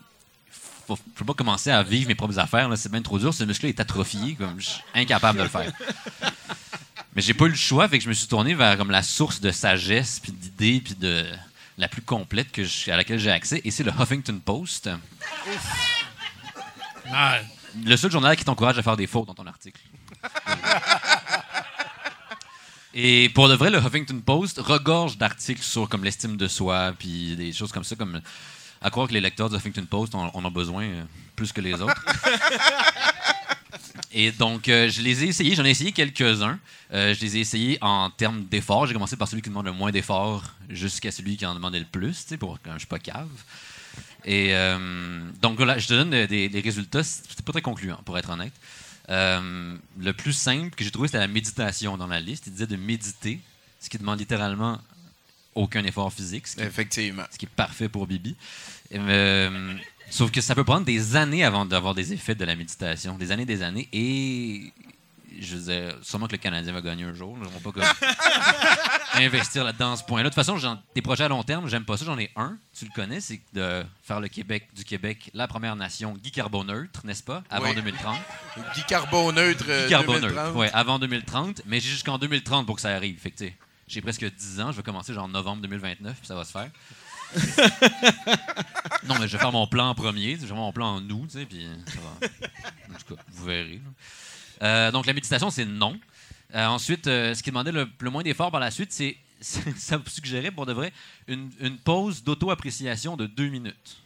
faut, 0.87 0.97
faut 1.15 1.25
pas 1.25 1.33
commencer 1.33 1.69
à 1.69 1.83
vivre 1.83 2.07
mes 2.07 2.15
propres 2.15 2.39
affaires. 2.39 2.69
là. 2.69 2.75
C'est 2.77 2.91
bien 2.91 3.01
trop 3.01 3.19
dur. 3.19 3.33
Ce 3.33 3.43
muscle-là 3.43 3.69
est 3.69 3.79
atrophié. 3.79 4.35
Comme, 4.35 4.59
je 4.59 4.69
suis 4.69 4.81
incapable 4.95 5.37
de 5.39 5.43
le 5.43 5.49
faire. 5.49 5.71
Mais 7.15 7.21
j'ai 7.21 7.33
pas 7.33 7.45
eu 7.45 7.49
le 7.49 7.55
choix, 7.55 7.87
fait 7.89 7.97
que 7.97 8.03
je 8.03 8.09
me 8.09 8.13
suis 8.13 8.27
tourné 8.27 8.53
vers 8.53 8.77
comme 8.77 8.91
la 8.91 9.01
source 9.03 9.41
de 9.41 9.49
sagesse, 9.51 10.19
puis 10.19 10.31
d'idées, 10.31 10.81
puis 10.81 10.93
de 10.95 11.25
la 11.79 11.87
plus 11.87 12.01
complète 12.03 12.51
que 12.51 12.63
je- 12.63 12.91
à 12.91 12.95
laquelle 12.97 13.17
j'ai 13.19 13.31
accès, 13.31 13.59
et 13.63 13.71
c'est 13.71 13.83
le 13.83 13.91
Huffington 13.91 14.39
Post. 14.43 14.89
Le 17.85 17.95
seul 17.97 18.11
journal 18.11 18.35
qui 18.35 18.43
t'encourage 18.45 18.77
à 18.77 18.83
faire 18.83 18.97
des 18.97 19.07
fautes 19.07 19.27
dans 19.27 19.33
ton 19.33 19.47
article. 19.47 19.79
Et 22.93 23.29
pour 23.29 23.47
de 23.47 23.53
vrai, 23.53 23.69
le 23.69 23.77
Huffington 23.79 24.19
Post 24.25 24.59
regorge 24.59 25.17
d'articles 25.17 25.61
sur 25.61 25.87
comme 25.87 26.03
l'estime 26.03 26.35
de 26.37 26.47
soi, 26.47 26.93
puis 26.97 27.35
des 27.35 27.53
choses 27.53 27.71
comme 27.71 27.83
ça, 27.83 27.95
comme 27.95 28.21
à 28.87 28.89
croire 28.89 29.07
que 29.07 29.13
les 29.13 29.21
lecteurs 29.21 29.49
du 29.49 29.55
Huffington 29.57 29.85
Post 29.85 30.15
en, 30.15 30.33
en 30.33 30.45
ont 30.45 30.51
besoin 30.51 30.83
euh, 30.83 31.03
plus 31.35 31.51
que 31.51 31.59
les 31.59 31.73
autres. 31.81 32.03
Et 34.13 34.31
donc, 34.31 34.69
euh, 34.69 34.89
je 34.89 35.01
les 35.01 35.25
ai 35.25 35.27
essayés, 35.27 35.55
j'en 35.55 35.65
ai 35.65 35.71
essayé 35.71 35.91
quelques-uns. 35.91 36.57
Euh, 36.93 37.13
je 37.13 37.19
les 37.19 37.37
ai 37.37 37.39
essayés 37.41 37.77
en 37.81 38.09
termes 38.09 38.45
d'efforts. 38.45 38.87
J'ai 38.87 38.93
commencé 38.93 39.17
par 39.17 39.27
celui 39.27 39.41
qui 39.41 39.49
demande 39.49 39.65
le 39.65 39.73
moins 39.73 39.91
d'efforts 39.91 40.43
jusqu'à 40.69 41.11
celui 41.11 41.35
qui 41.35 41.45
en 41.45 41.53
demandait 41.53 41.79
le 41.79 41.85
plus, 41.85 42.23
tu 42.23 42.29
sais, 42.29 42.37
pour 42.37 42.59
quand 42.63 42.73
je 42.73 42.79
suis 42.79 42.87
pas 42.87 42.99
cave. 42.99 43.27
Et 44.23 44.53
donc, 45.41 45.57
voilà, 45.57 45.77
je 45.77 45.87
te 45.87 45.93
donne 45.93 46.09
des, 46.09 46.49
des 46.49 46.59
résultats. 46.59 47.03
C'était 47.03 47.43
pas 47.43 47.53
très 47.53 47.61
concluant, 47.61 47.99
pour 48.03 48.17
être 48.17 48.29
honnête. 48.29 48.53
Le 49.07 50.11
plus 50.11 50.33
simple 50.33 50.75
que 50.75 50.83
j'ai 50.83 50.91
trouvé, 50.91 51.07
c'était 51.07 51.19
la 51.19 51.27
méditation 51.27 51.97
dans 51.97 52.07
la 52.07 52.19
liste. 52.19 52.47
Il 52.47 52.53
disait 52.53 52.67
de 52.67 52.75
méditer, 52.75 53.39
ce 53.79 53.89
qui 53.89 53.97
demande 53.97 54.19
littéralement 54.19 54.79
aucun 55.57 55.83
effort 55.83 56.13
physique. 56.13 56.47
Ce 56.47 56.55
qui, 56.55 56.61
Effectivement. 56.61 57.23
ce 57.31 57.37
qui 57.37 57.45
est 57.45 57.55
parfait 57.55 57.89
pour 57.89 58.07
Bibi. 58.07 58.35
Euh, 58.95 59.73
sauf 60.09 60.31
que 60.31 60.41
ça 60.41 60.55
peut 60.55 60.63
prendre 60.63 60.85
des 60.85 61.15
années 61.15 61.43
avant 61.43 61.65
d'avoir 61.65 61.93
des 61.95 62.13
effets 62.13 62.35
de 62.35 62.45
la 62.45 62.55
méditation. 62.55 63.17
Des 63.17 63.31
années, 63.31 63.45
des 63.45 63.63
années. 63.63 63.89
Et 63.93 64.71
je 65.39 65.55
veux 65.55 65.71
dire, 65.73 65.97
sûrement 66.01 66.27
que 66.27 66.31
le 66.33 66.37
Canadien 66.39 66.73
va 66.73 66.81
gagner 66.81 67.03
un 67.03 67.13
jour. 67.13 67.37
On 67.39 67.43
va 67.43 67.59
pas 67.59 67.71
comme 67.71 67.83
investir 69.13 69.63
là-dedans 69.63 69.95
ce 69.95 70.03
point-là. 70.03 70.29
De 70.29 70.35
toute 70.35 70.43
façon, 70.43 70.79
des 70.95 71.01
projets 71.01 71.25
à 71.25 71.27
long 71.27 71.43
terme, 71.43 71.67
j'aime 71.67 71.85
pas 71.85 71.97
ça. 71.97 72.05
J'en 72.05 72.17
ai 72.17 72.31
un, 72.35 72.57
tu 72.77 72.85
le 72.85 72.91
connais, 72.95 73.21
c'est 73.21 73.41
de 73.53 73.83
faire 74.03 74.19
le 74.19 74.27
Québec 74.27 74.67
du 74.75 74.83
Québec 74.83 75.29
la 75.33 75.47
première 75.47 75.75
nation 75.75 76.13
Guy 76.13 76.31
Carboneutre, 76.31 77.05
n'est-ce 77.05 77.23
pas, 77.23 77.43
avant 77.49 77.69
Oui. 77.69 77.75
2030. 77.75 78.17
Guy 78.75 78.83
Carboneutre. 78.87 79.65
euh, 79.69 79.83
Guy 79.85 79.89
Carboneutre, 79.91 80.27
2030. 80.27 80.55
ouais, 80.55 80.71
avant 80.73 80.99
2030, 80.99 81.61
mais 81.65 81.79
j'ai 81.79 81.89
jusqu'en 81.89 82.17
2030 82.17 82.65
pour 82.65 82.75
que 82.75 82.81
ça 82.81 82.89
arrive. 82.95 83.19
Fait 83.19 83.33
j'ai 83.87 84.01
presque 84.01 84.25
10 84.25 84.59
ans, 84.61 84.71
je 84.71 84.77
vais 84.77 84.83
commencer 84.83 85.13
genre 85.13 85.25
en 85.25 85.29
novembre 85.29 85.61
2029, 85.61 86.17
puis 86.17 86.27
ça 86.27 86.35
va 86.35 86.43
se 86.43 86.51
faire. 86.51 86.69
Non, 89.07 89.15
mais 89.19 89.27
je 89.27 89.33
vais 89.33 89.37
faire 89.37 89.51
mon 89.51 89.67
plan 89.67 89.89
en 89.89 89.95
premier, 89.95 90.35
je 90.35 90.41
vais 90.41 90.47
faire 90.47 90.55
mon 90.55 90.71
plan 90.71 90.95
en 90.95 91.09
août, 91.09 91.29
tu 91.31 91.45
puis 91.45 91.67
ça 91.85 91.99
va. 91.99 92.27
En 92.93 92.99
tout 92.99 93.15
cas, 93.15 93.21
vous 93.31 93.45
verrez. 93.45 93.81
Euh, 94.61 94.91
donc, 94.91 95.05
la 95.05 95.13
méditation, 95.13 95.49
c'est 95.49 95.65
non. 95.65 95.99
Euh, 96.55 96.65
ensuite, 96.65 97.07
euh, 97.07 97.33
ce 97.33 97.43
qui 97.43 97.49
demandait 97.49 97.71
le, 97.71 97.89
le 97.99 98.09
moins 98.09 98.23
d'effort 98.23 98.51
par 98.51 98.59
la 98.59 98.71
suite, 98.71 98.91
c'est 98.91 99.17
ça 99.41 99.97
vous 99.97 100.09
suggérait 100.09 100.51
pour 100.51 100.65
de 100.65 100.73
vrai 100.73 100.91
une 101.27 101.77
pause 101.83 102.23
d'auto-appréciation 102.23 103.17
de 103.17 103.27
deux 103.27 103.49
minutes. 103.49 103.97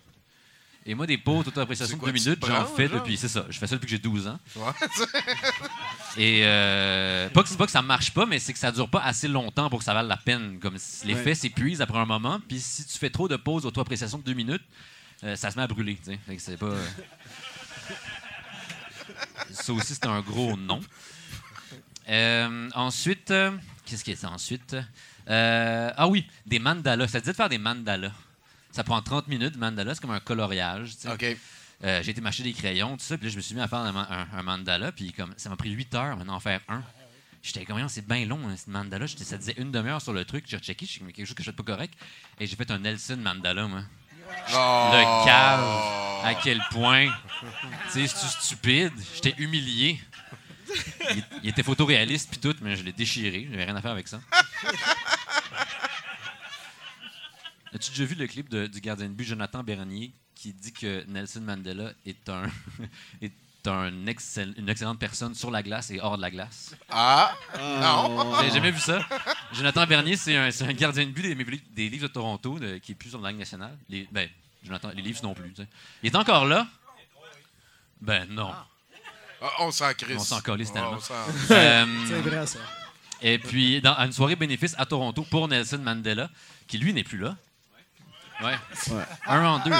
Et 0.85 0.95
moi, 0.95 1.05
des 1.05 1.17
pauses 1.19 1.45
d'auto-appréciation 1.45 1.95
de 1.95 1.99
quoi, 2.01 2.11
deux 2.11 2.17
tu 2.17 2.23
minutes, 2.25 2.39
te 2.39 2.47
j'en 2.47 2.65
fais 2.65 2.89
depuis, 2.89 3.15
c'est 3.15 3.27
ça, 3.27 3.45
je 3.49 3.59
fais 3.59 3.67
ça 3.67 3.75
depuis 3.75 3.85
que 3.85 3.91
j'ai 3.91 3.99
12 3.99 4.27
ans. 4.27 4.39
Et 6.17 6.41
euh, 6.43 7.29
pas, 7.29 7.43
que, 7.43 7.53
pas 7.53 7.65
que 7.67 7.71
ça 7.71 7.81
marche 7.83 8.11
pas, 8.11 8.25
mais 8.25 8.39
c'est 8.39 8.51
que 8.51 8.57
ça 8.59 8.71
dure 8.71 8.89
pas 8.89 9.01
assez 9.01 9.27
longtemps 9.27 9.69
pour 9.69 9.79
que 9.79 9.85
ça 9.85 9.93
vaille 9.93 10.07
la 10.07 10.17
peine. 10.17 10.59
Comme 10.59 10.77
si 10.79 11.05
l'effet 11.07 11.25
Ouais. 11.29 11.35
s'épuise 11.35 11.81
après 11.81 11.99
un 11.99 12.05
moment, 12.05 12.39
puis 12.47 12.59
si 12.59 12.83
tu 12.85 12.97
fais 12.97 13.11
trop 13.11 13.27
de 13.27 13.35
pauses 13.35 13.65
auto-appréciation 13.65 14.17
de 14.17 14.23
deux 14.23 14.33
minutes, 14.33 14.63
euh, 15.23 15.35
ça 15.35 15.51
se 15.51 15.55
met 15.57 15.61
à 15.63 15.67
brûler. 15.67 15.99
c'est 16.39 16.57
pas. 16.57 16.65
euh, 16.65 16.85
Ça 19.51 19.73
aussi, 19.73 19.93
c'est 19.93 20.05
un 20.07 20.21
gros 20.21 20.57
non. 20.57 20.79
Euh, 22.09 22.69
ensuite, 22.73 23.29
euh, 23.31 23.51
qu'est-ce 23.85 24.03
qu'il 24.03 24.19
y 24.19 24.25
a 24.25 24.29
ensuite? 24.31 24.75
Ah 25.27 26.07
oui, 26.07 26.25
des 26.47 26.57
mandalas. 26.59 27.07
Ça 27.07 27.19
te 27.19 27.25
dit 27.25 27.31
de 27.31 27.35
faire 27.35 27.49
des 27.49 27.59
mandalas? 27.59 28.11
Ça 28.71 28.83
prend 28.83 29.01
30 29.01 29.27
minutes, 29.27 29.57
mandala, 29.57 29.93
c'est 29.95 30.01
comme 30.01 30.11
un 30.11 30.19
coloriage. 30.19 30.95
tu 30.95 31.01
sais. 31.01 31.11
OK. 31.11 31.37
Euh, 31.83 32.03
j'ai 32.03 32.11
été 32.11 32.21
m'acheter 32.21 32.43
des 32.43 32.53
crayons, 32.53 32.95
tout 32.95 33.03
ça, 33.03 33.17
puis 33.17 33.25
là, 33.27 33.31
je 33.31 33.37
me 33.37 33.41
suis 33.41 33.55
mis 33.55 33.61
à 33.61 33.67
faire 33.67 33.79
un, 33.79 33.91
man- 33.91 34.07
un- 34.09 34.37
un 34.37 34.43
mandala, 34.43 34.91
puis 34.91 35.11
comme 35.13 35.33
ça 35.35 35.49
m'a 35.49 35.55
pris 35.55 35.71
8 35.71 35.93
heures 35.95 36.15
maintenant 36.15 36.35
en 36.35 36.39
faire 36.39 36.61
un. 36.69 36.83
J'étais 37.43 37.65
comme, 37.65 37.89
c'est 37.89 38.07
bien 38.07 38.23
long, 38.27 38.39
hein, 38.47 38.55
ce 38.55 38.69
mandala. 38.69 39.07
Ça 39.07 39.35
disait 39.37 39.55
une 39.57 39.71
demi-heure 39.71 39.99
sur 39.99 40.13
le 40.13 40.23
truc. 40.25 40.45
J'ai 40.47 40.57
rechecké, 40.57 40.85
comme, 40.99 41.11
quelque 41.11 41.25
chose 41.25 41.33
que 41.35 41.41
je 41.43 41.49
fais 41.49 41.55
pas 41.55 41.63
correct. 41.63 41.95
Et 42.39 42.45
j'ai 42.45 42.55
fait 42.55 42.69
un 42.69 42.77
Nelson 42.77 43.17
mandala, 43.17 43.65
moi. 43.67 43.81
Oh. 44.53 44.89
Le 44.93 45.25
cave, 45.25 46.25
à 46.25 46.35
quel 46.35 46.61
point. 46.69 47.07
Tu 47.91 48.07
sais, 48.07 48.07
c'est 48.07 48.27
stupide? 48.41 48.93
J'étais 49.15 49.33
humilié. 49.41 49.99
Il, 51.15 51.23
il 51.43 51.49
était 51.49 51.63
photoréaliste, 51.63 52.29
puis 52.29 52.39
tout, 52.39 52.55
mais 52.61 52.75
je 52.77 52.83
l'ai 52.83 52.93
déchiré. 52.93 53.47
J'avais 53.49 53.65
rien 53.65 53.75
à 53.75 53.81
faire 53.81 53.91
avec 53.91 54.07
ça. 54.07 54.21
As-tu 57.73 57.91
déjà 57.91 58.05
vu 58.05 58.15
le 58.15 58.27
clip 58.27 58.49
de- 58.49 58.67
du 58.67 58.81
gardien 58.81 59.07
de 59.07 59.13
but 59.13 59.23
Jonathan 59.25 59.63
Bernier 59.63 60.11
qui 60.35 60.53
dit 60.53 60.73
que 60.73 61.03
Nelson 61.07 61.41
Mandela 61.41 61.91
est 62.05 62.27
un 62.29 62.43
est 63.21 63.31
un 63.67 64.07
excell- 64.07 64.53
une 64.57 64.67
excellente 64.69 64.97
personne 64.99 65.35
sur 65.35 65.51
la 65.51 65.61
glace 65.63 65.91
et 65.91 65.99
hors 66.01 66.17
de 66.17 66.21
la 66.21 66.31
glace? 66.31 66.75
Ah! 66.89 67.31
Non! 67.59 68.31
Vous 68.31 68.35
avez 68.39 68.49
jamais 68.51 68.71
vu 68.71 68.79
ça? 68.79 69.05
Jonathan 69.53 69.85
Bernier, 69.85 70.17
c'est 70.17 70.35
un, 70.35 70.49
c'est 70.51 70.63
un 70.65 70.73
gardien 70.73 71.05
de 71.05 71.11
but 71.11 71.21
des, 71.21 71.35
des 71.35 71.89
livres 71.89 72.07
de 72.07 72.13
Toronto 72.13 72.57
de- 72.59 72.77
qui 72.79 72.93
est 72.93 72.95
plus 72.95 73.09
sur 73.09 73.21
la 73.21 73.29
Ligue 73.29 73.39
nationale. 73.39 73.77
Les, 73.87 74.07
ben, 74.11 74.27
Jonathan, 74.63 74.89
les 74.95 75.01
livres 75.01 75.19
non 75.23 75.33
plus. 75.35 75.49
tu 75.53 75.61
sais. 75.61 75.67
Il 76.03 76.07
est 76.07 76.15
encore 76.15 76.45
là? 76.45 76.67
Ben 78.01 78.25
non. 78.29 78.51
Ah, 78.51 78.67
on 79.59 79.71
s'en 79.71 79.93
crisse. 79.93 80.17
On 80.19 80.23
s'en 80.23 80.41
calisse 80.41 80.69
Ah, 80.71 80.73
tellement. 80.73 80.99
Euh, 81.51 81.85
C'est 82.07 82.21
vrai, 82.21 82.47
ça. 82.47 82.59
et 83.21 83.37
puis, 83.39 83.79
dans, 83.81 83.93
à 83.93 84.05
une 84.05 84.11
soirée 84.11 84.35
bénéfice 84.35 84.73
à 84.77 84.85
Toronto 84.85 85.23
pour 85.29 85.47
Nelson 85.47 85.77
Mandela, 85.79 86.29
qui 86.67 86.77
lui 86.79 86.93
n'est 86.93 87.03
plus 87.03 87.17
là. 87.19 87.37
Ouais. 88.43 88.95
Ouais. 88.95 89.03
Un 89.27 89.45
en 89.45 89.59
deux. 89.59 89.71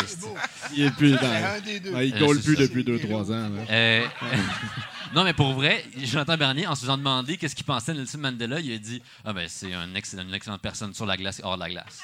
Il 0.74 0.84
est 0.86 0.92
plus 0.92 1.12
dans. 1.12 1.22
Un 1.24 1.60
des 1.62 1.80
deux. 1.80 1.92
Ouais, 1.94 2.10
il 2.10 2.16
Euh, 2.16 2.20
colle 2.20 2.40
plus 2.42 2.56
ça. 2.56 2.62
depuis 2.62 2.84
2-3 2.84 3.32
ans. 3.32 3.50
là. 3.50 3.62
Euh, 3.70 4.06
non, 5.16 5.24
mais 5.24 5.34
pour 5.34 5.54
vrai, 5.54 5.84
Jonathan 5.98 6.38
Bernier, 6.38 6.68
en 6.68 6.76
se 6.76 6.82
faisant 6.82 6.98
demander 6.98 7.38
qu'est-ce 7.38 7.56
qu'il 7.56 7.66
pensait 7.66 7.94
de 7.94 8.00
Nelson 8.00 8.18
Mandela, 8.20 8.60
il 8.60 8.74
a 8.74 8.78
dit 8.78 9.02
Ah, 9.26 9.34
ben, 9.34 9.48
c'est 9.50 9.74
un 9.74 9.94
excellent- 9.96 10.24
une 10.24 10.34
excellente 10.34 10.62
personne 10.62 10.94
sur 10.94 11.06
la 11.06 11.18
glace 11.18 11.40
et 11.40 11.44
hors 11.44 11.56
de 11.56 11.62
la 11.64 11.70
glace. 11.70 12.02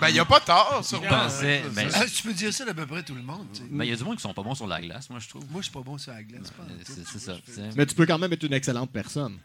Ben, 0.00 0.08
il 0.08 0.14
n'y 0.14 0.18
a 0.20 0.24
pas 0.24 0.40
tort, 0.40 0.80
sur 0.82 1.02
pensait. 1.02 1.62
Ben, 1.74 1.90
Ah, 1.94 2.04
tu 2.06 2.22
peux 2.22 2.32
dire 2.32 2.52
ça 2.54 2.64
d'à 2.64 2.72
peu 2.72 2.86
près 2.86 3.02
tout 3.02 3.14
le 3.14 3.22
monde. 3.22 3.46
ben, 3.70 3.84
il 3.84 3.90
y 3.90 3.92
a 3.92 3.96
du 3.96 4.04
monde 4.04 4.16
qui 4.16 4.22
sont 4.22 4.32
pas 4.32 4.42
bons 4.42 4.54
sur 4.54 4.66
la 4.66 4.80
glace, 4.80 5.10
moi, 5.10 5.18
je 5.20 5.28
trouve. 5.28 5.44
Moi, 5.50 5.60
je 5.60 5.64
suis 5.66 5.72
pas 5.74 5.82
bon 5.82 5.98
sur 5.98 6.12
la 6.12 6.22
glace. 6.22 6.52
C'est 6.84 7.18
ça. 7.18 7.34
Mais 7.76 7.84
tu 7.86 7.94
peux 7.94 8.06
quand 8.06 8.18
même 8.18 8.32
être 8.32 8.42
une 8.44 8.52
excellente 8.54 8.90
personne. 8.92 9.38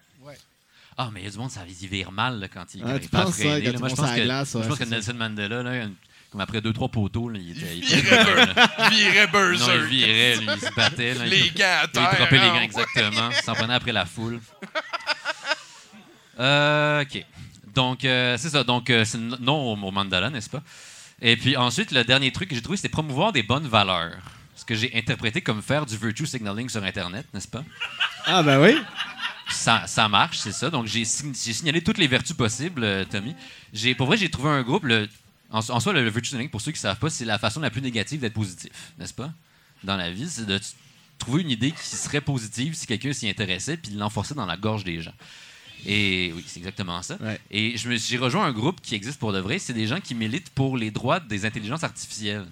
Ah, 0.98 1.10
mais 1.14 1.22
il 1.22 1.26
y 1.26 1.28
a 1.28 1.32
du 1.32 1.38
monde, 1.38 1.52
ça 1.52 1.62
y 1.68 1.88
vire 1.88 2.12
mal 2.12 2.40
là, 2.40 2.48
quand 2.48 2.66
il 2.74 2.82
Ah, 2.86 2.98
tu 2.98 3.06
il 3.06 3.10
passe 3.10 3.26
penses 3.26 3.36
ça, 3.36 3.42
freiner, 3.44 3.60
quand 3.66 3.66
là. 3.66 3.74
tu 3.74 3.80
Moi, 3.80 3.90
je 3.90 3.96
pense 3.96 4.12
que, 4.12 4.24
glace, 4.24 4.58
je 4.62 4.68
pense 4.68 4.80
que 4.80 4.84
Nelson 4.86 5.14
Mandela, 5.14 5.64
là, 5.64 5.76
une- 5.84 5.94
comme 6.32 6.42
après 6.42 6.62
deux, 6.62 6.74
trois 6.74 6.88
poteaux, 6.90 7.28
là, 7.30 7.38
il 7.42 7.52
était. 7.52 7.78
Il 7.78 7.84
virait, 7.86 8.02
virait 8.92 9.28
Non, 9.28 9.28
il 9.28 9.32
berserk. 9.32 9.84
virait, 9.90 10.36
lui, 10.38 10.48
il 10.56 10.60
se 10.62 10.74
battait. 10.76 11.14
Là, 11.16 11.26
Les 11.26 11.40
il, 11.48 11.54
gants 11.54 11.64
à 11.66 11.86
il 11.86 12.18
droppait 12.18 12.38
les 12.38 12.40
hein. 12.44 12.54
gants 12.56 12.62
exactement. 12.62 13.30
Il 13.30 13.44
s'en 13.44 13.54
prenait 13.56 13.74
après 13.74 13.92
la 13.94 14.06
foule. 14.06 14.40
Euh, 16.40 17.02
OK. 17.04 17.26
Donc, 17.74 18.04
euh, 18.06 18.38
c'est 18.38 18.50
ça. 18.50 18.64
Donc, 18.64 18.90
euh, 18.90 19.06
c'est 19.06 19.18
non 19.18 19.72
au, 19.74 19.78
au 19.88 19.92
mandala, 19.92 20.30
n'est-ce 20.30 20.50
pas? 20.50 20.62
Et 21.22 21.38
puis 21.38 21.56
ensuite, 21.56 21.92
le 21.92 22.04
dernier 22.04 22.32
truc 22.32 22.50
que 22.50 22.56
j'ai 22.56 22.62
trouvé, 22.62 22.78
c'était 22.78 22.90
promouvoir 22.90 23.32
des 23.32 23.44
bonnes 23.44 23.68
valeurs. 23.68 24.18
Ce 24.56 24.66
que 24.66 24.76
j'ai 24.76 24.92
interprété 24.96 25.42
comme 25.42 25.62
faire 25.62 25.86
du 25.86 25.96
virtue 25.98 26.26
signaling 26.26 26.68
sur 26.70 26.84
Internet, 26.84 27.26
n'est-ce 27.34 27.48
pas? 27.48 27.64
Ah, 28.26 28.44
ben 28.44 28.62
oui. 28.62 28.78
Ça, 29.50 29.86
ça 29.88 30.10
marche, 30.10 30.38
c'est 30.40 30.52
ça. 30.52 30.70
Donc, 30.70 30.88
j'ai 30.88 31.04
sign- 31.06 31.34
j'ai 31.36 31.54
signalé 31.54 31.82
toutes 31.82 31.98
les 31.98 32.08
vertus 32.08 32.36
possibles, 32.36 32.84
euh, 32.84 33.06
Tommy. 33.06 33.36
Pour 33.98 34.08
vrai, 34.08 34.18
j'ai 34.18 34.30
trouvé 34.30 34.50
un 34.50 34.64
groupe. 34.64 34.84
le- 34.86 35.08
en, 35.52 35.60
en 35.60 35.80
soi, 35.80 35.94
le, 35.94 36.04
le 36.04 36.10
virtue 36.10 36.30
signaling, 36.30 36.50
pour 36.50 36.62
ceux 36.62 36.72
qui 36.72 36.78
ne 36.78 36.82
savent 36.82 36.98
pas, 37.00 37.10
c'est 37.10 37.26
la 37.26 37.38
façon 37.38 37.60
la 37.60 37.70
plus 37.70 37.82
négative 37.82 38.20
d'être 38.20 38.34
positif, 38.34 38.72
n'est-ce 38.98 39.14
pas? 39.14 39.32
Dans 39.84 39.96
la 39.96 40.10
vie, 40.12 40.28
c'est 40.28 40.46
de 40.48 40.60
trouver 41.20 41.44
une 41.44 41.52
idée 41.52 41.72
qui 41.72 41.86
serait 41.96 42.22
positive 42.22 42.74
si 42.74 42.88
quelqu'un 42.88 43.14
s'y 43.14 43.30
intéressait, 43.30 43.78
puis 43.78 43.92
de 43.92 44.00
l'enforcer 44.00 44.34
dans 44.34 44.46
la 44.48 44.58
gorge 44.58 44.84
des 44.84 45.02
gens. 45.02 45.14
Et 45.86 46.34
oui, 46.36 46.44
c'est 46.48 46.60
exactement 46.60 47.02
ça. 47.04 47.18
Ouais. 47.22 47.40
Et 47.52 47.76
j'ai 47.78 48.18
rejoint 48.18 48.46
un 48.46 48.52
groupe 48.52 48.82
qui 48.82 48.96
existe 48.96 49.20
pour 49.20 49.32
de 49.32 49.40
vrai. 49.40 49.60
C'est 49.60 49.74
des 49.74 49.86
gens 49.86 50.02
qui 50.02 50.16
militent 50.16 50.50
pour 50.50 50.76
les 50.78 50.90
droits 50.90 51.20
des 51.20 51.46
intelligences 51.46 51.84
artificielles. 51.84 52.48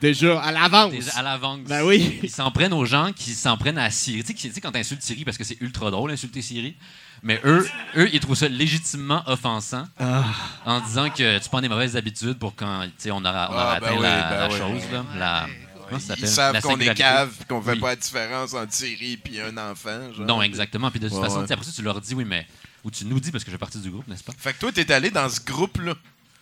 Déjà, 0.00 0.40
à 0.40 0.52
l'avance. 0.52 0.92
Déjà 0.92 1.12
à 1.16 1.22
l'avance. 1.22 1.60
Ben 1.66 1.84
oui. 1.84 2.20
Ils 2.22 2.30
s'en 2.30 2.50
prennent 2.50 2.72
aux 2.72 2.84
gens 2.84 3.12
qui 3.12 3.34
s'en 3.34 3.56
prennent 3.56 3.78
à 3.78 3.90
Siri. 3.90 4.22
Tu 4.24 4.50
sais, 4.52 4.60
quand 4.60 4.70
t'insultes 4.72 5.02
Siri, 5.02 5.24
parce 5.24 5.36
que 5.38 5.44
c'est 5.44 5.60
ultra 5.60 5.90
drôle 5.90 6.10
insulter 6.10 6.40
Siri, 6.42 6.76
mais 7.22 7.40
eux, 7.44 7.66
eux, 7.96 8.08
ils 8.12 8.20
trouvent 8.20 8.36
ça 8.36 8.48
légitimement 8.48 9.22
offensant 9.26 9.86
Ah. 9.98 10.24
en 10.64 10.80
disant 10.80 11.10
que 11.10 11.38
tu 11.38 11.48
prends 11.48 11.60
des 11.60 11.68
mauvaises 11.68 11.96
habitudes 11.96 12.38
pour 12.38 12.54
quand 12.54 12.82
tu 12.84 12.90
sais, 12.98 13.10
on 13.10 13.18
aura, 13.18 13.48
on 13.50 13.54
aura 13.54 13.72
Ah, 13.74 13.80
ben 13.80 13.86
atteint 13.86 13.96
oui, 13.96 14.02
la, 14.02 14.22
ben 14.30 14.38
la 14.38 14.48
oui. 14.48 14.58
chose. 14.58 14.82
Là, 14.92 15.04
la, 15.18 15.46
comment 15.88 15.98
ça 16.00 16.14
Ils 16.16 16.28
savent 16.28 16.60
qu'on 16.60 16.78
est 16.78 16.94
cave 16.94 17.32
et 17.40 17.44
qu'on 17.46 17.60
fait 17.60 17.72
Oui. 17.72 17.80
pas 17.80 17.88
la 17.88 17.96
différence 17.96 18.54
entre 18.54 18.68
Thierry 18.68 19.18
et 19.32 19.40
un 19.42 19.56
enfant. 19.56 20.12
genre. 20.16 20.26
Non, 20.26 20.42
exactement. 20.42 20.90
Puis 20.92 21.00
de 21.00 21.08
toute 21.08 21.18
Ouais, 21.18 21.24
façon, 21.24 21.40
ouais. 21.40 21.50
après 21.52 21.64
ça, 21.64 21.72
tu 21.74 21.82
leur 21.82 22.00
dis, 22.00 22.14
oui, 22.14 22.24
mais. 22.24 22.46
Ou 22.84 22.92
tu 22.92 23.04
nous 23.04 23.18
dis, 23.18 23.32
parce 23.32 23.42
que 23.42 23.50
je 23.50 23.56
fais 23.56 23.58
partie 23.58 23.80
du 23.80 23.90
groupe, 23.90 24.06
n'est-ce 24.06 24.22
pas? 24.22 24.32
Fait 24.38 24.52
que 24.52 24.60
toi, 24.60 24.70
t'es 24.70 24.90
allé 24.92 25.10
dans 25.10 25.28
ce 25.28 25.40
groupe-là. 25.40 25.94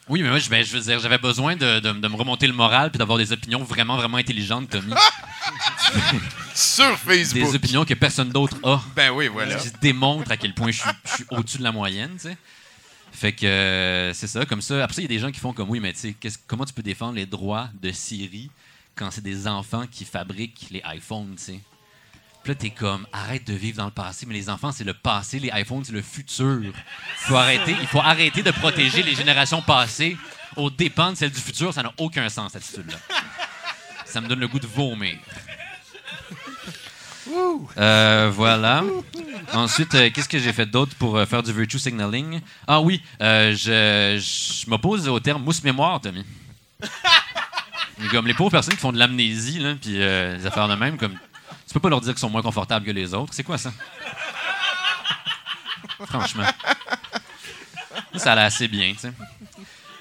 Oui, 0.09 0.23
mais 0.23 0.29
moi, 0.29 0.39
je, 0.39 0.49
ben, 0.49 0.65
je 0.65 0.73
veux 0.77 0.81
dire, 0.83 1.01
j'avais 1.01 1.19
besoin 1.19 1.57
de, 1.57 1.81
de- 1.81 1.93
de 1.93 2.09
me 2.09 2.15
remonter 2.17 2.47
le 2.47 2.53
moral 2.53 2.91
puis 2.91 2.99
d'avoir 2.99 3.19
des 3.19 3.33
opinions 3.33 3.63
vraiment, 3.65 3.97
vraiment 3.97 4.19
intelligentes, 4.19 4.71
Tommy. 4.71 4.93
Sur 6.55 6.97
Facebook. 6.99 7.43
Des 7.51 7.55
opinions 7.57 7.85
que 7.85 7.95
personne 7.95 8.31
d'autre 8.31 8.57
a. 8.63 8.81
Ben 8.95 9.11
oui, 9.11 9.27
voilà. 9.29 9.57
Qui 9.57 9.71
démontrent 9.81 10.31
à 10.31 10.37
quel 10.37 10.55
point 10.55 10.71
je 10.71 10.81
suis, 10.81 10.91
je 11.05 11.11
suis 11.17 11.25
au-dessus 11.31 11.59
de 11.59 11.63
la 11.65 11.73
moyenne, 11.73 12.13
tu 12.15 12.29
sais. 12.29 12.37
Fait 13.13 13.33
que 13.33 13.47
euh, 13.47 14.13
c'est 14.13 14.27
ça, 14.27 14.45
comme 14.47 14.61
ça. 14.61 14.83
Après 14.85 14.95
ça, 14.95 15.01
il 15.01 15.05
y 15.05 15.07
a 15.07 15.09
des 15.09 15.19
gens 15.19 15.31
qui 15.33 15.41
font 15.41 15.53
comme 15.53 15.71
oui, 15.71 15.81
mais 15.81 15.93
tu 15.93 16.01
sais, 16.01 16.17
comment 16.47 16.65
tu 16.65 16.73
peux 16.75 16.83
défendre 16.83 17.15
les 17.15 17.27
droits 17.27 17.69
de 17.81 17.91
Siri 17.91 18.51
quand 18.95 19.11
c'est 19.11 19.23
des 19.25 19.47
enfants 19.49 19.87
qui 19.91 20.05
fabriquent 20.05 20.67
les 20.71 20.83
iPhones, 20.95 21.35
tu 21.37 21.43
sais? 21.45 21.61
Puis 22.47 22.55
là, 22.55 22.61
t'es 22.61 22.71
comme, 22.71 23.09
arrête 23.13 23.45
de 23.45 23.55
vivre 23.55 23.79
dans 23.79 23.87
le 23.87 23.91
passé, 23.91 24.25
mais 24.25 24.33
les 24.33 24.49
enfants, 24.49 24.71
c'est 24.71 24.85
le 24.85 24.95
passé, 24.95 25.41
les 25.41 25.51
iPhones, 25.53 25.83
c'est 25.85 25.93
le 25.93 26.01
futur. 26.01 26.63
Faut 27.17 27.35
arrêter, 27.35 27.75
il 27.81 27.89
faut 27.89 27.99
arrêter 27.99 28.45
de 28.45 28.53
protéger 28.53 29.03
les 29.03 29.17
générations 29.17 29.61
passées 29.63 30.17
aux 30.55 30.71
dépens 30.71 31.11
de 31.11 31.17
celles 31.17 31.33
du 31.33 31.41
futur. 31.41 31.75
Ça 31.75 31.83
n'a 31.83 31.93
aucun 31.99 32.29
sens, 32.29 32.53
cette 32.53 32.63
attitude-là. 32.63 32.99
Ça 34.05 34.21
me 34.21 34.29
donne 34.29 34.39
le 34.39 34.47
goût 34.47 34.61
de 34.61 34.67
vomir. 34.69 35.17
Euh, 37.79 38.31
voilà. 38.33 38.85
Ensuite, 39.53 39.93
euh, 39.97 40.09
qu'est-ce 40.15 40.29
que 40.29 40.39
j'ai 40.39 40.53
fait 40.53 40.67
d'autre 40.67 40.95
pour 41.01 41.17
euh, 41.17 41.27
faire 41.27 41.43
du 41.43 41.53
virtue 41.53 41.81
signaling? 41.81 42.41
Ah 42.69 42.81
oui, 42.81 43.03
euh, 43.23 43.57
je, 43.57 44.23
je 44.23 44.71
m'oppose 44.71 45.09
au 45.09 45.19
terme 45.19 45.43
mousse-mémoire, 45.43 46.01
Tommy. 46.01 46.25
Comme 48.13 48.29
les 48.29 48.35
pauvres 48.35 48.53
personnes 48.53 48.75
qui 48.75 48.81
font 48.81 48.93
de 48.93 48.99
l'amnésie, 48.99 49.59
là, 49.59 49.75
puis 49.75 49.95
des 49.95 50.47
affaires 50.47 50.69
de 50.69 50.75
même, 50.77 50.97
comme 50.99 51.19
peux 51.77 51.81
pas 51.81 51.89
leur 51.91 52.01
dire 52.01 52.13
qu'ils 52.13 52.21
sont 52.21 52.31
moins 52.31 52.43
confortables 52.43 52.87
que 52.87 52.91
les 52.91 53.13
autres. 53.13 53.35
C'est 53.35 53.45
quoi 53.45 53.59
ça? 53.59 53.73
Franchement. 56.07 56.45
Ça 58.15 58.33
allait 58.33 58.43
assez 58.43 58.67
bien, 58.69 58.93
tu 58.93 58.99
sais. 59.01 59.13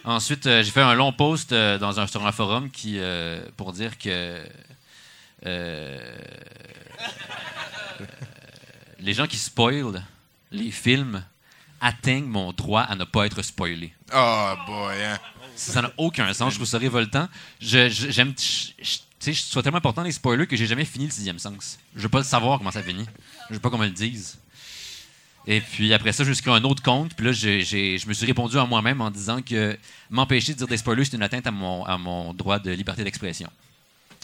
Ensuite, 0.05 0.45
euh, 0.45 0.63
j'ai 0.63 0.71
fait 0.71 0.81
un 0.81 0.93
long 0.93 1.11
post 1.11 1.51
euh, 1.51 1.77
dans 1.77 1.99
un, 1.99 2.07
sur 2.07 2.25
un 2.25 2.31
forum 2.31 2.69
qui, 2.69 2.97
euh, 2.99 3.43
pour 3.57 3.73
dire 3.73 3.97
que 3.97 4.41
les 8.99 9.13
gens 9.13 9.27
qui 9.27 9.37
spoilent 9.37 10.01
les 10.51 10.71
films 10.71 11.23
atteignent 11.81 12.25
mon 12.29 12.53
droit 12.53 12.81
à 12.81 12.95
ne 12.95 13.03
pas 13.03 13.25
être 13.25 13.41
spoilé. 13.41 13.93
Oh 14.13 14.53
boy, 14.65 15.03
hein. 15.03 15.19
Ça 15.55 15.81
n'a 15.81 15.91
aucun 15.97 16.31
sens. 16.33 16.51
Je 16.53 16.57
trouve 16.57 16.67
ça 16.67 16.77
révoltant. 16.77 17.27
Je, 17.59 17.89
je- 17.89 18.09
j'aime, 18.11 18.33
je, 18.37 18.97
sais, 19.25 19.33
je 19.33 19.49
trouve 19.51 19.63
tellement 19.63 19.77
important 19.77 20.03
les 20.03 20.11
spoilers 20.11 20.47
que 20.47 20.55
j'ai 20.55 20.65
jamais 20.67 20.85
fini 20.85 21.05
le 21.05 21.11
sixième 21.11 21.39
sens. 21.39 21.77
Je 21.95 22.01
veux 22.01 22.09
pas 22.09 22.23
savoir 22.23 22.57
comment 22.57 22.71
ça 22.71 22.81
finit. 22.83 23.05
Je 23.49 23.55
veux 23.55 23.59
pas 23.59 23.69
qu'on 23.69 23.77
me 23.77 23.85
le 23.85 23.91
dise. 23.91 24.37
Et 25.47 25.61
puis 25.61 25.93
après 25.93 26.11
ça, 26.11 26.23
j'ai 26.23 26.31
écrit 26.31 26.49
un 26.51 26.63
autre 26.63 26.81
compte. 26.81 27.13
Puis 27.13 27.25
là, 27.25 27.31
j'ai- 27.31 27.61
je 27.97 28.07
me 28.07 28.13
suis 28.13 28.25
répondu 28.25 28.57
à 28.57 28.65
moi-même 28.65 28.99
en 29.01 29.11
disant 29.11 29.41
que 29.41 29.77
m'empêcher 30.09 30.53
de 30.53 30.57
dire 30.57 30.67
des 30.67 30.77
spoilers, 30.77 31.05
c'est 31.05 31.15
une 31.17 31.21
atteinte 31.23 31.45
à 31.45 31.51
mon, 31.51 31.85
à 31.85 31.97
mon 31.97 32.33
droit 32.33 32.57
de 32.59 32.71
liberté 32.71 33.03
d'expression. 33.03 33.49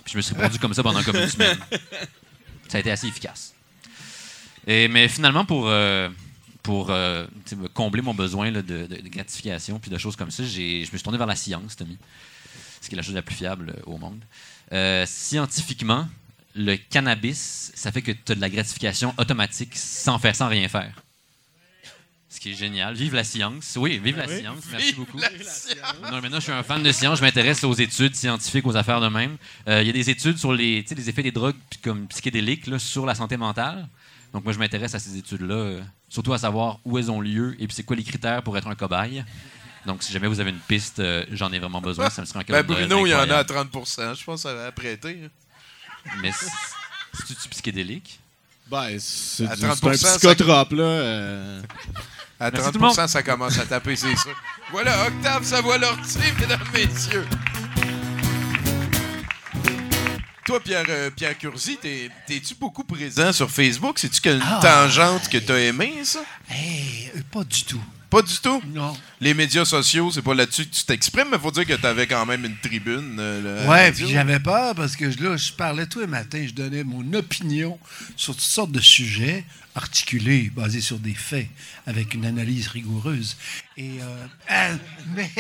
Puis 0.04 0.14
je 0.14 0.18
me 0.18 0.22
suis 0.24 0.34
répondu 0.36 0.58
comme 0.58 0.74
ça 0.74 0.82
pendant 0.82 1.04
comme 1.04 1.18
une 1.18 1.30
semaine. 1.30 1.60
Ça 2.68 2.78
a 2.78 2.80
été 2.80 2.90
assez 2.90 3.06
efficace. 3.08 3.54
Et, 4.66 4.88
mais 4.88 5.08
finalement, 5.08 5.46
pour, 5.46 5.68
euh, 5.68 6.10
pour 6.64 6.90
euh, 6.90 7.28
combler 7.74 8.02
mon 8.02 8.14
besoin 8.16 8.52
de 8.52 8.88
gratification 9.10 9.78
puis 9.80 9.92
de 9.92 9.98
choses 10.00 10.16
comme 10.16 10.32
ça, 10.32 10.44
j'ai- 10.44 10.86
je 10.86 10.92
me 10.92 10.98
suis 10.98 11.04
tourné 11.04 11.18
vers 11.20 11.28
la 11.28 11.36
science, 11.36 11.76
Tommy. 11.76 11.98
Ce 12.82 12.88
qui 12.90 12.96
est 12.96 12.98
la 12.98 13.04
chose 13.04 13.14
la 13.14 13.22
plus 13.22 13.36
fiable 13.36 13.76
euh, 13.78 13.82
au 13.86 13.98
monde. 14.00 14.20
Euh, 14.74 15.06
scientifiquement, 15.06 16.08
le 16.56 16.76
cannabis, 16.78 17.72
ça 17.76 17.92
fait 17.92 18.02
que 18.02 18.12
tu 18.12 18.32
as 18.32 18.36
de 18.36 18.42
la 18.42 18.50
gratification 18.50 19.14
automatique 19.18 19.72
sans 19.76 20.18
faire, 20.20 20.36
sans 20.36 20.48
rien 20.48 20.68
faire. 20.70 20.94
Ce 22.30 22.40
qui 22.40 22.52
est 22.52 22.56
génial. 22.56 22.94
Vive 22.96 23.14
la 23.14 23.26
science. 23.26 23.76
Oui, 23.78 24.00
vive 24.02 24.18
la 24.18 24.26
Oui. 24.26 24.40
science. 24.40 24.64
Merci 24.72 24.88
Vive 24.88 24.96
beaucoup. 24.96 25.18
la 25.18 25.30
science. 25.30 25.78
Non, 26.10 26.22
maintenant, 26.22 26.38
je 26.40 26.44
suis 26.44 26.52
un 26.54 26.64
fan 26.64 26.82
de 26.82 26.92
science. 26.94 27.20
Je 27.20 27.24
m'intéresse 27.26 27.62
aux 27.66 27.74
études 27.74 28.16
scientifiques, 28.16 28.66
aux 28.66 28.78
affaires 28.78 29.02
de 29.02 29.10
même. 29.10 29.36
Euh, 29.68 29.82
Il 29.82 29.88
y 29.88 29.90
a 29.90 29.94
des 29.94 30.10
études 30.10 30.38
sur 30.38 30.54
les, 30.54 30.86
les 30.90 31.10
effets 31.10 31.24
des 31.24 31.32
drogues 31.34 31.58
comme 31.84 32.08
psychédéliques 32.08 32.68
là, 32.68 32.80
sur 32.80 33.06
la 33.06 33.16
santé 33.16 33.36
mentale. 33.36 33.86
Donc, 34.34 34.46
moi, 34.46 34.54
je 34.54 34.60
m'intéresse 34.60 34.96
à 34.96 35.00
ces 35.00 35.18
études-là, 35.18 35.54
euh, 35.56 35.82
surtout 36.08 36.32
à 36.32 36.38
savoir 36.38 36.80
où 36.86 36.98
elles 36.98 37.12
ont 37.12 37.20
lieu 37.20 37.54
et 37.60 37.68
puis 37.68 37.76
c'est 37.76 37.84
quoi 37.84 37.98
les 37.98 38.04
critères 38.04 38.42
pour 38.44 38.58
être 38.58 38.68
un 38.68 38.76
cobaye. 38.76 39.26
Donc, 39.86 40.04
si 40.04 40.12
jamais 40.14 40.28
vous 40.28 40.40
avez 40.40 40.52
une 40.52 40.60
piste, 40.60 41.00
euh, 41.00 41.26
j'en 41.32 41.52
ai 41.52 41.60
vraiment 41.60 41.82
besoin. 41.82 42.10
Ça 42.10 42.22
me 42.22 42.26
serait 42.28 42.40
un 42.40 42.44
cadeau 42.44 42.68
Ben, 42.68 42.76
Bruno, 42.88 43.06
il 43.08 43.10
y 43.10 43.14
en 43.16 43.18
a 43.18 43.22
à 43.38 43.40
incroyable. 43.42 43.70
30% 43.72 44.14
Je 44.20 44.24
pense 44.24 44.44
que 44.44 44.50
ça 44.50 44.54
va 44.54 44.72
prêter. 44.72 45.22
hein. 45.26 45.30
Mais 46.22 46.32
c'est- 46.32 46.48
c'est-tu 47.28 47.50
psychédélique? 47.50 48.20
Ben, 48.70 48.98
c'est 49.00 49.46
un 49.46 49.56
30%, 49.56 49.94
ça- 50.08 50.18
psychotrope, 50.18 50.72
là. 50.74 50.84
euh. 50.84 51.62
À 52.40 52.46
Merci 52.52 52.62
30 52.62 52.74
tout 52.74 52.80
le 52.80 52.86
monde. 52.88 53.08
ça 53.10 53.24
commence 53.24 53.58
à 53.60 53.66
taper, 53.66 53.96
c'est 53.96 54.16
sûr. 54.16 54.36
Voilà, 54.72 55.08
Octave 55.08 55.44
Savoie 55.44 55.78
Lortie, 55.78 56.18
mesdames, 56.40 56.60
messieurs. 56.74 57.28
Toi, 60.46 60.60
Pierre, 60.60 60.86
euh, 60.90 61.10
Pierre 61.12 61.38
Curzi, 61.38 61.78
t'es- 61.78 62.10
t'es-tu 62.28 62.56
beaucoup 62.56 62.84
présent 62.84 63.32
sur 63.32 63.50
Facebook? 63.50 64.00
C'est-tu 64.00 64.20
quelle 64.22 64.42
Ah. 64.44 64.60
tangente 64.62 65.30
que 65.30 65.38
t'as 65.38 65.58
aimé, 65.60 66.02
ça? 66.04 66.20
Hey, 66.50 67.12
euh, 67.16 67.22
pas 67.32 67.44
du 67.44 67.64
tout. 67.64 67.82
Pas 68.12 68.22
du 68.22 68.38
tout? 68.40 68.62
Non. 68.74 68.94
Les 69.22 69.34
médias 69.34 69.64
sociaux, 69.64 70.12
c'est 70.12 70.22
pas 70.22 70.36
là-dessus 70.36 70.66
que 70.66 70.76
tu 70.76 70.84
t'exprimes, 70.84 71.30
mais 71.32 71.40
faut 71.40 71.50
dire 71.50 71.66
que 71.66 71.74
t'avais 71.74 72.08
quand 72.08 72.26
même 72.26 72.44
une 72.44 72.58
tribune. 72.58 73.16
euh, 73.18 73.66
Ouais, 73.68 73.92
puis 73.94 74.10
j'avais 74.10 74.40
peur 74.40 74.76
parce 74.76 74.98
que 74.98 75.06
là, 75.06 75.38
je 75.38 75.54
parlais 75.54 75.86
tous 75.88 76.02
les 76.02 76.08
matins, 76.08 76.44
je 76.46 76.54
donnais 76.54 76.84
mon 76.84 77.14
opinion 77.14 77.80
sur 78.18 78.36
toutes 78.36 78.44
sortes 78.44 78.74
de 78.74 78.82
sujets 78.82 79.46
articulés, 79.76 80.52
basés 80.54 80.82
sur 80.82 81.00
des 81.00 81.14
faits, 81.14 81.48
avec 81.88 82.14
une 82.14 82.26
analyse 82.26 82.68
rigoureuse. 82.68 83.38
Et 83.78 84.02
euh, 84.02 84.28
euh, 84.52 84.76
mais 85.16 85.32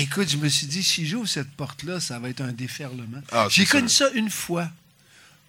écoute, 0.00 0.30
je 0.30 0.38
me 0.38 0.48
suis 0.48 0.66
dit, 0.66 0.82
si 0.82 1.06
j'ouvre 1.06 1.28
cette 1.28 1.50
porte-là, 1.50 2.00
ça 2.00 2.18
va 2.18 2.30
être 2.30 2.40
un 2.40 2.52
déferlement. 2.52 3.20
Ah, 3.30 3.46
j'ai 3.50 3.66
connu 3.66 3.90
ça 3.90 4.08
une 4.14 4.30
fois 4.30 4.70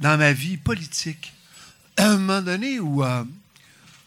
dans 0.01 0.17
ma 0.17 0.33
vie 0.33 0.57
politique. 0.57 1.31
À 1.95 2.09
un 2.09 2.17
moment 2.17 2.41
donné 2.41 2.79
où 2.81 3.03
euh, 3.05 3.23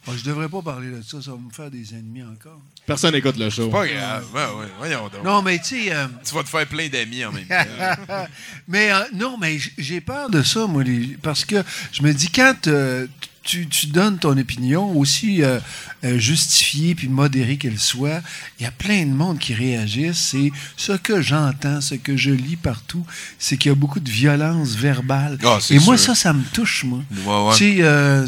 oh, 0.07 0.13
je 0.17 0.25
devrais 0.25 0.49
pas 0.49 0.63
parler 0.63 0.91
de 0.91 1.03
ça, 1.03 1.21
ça 1.23 1.31
va 1.33 1.37
me 1.37 1.51
faire 1.51 1.71
des 1.71 1.93
ennemis 1.95 2.23
encore. 2.23 2.61
Personne 2.87 3.13
n'écoute 3.13 3.37
le 3.37 3.51
show. 3.51 3.69
Pas 3.71 3.87
grave. 3.87 4.25
Ouais, 4.35 4.41
ouais, 4.61 4.67
voyons 4.79 5.09
donc. 5.09 5.23
Non, 5.25 5.43
mais 5.43 5.59
tu 5.59 5.85
sais. 5.85 5.93
euh, 5.95 6.07
Tu 6.25 6.35
vas 6.35 6.43
te 6.43 6.49
faire 6.49 6.67
plein 6.67 6.89
d'amis 6.89 7.25
en 7.25 7.33
même 7.33 7.47
temps. 7.47 8.27
mais 8.69 8.93
euh, 8.93 9.01
non, 9.15 9.37
mais 9.39 9.59
j'ai 9.79 10.01
peur 10.01 10.29
de 10.31 10.43
ça, 10.43 10.67
moi, 10.67 10.83
les- 10.83 11.17
parce 11.23 11.45
que 11.45 11.63
je 11.93 12.03
me 12.03 12.13
dis, 12.13 12.31
quand 12.31 12.67
euh, 12.67 13.07
tu, 13.51 13.67
tu 13.67 13.87
donnes 13.89 14.17
ton 14.17 14.39
opinion, 14.39 14.97
aussi 14.97 15.43
euh, 15.43 15.59
euh, 16.05 16.19
justifiée 16.19 16.95
puis 16.95 17.09
modérée 17.09 17.57
qu'elle 17.57 17.81
soit, 17.81 18.23
il 18.59 18.63
y 18.63 18.67
a 18.67 18.71
plein 18.71 19.05
de 19.05 19.11
monde 19.11 19.39
qui 19.41 19.55
réagissent. 19.55 20.35
Et 20.35 20.53
ce 20.77 20.93
que 20.93 21.21
j'entends, 21.21 21.81
ce 21.81 21.97
que 21.97 22.17
je 22.17 22.31
lis 22.31 22.55
partout, 22.55 23.05
c'est 23.41 23.57
qu'il 23.57 23.71
y 23.71 23.73
a 23.73 23.75
beaucoup 23.75 23.99
de 23.99 24.09
violence 24.11 24.75
verbale. 24.77 25.37
Ah, 25.43 25.59
Et 25.71 25.81
moi, 25.81 25.99
sûr. 25.99 26.15
ça, 26.15 26.15
ça 26.15 26.33
me 26.33 26.45
touche, 26.53 26.85
moi. 26.85 27.03
Ouais, 27.27 27.49
ouais. 27.49 27.57
Tu 27.57 27.77
sais, 27.77 27.83
euh, 27.83 28.27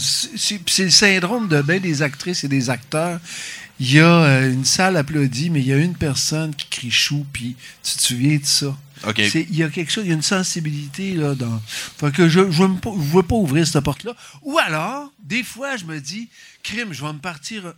c'est 0.66 0.84
le 0.84 0.90
syndrome 0.90 1.46
de 1.46 1.62
bien 1.62 1.78
des 1.78 2.02
actrices 2.02 2.42
et 2.42 2.48
des 2.48 2.68
acteurs. 2.68 3.20
Il 3.78 3.92
y 3.92 4.00
a 4.00 4.40
une 4.46 4.64
salle 4.64 4.96
applaudie, 4.96 5.50
mais 5.50 5.60
il 5.60 5.66
y 5.66 5.72
a 5.72 5.76
une 5.76 5.94
personne 5.94 6.52
qui 6.54 6.66
crie 6.68 6.90
chou, 6.90 7.24
puis 7.32 7.54
tu 7.82 7.96
te 7.96 8.02
souviens 8.02 8.38
de 8.38 8.44
ça. 8.44 8.76
Il 9.50 9.56
y 9.56 9.62
a 9.62 9.68
quelque 9.68 9.90
chose, 9.90 10.04
il 10.04 10.08
y 10.08 10.12
a 10.12 10.14
une 10.14 10.22
sensibilité 10.22 11.14
là 11.14 11.34
dans. 11.34 11.60
Fait 11.98 12.12
que 12.12 12.28
je 12.28 12.40
ne 12.40 12.44
veux, 12.46 12.74
pas- 12.76 12.92
je 12.94 13.16
veux 13.16 13.22
pas 13.22 13.34
ouvrir 13.36 13.66
cette 13.66 13.82
porte-là. 13.84 14.14
Ou 14.42 14.58
alors, 14.58 15.12
des 15.22 15.42
fois, 15.42 15.76
je 15.76 15.84
me 15.84 16.00
dis, 16.00 16.28
crime, 16.62 16.92
je 16.92 17.04
vais 17.04 17.12
me 17.12 17.18
partir 17.18 17.72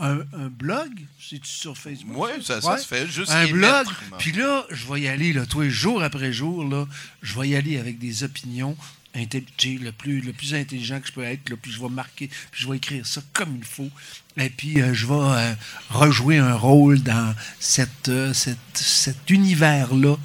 un, 0.00 0.18
un 0.32 0.48
blog, 0.48 0.90
c'est 1.20 1.44
sur 1.44 1.76
Facebook? 1.76 2.16
Ouais, 2.16 2.34
ça- 2.42 2.60
ça 2.60 2.78
se 2.78 2.86
fait, 2.86 3.06
juste 3.08 3.30
un 3.32 3.46
blog. 3.52 3.86
Puis 4.18 4.32
là, 4.32 4.64
je 4.70 4.86
vais 4.92 5.00
y 5.00 5.08
aller, 5.08 5.32
là, 5.32 5.44
toi, 5.46 5.68
jour 5.68 6.02
après 6.02 6.32
jour, 6.32 6.64
là, 6.64 6.86
je 7.22 7.38
vais 7.38 7.48
y 7.48 7.56
aller 7.56 7.78
avec 7.78 7.98
des 7.98 8.22
opinions 8.22 8.76
le 9.16 9.90
plus, 9.90 10.20
le 10.20 10.32
plus 10.32 10.54
intelligent 10.54 11.00
que 11.00 11.08
je 11.08 11.12
peux 11.12 11.24
être, 11.24 11.48
là, 11.50 11.56
puis 11.60 11.72
je 11.72 11.80
vais 11.80 11.88
marquer, 11.88 12.28
puis 12.52 12.62
je 12.62 12.68
vais 12.68 12.76
écrire 12.76 13.04
ça 13.04 13.20
comme 13.32 13.56
il 13.58 13.64
faut. 13.64 13.90
Et 14.36 14.48
puis, 14.50 14.80
euh, 14.80 14.94
je 14.94 15.06
vais 15.06 15.14
euh, 15.14 15.54
rejouer 15.90 16.38
un 16.38 16.54
rôle 16.54 17.00
dans 17.02 17.34
cette, 17.58 18.08
euh, 18.08 18.32
cette- 18.32 18.58
cet 18.74 19.28
univers-là 19.30 20.16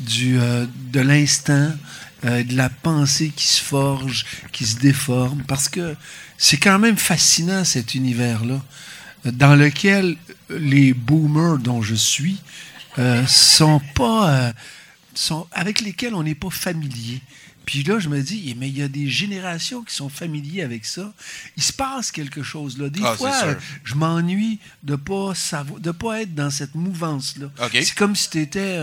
du, 0.00 0.38
euh, 0.38 0.66
de 0.92 1.00
l'instant, 1.00 1.72
euh, 2.24 2.42
de 2.42 2.54
la 2.56 2.68
pensée 2.68 3.32
qui 3.34 3.46
se 3.46 3.62
forge, 3.62 4.26
qui 4.52 4.66
se 4.66 4.78
déforme, 4.78 5.42
parce 5.46 5.68
que 5.68 5.94
c'est 6.36 6.58
quand 6.58 6.78
même 6.78 6.96
fascinant 6.96 7.64
cet 7.64 7.94
univers-là, 7.94 8.60
dans 9.24 9.54
lequel 9.54 10.16
les 10.50 10.94
boomers 10.94 11.58
dont 11.58 11.82
je 11.82 11.94
suis 11.94 12.40
euh, 12.98 13.24
sont 13.26 13.80
pas, 13.94 14.30
euh, 14.30 14.52
sont 15.14 15.46
avec 15.52 15.80
lesquels 15.80 16.14
on 16.14 16.22
n'est 16.22 16.34
pas 16.34 16.50
familier. 16.50 17.20
Puis 17.66 17.82
là, 17.84 17.98
je 18.00 18.08
me 18.08 18.20
dis, 18.20 18.46
eh, 18.48 18.54
mais 18.54 18.68
il 18.68 18.76
y 18.78 18.82
a 18.82 18.88
des 18.88 19.08
générations 19.08 19.82
qui 19.82 19.94
sont 19.94 20.08
familiers 20.08 20.62
avec 20.62 20.84
ça. 20.84 21.12
Il 21.56 21.62
se 21.62 21.72
passe 21.72 22.10
quelque 22.10 22.42
chose 22.42 22.78
là. 22.78 22.88
Des 22.88 23.00
Ah, 23.04 23.14
fois, 23.16 23.28
euh, 23.44 23.54
je 23.84 23.94
m'ennuie 23.94 24.58
de 24.82 24.96
pas 24.96 25.34
savoir, 25.34 25.78
de 25.80 25.90
pas 25.92 26.22
être 26.22 26.34
dans 26.34 26.50
cette 26.50 26.74
mouvance 26.74 27.36
là. 27.36 27.46
C'est 27.84 27.94
comme 27.94 28.16
si 28.16 28.28
tu 28.30 28.40
étais, 28.40 28.76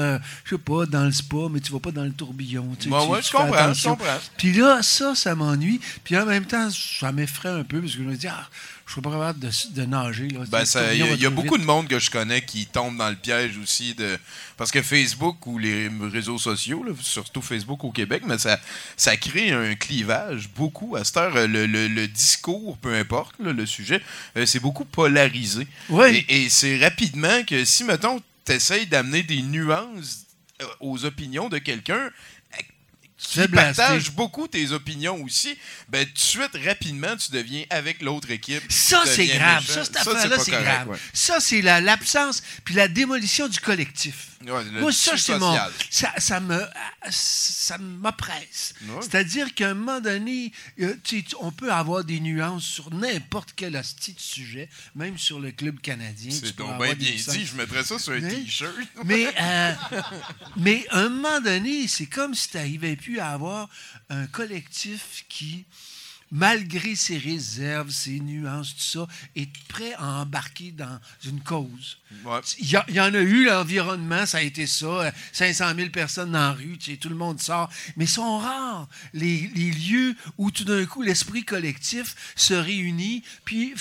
je 0.45 0.55
sais 0.55 0.57
pas, 0.61 0.85
dans 0.85 1.03
le 1.03 1.11
spa, 1.11 1.37
mais 1.51 1.59
tu 1.59 1.71
vas 1.73 1.79
pas 1.79 1.91
dans 1.91 2.03
le 2.05 2.13
tourbillon. 2.13 2.75
Tu, 2.79 2.89
Ouais, 2.89 3.03
tu- 3.03 3.11
ouais, 3.11 3.19
tu 3.21 3.27
je 3.27 3.31
comprends, 3.31 3.73
je 3.73 3.83
comprends. 3.89 4.17
Puis 4.37 4.53
là, 4.53 4.81
ça, 4.81 5.15
ça 5.15 5.35
m'ennuie. 5.35 5.81
Puis 6.03 6.17
en 6.17 6.25
même 6.25 6.45
temps, 6.45 6.69
ça 6.71 7.11
m'effraie 7.11 7.49
un 7.49 7.63
peu 7.63 7.81
parce 7.81 7.93
que 7.93 7.99
je 8.03 8.03
me 8.07 8.15
dis, 8.15 8.27
ah, 8.27 8.47
je 8.87 8.93
serais 8.93 9.01
pas 9.01 9.11
capable 9.11 9.39
de, 9.39 9.49
de 9.75 9.85
nager. 9.85 10.29
Ben, 10.49 10.63
il 10.93 10.97
y, 10.99 11.03
a- 11.03 11.13
y 11.13 11.27
beaucoup 11.29 11.55
vite. 11.55 11.61
de 11.61 11.65
monde 11.67 11.87
que 11.89 11.99
je 11.99 12.09
connais 12.09 12.41
qui 12.43 12.65
tombe 12.65 12.95
dans 12.97 13.09
le 13.09 13.17
piège 13.17 13.57
aussi 13.57 13.93
de 13.93 14.17
parce 14.55 14.71
que 14.71 14.81
Facebook 14.81 15.45
ou 15.45 15.57
les 15.59 15.89
réseaux 16.11 16.39
sociaux, 16.39 16.83
là, 16.83 16.93
surtout 17.01 17.41
Facebook 17.41 17.83
au 17.83 17.91
Québec, 17.91 18.23
mais 18.25 18.37
ça, 18.37 18.59
ça 18.95 19.17
crée 19.17 19.51
un 19.51 19.75
clivage 19.75 20.49
beaucoup 20.55 20.95
à 20.95 21.03
cette 21.03 21.17
heure. 21.17 21.47
Le, 21.47 21.65
le- 21.67 21.87
le 21.89 22.07
discours, 22.07 22.77
peu 22.77 22.95
importe 22.95 23.35
là, 23.39 23.51
le 23.51 23.65
sujet, 23.65 24.01
euh, 24.37 24.45
c'est 24.45 24.61
beaucoup 24.61 24.85
polarisé. 24.85 25.67
Oui. 25.89 26.25
Et, 26.29 26.43
et 26.45 26.49
c'est 26.49 26.77
rapidement 26.79 27.43
que 27.43 27.65
si 27.65 27.83
mettons 27.83 28.21
tu 28.45 28.53
essayes 28.53 28.87
d'amener 28.87 29.21
des 29.23 29.41
nuances 29.41 30.25
euh, 30.61 30.65
aux 30.79 31.03
opinions 31.05 31.49
de 31.49 31.57
quelqu'un 31.57 32.09
qui 33.17 33.39
fais 33.39 33.47
blaster. 33.47 33.81
partage 33.81 34.11
beaucoup 34.11 34.47
tes 34.47 34.71
opinions 34.71 35.21
aussi, 35.23 35.57
ben 35.89 36.05
tout 36.05 36.13
de 36.13 36.19
suite, 36.19 36.51
rapidement, 36.65 37.15
tu 37.17 37.31
deviens 37.31 37.63
avec 37.69 38.01
l'autre 38.01 38.29
équipe. 38.31 38.63
Ça, 38.71 39.03
c'est 39.05 39.25
grave. 39.27 39.61
méchant. 39.61 39.73
Ça, 39.73 39.83
cette 39.85 39.97
affaire-là, 39.97 40.39
c'est 40.39 40.51
grave. 40.51 40.89
ouais. 40.89 40.97
Ça, 41.13 41.39
c'est 41.39 41.61
la- 41.61 41.81
l'absence 41.81 42.43
puis 42.63 42.75
la 42.75 42.87
démolition 42.87 43.47
du 43.47 43.59
collectif. 43.59 44.27
Ouais, 44.45 44.63
Moi, 44.65 44.91
ça, 44.91 45.17
c'est 45.17 45.39
mon. 45.39 45.57
Ça, 45.89 46.13
ça 46.19 46.39
me. 46.39 46.61
Ça 47.09 47.77
m'oppresse. 47.79 48.73
Ouais. 48.83 48.95
C'est-à-dire 49.01 49.53
qu'à 49.55 49.69
un 49.69 49.73
moment 49.73 49.99
donné, 49.99 50.51
euh, 50.79 50.95
on 51.39 51.51
peut 51.51 51.71
avoir 51.71 52.03
des 52.03 52.19
nuances 52.19 52.63
sur 52.65 52.93
n'importe 52.93 53.53
quel 53.55 53.75
hostie 53.75 54.13
de 54.13 54.19
sujet, 54.19 54.69
même 54.95 55.17
sur 55.17 55.39
le 55.39 55.51
club 55.51 55.79
canadien. 55.81 56.31
C'est 56.31 56.55
donc 56.55 56.77
bien 56.81 56.93
bien 56.93 57.11
dit. 57.15 57.45
Je 57.45 57.55
mettrais 57.55 57.83
ça 57.83 57.97
sur 57.97 58.13
un 58.13 58.19
Mais- 58.19 58.29
T-shirt. 58.43 58.75
Mais, 59.05 59.27
euh, 59.41 59.73
mais 60.55 60.85
à 60.89 60.99
un 60.99 61.09
moment 61.09 61.41
donné, 61.41 61.87
c'est 61.87 62.05
comme 62.05 62.35
si 62.35 62.49
tu 62.49 62.57
n'arrivais 62.57 62.95
à 63.19 63.29
avoir 63.31 63.69
un 64.09 64.27
collectif 64.27 65.25
qui, 65.29 65.65
malgré 66.29 66.95
ses 66.95 67.17
réserves, 67.17 67.89
ses 67.89 68.19
nuances, 68.19 68.75
tout 68.75 68.81
ça, 68.81 69.07
est 69.35 69.49
prêt 69.69 69.93
à 69.93 70.21
embarquer 70.21 70.71
dans 70.71 70.99
une 71.25 71.41
cause. 71.41 71.97
Ouais. 72.25 72.39
Il 72.59 72.69
y, 72.69 72.75
a- 72.75 72.85
il 72.89 72.95
y 72.95 72.99
en 73.01 73.13
a 73.13 73.19
eu, 73.19 73.45
l'environnement, 73.45 74.25
ça 74.25 74.39
a 74.39 74.41
été 74.41 74.67
ça. 74.67 74.85
euh, 74.85 75.11
500 75.31 75.73
000 75.75 75.89
personnes 75.89 76.31
dans 76.33 76.39
la 76.39 76.51
rue, 76.51 76.77
tu 76.77 76.91
sais, 76.91 76.97
tout 76.97 77.09
le 77.09 77.15
monde 77.15 77.39
sort. 77.39 77.69
Mais 77.95 78.05
sont 78.05 78.39
rares 78.39 78.87
les, 79.13 79.49
les 79.55 79.71
lieux 79.71 80.15
où 80.37 80.51
tout 80.51 80.65
d'un 80.65 80.85
coup 80.85 81.01
l'esprit 81.01 81.45
collectif 81.45 82.15
se 82.35 82.53
réunit, 82.53 83.23
puis 83.45 83.73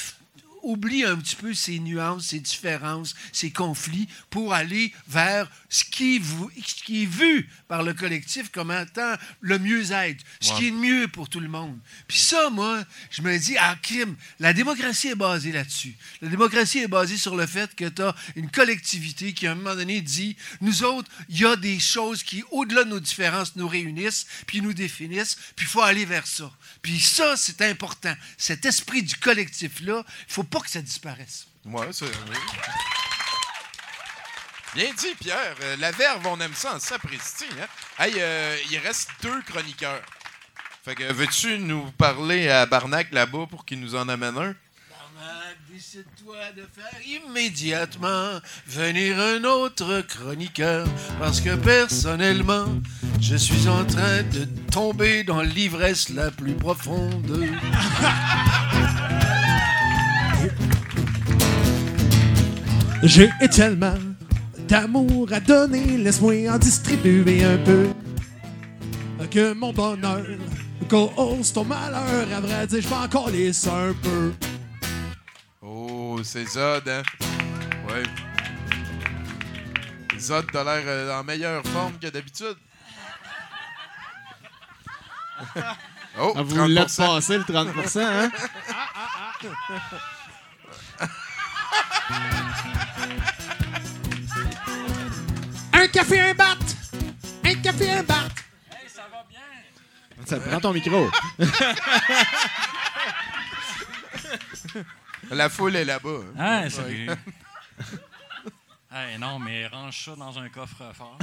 oublie 0.66 1.04
un 1.04 1.16
petit 1.16 1.36
peu 1.36 1.54
ses 1.54 1.78
nuances, 1.78 2.26
ses 2.26 2.40
différences, 2.40 3.14
ses 3.32 3.50
conflits 3.50 4.08
pour 4.30 4.52
aller 4.54 4.92
vers 5.08 5.50
ce 5.68 5.84
qui 5.84 6.16
est, 6.16 6.18
vou- 6.18 6.50
ce 6.64 6.74
qui 6.82 7.04
est 7.04 7.06
vu 7.06 7.48
par 7.68 7.82
le 7.82 7.94
collectif 7.94 8.50
comme 8.50 8.70
étant 8.72 9.14
le 9.40 9.58
mieux-être, 9.58 10.24
ce 10.40 10.52
qui 10.54 10.66
est 10.68 10.70
le 10.70 10.76
mieux 10.76 11.08
pour 11.08 11.28
tout 11.28 11.40
le 11.40 11.48
monde. 11.48 11.78
Puis 12.08 12.18
ça, 12.18 12.50
moi, 12.50 12.84
je 13.10 13.22
me 13.22 13.38
dis, 13.38 13.56
ah, 13.58 13.76
crime, 13.82 14.16
la 14.40 14.52
démocratie 14.52 15.08
est 15.08 15.14
basée 15.14 15.52
là-dessus. 15.52 15.94
La 16.20 16.28
démocratie 16.28 16.78
est 16.78 16.88
basée 16.88 17.16
sur 17.16 17.36
le 17.36 17.46
fait 17.46 17.74
que 17.74 17.88
tu 17.88 18.02
as 18.02 18.14
une 18.34 18.50
collectivité 18.50 19.32
qui, 19.32 19.46
à 19.46 19.52
un 19.52 19.54
moment 19.54 19.74
donné, 19.74 20.00
dit, 20.00 20.36
nous 20.60 20.82
autres, 20.82 21.10
il 21.28 21.40
y 21.40 21.46
a 21.46 21.56
des 21.56 21.78
choses 21.78 22.22
qui, 22.22 22.42
au-delà 22.50 22.84
de 22.84 22.90
nos 22.90 23.00
différences, 23.00 23.56
nous 23.56 23.68
réunissent, 23.68 24.26
puis 24.46 24.60
nous 24.60 24.74
définissent, 24.74 25.36
puis 25.54 25.66
il 25.66 25.68
faut 25.68 25.82
aller 25.82 26.04
vers 26.04 26.26
ça. 26.26 26.50
Puis 26.82 27.00
ça, 27.00 27.36
c'est 27.36 27.62
important. 27.62 28.14
Cet 28.36 28.64
esprit 28.64 29.02
du 29.02 29.16
collectif-là, 29.16 30.04
il 30.28 30.32
faut 30.32 30.42
pas 30.44 30.55
que 30.62 30.70
ça 30.70 30.82
disparaisse. 30.82 31.46
Ouais, 31.64 31.88
c'est. 31.92 32.06
Bien 34.74 34.92
dit, 34.92 35.14
Pierre. 35.18 35.56
Euh, 35.62 35.76
la 35.78 35.90
verve, 35.90 36.26
on 36.26 36.38
aime 36.40 36.54
ça 36.54 36.74
en 36.74 36.78
sapristi. 36.78 37.46
Hein? 37.60 37.66
Hey, 37.98 38.12
euh, 38.18 38.56
il 38.70 38.78
reste 38.78 39.08
deux 39.22 39.40
chroniqueurs. 39.42 40.02
Fait 40.84 40.94
que 40.94 41.12
veux-tu 41.12 41.58
nous 41.58 41.90
parler 41.92 42.50
à 42.50 42.66
Barnac 42.66 43.10
là-bas 43.10 43.46
pour 43.50 43.64
qu'il 43.64 43.80
nous 43.80 43.94
en 43.94 44.06
amène 44.08 44.36
un? 44.36 44.54
Barnac, 44.90 45.56
décide-toi 45.72 46.52
de 46.54 46.68
faire 46.72 47.00
immédiatement 47.06 48.38
venir 48.66 49.18
un 49.18 49.44
autre 49.44 50.02
chroniqueur, 50.02 50.86
parce 51.18 51.40
que 51.40 51.56
personnellement, 51.56 52.66
je 53.20 53.36
suis 53.36 53.68
en 53.68 53.84
train 53.84 54.22
de 54.24 54.44
tomber 54.70 55.24
dans 55.24 55.40
l'ivresse 55.40 56.10
la 56.10 56.30
plus 56.30 56.54
profonde. 56.54 57.48
J'ai 63.06 63.30
tellement 63.52 63.94
d'amour 64.66 65.32
à 65.32 65.38
donner, 65.38 65.96
laisse-moi 65.96 66.50
en 66.50 66.58
distribuer 66.58 67.44
un 67.44 67.56
peu. 67.58 67.88
Que 69.30 69.52
mon 69.52 69.72
bonheur 69.72 70.24
cause 70.90 71.52
ton 71.52 71.64
malheur, 71.64 72.26
à 72.34 72.40
vrai 72.40 72.66
dire, 72.66 72.82
je 72.82 72.88
vais 72.88 72.94
encore 72.96 73.30
laisser 73.30 73.68
un 73.68 73.92
peu. 74.02 74.32
Oh, 75.62 76.18
c'est 76.24 76.48
Zod, 76.48 76.88
hein? 76.88 77.02
Ouais. 77.88 78.02
Zod, 80.18 80.46
t'as 80.52 80.64
l'air 80.64 80.82
euh, 80.86 81.20
en 81.20 81.22
meilleure 81.22 81.64
forme 81.66 81.92
que 82.00 82.08
d'habitude. 82.08 82.56
Oh, 86.18 86.32
Ah, 86.34 86.42
vous 86.42 86.66
l'êtes 86.66 86.88
30%. 86.88 86.96
passé 86.96 87.36
le 87.36 87.44
30 87.44 87.68
hein? 87.96 88.30
Un 95.86 95.88
café, 95.88 96.20
un 96.20 96.34
bat! 96.34 96.56
Un 97.44 97.54
café, 97.62 97.90
un 97.92 98.02
bat! 98.02 98.28
Ça 100.26 100.40
te 100.40 100.48
prend 100.48 100.58
ton 100.60 100.72
micro. 100.72 101.08
La 105.30 105.48
foule 105.48 105.76
est 105.76 105.84
là-bas. 105.84 106.08
Ah, 106.36 106.62
Ouais. 106.62 106.70
salut. 106.70 107.08
hey, 108.92 109.16
non, 109.20 109.38
mais 109.38 109.68
range 109.68 110.04
ça 110.06 110.16
dans 110.16 110.36
un 110.36 110.48
coffre-fort. 110.48 111.18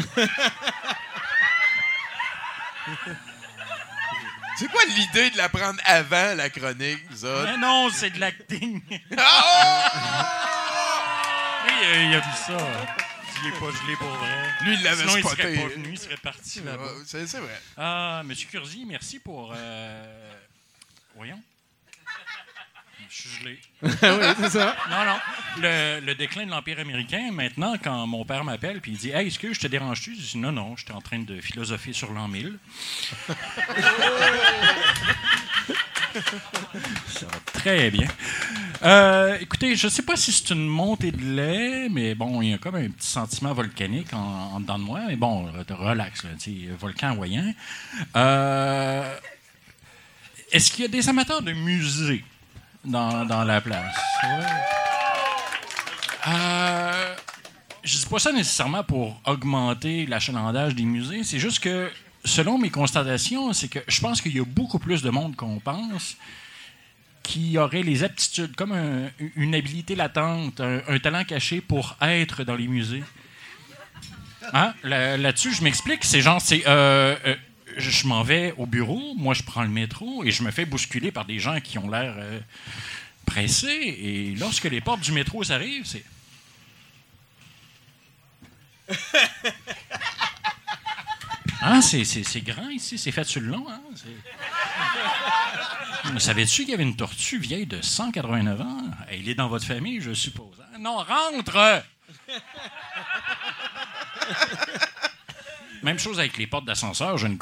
C'est 4.58 4.72
quoi 4.72 4.82
l'idée 4.86 5.30
de 5.32 5.38
la 5.38 5.50
prendre 5.50 5.82
avant 5.84 6.36
la 6.38 6.50
chronique, 6.50 7.04
Zod? 7.14 7.50
mais 7.50 7.58
non, 7.58 7.90
c'est 7.92 8.12
de 8.12 8.20
l'acting. 8.22 8.82
Ah! 9.18 9.92
Oui, 11.66 11.72
euh, 11.84 12.04
il 12.06 12.16
a 12.16 12.20
vu 12.20 12.32
ça. 12.48 12.58
Il 13.44 13.50
est 13.50 13.60
pas 13.60 13.72
gelé 13.72 13.96
pour 13.98 14.08
vrai. 14.08 14.50
Lui, 14.62 14.74
il 14.76 14.84
l'avait 14.84 15.02
Sinon, 15.08 15.18
il 15.18 15.24
serait 15.24 15.56
pas 15.56 15.68
venu, 15.68 15.90
il 15.92 16.00
serait 16.00 16.18
parti 16.18 16.62
là-bas. 16.62 16.92
C'est 17.06 17.28
c'est 17.28 17.40
vrai. 17.40 17.60
Ah, 17.78 18.22
Monsieur 18.26 18.48
Curzi, 18.50 18.86
merci 18.88 19.20
pour. 19.20 19.52
euh, 19.56 20.34
Voyons. 21.16 21.42
Je 23.10 23.22
suis 23.22 23.30
gelé. 23.42 23.60
oui, 23.84 23.90
c'est 24.40 24.50
ça. 24.50 24.76
Non, 24.90 25.06
non. 25.06 25.18
Le, 25.62 26.00
le 26.00 26.16
déclin 26.16 26.46
de 26.46 26.52
l'Empire 26.52 26.80
américain, 26.80 27.30
maintenant, 27.32 27.76
quand 27.84 28.08
mon 28.08 28.26
père 28.26 28.44
m'appelle 28.44 28.82
puis 28.82 28.92
il 28.94 28.98
dit 28.98 29.10
Hey, 29.12 29.28
est-ce 29.28 29.38
que 29.38 29.54
je 29.54 29.60
te 29.60 29.68
dérange-tu? 29.68 30.16
Je 30.16 30.22
dis 30.22 30.38
Non, 30.38 30.52
non, 30.52 30.76
j'étais 30.78 30.94
en 30.94 31.02
train 31.02 31.20
de 31.20 31.40
philosopher 31.42 31.94
sur 31.94 32.12
l'an 32.14 32.28
1000. 32.28 32.58
Ça 37.08 37.26
va 37.26 37.40
très 37.54 37.90
bien. 37.92 38.08
Euh, 38.84 39.38
écoutez, 39.40 39.78
je 39.78 39.88
sais 39.88 40.02
pas 40.02 40.18
si 40.18 40.34
c'est 40.34 40.50
une 40.54 40.68
montée 40.68 41.12
de 41.12 41.24
lait, 41.24 41.88
mais 41.90 42.16
bon, 42.16 42.42
il 42.42 42.50
y 42.50 42.54
a 42.54 42.58
comme 42.58 42.76
un 42.76 42.90
petit 42.90 43.08
sentiment 43.08 43.54
volcanique 43.54 44.14
en, 44.14 44.60
dedans 44.60 44.78
de 44.78 44.84
moi. 44.84 45.00
Mais 45.08 45.16
bon, 45.16 45.48
relax, 45.70 46.26
volcan 46.78 47.12
hawaïen. 47.12 47.54
Euh, 48.18 49.18
Est-ce 50.52 50.70
qu'il 50.70 50.82
y 50.82 50.86
a 50.86 50.90
des 50.90 51.08
amateurs 51.08 51.42
de 51.42 51.54
musées 51.54 52.26
dans, 52.84 53.46
la 53.46 53.62
place? 53.62 53.96
Euh, 56.28 57.16
je 57.84 57.98
dis 57.98 58.06
pas 58.06 58.20
ça 58.20 58.34
nécessairement 58.34 58.84
pour 58.84 59.22
augmenter 59.26 60.06
l'achalandage 60.08 60.76
des 60.76 60.84
musées. 60.84 61.24
C'est 61.24 61.40
juste 61.40 61.60
que, 61.60 61.90
selon 62.26 62.58
mes 62.58 62.70
constatations, 62.70 63.54
c'est 63.54 63.70
que 63.70 63.80
je 63.88 64.02
pense 64.02 64.22
qu'il 64.22 64.36
y 64.36 64.42
a 64.42 64.46
beaucoup 64.46 64.80
plus 64.80 65.02
de 65.02 65.10
monde 65.10 65.38
qu'on 65.38 65.60
pense 65.60 66.18
qui 67.24 67.58
aurait 67.58 67.84
les 67.84 68.04
aptitudes, 68.04 68.56
comme 68.56 68.74
un- 68.74 69.10
une 69.36 69.56
habilité 69.56 69.96
latente, 69.96 70.60
un, 70.60 70.82
un 70.88 71.00
talent 71.00 71.24
caché 71.24 71.62
pour 71.62 71.96
être 72.02 72.44
dans 72.44 72.56
les 72.56 72.68
musées. 72.68 73.04
Hein? 74.54 74.74
Là- 74.84 75.16
Là-dessus, 75.18 75.54
je 75.54 75.64
m'explique. 75.64 76.04
C'est 76.04 76.22
genre, 76.22 76.42
c'est. 76.42 76.64
euh, 76.68 77.16
euh, 77.26 77.36
je 77.78 78.06
m'en 78.08 78.22
vais 78.24 78.54
au 78.58 78.66
bureau, 78.68 79.16
moi 79.16 79.34
je 79.34 79.42
prends 79.42 79.64
le 79.64 79.70
métro 79.70 80.24
et 80.24 80.32
je 80.32 80.44
me 80.44 80.52
fais 80.52 80.66
bousculer 80.66 81.12
par 81.12 81.26
des 81.26 81.40
gens 81.40 81.60
qui 81.62 81.78
ont 81.80 81.90
l'air 81.90 82.14
euh, 82.18 82.40
pressés. 83.26 83.68
Et 83.68 84.36
lorsque 84.38 84.66
les 84.66 84.82
portes 84.82 85.00
du 85.02 85.12
métro 85.14 85.44
s'arrivent, 85.44 85.86
c'est. 85.86 86.04
Ah, 91.62 91.82
c'est, 91.82 92.04
c'est- 92.04 92.24
c'est 92.24 92.42
grand 92.42 92.70
ici, 92.70 92.98
c'est 92.98 93.12
fait 93.12 93.24
sur 93.24 93.42
le 93.42 93.48
long. 93.48 93.66
Hein? 93.70 93.82
Savais-tu 96.20 96.62
qu'il 96.64 96.72
y 96.72 96.74
avait 96.74 96.84
une 96.84 96.96
tortue 96.96 97.38
vieille 97.40 97.66
de 97.66 97.82
189 97.82 98.62
ans? 98.62 98.78
Elle 99.10 99.28
est 99.28 99.36
dans 99.36 99.48
votre 99.50 99.66
famille, 99.66 100.00
je 100.02 100.14
suppose. 100.14 100.56
hein? 100.62 100.78
Non, 100.80 100.98
rentre! 100.98 101.84
Même 105.82 106.00
chose 106.00 106.18
avec 106.20 106.38
les 106.38 106.48
portes 106.48 106.64
d'ascenseur, 106.66 107.18
je 107.18 107.28
ne 107.28 107.36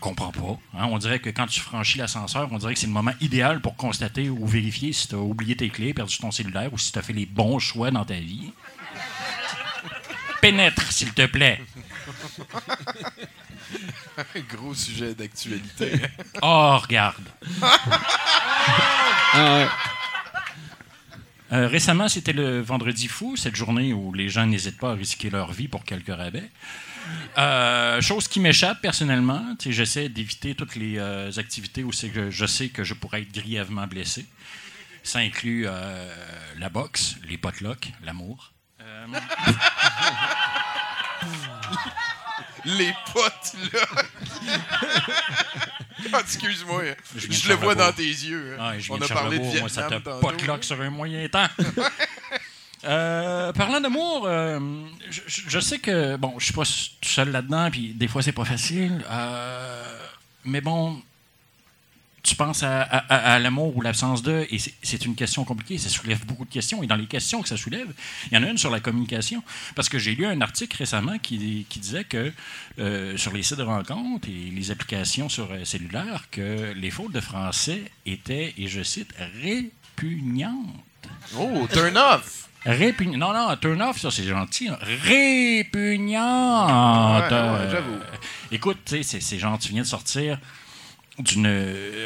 comprends 0.00 0.32
pas. 0.32 0.58
hein? 0.74 0.86
On 0.90 0.98
dirait 0.98 1.20
que 1.20 1.30
quand 1.30 1.46
tu 1.46 1.60
franchis 1.60 1.98
l'ascenseur, 1.98 2.48
on 2.50 2.58
dirait 2.58 2.74
que 2.74 2.80
c'est 2.80 2.88
le 2.88 2.92
moment 2.92 3.12
idéal 3.20 3.60
pour 3.60 3.76
constater 3.76 4.28
ou 4.28 4.46
vérifier 4.46 4.92
si 4.92 5.06
tu 5.06 5.14
as 5.14 5.18
oublié 5.18 5.54
tes 5.56 5.70
clés, 5.70 5.94
perdu 5.94 6.18
ton 6.18 6.32
cellulaire 6.32 6.72
ou 6.72 6.78
si 6.78 6.90
tu 6.90 6.98
as 6.98 7.02
fait 7.02 7.12
les 7.12 7.26
bons 7.26 7.60
choix 7.60 7.90
dans 7.92 8.04
ta 8.04 8.14
vie. 8.14 8.52
Pénètre, 10.40 10.90
s'il 10.92 11.12
te 11.14 11.26
plaît. 11.26 11.60
Gros 14.48 14.74
sujet 14.74 15.14
d'actualité. 15.14 15.92
Oh, 16.42 16.78
regarde. 16.78 17.24
Euh, 21.50 21.66
récemment, 21.66 22.08
c'était 22.08 22.32
le 22.32 22.60
Vendredi 22.60 23.08
fou, 23.08 23.36
cette 23.36 23.56
journée 23.56 23.92
où 23.92 24.12
les 24.12 24.28
gens 24.28 24.46
n'hésitent 24.46 24.78
pas 24.78 24.90
à 24.90 24.94
risquer 24.94 25.30
leur 25.30 25.52
vie 25.52 25.68
pour 25.68 25.84
quelques 25.84 26.14
rabais. 26.14 26.50
Euh, 27.38 28.00
chose 28.00 28.28
qui 28.28 28.40
m'échappe 28.40 28.80
personnellement, 28.80 29.56
j'essaie 29.64 30.08
d'éviter 30.08 30.54
toutes 30.54 30.76
les 30.76 30.98
euh, 30.98 31.30
activités 31.36 31.84
où 31.84 31.90
que 31.90 32.30
je 32.30 32.46
sais 32.46 32.68
que 32.68 32.84
je 32.84 32.94
pourrais 32.94 33.22
être 33.22 33.32
grièvement 33.32 33.86
blessé. 33.86 34.26
Ça 35.02 35.20
inclut 35.20 35.64
euh, 35.66 36.14
la 36.58 36.68
boxe, 36.68 37.16
les 37.28 37.38
potlucks, 37.38 37.92
l'amour. 38.02 38.52
Les 42.64 42.92
potes, 43.12 43.54
là. 43.72 43.80
Ah, 46.12 46.20
Excuse-moi. 46.20 46.82
Je 47.16 47.48
le 47.48 47.54
vois 47.56 47.74
dans 47.74 47.92
tes 47.92 48.02
yeux. 48.02 48.56
hein. 48.58 48.78
Je 48.78 48.92
On 48.92 48.96
a 49.02 49.08
parlé 49.08 49.38
de 49.38 49.42
Charlebourg, 49.44 49.60
moi, 49.60 49.68
ça 49.68 49.88
Vietnam 49.88 50.02
te 50.02 50.20
potluck 50.20 50.64
sur 50.64 50.80
un 50.80 50.90
moyen 50.90 51.28
temps. 51.28 51.48
Euh, 52.84 53.52
parlant 53.54 53.80
d'amour, 53.80 54.22
euh, 54.28 54.60
je, 55.10 55.58
sais 55.58 55.80
que 55.80 56.14
bon, 56.14 56.34
je 56.38 56.44
suis 56.44 56.54
pas 56.54 56.62
tout 56.62 57.08
seul 57.08 57.32
là-dedans, 57.32 57.72
puis 57.72 57.88
des 57.92 58.06
fois 58.06 58.22
c'est 58.22 58.30
pas 58.30 58.44
facile. 58.44 59.04
euh, 59.10 59.98
mais 60.44 60.60
bon, 60.60 61.02
tu 62.28 62.36
penses 62.36 62.62
à, 62.62 62.82
à- 62.82 62.98
à- 63.14 63.32
à 63.34 63.38
l'amour 63.38 63.76
ou 63.76 63.80
l'absence 63.80 64.22
de, 64.22 64.46
et 64.50 64.58
c'est- 64.58 65.04
une 65.04 65.14
question 65.14 65.44
compliquée. 65.44 65.78
Ça 65.78 65.88
soulève 65.88 66.24
beaucoup 66.26 66.44
de 66.44 66.50
questions, 66.52 66.82
et 66.82 66.86
dans 66.86 66.96
les 66.96 67.06
questions 67.06 67.42
que 67.42 67.48
ça 67.48 67.56
soulève, 67.56 67.88
il 68.30 68.34
y 68.34 68.38
en 68.38 68.42
a 68.44 68.50
une 68.50 68.58
sur 68.58 68.70
la 68.70 68.80
communication, 68.80 69.42
parce 69.74 69.88
que 69.88 69.98
j'ai 69.98 70.14
lu 70.14 70.26
un 70.26 70.40
article 70.40 70.76
récemment 70.76 71.18
qui, 71.18 71.66
qui 71.68 71.78
disait 71.80 72.04
que 72.04 72.32
euh, 72.78 73.16
sur 73.16 73.32
les 73.32 73.42
sites 73.42 73.58
de 73.58 73.62
rencontres 73.62 74.28
et 74.28 74.50
les 74.50 74.70
applications 74.70 75.28
sur 75.28 75.50
euh, 75.52 75.64
cellulaire, 75.64 76.24
que 76.30 76.72
les 76.76 76.90
fautes 76.90 77.12
de 77.12 77.20
français 77.20 77.82
étaient, 78.06 78.54
et 78.58 78.68
je 78.68 78.82
cite, 78.82 79.10
répugnantes. 79.42 80.74
Oh, 81.36 81.66
turn 81.72 81.96
off! 81.96 82.48
Répugn- 82.66 83.16
Non, 83.16 83.32
non, 83.32 83.56
turn 83.56 83.80
off, 83.82 84.00
ça 84.00 84.10
c'est 84.10 84.24
gentil. 84.24 84.68
hein. 84.68 84.78
Répugnante. 84.82 86.10
Ouais, 87.30 87.36
ouais, 87.36 87.42
Euh, 87.42 87.70
j'avoue. 87.70 87.98
écoute, 88.50 88.94
c'est- 89.02 89.38
genre, 89.38 89.58
tu 89.58 89.68
viens 89.70 89.82
de 89.82 89.86
sortir 89.86 90.38
d'une 91.18 91.48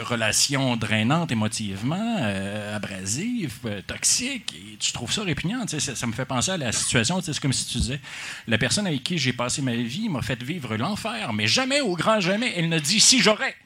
relation 0.02 0.76
drainante 0.76 1.30
émotivement, 1.32 2.16
euh, 2.20 2.76
abrasive, 2.76 3.58
euh, 3.66 3.82
toxique, 3.82 4.54
et 4.54 4.76
tu 4.78 4.92
trouves 4.92 5.12
ça 5.12 5.22
répugnant. 5.22 5.66
Ça, 5.66 5.78
ça 5.80 6.06
me 6.06 6.12
fait 6.12 6.24
penser 6.24 6.52
à 6.52 6.56
la 6.56 6.72
situation, 6.72 7.20
c'est 7.20 7.38
comme 7.38 7.52
si 7.52 7.66
tu 7.66 7.78
disais, 7.78 8.00
la 8.46 8.58
personne 8.58 8.86
avec 8.86 9.02
qui 9.02 9.18
j'ai 9.18 9.32
passé 9.32 9.60
ma 9.62 9.74
vie 9.74 10.08
m'a 10.08 10.22
fait 10.22 10.42
vivre 10.42 10.76
l'enfer, 10.76 11.32
mais 11.32 11.46
jamais, 11.46 11.80
au 11.80 11.94
grand 11.94 12.20
jamais, 12.20 12.52
elle 12.56 12.68
ne 12.68 12.78
dit 12.78 13.00
si 13.00 13.20
j'aurais. 13.20 13.56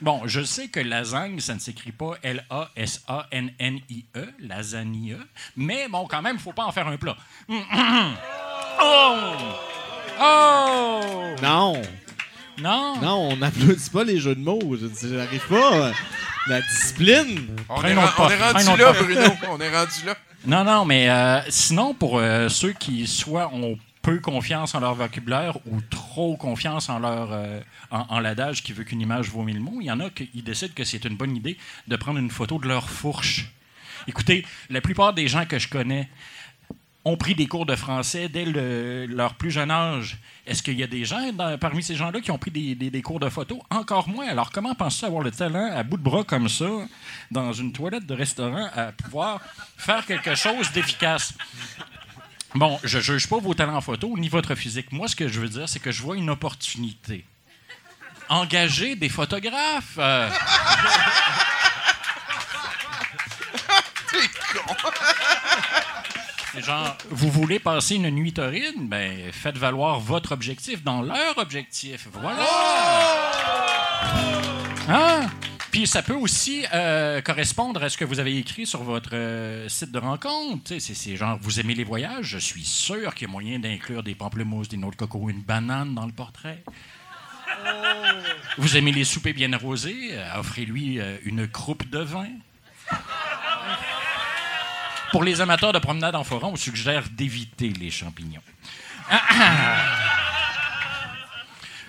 Bon, 0.00 0.22
je 0.26 0.44
sais 0.44 0.68
que 0.68 0.78
lasagne, 0.78 1.40
ça 1.40 1.54
ne 1.54 1.58
s'écrit 1.58 1.90
pas 1.90 2.12
L-A-S-A-N-N-I-E, 2.22 2.74
lasagne, 4.38 5.16
mais 5.56 5.88
bon, 5.88 6.06
quand 6.06 6.22
même, 6.22 6.36
il 6.36 6.38
ne 6.38 6.42
faut 6.42 6.52
pas 6.52 6.66
en 6.66 6.70
faire 6.70 6.86
un 6.86 6.96
plat. 6.96 7.16
oh! 8.80 9.32
Oh! 10.20 11.00
Non! 11.42 11.82
Non! 12.60 13.00
Non, 13.00 13.28
on 13.30 13.36
n'applaudit 13.36 13.90
pas 13.90 14.04
les 14.04 14.18
jeux 14.18 14.34
de 14.34 14.40
mots. 14.40 14.60
Je 14.76 15.08
J'arrive 15.08 15.46
pas. 15.48 15.92
La 16.48 16.60
discipline. 16.62 17.46
On 17.68 17.82
est, 17.84 17.96
on 17.96 18.00
rendu 18.06 18.34
là. 18.78 18.92
Bruno. 18.92 19.20
On 19.50 19.60
est 19.60 19.76
rendu 19.76 20.06
là. 20.06 20.16
Non, 20.46 20.64
non, 20.64 20.84
mais 20.84 21.10
euh, 21.10 21.40
sinon, 21.48 21.94
pour 21.94 22.18
euh, 22.18 22.48
ceux 22.48 22.72
qui 22.72 23.06
soit 23.06 23.52
ont 23.52 23.78
peu 24.02 24.18
confiance 24.20 24.74
en 24.74 24.80
leur 24.80 24.94
vocabulaire 24.94 25.58
ou 25.66 25.80
trop 25.90 26.36
confiance 26.36 26.88
en 26.88 27.00
leur 27.00 27.32
euh, 27.32 27.60
en, 27.90 28.06
en 28.08 28.20
l'adage 28.20 28.62
qui 28.62 28.72
veut 28.72 28.84
qu'une 28.84 29.00
image 29.00 29.28
vaut 29.28 29.42
mille 29.42 29.60
mots, 29.60 29.78
il 29.80 29.86
y 29.86 29.90
en 29.90 30.00
a 30.00 30.08
qui 30.08 30.30
décident 30.42 30.72
que 30.74 30.84
c'est 30.84 31.04
une 31.04 31.16
bonne 31.16 31.36
idée 31.36 31.58
de 31.88 31.96
prendre 31.96 32.18
une 32.18 32.30
photo 32.30 32.58
de 32.58 32.66
leur 32.66 32.88
fourche. 32.88 33.52
Écoutez, 34.06 34.46
la 34.70 34.80
plupart 34.80 35.12
des 35.12 35.28
gens 35.28 35.44
que 35.44 35.58
je 35.58 35.68
connais 35.68 36.08
ont 37.08 37.16
pris 37.16 37.34
des 37.34 37.46
cours 37.46 37.64
de 37.66 37.74
français 37.76 38.28
dès 38.28 38.44
le- 38.44 39.06
leur 39.06 39.34
plus 39.34 39.50
jeune 39.50 39.70
âge. 39.70 40.18
Est-ce 40.46 40.62
qu'il 40.62 40.78
y 40.78 40.82
a 40.82 40.86
des 40.86 41.04
gens 41.04 41.20
parmi 41.60 41.82
ces 41.82 41.94
gens-là 41.94 42.20
qui 42.20 42.30
ont 42.30 42.38
pris 42.38 42.50
des, 42.50 42.74
des- 42.74 42.90
des 42.90 43.02
cours 43.02 43.20
de 43.20 43.28
photo? 43.28 43.62
Encore 43.70 44.08
moins. 44.08 44.28
Alors, 44.28 44.50
comment 44.50 44.74
penses-tu 44.74 45.04
avoir 45.04 45.22
le 45.22 45.30
talent 45.30 45.70
à 45.74 45.82
bout 45.82 45.96
de 45.96 46.02
bras 46.02 46.24
comme 46.24 46.48
ça, 46.48 46.66
dans 47.30 47.52
une 47.52 47.72
toilette 47.72 48.06
de 48.06 48.14
restaurant, 48.14 48.68
à 48.74 48.92
pouvoir 48.92 49.40
faire 49.76 50.04
quelque 50.06 50.34
chose 50.34 50.70
d'efficace? 50.72 51.32
Bon, 52.54 52.78
je 52.84 52.98
ne 52.98 53.02
juge 53.02 53.28
pas 53.28 53.38
vos 53.38 53.54
talents 53.54 53.76
en 53.76 53.80
photo 53.80 54.14
ni 54.16 54.28
votre 54.28 54.54
physique. 54.54 54.90
Moi, 54.92 55.06
ce 55.08 55.16
que 55.16 55.28
je 55.28 55.40
veux 55.40 55.48
dire, 55.48 55.68
c'est 55.68 55.80
que 55.80 55.92
je 55.92 56.02
vois 56.02 56.16
une 56.16 56.30
opportunité. 56.30 57.24
Engager 58.30 58.96
des 58.96 59.08
photographes. 59.08 59.96
euh, 59.98 60.28
T'es 64.10 64.28
con. 64.52 64.74
Genre, 66.56 66.96
vous 67.10 67.30
voulez 67.30 67.58
passer 67.58 67.96
une 67.96 68.10
nuit 68.10 68.32
torride? 68.32 68.74
Ben, 68.78 69.30
faites 69.32 69.58
valoir 69.58 70.00
votre 70.00 70.32
objectif 70.32 70.82
dans 70.82 71.02
leur 71.02 71.36
objectif. 71.36 72.08
Voilà! 72.12 72.46
Hein? 74.88 75.26
Puis 75.70 75.86
ça 75.86 76.02
peut 76.02 76.14
aussi 76.14 76.64
euh, 76.72 77.20
correspondre 77.20 77.82
à 77.82 77.90
ce 77.90 77.98
que 77.98 78.04
vous 78.04 78.18
avez 78.18 78.36
écrit 78.38 78.66
sur 78.66 78.82
votre 78.82 79.10
euh, 79.12 79.68
site 79.68 79.92
de 79.92 79.98
rencontre. 79.98 80.78
C'est 80.78 81.16
genre, 81.16 81.38
vous 81.40 81.60
aimez 81.60 81.74
les 81.74 81.84
voyages? 81.84 82.26
Je 82.26 82.38
suis 82.38 82.64
sûr 82.64 83.14
qu'il 83.14 83.28
y 83.28 83.30
a 83.30 83.32
moyen 83.32 83.58
d'inclure 83.58 84.02
des 84.02 84.14
pamplemousses, 84.14 84.68
des 84.68 84.78
noix 84.78 84.90
de 84.90 84.96
coco 84.96 85.18
ou 85.18 85.30
une 85.30 85.42
banane 85.42 85.94
dans 85.94 86.06
le 86.06 86.12
portrait. 86.12 86.64
Vous 88.56 88.76
aimez 88.76 88.92
les 88.92 89.04
soupers 89.04 89.34
bien 89.34 89.52
arrosés? 89.52 90.10
Euh, 90.12 90.40
Offrez-lui 90.40 91.00
euh, 91.00 91.18
une 91.24 91.46
croupe 91.46 91.88
de 91.90 91.98
vin. 91.98 92.28
Pour 95.12 95.24
les 95.24 95.40
amateurs 95.40 95.72
de 95.72 95.78
promenade 95.78 96.14
en 96.14 96.24
forêt, 96.24 96.46
on 96.46 96.56
suggère 96.56 97.04
d'éviter 97.10 97.70
les 97.70 97.90
champignons. 97.90 98.42
Ah, 99.10 99.22
ah. 99.30 99.76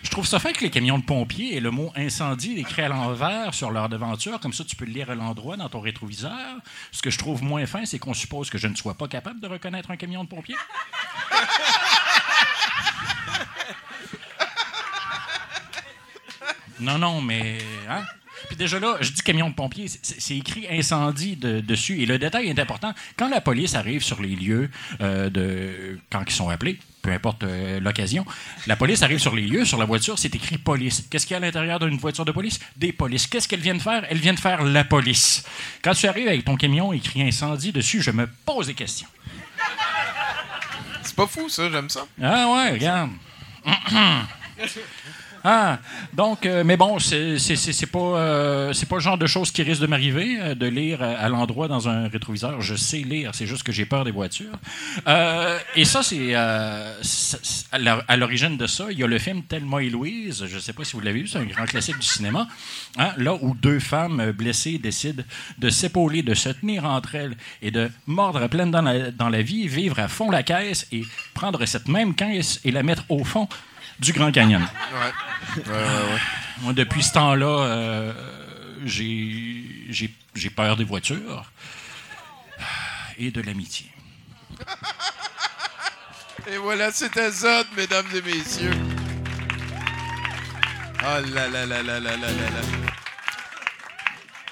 Je 0.02 0.10
trouve 0.10 0.26
ça 0.26 0.40
fait 0.40 0.54
que 0.54 0.62
les 0.62 0.70
camions 0.70 0.98
de 0.98 1.04
pompiers 1.04 1.56
et 1.56 1.60
le 1.60 1.72
mot 1.72 1.92
incendie 1.96 2.58
écrit 2.58 2.82
à 2.82 2.88
l'envers 2.88 3.54
sur 3.54 3.70
leur 3.70 3.90
devanture, 3.90 4.40
comme 4.40 4.54
ça 4.54 4.64
tu 4.64 4.76
peux 4.76 4.86
le 4.86 4.94
lire 4.94 5.10
à 5.12 5.16
l'endroit 5.16 5.58
dans 5.58 5.68
ton 5.70 5.82
rétroviseur. 5.82 6.58
Ce 6.92 7.02
que 7.02 7.10
je 7.10 7.18
trouve 7.18 7.44
moins 7.44 7.66
fin, 7.66 7.86
c'est 7.86 8.00
qu'on 8.00 8.14
suppose 8.14 8.50
que 8.50 8.58
je 8.58 8.68
ne 8.68 8.76
sois 8.76 8.96
pas 8.96 9.08
capable 9.08 9.40
de 9.42 9.48
reconnaître 9.48 9.92
un 9.92 9.98
camion 9.98 10.24
de 10.24 10.30
pompiers. 10.30 10.56
Non, 16.80 16.98
non, 16.98 17.22
mais. 17.22 17.58
Hein? 17.90 18.04
Puis 18.48 18.56
déjà 18.56 18.80
là, 18.80 18.98
je 19.02 19.12
dis 19.12 19.22
camion 19.22 19.50
de 19.50 19.54
pompiers, 19.56 19.88
c'est 19.88 20.20
c'est 20.22 20.38
écrit 20.38 20.66
incendie 20.70 21.36
de- 21.36 21.60
dessus. 21.60 22.02
Et 22.02 22.06
le 22.06 22.18
détail 22.18 22.48
est 22.48 22.60
important. 22.60 22.94
Quand 23.18 23.30
la 23.30 23.42
police 23.42 23.76
arrive 23.76 24.02
sur 24.04 24.22
les 24.22 24.36
lieux, 24.36 24.70
euh, 25.02 25.30
de, 25.30 26.00
quand 26.10 26.24
ils 26.26 26.32
sont 26.34 26.50
appelés, 26.50 26.80
peu 27.02 27.12
importe 27.12 27.44
euh, 27.44 27.80
l'occasion, 27.80 28.26
la 28.68 28.76
police 28.76 29.04
arrive 29.04 29.20
sur 29.20 29.36
les 29.36 29.44
lieux, 29.48 29.66
sur 29.66 29.78
la 29.78 29.86
voiture, 29.86 30.18
c'est 30.20 30.34
écrit 30.36 30.58
police. 30.58 31.06
Qu'est-ce 31.10 31.26
qu'il 31.26 31.34
y 31.34 31.36
a 31.36 31.38
à 31.38 31.42
l'intérieur 31.46 31.80
d'une 31.80 31.98
voiture 31.98 32.26
de 32.26 32.32
police? 32.32 32.60
Des 32.78 32.92
polices. 32.94 33.28
Qu'est-ce 33.28 33.48
qu'elles 33.48 33.60
viennent 33.62 33.80
faire? 33.80 34.06
Elles 34.10 34.18
viennent 34.18 34.38
faire 34.38 34.64
la 34.64 34.84
police. 34.84 35.44
Quand 35.82 35.94
tu 35.94 36.08
arrives 36.08 36.28
avec 36.28 36.44
ton 36.46 36.56
camion 36.58 36.92
écrit 36.94 37.22
incendie 37.22 37.72
dessus, 37.72 38.02
je 38.02 38.12
me 38.12 38.28
pose 38.46 38.68
des 38.68 38.74
questions. 38.74 39.08
C'est 41.04 41.16
pas 41.16 41.28
fou, 41.28 41.50
ça. 41.50 41.70
J'aime 41.72 41.90
ça. 41.90 42.06
Ah 42.22 42.48
ouais, 42.54 42.72
regarde. 42.72 43.12
Ah, 45.44 45.80
donc, 46.14 46.46
euh, 46.46 46.64
mais 46.64 46.76
bon, 46.78 47.00
c'est 47.00 47.38
pas, 47.92 48.00
euh, 48.00 48.74
pas 48.90 48.96
le 48.96 49.02
genre 49.02 49.18
de 49.18 49.28
choses 49.28 49.52
qui 49.52 49.64
risque 49.64 49.82
de 49.82 49.88
m'arriver, 49.88 50.38
euh, 50.40 50.56
de 50.56 50.66
lire 50.68 51.02
à, 51.02 51.30
l'endroit 51.30 51.68
dans 51.68 51.88
un 51.88 52.08
rétroviseur. 52.08 52.62
Je 52.62 52.76
sais 52.76 52.98
lire, 52.98 53.32
c'est 53.34 53.46
juste 53.46 53.64
que 53.64 53.72
j'ai 53.72 53.86
peur 53.86 54.04
des 54.04 54.12
voitures. 54.12 54.58
Euh, 55.08 55.58
et 55.76 55.86
ça, 55.86 56.04
c'est 56.04 56.36
à 56.36 56.94
l'or- 57.80 58.04
à 58.08 58.18
l'origine 58.18 58.58
de 58.58 58.68
ça. 58.68 58.88
Il 58.92 59.00
y 59.00 59.04
a 59.04 59.08
le 59.08 59.20
film 59.20 59.44
Thelma 59.44 59.82
et 59.82 59.90
Louise, 59.90 60.46
je 60.48 60.60
sais 60.60 60.74
pas 60.74 60.84
si 60.84 60.94
vous 60.94 61.02
l'avez 61.02 61.22
vu, 61.22 61.28
c'est 61.28 61.40
un 61.40 61.46
grand 61.46 61.66
classique 61.66 62.00
du 62.00 62.06
cinéma, 62.06 62.48
hein, 62.98 63.12
là 63.18 63.36
où 63.40 63.56
deux 63.56 63.80
femmes 63.80 64.32
blessées 64.32 64.78
décident 64.78 65.24
de 65.58 65.70
s'épauler, 65.70 66.22
de 66.22 66.34
se 66.34 66.50
tenir 66.50 66.86
entre 66.86 67.16
elles 67.16 67.36
et 67.62 67.72
de 67.72 67.90
mordre 68.08 68.42
à 68.42 68.50
pleine 68.50 68.72
dans 68.72 68.82
la, 68.82 69.12
dans 69.12 69.30
la 69.30 69.42
vie, 69.42 69.68
vivre 69.68 70.00
à 70.00 70.08
fond 70.08 70.32
la 70.32 70.44
caisse 70.44 70.88
et 70.92 71.04
prendre 71.34 71.66
cette 71.66 71.88
même 71.88 72.14
caisse 72.16 72.60
et 72.66 72.72
la 72.72 72.84
mettre 72.84 73.04
au 73.10 73.24
fond 73.24 73.48
du 74.00 74.14
Grand 74.14 74.32
Canyon. 74.32 74.62
Ouais. 74.62 75.64
Ouais, 75.66 75.72
ouais, 75.72 75.74
ouais. 75.74 76.20
Moi, 76.62 76.74
depuis 76.74 77.04
ce 77.04 77.14
temps-là, 77.14 77.46
euh, 77.66 78.14
j'ai 78.86 79.64
j'ai- 79.90 80.14
j'ai 80.36 80.50
peur 80.50 80.78
des 80.78 80.84
voitures 80.84 81.52
et 83.18 83.32
de 83.32 83.42
l'amitié. 83.42 83.88
Et 86.48 86.58
voilà, 86.58 86.92
c'était 86.92 87.32
Zod, 87.32 87.68
mesdames 87.76 88.06
et 88.16 88.22
messieurs. 88.22 88.72
Oh 91.02 91.20
là 91.34 91.48
là 91.48 91.66
là 91.66 91.66
là 91.66 91.82
là 91.82 92.00
là 92.00 92.18
là 92.18 92.28
là. 92.28 92.62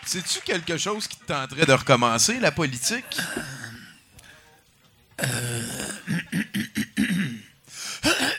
C'est-tu 0.06 0.40
quelque 0.42 0.78
chose 0.78 1.08
qui 1.08 1.18
te 1.18 1.26
tenterait 1.26 1.66
de 1.66 1.74
recommencer, 1.74 2.40
la 2.40 2.52
politique? 2.52 3.20
Euh, 5.24 5.64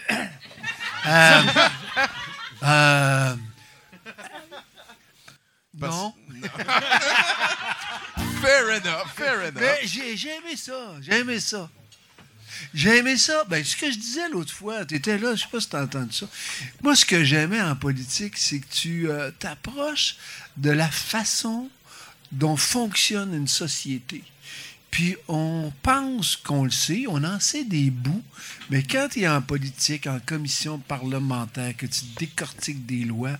euh, 2.62 3.36
Parce- 5.80 5.94
non. 5.94 6.14
Fair 8.40 8.68
enough, 8.70 9.08
fair 9.16 9.40
enough. 9.42 9.54
Mais 9.60 9.80
j'ai 9.84 10.16
j'ai 10.16 10.30
aimé 10.36 10.56
ça. 10.56 10.94
J'ai 11.00 11.18
aimé 11.18 11.40
ça. 11.40 11.68
J'ai 12.74 12.98
aimé 12.98 13.16
ça. 13.16 13.44
Ben, 13.48 13.64
ce 13.64 13.76
que 13.76 13.90
je 13.90 13.98
disais 13.98 14.28
l'autre 14.28 14.52
fois, 14.52 14.84
tu 14.84 14.94
étais 14.94 15.18
là, 15.18 15.34
je 15.34 15.42
sais 15.42 15.48
pas 15.50 15.60
si 15.60 15.68
tu 15.68 15.76
as 15.76 15.82
entendu 15.82 16.12
ça. 16.12 16.26
Moi, 16.82 16.94
ce 16.94 17.04
que 17.04 17.24
j'aimais 17.24 17.60
en 17.60 17.74
politique, 17.76 18.36
c'est 18.36 18.60
que 18.60 18.66
tu 18.72 19.10
euh, 19.10 19.30
t'approches 19.38 20.16
de 20.56 20.70
la 20.70 20.88
façon 20.88 21.68
dont 22.32 22.56
fonctionne 22.56 23.34
une 23.34 23.48
société. 23.48 24.22
Puis 24.90 25.16
on 25.28 25.70
pense 25.82 26.36
qu'on 26.36 26.64
le 26.64 26.70
sait, 26.70 27.04
on 27.08 27.22
en 27.22 27.38
sait 27.40 27.64
des 27.64 27.90
bouts, 27.90 28.22
mais 28.70 28.82
quand 28.82 29.08
tu 29.10 29.20
es 29.20 29.28
en 29.28 29.42
politique, 29.42 30.06
en 30.06 30.18
commission 30.18 30.78
parlementaire, 30.78 31.76
que 31.76 31.86
tu 31.86 32.00
décortiques 32.18 32.86
des 32.86 33.04
lois, 33.04 33.36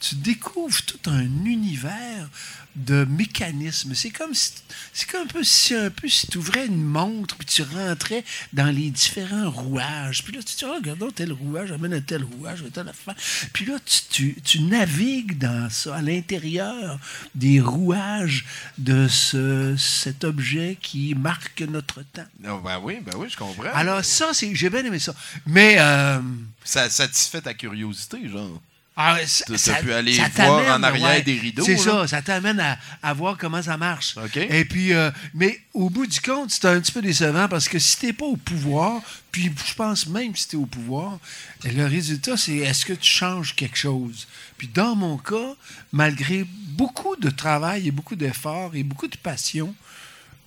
tu 0.00 0.14
découvres 0.16 0.82
tout 0.82 1.10
un 1.10 1.44
univers 1.44 2.28
de 2.76 3.04
mécanismes. 3.04 3.94
C'est 3.94 4.10
comme 4.10 4.32
si, 4.32 4.52
c'est 4.92 5.08
comme 5.10 5.22
un 5.22 5.26
peu 5.26 5.42
si 5.44 5.74
un 5.74 5.90
peu 5.90 6.08
si 6.08 6.26
tu 6.28 6.38
ouvrais 6.38 6.66
une 6.66 6.82
montre 6.82 7.36
puis 7.36 7.46
tu 7.46 7.62
rentrais 7.62 8.24
dans 8.52 8.74
les 8.74 8.90
différents 8.90 9.50
rouages. 9.50 10.24
Puis 10.24 10.32
là 10.32 10.40
tu 10.42 10.54
te 10.54 10.58
dis 10.58 10.64
oh, 10.64 10.74
regardons 10.74 11.10
tel 11.10 11.32
rouage 11.32 11.72
amène 11.72 11.92
à 11.92 12.00
tel 12.00 12.24
rouage, 12.24 12.62
à 12.66 12.70
telle 12.70 12.88
affaire. 12.88 13.14
Puis 13.52 13.66
là 13.66 13.76
tu, 13.84 14.00
tu, 14.08 14.40
tu 14.42 14.62
navigues 14.62 15.36
dans 15.36 15.68
ça 15.68 15.96
à 15.96 16.02
l'intérieur 16.02 16.98
des 17.34 17.60
rouages 17.60 18.46
de 18.78 19.08
ce, 19.08 19.74
cet 19.76 20.24
objet 20.24 20.78
qui 20.80 21.14
marque 21.14 21.60
notre 21.62 22.02
temps. 22.02 22.26
Non, 22.40 22.58
ben 22.58 22.80
oui, 22.82 23.00
ben 23.04 23.12
oui, 23.16 23.28
je 23.28 23.36
comprends. 23.36 23.70
Alors 23.74 24.04
ça 24.04 24.32
c'est 24.32 24.54
j'ai 24.54 24.70
bien 24.70 24.84
aimé 24.84 24.98
ça. 24.98 25.14
Mais 25.44 25.76
euh, 25.78 26.20
ça 26.64 26.88
satisfait 26.88 27.40
ta 27.40 27.52
curiosité, 27.52 28.28
genre. 28.28 28.60
Ah, 29.02 29.16
ça- 29.26 29.44
t'as 29.46 29.82
pu 29.82 29.92
aller 29.92 30.14
ça 30.14 30.28
voir 30.46 30.78
en 30.78 30.82
arrière 30.82 31.08
ouais. 31.08 31.22
des 31.22 31.38
rideaux, 31.38 31.64
C'est 31.64 31.76
ça, 31.76 32.06
ça 32.06 32.22
t'amène 32.22 32.60
à, 32.60 32.78
à 33.02 33.12
voir 33.14 33.36
comment 33.38 33.62
ça 33.62 33.76
marche. 33.76 34.14
Et 34.36 34.64
puis, 34.64 34.92
euh, 34.92 35.10
mais 35.34 35.60
au 35.74 35.88
bout 35.90 36.06
du 36.06 36.20
compte, 36.20 36.50
c'est 36.50 36.64
un 36.66 36.80
petit 36.80 36.92
peu 36.92 37.02
décevant 37.02 37.48
parce 37.48 37.68
que 37.68 37.78
si 37.78 37.96
t'es 37.98 38.12
pas 38.12 38.24
au 38.26 38.36
pouvoir, 38.36 39.00
puis 39.32 39.50
je 39.66 39.74
pense 39.74 40.06
même 40.06 40.34
si 40.36 40.48
t'es 40.48 40.56
au 40.56 40.66
pouvoir, 40.66 41.18
le 41.64 41.86
résultat, 41.86 42.36
c'est 42.36 42.56
est-ce 42.56 42.84
que 42.84 42.92
tu 42.92 43.10
changes 43.10 43.54
quelque 43.54 43.76
chose? 43.78 44.26
Puis 44.58 44.68
dans 44.72 44.94
mon 44.96 45.16
cas, 45.18 45.54
malgré 45.92 46.44
beaucoup 46.46 47.16
de 47.16 47.30
travail 47.30 47.88
et 47.88 47.90
beaucoup 47.90 48.16
d'efforts 48.16 48.72
et 48.74 48.82
beaucoup 48.82 49.08
de 49.08 49.16
passion, 49.16 49.74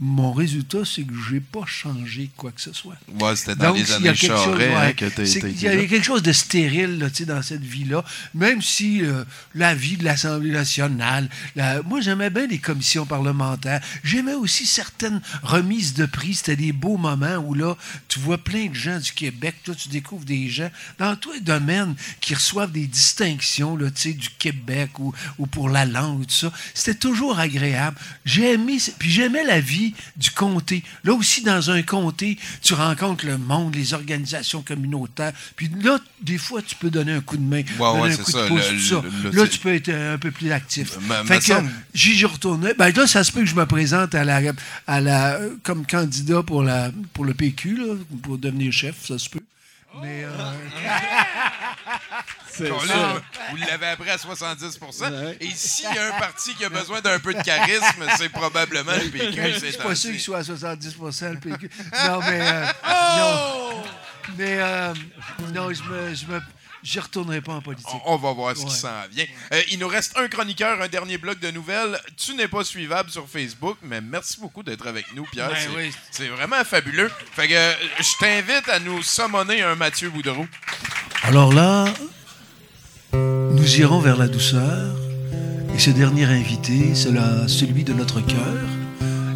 mon 0.06 0.34
résultat, 0.34 0.80
c'est 0.86 1.04
que 1.04 1.14
j'ai 1.30 1.40
pas 1.40 1.66
changé 1.66 2.30
quoi 2.36 2.52
que 2.52 2.60
ce 2.62 2.74
soit. 2.74 2.96
Ouais, 3.22 3.36
c'était 3.38 3.56
dans 3.56 3.70
Donc, 3.70 3.78
les 3.78 3.84
il 3.84 3.94
années 3.94 4.16
Charest, 4.16 4.58
ouais, 4.60 4.76
hein, 4.76 4.92
que 4.94 5.06
qu'il 5.06 5.38
été 5.38 5.50
y 5.66 5.68
avait 5.68 5.84
là. 5.84 5.88
quelque 5.88 6.04
chose 6.04 6.22
de 6.22 6.32
stérile 6.34 6.98
là, 7.00 7.10
tu 7.10 7.18
sais, 7.18 7.26
dans 7.26 7.42
cette 7.42 7.64
vie-là, 7.64 8.04
même 8.34 8.62
si 8.62 9.02
euh, 9.02 9.24
la 9.56 9.74
vie 9.74 9.96
de 9.96 10.04
l'Assemblée 10.04 10.52
nationale, 10.52 11.30
la- 11.56 11.82
moi 11.84 12.02
j'aimais 12.02 12.30
bien 12.30 12.48
les 12.48 12.58
commissions 12.60 13.06
parlementaires, 13.06 13.82
j'aimais 14.04 14.34
aussi 14.34 14.66
certaines 14.66 15.22
remises 15.42 15.94
de 15.94 16.06
prix, 16.06 16.34
c'était 16.34 16.58
des 16.58 16.74
beaux 16.74 16.98
moments 16.98 17.38
où 17.38 17.54
là, 17.54 17.76
tu 18.10 18.20
vois 18.20 18.38
plein 18.38 18.66
de 18.68 18.76
gens 18.76 19.00
du 19.00 19.12
Québec, 19.14 19.56
là, 19.68 19.74
tu 19.74 19.88
découvres 19.88 20.26
des 20.26 20.50
gens 20.50 20.70
dans 21.00 21.16
tous 21.16 21.32
les 21.32 21.40
domaines 21.40 21.96
qui 22.20 22.36
reçoivent 22.36 22.72
des 22.74 22.88
distinctions 22.88 23.78
là, 23.78 23.90
tu 23.90 24.02
sais, 24.02 24.14
du 24.14 24.28
Québec 24.38 25.00
ou, 25.00 25.14
ou 25.38 25.48
pour 25.48 25.70
la 25.70 25.86
langue, 25.86 26.20
ou 26.20 26.26
tout 26.26 26.34
ça. 26.36 26.52
C'était 26.74 26.98
toujours 27.00 27.40
agréable. 27.40 27.98
J'ai 28.26 28.54
aimé, 28.54 28.78
puis 29.00 29.10
j'aimais 29.10 29.44
la 29.46 29.60
vie 29.62 29.93
du 30.18 30.32
comté. 30.32 30.84
Là 31.04 31.14
aussi, 31.14 31.42
dans 31.44 31.70
un 31.72 31.82
comté, 31.84 32.38
tu 32.62 32.74
rencontres 32.74 33.26
le 33.26 33.38
monde, 33.38 33.76
les 33.76 33.94
organisations 33.94 34.62
communautaires. 34.62 35.34
Puis 35.56 35.70
là, 35.82 36.00
des 36.22 36.38
fois, 36.38 36.62
tu 36.62 36.76
peux 36.76 36.90
donner 36.90 37.14
un 37.14 37.22
coup 37.22 37.38
de 37.38 37.42
main, 37.44 37.62
donner 37.62 38.02
ouais, 38.02 38.14
un 38.14 38.18
coup 38.18 38.32
ça, 38.32 38.44
de 38.44 38.48
pouce, 38.48 38.72
le- 38.72 38.78
tout 38.78 38.84
ça. 38.84 39.04
le- 39.24 39.30
là, 39.32 39.48
tu 39.48 39.60
peux 39.60 39.74
être 39.74 39.90
un 39.90 40.18
peu 40.18 40.32
plus 40.32 40.52
actif. 40.52 40.98
Me- 41.02 41.22
me 41.22 41.28
fait 41.28 41.40
que 41.40 41.46
semble- 41.46 41.72
j'y 41.94 42.26
retournais. 42.26 42.74
Ben 42.74 42.92
là, 42.96 43.08
ça 43.08 43.24
se 43.24 43.32
peut 43.32 43.42
que 43.42 43.46
je 43.48 43.56
me 43.56 43.66
présente 43.66 44.16
à 44.16 44.24
la, 44.24 44.42
à 44.88 45.02
la, 45.02 45.40
comme 45.64 45.86
candidat 45.86 46.44
pour, 46.44 46.64
la, 46.64 46.92
pour 47.14 47.26
le 47.26 47.34
PQ, 47.34 47.78
là, 47.78 47.94
pour 48.22 48.38
devenir 48.38 48.72
chef, 48.72 49.06
ça 49.08 49.18
se 49.20 49.30
peut. 49.30 49.40
Mais, 50.02 50.24
euh, 50.24 50.30
C'est 52.50 52.70
là, 52.70 53.22
vous 53.52 53.58
l'avez 53.58 53.88
appris 53.88 54.10
à 54.10 54.16
70% 54.18 55.38
Et 55.40 55.50
s'il 55.52 55.86
y 55.86 55.98
a 55.98 56.16
un 56.16 56.20
parti 56.20 56.56
qui 56.56 56.66
a 56.66 56.70
besoin 56.70 57.02
d'un 57.02 57.20
peu 57.20 57.34
de 57.34 57.42
charisme, 57.42 58.04
c'est 58.18 58.30
probablement 58.30 58.92
le 58.94 59.10
PQ. 59.10 59.42
Je 59.54 59.66
suis 59.70 59.78
pas 59.78 59.96
sûr 59.96 60.12
qu'il 60.12 60.20
soit 60.20 60.40
à 60.40 60.44
70 60.44 60.96
le 61.00 61.40
PQ. 61.40 61.70
Non, 62.08 62.20
mais. 62.20 62.40
euh, 62.42 62.66
Oh! 62.88 63.18
non. 63.18 63.84
Mais. 64.38 64.58
euh, 64.60 64.94
non, 65.54 65.74
je 65.74 65.84
me. 65.84 66.14
Je 66.16 66.26
me 66.28 66.40
J'y 66.84 67.00
retournerai 67.00 67.40
pas 67.40 67.54
en 67.54 67.62
politique. 67.62 67.88
On 68.06 68.18
va 68.18 68.34
voir 68.34 68.58
ce 68.58 68.66
qui 68.66 68.76
s'en 68.76 68.90
vient. 69.10 69.26
Euh, 69.54 69.62
il 69.72 69.80
nous 69.80 69.88
reste 69.88 70.18
un 70.18 70.28
chroniqueur, 70.28 70.82
un 70.82 70.90
dernier 70.90 71.18
bloc 71.18 71.40
de 71.40 71.50
nouvelles. 71.50 71.98
Tu 72.18 72.36
n'es 72.36 72.50
pas 72.50 72.66
suivable 72.66 73.10
sur 73.10 73.28
Facebook, 73.28 73.78
mais 73.82 74.02
merci 74.02 74.40
beaucoup 74.42 74.64
d'être 74.64 74.86
avec 74.86 75.06
nous, 75.16 75.24
Pierre. 75.32 75.50
Ben 75.50 75.56
c'est, 75.58 75.76
oui. 75.78 75.92
c'est 76.12 76.28
vraiment 76.28 76.62
fabuleux. 76.66 77.10
Fait 77.32 77.48
que 77.48 77.54
euh, 77.54 77.74
je 78.00 78.18
t'invite 78.20 78.68
à 78.68 78.80
nous 78.80 79.02
summoner 79.02 79.62
un 79.62 79.76
Mathieu 79.76 80.10
Boudreau. 80.10 80.46
Alors 81.24 81.54
là, 81.54 81.86
nous 83.14 83.80
irons 83.80 84.00
vers 84.00 84.18
la 84.18 84.28
douceur. 84.28 84.94
Et 85.74 85.80
ce 85.80 85.90
dernier 85.90 86.26
invité, 86.26 86.94
c'est 86.94 87.14
celui 87.48 87.84
de 87.84 87.94
notre 87.94 88.20
cœur. 88.20 88.58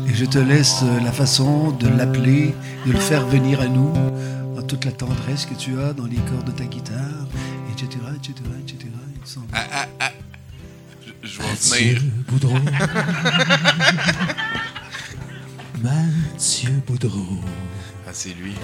Et 0.07 0.14
je 0.14 0.26
te 0.26 0.38
laisse 0.38 0.82
euh, 0.84 0.99
la 0.99 1.11
façon 1.11 1.72
de 1.72 1.88
l'appeler, 1.88 2.53
de 2.86 2.91
le 2.91 2.99
faire 2.99 3.26
venir 3.26 3.61
à 3.61 3.68
nous, 3.68 3.94
toute 4.68 4.84
la 4.84 4.91
tendresse 4.91 5.45
que 5.45 5.53
tu 5.53 5.80
as 5.80 5.94
dans 5.94 6.06
les 6.06 6.18
cordes 6.18 6.45
de 6.45 6.52
ta 6.52 6.65
guitare, 6.65 7.26
etc., 7.72 7.88
etc., 8.15 8.34
etc. 8.61 8.89
Semble. 9.23 9.48
Ah, 9.53 9.65
ah, 9.72 9.88
ah. 9.99 10.11
Je, 11.23 11.41
vais 11.41 11.48
Mathieu 11.48 11.94
venir. 11.95 12.02
Boudreau. 12.27 12.60
Mathieu 15.81 16.81
Boudreau. 16.85 17.39
Ah, 18.06 18.11
c'est 18.11 18.34
lui. 18.34 18.56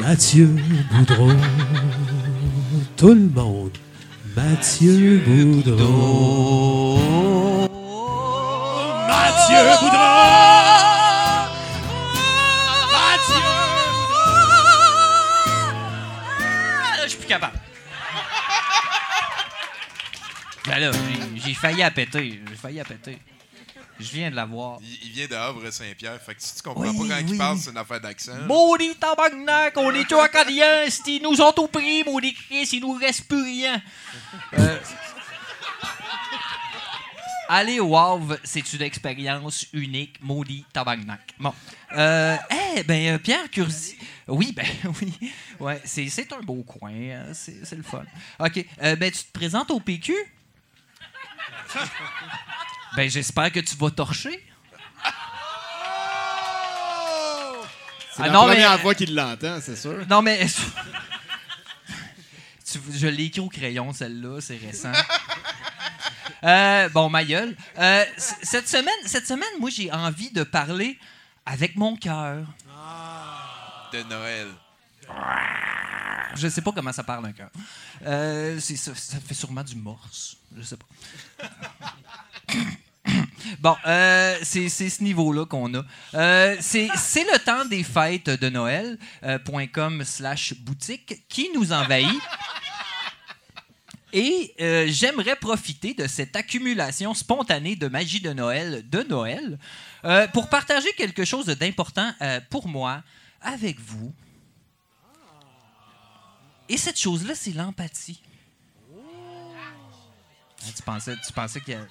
Mathieu 0.00 0.56
Boudreau. 0.92 1.32
Tout 2.96 3.14
le 3.14 3.28
monde. 3.28 3.76
Mathieu 4.36 5.22
Boudreau. 5.26 6.98
Mathieu 9.08 9.64
Boudreau. 9.80 10.97
Ben 20.78 20.92
là, 20.92 20.98
j'ai- 21.44 21.54
failli 21.54 21.82
à 21.82 21.90
péter. 21.90 22.40
J'ai 22.48 22.54
failli 22.54 22.78
à 22.78 22.84
péter. 22.84 23.18
Je 23.98 24.12
viens 24.12 24.30
de 24.30 24.36
la 24.36 24.44
voir. 24.44 24.78
Il, 24.80 25.08
il 25.08 25.10
vient 25.10 25.26
de 25.26 25.34
Havre-Saint-Pierre. 25.34 26.20
Fait 26.22 26.36
que 26.36 26.40
si 26.42 26.54
tu 26.54 26.62
comprends 26.62 26.82
Oui, 26.82 27.08
pas 27.08 27.16
quand 27.16 27.22
oui. 27.24 27.30
il 27.32 27.36
parle, 27.38 27.58
c'est 27.58 27.70
une 27.70 27.76
affaire 27.78 28.00
d'accent. 28.00 28.36
Maudit 28.46 28.94
tabarnak, 28.94 29.76
on 29.76 29.92
est 29.92 30.04
tous 30.08 30.20
acadiens, 30.20 30.84
ils 31.08 31.20
nous 31.20 31.40
ont 31.40 31.50
tout 31.50 31.66
pris, 31.66 32.04
maudit 32.04 32.32
Chris, 32.32 32.68
il 32.74 32.80
nous 32.82 32.92
reste 32.92 33.26
plus 33.26 33.42
rien. 33.42 33.82
Euh, 34.56 34.78
Aller 37.48 37.80
au 37.80 37.96
Havre, 37.96 38.38
c'est 38.44 38.72
une 38.72 38.82
expérience 38.82 39.66
unique, 39.72 40.22
maudit 40.22 40.64
tabarnak. 40.72 41.34
Bon. 41.40 41.52
Euh, 41.96 42.36
eh, 42.76 42.84
ben, 42.84 43.14
euh, 43.14 43.18
Pierre 43.18 43.50
Curzi. 43.50 43.96
Oui, 44.28 44.52
ben, 44.52 44.66
oui. 45.02 45.32
Ouais, 45.58 45.80
c'est, 45.84 46.32
un 46.32 46.40
beau 46.42 46.62
coin, 46.62 46.92
hein, 46.92 47.24
c'est, 47.32 47.64
c'est 47.64 47.74
le 47.76 47.82
fun. 47.82 48.04
OK. 48.38 48.64
euh, 48.82 48.94
ben, 48.94 49.10
tu 49.10 49.24
te 49.24 49.32
présentes 49.32 49.72
au 49.72 49.80
PQ? 49.80 50.14
ben, 52.96 53.08
j'espère 53.10 53.52
que 53.52 53.60
tu 53.60 53.76
vas 53.76 53.90
torcher. 53.90 54.44
C'est 58.14 58.22
Ah 58.24 58.26
la 58.26 58.32
non, 58.32 58.46
mais- 58.46 58.54
première 58.54 58.80
fois 58.80 58.94
qu'il 58.94 59.14
l'entend, 59.14 59.58
c'est 59.62 59.76
sûr. 59.76 60.04
Non, 60.08 60.22
mais. 60.22 60.46
Tu- 62.70 62.80
je 62.92 63.06
l'ai 63.06 63.24
écrit 63.24 63.40
au 63.40 63.48
crayon, 63.48 63.94
celle-là, 63.94 64.40
c'est 64.42 64.58
récent. 64.58 64.92
Euh, 66.44 66.88
bon, 66.90 67.08
ma 67.08 67.24
gueule. 67.24 67.56
Euh, 67.78 68.04
cette, 68.18 68.68
semaine, 68.68 68.92
cette 69.06 69.26
semaine, 69.26 69.48
moi, 69.58 69.70
j'ai 69.70 69.90
envie 69.90 70.30
de 70.30 70.42
parler 70.42 70.98
avec 71.46 71.76
mon 71.76 71.96
cœur. 71.96 72.44
De 73.92 74.02
Noël. 74.02 74.48
Je 76.34 76.48
sais 76.48 76.62
pas 76.62 76.72
comment 76.72 76.92
ça 76.92 77.02
parle 77.02 77.26
un 77.26 77.32
cœur. 77.32 77.50
Euh, 78.06 78.60
ça, 78.60 78.94
ça 78.94 79.18
fait 79.18 79.34
sûrement 79.34 79.64
du 79.64 79.74
morse. 79.76 80.36
Je 80.56 80.62
sais 80.62 80.76
pas. 80.76 80.86
Bon, 83.60 83.76
euh, 83.86 84.36
c'est 84.42 84.68
ce 84.68 85.02
niveau-là 85.02 85.46
qu'on 85.46 85.72
a. 85.74 85.82
Euh, 86.14 86.56
c'est 86.60 86.86
le 86.88 87.38
temps 87.38 87.64
des 87.64 87.82
fêtes 87.82 88.28
de 88.28 88.48
Noël, 88.48 88.98
euh, 89.24 89.38
.com 89.72 90.04
slash 90.04 90.54
boutique, 90.54 91.22
qui 91.28 91.48
nous 91.54 91.72
envahit. 91.72 92.20
Et 94.12 94.54
euh, 94.60 94.86
j'aimerais 94.88 95.36
profiter 95.36 95.94
de 95.94 96.06
cette 96.06 96.34
accumulation 96.34 97.14
spontanée 97.14 97.76
de 97.76 97.88
magie 97.88 98.20
de 98.20 98.32
Noël 98.32 98.88
de 98.88 99.02
Noël 99.02 99.58
pour 100.32 100.48
partager 100.48 100.92
quelque 100.96 101.24
chose 101.24 101.46
d'important 101.46 102.12
pour 102.50 102.68
moi 102.68 103.02
avec 103.42 103.78
vous. 103.80 104.14
Et 106.68 106.76
cette 106.76 106.98
chose-là, 106.98 107.34
c'est 107.34 107.52
l'empathie. 107.52 108.20
Hein, 110.66 110.70
tu 110.76 110.82
pensais, 110.82 111.16
tu 111.26 111.32
pensais 111.32 111.60
qu'il 111.60 111.74
y 111.74 111.76
a... 111.76 111.86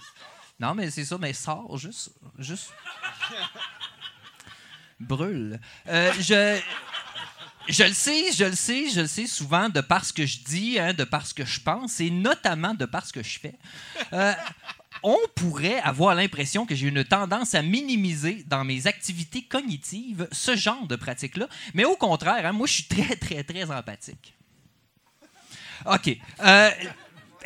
Non, 0.59 0.73
mais 0.73 0.89
c'est 0.89 1.05
ça, 1.05 1.17
mais 1.17 1.33
sors 1.33 1.77
juste. 1.77 2.11
Juste. 2.37 2.71
Brûle. 4.99 5.59
Euh, 5.87 6.11
je. 6.19 6.59
Je 7.69 7.83
le 7.83 7.93
sais, 7.93 8.31
je 8.31 8.45
le 8.45 8.55
sais, 8.55 8.89
je 8.89 9.01
le 9.01 9.07
sais 9.07 9.27
souvent 9.27 9.67
de 9.67 9.81
par 9.81 10.05
ce 10.05 10.13
que 10.13 10.25
je 10.25 10.39
dis, 10.39 10.79
hein, 10.79 10.93
de 10.93 11.03
par 11.03 11.27
ce 11.27 11.33
que 11.33 11.43
je 11.43 11.59
pense, 11.59 11.99
et 11.99 12.09
notamment 12.09 12.73
de 12.73 12.85
par 12.85 13.05
ce 13.05 13.11
que 13.11 13.21
je 13.21 13.39
fais. 13.39 13.55
Euh, 14.13 14.33
on 15.03 15.17
pourrait 15.35 15.79
avoir 15.81 16.15
l'impression 16.15 16.65
que 16.65 16.75
j'ai 16.75 16.87
une 16.87 17.03
tendance 17.03 17.55
à 17.55 17.61
minimiser 17.61 18.45
dans 18.47 18.63
mes 18.63 18.87
activités 18.87 19.43
cognitives 19.43 20.29
ce 20.31 20.55
genre 20.55 20.87
de 20.87 20.95
pratique-là, 20.95 21.49
mais 21.73 21.83
au 21.83 21.97
contraire, 21.97 22.45
hein, 22.45 22.53
moi, 22.53 22.67
je 22.67 22.73
suis 22.73 22.85
très, 22.85 23.17
très, 23.17 23.43
très 23.43 23.69
empathique. 23.69 24.36
OK. 25.87 26.17
Euh, 26.43 26.69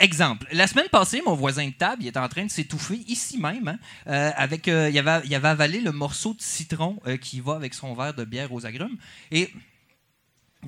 exemple. 0.02 0.48
La 0.52 0.68
semaine 0.68 0.90
passée, 0.90 1.22
mon 1.26 1.36
voisin 1.36 1.68
de 1.68 1.74
table, 1.74 2.04
il 2.04 2.08
était 2.08 2.20
en 2.20 2.30
train 2.30 2.46
de 2.46 2.52
s'étouffer 2.52 3.04
ici 3.08 3.38
même. 3.38 3.68
hein, 3.68 3.80
euh, 4.08 4.32
avec, 4.36 4.68
euh, 4.68 4.90
il, 4.90 4.98
avait, 4.98 5.48
avalé 5.48 5.80
le 5.82 5.92
morceau 5.92 6.34
de 6.34 6.42
citron 6.42 7.00
euh, 7.08 7.18
qui 7.18 7.40
va 7.40 7.56
avec 7.56 7.74
son 7.74 7.94
verre 7.94 8.14
de 8.14 8.26
bière 8.26 8.52
aux 8.52 8.66
agrumes. 8.66 8.98
Et 9.32 9.54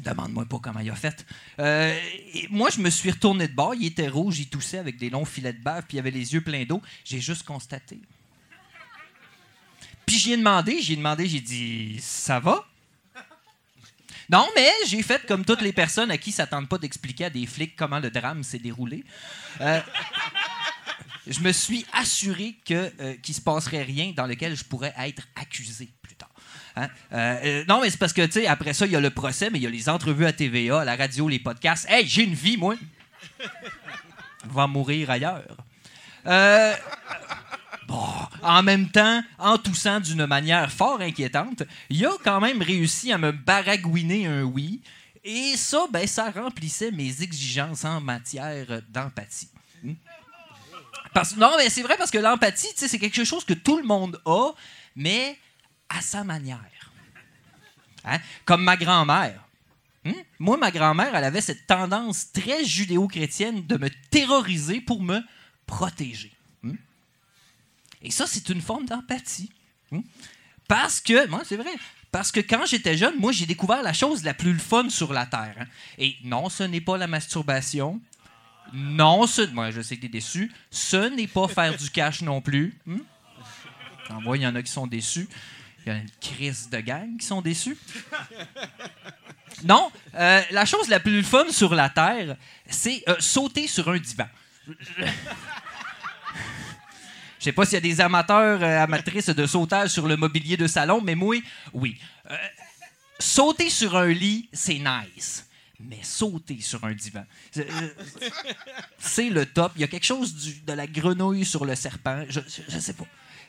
demande-moi 0.03 0.45
pas 0.45 0.59
comment 0.61 0.79
il 0.79 0.89
a 0.89 0.95
fait. 0.95 1.25
Moi, 2.49 2.69
je 2.69 2.79
me 2.79 2.89
suis 2.89 3.11
retourné 3.11 3.47
de 3.47 3.53
bord. 3.53 3.75
Il 3.75 3.85
était 3.85 4.07
rouge, 4.07 4.39
il 4.39 4.49
toussait 4.49 4.79
avec 4.79 4.97
des 4.97 5.09
longs 5.09 5.25
filets 5.25 5.53
de 5.53 5.61
bave, 5.61 5.83
puis 5.87 5.97
il 5.97 5.99
avait 5.99 6.11
les 6.11 6.33
yeux 6.33 6.41
pleins 6.41 6.65
d'eau. 6.65 6.81
J'ai 7.03 7.19
juste 7.19 7.43
constaté. 7.43 7.99
Puis 10.05 10.17
j'y 10.17 10.33
ai 10.33 10.37
demandé, 10.37 10.81
j'ai 10.81 10.95
demandé, 10.95 11.27
j'ai 11.27 11.39
dit, 11.39 11.97
ça 11.99 12.39
va? 12.39 12.65
Non, 14.33 14.49
mais 14.55 14.71
j'ai 14.87 15.03
fait 15.03 15.23
comme 15.27 15.45
toutes 15.45 15.61
les 15.61 15.73
personnes 15.73 16.09
à 16.09 16.17
qui 16.17 16.31
ça 16.31 16.47
tente 16.47 16.67
pas 16.67 16.79
d'expliquer 16.79 17.25
à 17.25 17.29
des 17.29 17.45
flics 17.45 17.75
comment 17.75 17.99
le 17.99 18.09
drame 18.09 18.41
s'est 18.41 18.57
déroulé. 18.57 19.03
Euh, 19.61 19.79
je 21.27 21.39
me 21.41 21.51
suis 21.51 21.85
assuré 21.93 22.55
que 22.65 22.91
euh, 22.99 23.13
qu'il 23.21 23.35
se 23.35 23.41
passerait 23.41 23.83
rien 23.83 24.11
dans 24.15 24.25
lequel 24.25 24.55
je 24.55 24.63
pourrais 24.63 24.91
être 24.97 25.21
accusé 25.39 25.87
plus 26.01 26.15
tard. 26.15 26.31
Hein? 26.75 26.87
Euh, 27.11 27.39
euh, 27.43 27.65
non, 27.67 27.79
mais 27.79 27.91
c'est 27.91 27.99
parce 27.99 28.11
que, 28.11 28.25
tu 28.25 28.31
sais, 28.31 28.47
après 28.47 28.73
ça, 28.73 28.87
il 28.87 28.91
y 28.91 28.95
a 28.95 28.99
le 28.99 29.11
procès, 29.11 29.51
mais 29.51 29.59
il 29.59 29.61
y 29.61 29.67
a 29.67 29.69
les 29.69 29.87
entrevues 29.87 30.25
à 30.25 30.33
TVA, 30.33 30.83
la 30.83 30.95
radio, 30.95 31.29
les 31.29 31.37
podcasts. 31.37 31.85
Hey, 31.87 32.07
j'ai 32.07 32.23
une 32.23 32.33
vie, 32.33 32.57
moi! 32.57 32.73
Va 34.45 34.65
mourir 34.65 35.11
ailleurs. 35.11 35.45
Bon, 37.87 38.05
en 38.41 38.63
même 38.63 38.89
temps, 38.89 39.23
en 39.39 39.57
toussant 39.57 39.99
d'une 39.99 40.25
manière 40.25 40.71
fort 40.71 41.01
inquiétante, 41.01 41.63
il 41.89 42.05
a 42.05 42.11
quand 42.23 42.39
même 42.39 42.61
réussi 42.61 43.11
à 43.11 43.17
me 43.17 43.31
baragouiner 43.31 44.27
un 44.27 44.43
oui. 44.43 44.81
Et 45.23 45.55
ça, 45.55 45.85
ben, 45.91 46.05
ça 46.05 46.31
remplissait 46.31 46.91
mes 46.91 47.21
exigences 47.21 47.85
en 47.85 48.01
matière 48.01 48.81
d'empathie. 48.89 49.49
Non, 51.37 51.51
mais 51.57 51.69
c'est 51.69 51.83
vrai 51.83 51.95
parce 51.97 52.11
que 52.11 52.17
l'empathie, 52.17 52.73
c'est 52.75 52.99
quelque 52.99 53.23
chose 53.23 53.45
que 53.45 53.53
tout 53.53 53.77
le 53.77 53.83
monde 53.83 54.19
a, 54.25 54.51
mais 54.95 55.37
à 55.89 56.01
sa 56.01 56.23
manière. 56.23 56.59
Hein? 58.03 58.19
Comme 58.45 58.63
ma 58.63 58.75
grand-mère. 58.75 59.39
Hmm? 60.03 60.11
Moi, 60.39 60.57
ma 60.57 60.71
grand-mère, 60.71 61.15
elle 61.15 61.23
avait 61.23 61.39
cette 61.39 61.67
tendance 61.67 62.31
très 62.33 62.65
judéo-chrétienne 62.65 63.65
de 63.65 63.77
me 63.77 63.89
terroriser 64.09 64.81
pour 64.81 65.01
me 65.01 65.21
protéger. 65.65 66.33
Et 68.03 68.11
ça, 68.11 68.27
c'est 68.27 68.49
une 68.49 68.61
forme 68.61 68.85
d'empathie. 68.85 69.49
Hmm? 69.91 70.01
Parce 70.67 70.99
que, 71.01 71.27
moi, 71.27 71.41
c'est 71.45 71.57
vrai, 71.57 71.71
parce 72.11 72.31
que 72.31 72.39
quand 72.39 72.65
j'étais 72.65 72.97
jeune, 72.97 73.15
moi, 73.17 73.31
j'ai 73.31 73.45
découvert 73.45 73.81
la 73.81 73.93
chose 73.93 74.23
la 74.23 74.33
plus 74.33 74.59
fun 74.59 74.89
sur 74.89 75.13
la 75.13 75.25
Terre. 75.25 75.55
hein. 75.59 75.65
Et 75.97 76.15
non, 76.23 76.49
ce 76.49 76.63
n'est 76.63 76.81
pas 76.81 76.97
la 76.97 77.07
masturbation. 77.07 77.99
Non, 78.73 79.27
ce... 79.27 79.41
Moi, 79.47 79.71
je 79.71 79.81
sais 79.81 79.95
que 79.95 80.01
t'es 80.01 80.09
déçu. 80.09 80.51
Ce 80.71 81.09
n'est 81.09 81.27
pas 81.27 81.47
faire 81.47 81.75
du 81.75 81.89
cash 81.89 82.21
non 82.21 82.41
plus. 82.41 82.77
Hmm? 82.85 82.99
T'en 84.07 84.21
vois, 84.21 84.37
il 84.37 84.43
y 84.43 84.47
en 84.47 84.55
a 84.55 84.61
qui 84.61 84.71
sont 84.71 84.87
déçus. 84.87 85.27
Il 85.85 85.89
y 85.89 85.95
a 85.95 85.97
une 85.97 86.09
crise 86.21 86.69
de 86.69 86.79
gang 86.79 87.17
qui 87.17 87.25
sont 87.25 87.41
déçus. 87.41 87.77
Non, 89.63 89.91
euh, 90.15 90.41
la 90.51 90.65
chose 90.65 90.87
la 90.89 90.99
plus 90.99 91.23
fun 91.23 91.49
sur 91.51 91.75
la 91.75 91.89
Terre, 91.89 92.37
c'est 92.67 93.03
euh, 93.07 93.15
sauter 93.19 93.67
sur 93.67 93.89
un 93.89 93.97
divan. 93.97 94.27
Je 97.43 97.49
sais 97.49 97.51
pas 97.51 97.65
s'il 97.65 97.73
y 97.73 97.77
a 97.77 97.81
des 97.81 97.99
amateurs, 97.99 98.63
euh, 98.63 98.83
amatrices 98.83 99.27
de 99.27 99.45
sautage 99.45 99.89
sur 99.89 100.07
le 100.07 100.15
mobilier 100.15 100.55
de 100.55 100.65
salon, 100.65 101.01
mais 101.01 101.13
moi, 101.13 101.35
oui. 101.73 101.99
Euh, 102.31 102.37
sauter 103.19 103.69
sur 103.69 103.97
un 103.97 104.07
lit, 104.07 104.47
c'est 104.53 104.79
nice. 104.79 105.45
Mais 105.77 105.99
sauter 106.03 106.61
sur 106.61 106.81
un 106.85 106.93
divan, 106.93 107.25
c'est- 107.51 107.67
euh, 107.69 109.29
le 109.29 109.45
top. 109.45 109.73
Il 109.75 109.81
y 109.81 109.83
a 109.83 109.87
quelque 109.87 110.05
chose 110.05 110.33
de 110.65 110.71
la 110.71 110.87
grenouille 110.87 111.43
sur 111.43 111.65
le 111.65 111.75
serpent. 111.75 112.23
Je, 112.29 112.39
je, 112.47 112.61
je 112.69 112.79
sais 112.79 112.93
pas. 112.93 113.03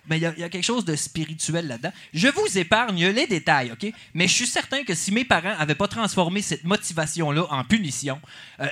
Mais 0.08 0.18
il 0.18 0.22
y, 0.22 0.26
a- 0.26 0.34
il 0.36 0.40
y 0.40 0.44
a 0.44 0.48
quelque 0.48 0.64
chose 0.64 0.84
de 0.84 0.96
spirituel 0.96 1.68
là-dedans. 1.68 1.92
Je 2.12 2.26
vous 2.26 2.58
épargne 2.58 3.06
les 3.10 3.28
détails, 3.28 3.70
OK? 3.70 3.86
Mais 4.14 4.26
je 4.26 4.32
suis 4.32 4.48
certain 4.48 4.82
que 4.82 4.96
si 4.96 5.12
mes 5.12 5.24
parents 5.24 5.56
n'avaient 5.56 5.76
pas 5.76 5.86
transformé 5.86 6.42
cette 6.42 6.64
motivation-là 6.64 7.46
en 7.48 7.62
punition, 7.62 8.20
euh, 8.58 8.66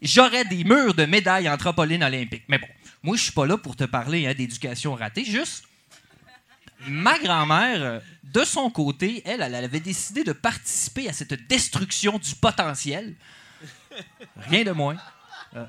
j'aurais 0.00 0.44
des 0.44 0.62
murs 0.62 0.94
de 0.94 1.04
médailles 1.04 1.48
en 1.48 1.56
trampoline 1.56 2.04
olympique. 2.04 2.44
Mais 2.46 2.58
bon, 2.58 2.68
moi, 3.08 3.16
je 3.16 3.22
suis 3.22 3.32
pas 3.32 3.46
là 3.46 3.56
pour 3.56 3.74
te 3.74 3.84
parler 3.84 4.26
hein, 4.26 4.34
d'éducation 4.34 4.94
ratée. 4.94 5.24
Juste, 5.24 5.64
ma 6.86 7.18
grand-mère, 7.18 7.82
euh, 7.82 8.00
de 8.22 8.44
son 8.44 8.70
côté, 8.70 9.22
elle, 9.24 9.40
elle 9.40 9.54
avait 9.54 9.80
décidé 9.80 10.24
de 10.24 10.32
participer 10.32 11.08
à 11.08 11.14
cette 11.14 11.32
destruction 11.48 12.18
du 12.18 12.34
potentiel. 12.34 13.16
Rien 14.36 14.62
de 14.62 14.72
moins. 14.72 14.98
Euh, 15.56 15.64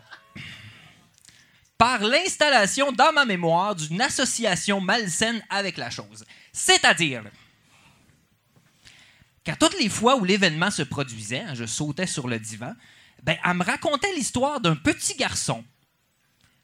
par 1.78 2.02
l'installation 2.02 2.92
dans 2.92 3.14
ma 3.14 3.24
mémoire 3.24 3.74
d'une 3.74 4.02
association 4.02 4.82
malsaine 4.82 5.42
avec 5.50 5.78
la 5.78 5.90
chose. 5.90 6.26
C'est-à-dire 6.52 7.24
qu'à 9.46 9.56
toutes 9.56 9.80
les 9.80 9.88
fois 9.88 10.18
où 10.18 10.26
l'événement 10.26 10.72
se 10.72 10.82
produisait, 10.82 11.40
hein, 11.40 11.56
je 11.56 11.66
sautais 11.66 12.06
sur 12.06 12.28
le 12.28 12.38
divan, 12.38 12.74
ben, 13.24 13.38
elle 13.46 13.54
me 13.54 13.64
racontait 13.64 14.14
l'histoire 14.14 14.60
d'un 14.60 14.76
petit 14.76 15.16
garçon 15.16 15.64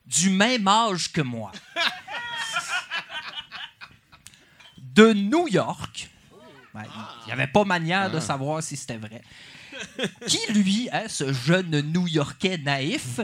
du 0.07 0.30
même 0.30 0.68
âge 0.68 1.11
que 1.11 1.22
moi, 1.22 1.52
de 4.77 5.14
New 5.14 5.48
York. 5.48 6.10
Il 6.73 7.27
n'y 7.27 7.32
avait 7.32 7.48
pas 7.48 7.64
manière 7.64 8.11
de 8.11 8.19
savoir 8.19 8.61
si 8.61 8.76
c'était 8.76 8.98
vrai. 8.98 9.22
Qui, 10.27 10.40
lui, 10.53 10.90
hein, 10.91 11.03
ce 11.07 11.32
jeune 11.34 11.82
New-Yorkais 11.82 12.57
naïf, 12.57 13.19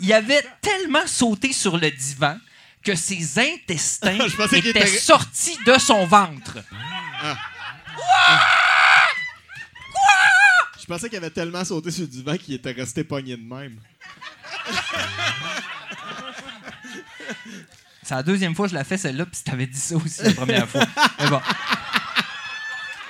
il 0.00 0.12
avait 0.12 0.44
tellement 0.60 1.06
sauté 1.06 1.52
sur 1.52 1.76
le 1.78 1.90
divan 1.90 2.38
que 2.82 2.94
ses 2.94 3.38
intestins 3.38 4.18
étaient 4.52 4.70
était- 4.70 4.86
sortis 4.86 5.58
de 5.66 5.78
son 5.78 6.06
ventre. 6.06 6.58
Je 10.80 10.86
pensais 10.86 11.08
qu'il 11.08 11.18
avait 11.18 11.30
tellement 11.30 11.64
sauté 11.64 11.90
sur 11.90 12.02
le 12.02 12.08
divan 12.08 12.36
qu'il 12.36 12.54
était 12.54 12.72
resté 12.72 13.04
pogné 13.04 13.36
de 13.36 13.42
même. 13.42 13.78
C'est 18.02 18.14
la 18.14 18.22
deuxième 18.22 18.54
fois 18.54 18.66
que 18.66 18.70
je 18.70 18.76
la 18.76 18.84
fais, 18.84 18.96
celle-là, 18.96 19.26
puis 19.26 19.36
tu 19.42 19.50
t'avais 19.50 19.66
dit 19.66 19.78
ça 19.78 19.96
aussi 19.96 20.22
la 20.22 20.32
première 20.32 20.68
fois. 20.68 20.84
Mais 21.18 21.28
bon. 21.28 21.40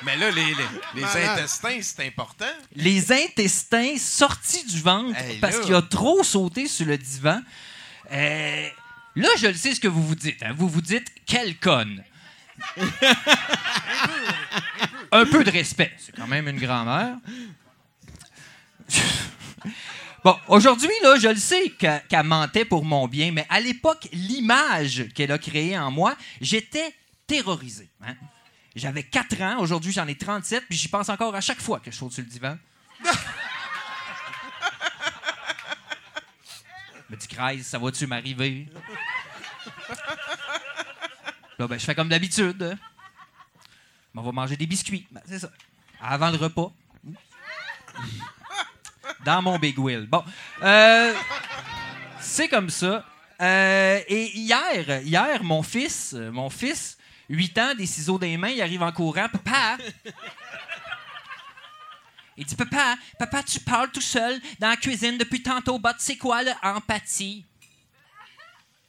Mais 0.05 0.17
là, 0.17 0.31
les, 0.31 0.55
les, 0.95 1.05
intestins, 1.05 1.79
c'est 1.83 2.07
important. 2.07 2.45
Les 2.75 3.13
intestins 3.13 3.97
sortis 3.99 4.65
du 4.65 4.81
ventre 4.81 5.19
Hey, 5.19 5.39
parce 5.39 5.59
qu'il 5.61 5.75
a 5.75 5.83
trop 5.83 6.23
sauté 6.23 6.69
sur 6.69 6.87
le 6.87 6.97
divan. 6.97 7.41
Euh, 8.13 8.69
là, 9.17 9.29
je 9.39 9.49
le 9.49 9.55
sais 9.55 9.75
ce 9.75 9.81
que 9.81 9.89
vous 9.89 10.07
vous 10.07 10.15
dites. 10.15 10.43
hein. 10.43 10.55
Vous 10.57 10.69
vous 10.69 10.81
dites, 10.83 11.09
quelle 11.27 11.57
conne. 11.59 12.05
Un 15.13 15.27
peu 15.27 15.43
de 15.45 15.51
respect. 15.51 15.93
C'est 15.99 16.15
quand 16.15 16.27
même 16.29 16.47
une 16.49 16.59
grand-mère. 16.61 17.17
Bon, 20.27 20.35
aujourd'hui, 20.49 20.91
là, 21.05 21.17
je 21.21 21.29
le 21.29 21.37
sais 21.37 21.71
que- 21.71 21.99
qu'elle 22.09 22.27
mentait 22.27 22.65
pour 22.65 22.85
mon 22.85 23.07
bien, 23.07 23.31
mais 23.31 23.47
à 23.49 23.61
l'époque, 23.61 24.09
l'image 24.13 25.05
qu'elle 25.15 25.31
a 25.31 25.39
créée 25.39 25.79
en 25.79 25.93
moi, 25.93 26.17
j'étais 26.41 26.93
terrorisé. 27.29 27.89
hein. 28.05 28.17
J'avais 28.75 29.05
4 29.05 29.41
ans, 29.41 29.61
aujourd'hui 29.61 29.93
j'en 29.93 30.09
ai 30.09 30.17
37, 30.19 30.65
puis 30.69 30.77
j'y 30.77 30.89
pense 30.89 31.09
encore 31.11 31.33
à 31.37 31.41
chaque 31.41 31.61
fois 31.61 31.79
que 31.79 31.93
je 31.93 31.97
saute 31.97 32.13
sur 32.13 32.25
le 32.25 32.29
divan. 32.29 32.59
Je 33.05 33.09
me 37.11 37.17
dis, 37.17 37.29
Christ, 37.29 37.71
ça 37.71 37.79
va-tu 37.79 38.05
m'arriver? 38.09 38.67
Là, 41.57 41.69
ben, 41.69 41.79
je 41.79 41.85
fais 41.85 41.95
comme 41.95 42.09
d'habitude. 42.09 42.77
On 44.13 44.23
va 44.23 44.33
manger 44.33 44.57
des 44.57 44.67
biscuits. 44.67 45.07
Ben, 45.13 45.23
c'est 45.25 45.39
ça. 45.39 45.53
Avant 46.01 46.31
le 46.31 46.37
repas. 46.37 46.73
Dans 49.27 49.43
mon 49.43 49.59
Big 49.59 49.77
Wheel. 49.77 50.07
Bon. 50.07 50.23
Euh, 50.63 51.13
c'est 52.21 52.47
comme 52.49 52.71
ça. 52.71 53.05
Euh, 53.43 54.01
et 54.07 54.39
hier, 54.39 55.03
hier, 55.03 55.43
mon 55.43 55.65
fils, 55.65 56.13
mon 56.13 56.49
fils, 56.49 56.97
8 57.29 57.59
ans, 57.59 57.75
des 57.75 57.87
ciseaux 57.87 58.21
les 58.21 58.37
mains, 58.37 58.51
il 58.51 58.63
arrive 58.63 58.85
en 58.85 58.93
courant. 58.93 59.27
Papa! 59.29 59.79
Il 62.37 62.45
dit 62.45 62.55
Papa, 62.55 62.97
papa, 63.19 63.43
tu 63.43 63.59
parles 63.59 63.91
tout 63.91 64.01
seul 64.01 64.41
dans 64.61 64.69
la 64.69 64.77
cuisine 64.77 65.19
depuis 65.19 65.43
tantôt. 65.43 65.79
Bah, 65.79 65.95
c'est 65.99 66.17
quoi 66.17 66.43
l'empathie? 66.43 67.45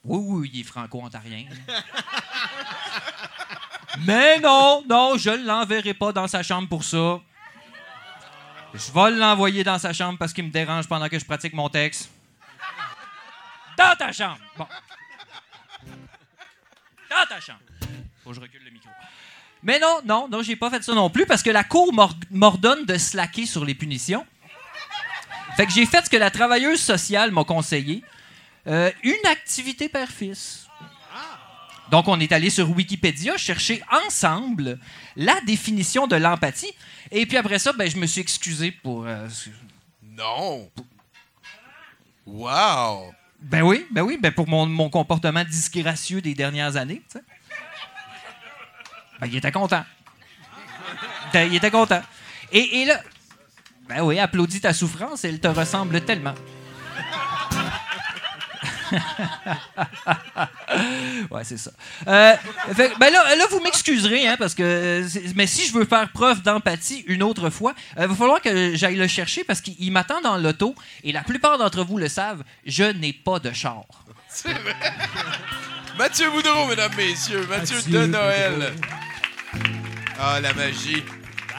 Oui, 0.03 0.19
oui, 0.22 0.51
il 0.53 0.59
est 0.59 0.64
franco-ontarien. 0.64 1.45
Mais 4.05 4.39
non, 4.39 4.84
non, 4.88 5.18
je 5.18 5.31
ne 5.31 5.47
l'enverrai 5.47 5.95
pas 5.95 6.11
dans 6.11 6.27
sa 6.27 6.43
chambre 6.43 6.68
pour 6.69 6.84
ça. 6.84 7.22
Je 8.77 8.91
vais 8.91 9.11
l'envoyer 9.11 9.63
dans 9.63 9.79
sa 9.79 9.91
chambre 9.93 10.17
parce 10.19 10.33
qu'il 10.33 10.43
me 10.45 10.51
dérange 10.51 10.87
pendant 10.87 11.09
que 11.09 11.17
je 11.17 11.25
pratique 11.25 11.53
mon 11.53 11.69
texte. 11.69 12.09
Dans 13.77 13.95
ta 13.95 14.11
chambre. 14.11 14.37
Dans 17.09 17.25
ta 17.29 17.39
chambre. 17.39 17.59
Faut 18.23 18.29
que 18.31 18.35
je 18.35 18.41
recule 18.41 18.63
le 18.63 18.71
micro. 18.71 18.89
Mais 19.63 19.79
non, 19.79 20.01
non, 20.05 20.27
non, 20.29 20.41
j'ai 20.43 20.55
pas 20.55 20.69
fait 20.69 20.83
ça 20.83 20.93
non 20.93 21.09
plus 21.09 21.25
parce 21.25 21.41
que 21.41 21.49
la 21.49 21.63
cour 21.63 21.91
m'or- 21.93 22.13
m'ordonne 22.31 22.85
de 22.85 22.97
slacker 22.97 23.45
sur 23.45 23.65
les 23.65 23.73
punitions. 23.75 24.25
Fait 25.55 25.65
que 25.65 25.71
j'ai 25.71 25.85
fait 25.87 26.05
ce 26.05 26.09
que 26.09 26.17
la 26.17 26.29
travailleuse 26.29 26.79
sociale 26.81 27.31
m'a 27.31 27.43
conseillé. 27.43 28.03
Euh, 28.67 28.91
une 29.03 29.25
activité 29.31 29.89
père-fils. 29.89 30.66
Donc, 31.91 32.07
on 32.07 32.19
est 32.19 32.31
allé 32.31 32.49
sur 32.49 32.69
Wikipédia 32.69 33.38
chercher 33.38 33.81
ensemble 34.05 34.77
la 35.15 35.39
définition 35.41 36.05
de 36.07 36.15
l'empathie. 36.18 36.73
Et 37.11 37.26
puis 37.26 37.38
après 37.38 37.59
ça, 37.59 37.72
ben, 37.73 37.89
je 37.89 37.97
me 37.97 38.05
suis 38.05 38.22
excusé 38.22 38.72
pour. 38.72 39.05
euh, 39.07 39.27
Non! 40.03 40.69
Wow! 42.26 43.14
ben 43.39 43.61
oui, 43.61 43.85
ben 43.91 44.01
oui, 44.01 44.18
ben 44.19 44.31
pour 44.31 44.47
mon, 44.49 44.65
mon 44.65 44.89
comportement 44.89 45.43
disgracieux 45.43 46.22
des 46.22 46.34
dernières 46.34 46.76
années. 46.76 47.01
tu 47.09 47.19
sais. 47.19 47.23
Ben, 49.22 49.27
il 49.27 49.35
était 49.38 49.51
content. 49.51 49.85
Il 51.26 51.30
était- 51.30 51.47
Il 51.47 51.55
était 51.55 51.72
content. 51.72 52.01
Et, 52.51 52.81
et 52.81 52.85
là, 52.85 53.01
ben 53.88 54.01
oui, 54.01 54.19
applaudis 54.19 54.59
ta 54.61 54.73
souffrance, 54.73 55.23
elle 55.23 55.39
te 55.39 55.47
ressemble 55.47 56.01
tellement. 56.01 56.34
ouais, 61.31 61.43
c'est 61.43 61.57
ça. 61.57 61.72
Euh, 62.07 62.35
fait 62.76 62.91
ben 62.99 63.11
là, 63.11 63.35
là, 63.35 63.45
vous 63.49 63.59
m'excuserez, 63.59 64.27
hein, 64.27 64.35
parce 64.38 64.53
que. 64.53 64.64
euh, 64.64 65.07
Mais 65.35 65.47
si 65.47 65.68
je 65.68 65.73
veux 65.73 65.85
faire 65.85 66.07
preuve 66.09 66.41
d'empathie 66.41 67.03
une 67.07 67.23
autre 67.23 67.49
fois, 67.49 67.73
il 67.97 68.05
va 68.07 68.15
falloir 68.15 68.41
que 68.41 68.76
j'aille 68.76 68.95
le 68.95 69.07
chercher 69.07 69.43
parce 69.43 69.61
qu'il 69.61 69.76
il 69.80 69.91
m'attend 69.91 70.22
dans 70.22 70.38
l'auto 70.38 70.76
et 71.03 71.11
la 71.11 71.23
plupart 71.23 71.57
d'entre 71.57 71.84
vous 71.84 71.97
le 71.97 72.07
savent, 72.07 72.43
je 72.65 72.84
n'ai 72.84 73.14
pas 73.14 73.39
de 73.39 73.51
char. 73.51 73.84
C'est 74.30 74.53
vrai. 74.53 74.76
Mathieu 75.97 76.30
Boudreau, 76.30 76.68
mesdames, 76.68 76.91
messieurs. 76.95 77.45
Mathieu, 77.49 77.77
Mathieu 77.77 77.91
de 77.91 78.05
Noël. 78.05 78.73
Ah, 80.19 80.39
la 80.39 80.53
magie. 80.53 81.03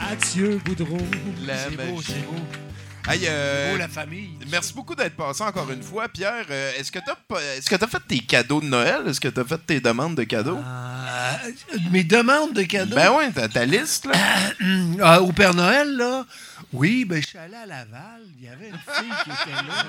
Mathieu 0.01 0.61
Boudreau. 0.65 0.97
La 1.45 1.69
magie. 1.71 2.15
beau. 2.31 2.68
Hey, 3.11 3.23
euh, 3.27 3.79
la 3.79 3.89
famille. 3.89 4.33
Merci 4.51 4.75
beaucoup 4.75 4.95
d'être 4.95 5.17
passé 5.17 5.43
encore 5.43 5.71
une 5.71 5.83
fois, 5.83 6.09
Pierre. 6.09 6.45
Euh, 6.51 6.73
est-ce 6.79 6.93
que 6.93 6.99
tu 6.99 7.11
as, 7.11 7.57
est-ce 7.57 7.71
que 7.71 7.77
t'as 7.77 7.87
fait 7.87 8.03
tes 8.07 8.19
cadeaux 8.19 8.61
de 8.61 8.67
Noël? 8.67 9.01
Est-ce 9.07 9.19
que 9.19 9.29
tu 9.29 9.41
as 9.41 9.45
fait 9.45 9.59
tes 9.67 9.81
demandes 9.81 10.15
de 10.15 10.25
cadeaux? 10.25 10.59
Euh, 10.59 11.79
mes 11.91 12.05
demandes 12.05 12.53
de 12.53 12.65
cadeaux? 12.65 12.97
Ben 12.97 13.11
oui, 13.17 13.25
t'as 13.35 13.49
ta 13.49 13.65
liste, 13.65 14.05
là. 14.05 14.13
Ah, 15.01 15.23
au 15.23 15.33
Père 15.33 15.55
Noël, 15.55 15.97
là? 15.97 16.27
Oui, 16.73 17.05
ben 17.07 17.21
je 17.23 17.29
suis 17.29 17.39
allé 17.39 17.55
à 17.57 17.65
Laval. 17.67 18.23
Il 18.39 18.45
y 18.45 18.49
avait 18.49 18.69
une 18.69 18.79
fille 18.79 19.13
qui 19.25 19.31
était 19.31 19.51
là. 19.51 19.87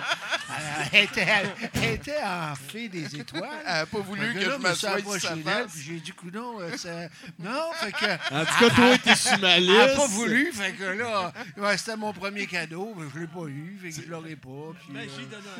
Elle 0.94 1.04
était, 1.04 1.28
elle 1.76 1.84
était 1.94 2.24
en 2.24 2.56
fée 2.56 2.90
des 2.90 3.16
étoiles. 3.16 3.44
Elle 3.66 3.74
n'a 3.74 3.86
pas 3.86 4.00
voulu 4.00 4.34
que 4.34 4.40
là, 4.40 4.46
je 4.46 4.50
me 4.52 4.58
m'assoie 4.58 5.00
sur 5.02 5.20
sa 5.22 5.36
puis 5.36 5.82
j'ai 5.86 6.00
dit, 6.00 6.12
coudon, 6.12 6.60
euh, 6.60 6.76
ça... 6.78 6.90
Non, 7.38 7.72
fait 7.76 7.92
que... 7.92 8.34
En 8.34 8.46
tout 8.46 8.60
cas, 8.60 8.70
toi, 8.76 8.98
t'es 8.98 9.16
sur 9.16 9.38
ma 9.40 9.58
Elle 9.58 9.68
liste. 9.68 9.78
n'a 9.78 9.88
pas 9.96 10.08
voulu, 10.08 10.52
fait 10.52 10.72
que 10.72 10.84
là, 10.84 11.32
ouais, 11.58 11.78
c'était 11.78 11.98
mon 11.98 12.14
premier 12.14 12.48
cadeau, 12.48 12.94
mais 12.98 13.06
je 13.14 13.20
l'ai 13.20 13.28
pas 13.28 13.46
eu, 13.48 13.78
fait 13.82 13.90
que 13.90 14.06
je 14.08 14.10
l'aurai 14.12 14.36
pas. 14.36 14.74
puis, 14.88 14.98
euh, 14.98 15.06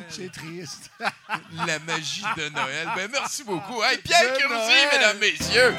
C'est 0.08 0.32
triste. 0.32 0.90
La 1.66 1.78
magie 1.80 2.24
de 2.36 2.48
Noël. 2.48 2.88
Ben, 2.96 3.08
merci 3.12 3.44
beaucoup. 3.44 3.82
Hey, 3.84 3.98
Pierre 3.98 4.22
De 4.22 4.38
Curzi, 4.40 4.54
Noël. 4.54 4.88
mesdames, 4.92 5.18
messieurs. 5.20 5.74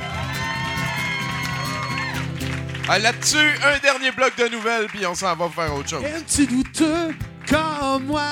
Ah, 2.94 3.00
Là-dessus, 3.00 3.38
un 3.38 3.80
dernier 3.82 4.12
bloc 4.12 4.34
de 4.38 4.50
nouvelles, 4.50 4.88
puis 4.88 5.06
on 5.06 5.16
s'en 5.16 5.34
va 5.34 5.48
faire 5.48 5.74
autre 5.74 5.88
chose. 5.88 6.04
Petit 6.28 6.46
douteux 6.46 7.16
comme 7.50 8.04
moi? 8.04 8.28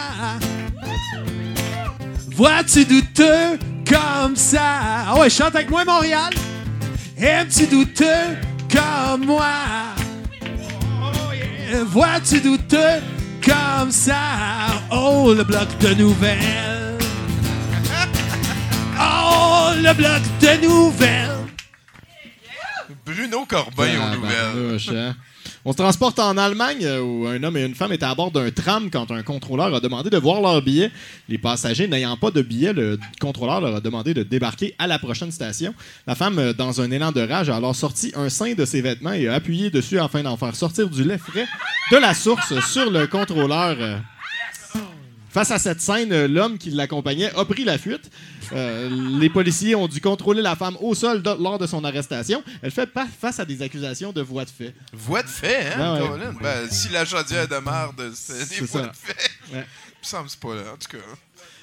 Vois-tu 2.36 2.84
douteux 2.84 3.58
comme 3.90 4.36
ça? 4.36 4.60
Ah 5.08 5.16
ouais, 5.18 5.30
chante 5.30 5.56
avec 5.56 5.70
moi, 5.70 5.86
Montréal. 5.86 6.34
Petit 7.16 7.68
douteux 7.68 8.36
comme 8.70 9.28
moi? 9.28 9.48
Vois-tu 11.86 12.42
douteux 12.42 13.00
comme 13.42 13.92
ça? 13.92 14.18
Oh, 14.92 15.34
le 15.38 15.46
bloc 15.46 15.70
de 15.80 15.94
nouvelles. 15.94 16.98
Oh, 19.02 19.70
le 19.78 19.94
bloc 19.94 20.22
de 20.42 20.68
nouvelles. 20.68 21.49
Bruno 23.10 23.44
Corbin 23.46 23.88
aux 23.88 24.16
nouvelles. 24.16 24.32
Tabarnouche, 24.32 24.90
hein. 24.90 25.16
On 25.66 25.72
se 25.72 25.78
transporte 25.78 26.20
en 26.20 26.38
Allemagne 26.38 26.84
euh, 26.84 27.02
où 27.02 27.26
un 27.26 27.42
homme 27.42 27.58
et 27.58 27.66
une 27.66 27.74
femme 27.74 27.92
étaient 27.92 28.06
à 28.06 28.14
bord 28.14 28.30
d'un 28.30 28.52
tram 28.52 28.92
quand 28.92 29.10
un 29.10 29.24
contrôleur 29.24 29.74
a 29.74 29.80
demandé 29.80 30.12
de 30.12 30.18
voir 30.18 30.42
leur 30.42 30.62
billet. 30.62 30.92
Les 31.28 31.40
passagers 31.40 31.88
n'ayant 31.88 32.18
pas 32.18 32.30
de 32.30 32.44
billet, 32.44 32.72
le 32.72 33.00
contrôleur 33.20 33.62
leur 33.62 33.76
a 33.76 33.82
demandé 33.82 34.14
de 34.14 34.22
débarquer 34.22 34.76
à 34.78 34.86
la 34.86 35.00
prochaine 35.00 35.32
station. 35.32 35.74
La 36.06 36.14
femme, 36.14 36.38
euh, 36.38 36.54
dans 36.54 36.82
un 36.82 36.92
élan 36.92 37.12
de 37.12 37.22
rage, 37.22 37.50
a 37.50 37.56
alors 37.56 37.76
sorti 37.76 38.12
un 38.16 38.30
sein 38.30 38.54
de 38.54 38.66
ses 38.66 38.82
vêtements 38.82 39.14
et 39.14 39.28
a 39.28 39.34
appuyé 39.34 39.72
dessus 39.72 40.00
afin 40.00 40.22
d'en 40.22 40.38
faire 40.38 40.56
sortir 40.56 40.88
du 40.88 41.04
lait 41.04 41.18
frais 41.18 41.48
de 41.92 41.98
la 41.98 42.14
source 42.14 42.60
sur 42.68 42.92
le 42.92 43.08
contrôleur. 43.08 43.76
Face 45.30 45.52
à 45.52 45.60
cette 45.60 45.80
scène, 45.82 46.26
l'homme 46.26 46.58
qui 46.58 46.72
l'accompagnait 46.72 47.32
a 47.36 47.46
pris 47.46 47.64
la 47.64 47.78
fuite. 47.78 48.10
Euh, 48.52 48.90
les 49.20 49.30
policiers 49.30 49.76
ont 49.76 49.88
dû 49.88 50.02
contrôler 50.02 50.42
la 50.42 50.56
femme 50.56 50.76
au 50.82 50.96
sol 50.96 51.22
lors 51.40 51.60
de 51.60 51.68
son 51.68 51.84
arrestation. 51.84 52.44
Elle 52.64 52.72
fait 52.72 52.88
pas 52.88 53.06
face 53.08 53.40
à 53.40 53.46
des 53.46 53.62
accusations 53.62 54.12
de 54.12 54.22
voie 54.22 54.44
de 54.46 54.50
fait. 54.50 54.74
Voix 54.92 55.22
de 55.22 55.28
fait, 55.28 55.74
hein, 55.74 56.02
ouais. 56.02 56.08
Colin? 56.08 56.34
Ben, 56.42 56.68
si 56.70 56.90
la 56.90 57.06
chaudière 57.06 57.48
de 57.48 57.58
marde, 57.58 58.12
c'est 58.16 58.50
des 58.60 58.68
ça. 58.68 58.82
de 58.82 58.92
fait. 58.94 59.30
Ouais. 59.54 59.66
Il 60.02 60.02
me 60.02 60.04
semble 60.04 60.26
que 60.26 60.32
c'est 60.32 60.40
pas 60.40 60.56
là, 60.56 60.62
en 60.74 60.78
tout 60.78 60.98
cas. 60.98 61.04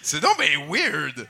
C'est 0.02 0.20
donc 0.20 0.38
ben 0.38 0.48
weird. 0.70 1.26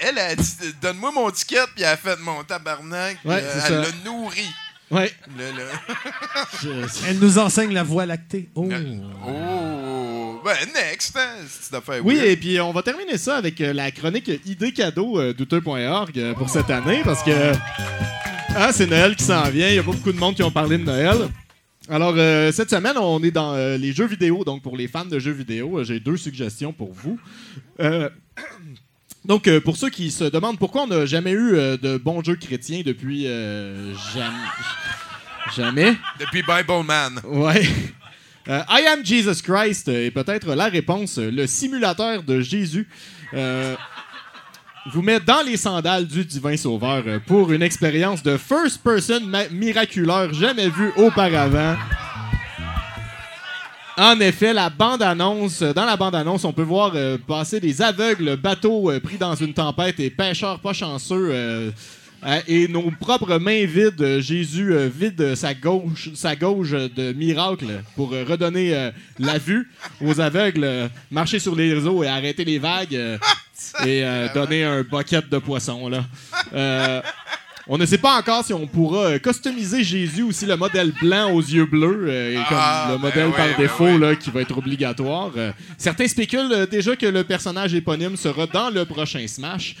Elle 0.00 0.18
a 0.18 0.34
dit 0.36 0.56
Donne-moi 0.80 1.10
mon 1.12 1.30
ticket, 1.30 1.64
puis 1.74 1.82
elle 1.82 1.90
a 1.90 1.96
fait 1.96 2.18
mon 2.20 2.44
tabarnak. 2.44 3.18
Ouais, 3.24 3.40
euh, 3.42 3.52
elle 3.54 3.60
ça. 3.60 3.70
l'a 3.82 3.92
nourri. 4.04 4.46
Ouais. 4.90 5.10
Le- 5.36 5.50
le- 6.70 6.86
Elle 7.08 7.18
nous 7.18 7.38
enseigne 7.38 7.72
la 7.72 7.82
voie 7.82 8.06
lactée. 8.06 8.48
Oh. 8.54 8.68
Oh! 9.26 10.40
Ben, 10.44 10.56
next, 10.74 11.16
hein? 11.16 11.36
C'est 11.48 11.74
affaire 11.74 12.04
Oui, 12.04 12.16
weird. 12.16 12.26
et 12.28 12.36
puis 12.36 12.60
on 12.60 12.70
va 12.72 12.82
terminer 12.82 13.16
ça 13.16 13.36
avec 13.36 13.60
euh, 13.62 13.72
la 13.72 13.90
chronique 13.90 14.30
idée 14.44 14.72
cadeau 14.72 15.18
euh, 15.18 15.32
douteux.org 15.32 16.18
euh, 16.18 16.34
pour 16.34 16.50
cette 16.50 16.68
année 16.70 17.00
parce 17.02 17.22
que 17.22 17.30
ah, 18.56 18.70
c'est 18.72 18.86
Noël 18.86 19.16
qui 19.16 19.24
s'en 19.24 19.42
vient. 19.48 19.68
Il 19.68 19.72
n'y 19.72 19.78
a 19.78 19.82
pas 19.82 19.92
beaucoup 19.92 20.12
de 20.12 20.18
monde 20.18 20.34
qui 20.34 20.42
ont 20.42 20.50
parlé 20.50 20.76
de 20.78 20.84
Noël. 20.84 21.28
Alors, 21.88 22.14
euh, 22.16 22.52
cette 22.52 22.70
semaine, 22.70 22.96
on 22.98 23.22
est 23.22 23.30
dans 23.30 23.54
euh, 23.54 23.76
les 23.76 23.92
jeux 23.92 24.06
vidéo. 24.06 24.44
Donc, 24.44 24.62
pour 24.62 24.76
les 24.76 24.86
fans 24.88 25.04
de 25.04 25.18
jeux 25.18 25.32
vidéo, 25.32 25.78
euh, 25.80 25.84
j'ai 25.84 25.98
deux 26.00 26.16
suggestions 26.16 26.72
pour 26.72 26.92
vous. 26.92 27.18
Euh, 27.80 28.08
donc, 29.24 29.48
euh, 29.48 29.60
pour 29.60 29.76
ceux 29.76 29.90
qui 29.90 30.10
se 30.10 30.24
demandent 30.24 30.58
pourquoi 30.58 30.82
on 30.82 30.86
n'a 30.86 31.06
jamais 31.06 31.32
eu 31.32 31.54
euh, 31.54 31.76
de 31.76 31.96
bons 31.96 32.22
jeux 32.22 32.36
chrétiens 32.36 32.82
depuis 32.84 33.26
euh, 33.26 33.94
jamais. 34.14 34.36
Jamais. 35.56 35.96
Depuis 36.20 36.42
Bible 36.42 36.84
Man. 36.86 37.20
Ouais. 37.24 37.66
Euh, 38.48 38.62
I 38.68 38.86
am 38.88 39.04
Jesus 39.04 39.42
Christ 39.42 39.88
est 39.88 40.10
peut-être 40.10 40.54
la 40.54 40.66
réponse. 40.66 41.18
Le 41.18 41.46
simulateur 41.46 42.22
de 42.22 42.40
Jésus 42.42 42.86
euh, 43.32 43.74
vous 44.92 45.00
met 45.00 45.18
dans 45.20 45.40
les 45.42 45.56
sandales 45.56 46.06
du 46.06 46.24
divin 46.26 46.56
sauveur 46.56 47.02
euh, 47.06 47.18
pour 47.26 47.52
une 47.52 47.62
expérience 47.62 48.22
de 48.22 48.36
first 48.36 48.82
person 48.82 49.20
ma- 49.26 49.48
miraculaire 49.48 50.32
jamais 50.34 50.68
vue 50.68 50.92
auparavant. 50.96 51.76
En 53.96 54.18
effet, 54.20 54.52
la 54.52 54.70
bande-annonce, 54.70 55.62
dans 55.62 55.84
la 55.84 55.96
bande-annonce, 55.96 56.44
on 56.44 56.52
peut 56.52 56.62
voir 56.62 56.92
euh, 56.96 57.16
passer 57.16 57.60
des 57.60 57.80
aveugles 57.80 58.36
bateaux 58.36 58.90
euh, 58.90 58.98
pris 58.98 59.16
dans 59.18 59.34
une 59.36 59.54
tempête 59.54 60.00
et 60.00 60.10
pêcheurs 60.10 60.58
pas 60.58 60.72
chanceux. 60.72 61.28
euh, 61.30 61.70
euh, 62.26 62.40
et 62.48 62.66
nos 62.68 62.90
propres 62.90 63.36
mains 63.38 63.66
vides, 63.66 64.00
euh, 64.00 64.20
Jésus 64.20 64.72
euh, 64.74 64.88
vide 64.92 65.34
sa 65.36 65.52
gauche, 65.54 66.08
sa 66.14 66.34
gauche 66.34 66.70
de 66.70 67.12
miracle 67.12 67.82
pour 67.94 68.12
euh, 68.14 68.24
redonner 68.28 68.74
euh, 68.74 68.90
la 69.18 69.38
vue 69.38 69.70
aux 70.00 70.18
aveugles, 70.20 70.64
euh, 70.64 70.88
marcher 71.10 71.38
sur 71.38 71.54
les 71.54 71.72
réseaux 71.72 72.02
et 72.02 72.08
arrêter 72.08 72.44
les 72.44 72.58
vagues. 72.58 72.96
euh, 72.96 73.18
et 73.86 74.04
euh, 74.04 74.26
donner 74.34 74.64
un 74.64 74.82
bucket 74.82 75.28
de 75.30 75.38
poisson. 75.38 75.88
Là. 75.88 76.04
Euh, 77.66 77.72
on 77.72 77.78
ne 77.78 77.86
sait 77.86 77.98
pas 77.98 78.18
encore 78.18 78.44
si 78.44 78.52
on 78.52 78.66
pourra 78.66 79.06
euh, 79.06 79.18
customiser 79.18 79.82
Jésus 79.82 80.22
aussi 80.22 80.46
le 80.46 80.56
modèle 80.56 80.92
blanc 81.00 81.30
aux 81.32 81.40
yeux 81.40 81.66
bleus, 81.66 82.06
euh, 82.08 82.32
et 82.32 82.44
comme 82.48 82.58
Ah, 82.60 82.86
le 82.90 82.96
ben 82.96 83.02
modèle 83.02 83.26
ouais, 83.28 83.36
par 83.36 83.46
ben 83.46 83.56
défaut 83.58 83.84
ouais. 83.84 83.98
là, 83.98 84.16
qui 84.16 84.30
va 84.30 84.40
être 84.42 84.56
obligatoire. 84.56 85.30
Euh, 85.36 85.52
certains 85.78 86.08
spéculent 86.08 86.52
euh, 86.52 86.66
déjà 86.66 86.96
que 86.96 87.06
le 87.06 87.24
personnage 87.24 87.74
éponyme 87.74 88.16
sera 88.16 88.46
dans 88.46 88.70
le 88.70 88.84
prochain 88.84 89.26
Smash. 89.26 89.76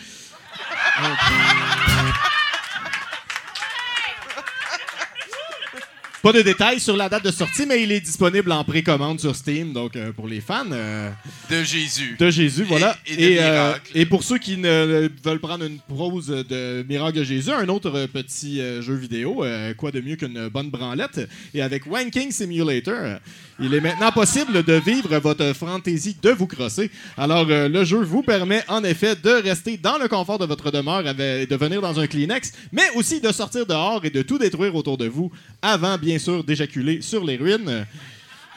Pas 6.24 6.32
de 6.32 6.40
détails 6.40 6.80
sur 6.80 6.96
la 6.96 7.10
date 7.10 7.22
de 7.26 7.30
sortie, 7.30 7.66
mais 7.66 7.82
il 7.82 7.92
est 7.92 8.00
disponible 8.00 8.50
en 8.50 8.64
précommande 8.64 9.20
sur 9.20 9.36
Steam, 9.36 9.74
donc 9.74 9.94
euh, 9.94 10.10
pour 10.10 10.26
les 10.26 10.40
fans. 10.40 10.64
euh, 10.72 11.10
De 11.50 11.62
Jésus. 11.62 12.16
de 12.18 12.30
Jésus, 12.30 12.64
voilà. 12.66 12.96
Et- 13.06 13.12
et 13.32 13.34
de 13.34 13.40
euh, 13.42 13.66
miracles. 13.66 13.90
et 13.94 14.06
pour 14.06 14.22
ceux 14.22 14.38
qui 14.38 14.56
ne 14.56 15.10
veulent 15.22 15.38
prendre 15.38 15.66
une 15.66 15.78
pause 15.80 16.28
de 16.28 16.82
Miracle 16.88 17.18
de 17.18 17.24
Jésus, 17.24 17.50
un 17.52 17.68
autre 17.68 17.90
euh, 17.94 18.06
petit 18.06 18.58
euh, 18.62 18.80
jeu 18.80 18.94
vidéo, 18.94 19.44
euh, 19.44 19.74
quoi 19.74 19.90
de 19.90 20.00
mieux 20.00 20.16
qu'une 20.16 20.48
bonne 20.48 20.70
branlette. 20.70 21.28
Et 21.52 21.60
avec 21.60 21.84
Wanking 21.86 22.30
Simulator, 22.30 22.94
euh, 22.96 23.16
il 23.60 23.74
est 23.74 23.82
maintenant 23.82 24.10
possible 24.10 24.62
de 24.62 24.72
vivre 24.72 25.18
votre 25.18 25.52
fantaisie 25.54 26.16
de 26.22 26.30
vous 26.30 26.46
crosser. 26.46 26.90
Alors, 27.18 27.46
euh, 27.50 27.68
le 27.68 27.84
jeu 27.84 28.02
vous 28.02 28.22
permet 28.22 28.62
en 28.68 28.82
effet 28.82 29.14
de 29.14 29.42
rester 29.42 29.76
dans 29.76 29.98
le 29.98 30.08
confort 30.08 30.38
de 30.38 30.46
votre 30.46 30.70
demeure 30.70 31.06
avec- 31.06 31.50
de 31.50 31.56
venir 31.56 31.82
dans 31.82 32.00
un 32.00 32.06
Kleenex, 32.06 32.50
mais 32.72 32.88
aussi 32.94 33.20
de 33.20 33.30
sortir 33.30 33.66
dehors 33.66 34.02
et 34.06 34.10
de 34.10 34.22
tout 34.22 34.38
détruire 34.38 34.74
autour 34.74 34.96
de 34.96 35.06
vous 35.06 35.30
avant, 35.60 35.98
bien 35.98 36.13
sûr, 36.18 36.42
d'éjaculer 36.44 37.00
sur 37.02 37.24
les 37.24 37.36
ruines. 37.36 37.86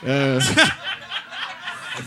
Euh, 0.07 0.39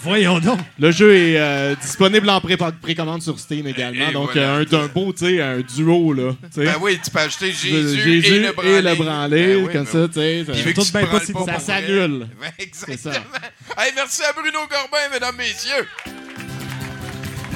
Voyons 0.02 0.38
donc. 0.38 0.60
Le 0.78 0.92
jeu 0.92 1.12
est 1.16 1.36
euh, 1.36 1.74
disponible 1.74 2.30
en 2.30 2.40
pré- 2.40 2.56
précommande 2.80 3.22
sur 3.22 3.36
Steam 3.40 3.66
également. 3.66 4.08
Et 4.08 4.12
donc, 4.12 4.30
voilà. 4.34 4.58
euh, 4.58 4.64
un, 4.70 4.84
un 4.84 4.86
beau, 4.86 5.12
tu 5.12 5.26
sais, 5.26 5.42
un 5.42 5.58
duo, 5.60 6.12
là. 6.12 6.32
tu 6.42 6.60
sais. 6.60 6.64
Ben 6.64 6.76
oui, 6.80 7.00
tu 7.02 7.10
peux 7.10 7.18
acheter 7.18 7.50
Jésus, 7.50 8.00
Jésus 8.00 8.34
et 8.36 8.38
le 8.38 8.52
branlé. 8.52 8.94
branlé, 8.94 9.46
Ben 9.56 9.56
oui, 9.66 9.72
comme 9.72 9.84
ben 9.84 9.86
ça, 9.86 10.06
tu 10.06 10.14
sais. 10.14 10.44
Puis 10.62 10.84
ça- 10.84 10.98
bien 11.00 11.08
pas 11.08 11.20
ça 11.44 11.58
s'annule. 11.58 12.28
Ben, 12.40 12.52
exactement. 12.60 13.14
ça. 13.14 13.82
Hey, 13.84 13.92
merci 13.96 14.22
à 14.22 14.32
Bruno 14.32 14.60
Corbin, 14.70 15.08
mesdames, 15.12 15.34
messieurs. 15.36 15.88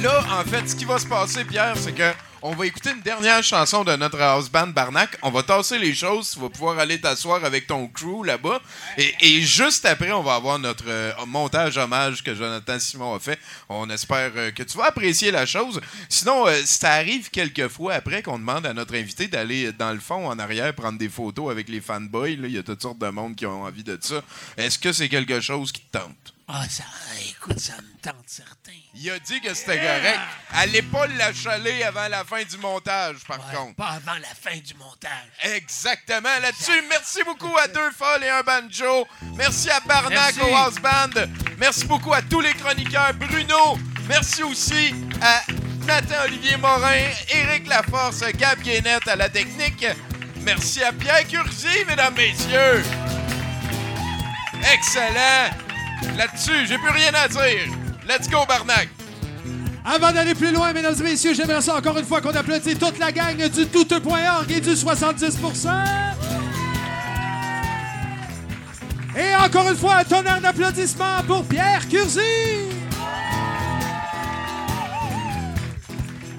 Là, 0.03 0.25
en 0.41 0.45
fait, 0.51 0.69
ce 0.69 0.75
qui 0.75 0.85
va 0.85 0.99
se 0.99 1.07
passer, 1.07 1.45
Pierre, 1.45 1.75
c'est 1.77 1.93
que 1.95 2.11
on 2.47 2.53
va 2.55 2.67
écouter 2.67 2.91
une 2.91 3.01
dernière 3.01 3.43
chanson 3.43 3.85
de 3.85 3.97
notre 3.97 4.21
house 4.21 4.51
band 4.51 4.67
Barnac. 4.67 5.17
On 5.23 5.31
va 5.31 5.43
tasser 5.43 5.79
les 5.79 5.95
choses. 5.95 6.33
Tu 6.33 6.39
vas 6.39 6.51
pouvoir 6.51 6.79
aller 6.79 7.01
t'asseoir 7.01 7.43
avec 7.43 7.67
ton 7.67 7.89
crew 7.89 8.23
là-bas. 8.23 8.61
Et, 8.99 9.41
juste 9.41 9.87
après, 9.87 10.13
on 10.13 10.23
va 10.23 10.35
avoir 10.35 10.59
notre 10.59 10.85
euh, 10.87 11.13
montage 11.27 11.79
hommage 11.79 12.23
que 12.23 12.35
Jonathan 12.35 12.79
Simon 12.79 13.15
a 13.15 13.19
fait. 13.19 13.39
On 13.71 13.89
espère 13.89 14.31
euh, 14.37 14.51
que 14.51 14.63
tu 14.63 14.77
vas 14.77 14.89
apprécier 14.89 15.31
la 15.31 15.47
chose. 15.47 15.81
Sinon, 16.11 16.47
euh, 16.47 16.61
ça 16.67 16.93
arrive 16.93 17.31
quelques 17.31 17.69
fois 17.69 17.95
après 17.95 18.23
qu'on 18.23 18.39
demande 18.39 18.67
à 18.67 18.75
notre 18.75 18.95
invité 18.95 19.27
d'aller 19.27 19.73
dans 19.73 19.95
le 19.95 20.01
fond, 20.01 20.29
en 20.29 20.39
arrière, 20.39 20.75
prendre 20.75 20.99
des 20.99 21.09
photos 21.09 21.51
avec 21.51 21.71
les 21.71 21.81
fanboys. 21.81 22.39
Il 22.45 22.51
y 22.51 22.59
a 22.59 22.63
toutes 22.63 22.83
sortes 22.83 22.99
de 22.99 23.09
monde 23.09 23.37
qui 23.37 23.47
ont 23.47 23.63
envie 23.63 23.85
de 23.85 23.97
ça. 24.03 24.21
Est-ce 24.59 24.79
que 24.79 24.93
c'est 24.93 25.09
quelque 25.09 25.41
chose 25.41 25.73
qui 25.73 25.81
te 25.81 25.97
tente? 25.99 26.34
Ah, 26.47 26.65
ça, 26.69 26.85
écoute, 27.27 27.59
ça 27.59 27.73
me 27.77 28.03
tente 28.03 28.25
certain. 28.27 28.73
Il 28.95 29.11
a 29.11 29.19
dit 29.19 29.41
que 29.41 29.55
c'était 29.55 29.79
correct. 29.79 30.21
Allez 30.53 30.83
pas 30.83 31.07
l'achaler 31.07 31.83
avant 31.85 32.07
la 32.09 32.23
fin 32.23 32.43
du 32.45 32.59
montage, 32.59 33.17
par 33.27 33.39
contre. 33.51 33.77
Pas 33.77 33.93
avant 33.93 34.19
la 34.21 34.29
fin 34.29 34.59
du 34.59 34.75
montage. 34.75 35.11
Exactement. 35.43 36.39
Là-dessus, 36.43 36.85
merci 36.91 37.23
beaucoup 37.25 37.57
à 37.57 37.67
Deux 37.69 37.91
Folles 37.93 38.25
et 38.25 38.29
un 38.29 38.43
Banjo. 38.43 39.07
Merci 39.37 39.71
à 39.71 39.81
Barnac 39.81 40.35
au 40.43 40.55
House 40.55 40.75
Band. 40.75 41.23
Merci 41.57 41.87
beaucoup 41.87 42.13
à 42.13 42.21
tous 42.21 42.41
les 42.41 42.53
chroniqueurs. 42.53 43.15
Bruno. 43.15 43.79
Merci 44.07 44.43
aussi 44.43 44.95
à 45.23 45.41
Nathan 45.87 46.25
Olivier 46.25 46.59
Morin, 46.59 47.09
Éric 47.31 47.67
Laforce, 47.69 48.23
Gab 48.35 48.61
Guénette 48.61 49.09
à 49.09 49.17
la 49.17 49.31
technique. 49.31 49.87
Merci 50.43 50.83
à 50.83 50.93
Pierre 50.93 51.27
Curzi, 51.27 51.85
mesdames, 51.87 52.15
messieurs. 52.15 52.85
Excellent. 54.75 55.64
Là-dessus, 56.17 56.67
j'ai 56.67 56.79
plus 56.79 56.91
rien 56.91 57.13
à 57.15 57.29
dire. 57.29 57.73
Let's 58.09 58.29
go, 58.29 58.39
Barnac. 58.47 58.89
Avant 59.85 60.13
d'aller 60.13 60.35
plus 60.35 60.53
loin, 60.53 60.73
mesdames 60.73 60.95
et 60.99 61.03
messieurs, 61.03 61.35
j'aimerais 61.35 61.61
ça 61.61 61.77
encore 61.77 61.99
une 61.99 62.07
fois 62.07 62.21
qu'on 62.21 62.31
applaudisse 62.31 62.79
toute 62.79 62.99
la 62.99 63.13
gang 63.13 63.37
du 63.37 63.67
douteux.org 63.67 64.51
et 64.51 64.61
du 64.61 64.71
70% 64.71 65.69
Et 69.17 69.35
encore 69.37 69.69
une 69.69 69.77
fois, 69.77 69.97
un 69.97 70.05
tonnerre 70.05 70.41
d'applaudissements 70.41 71.23
pour 71.27 71.45
Pierre 71.45 71.87
Curzi. 71.89 72.21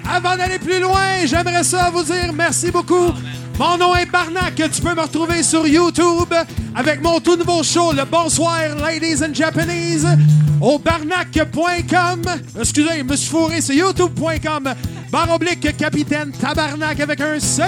Avant 0.08 0.36
d'aller 0.38 0.60
plus 0.60 0.80
loin, 0.80 1.26
j'aimerais 1.26 1.64
ça 1.64 1.90
vous 1.90 2.04
dire 2.04 2.34
merci 2.34 2.72
beaucoup. 2.72 3.14
Mon 3.58 3.78
nom 3.78 3.96
est 3.96 4.06
Barnac. 4.06 4.56
Tu 4.56 4.82
peux 4.82 4.94
me 4.94 5.02
retrouver 5.02 5.42
sur 5.42 5.66
YouTube 5.66 6.34
avec 6.76 7.02
mon 7.02 7.20
tout 7.22 7.38
nouveau 7.38 7.64
show, 7.64 7.94
le 7.94 8.04
Bonsoir 8.04 8.60
Ladies 8.82 9.24
and 9.24 9.34
Japanese, 9.34 10.06
au 10.60 10.78
barnac.com. 10.78 12.22
Excusez, 12.60 12.98
je 12.98 13.04
me 13.04 13.16
suis 13.16 13.30
fourré, 13.30 13.62
c'est 13.62 13.76
youtube.com. 13.76 14.74
Barre 15.10 15.34
oblique 15.34 15.78
Capitaine 15.78 16.32
Tabarnak 16.34 17.00
avec 17.00 17.22
un 17.22 17.40
C. 17.40 17.64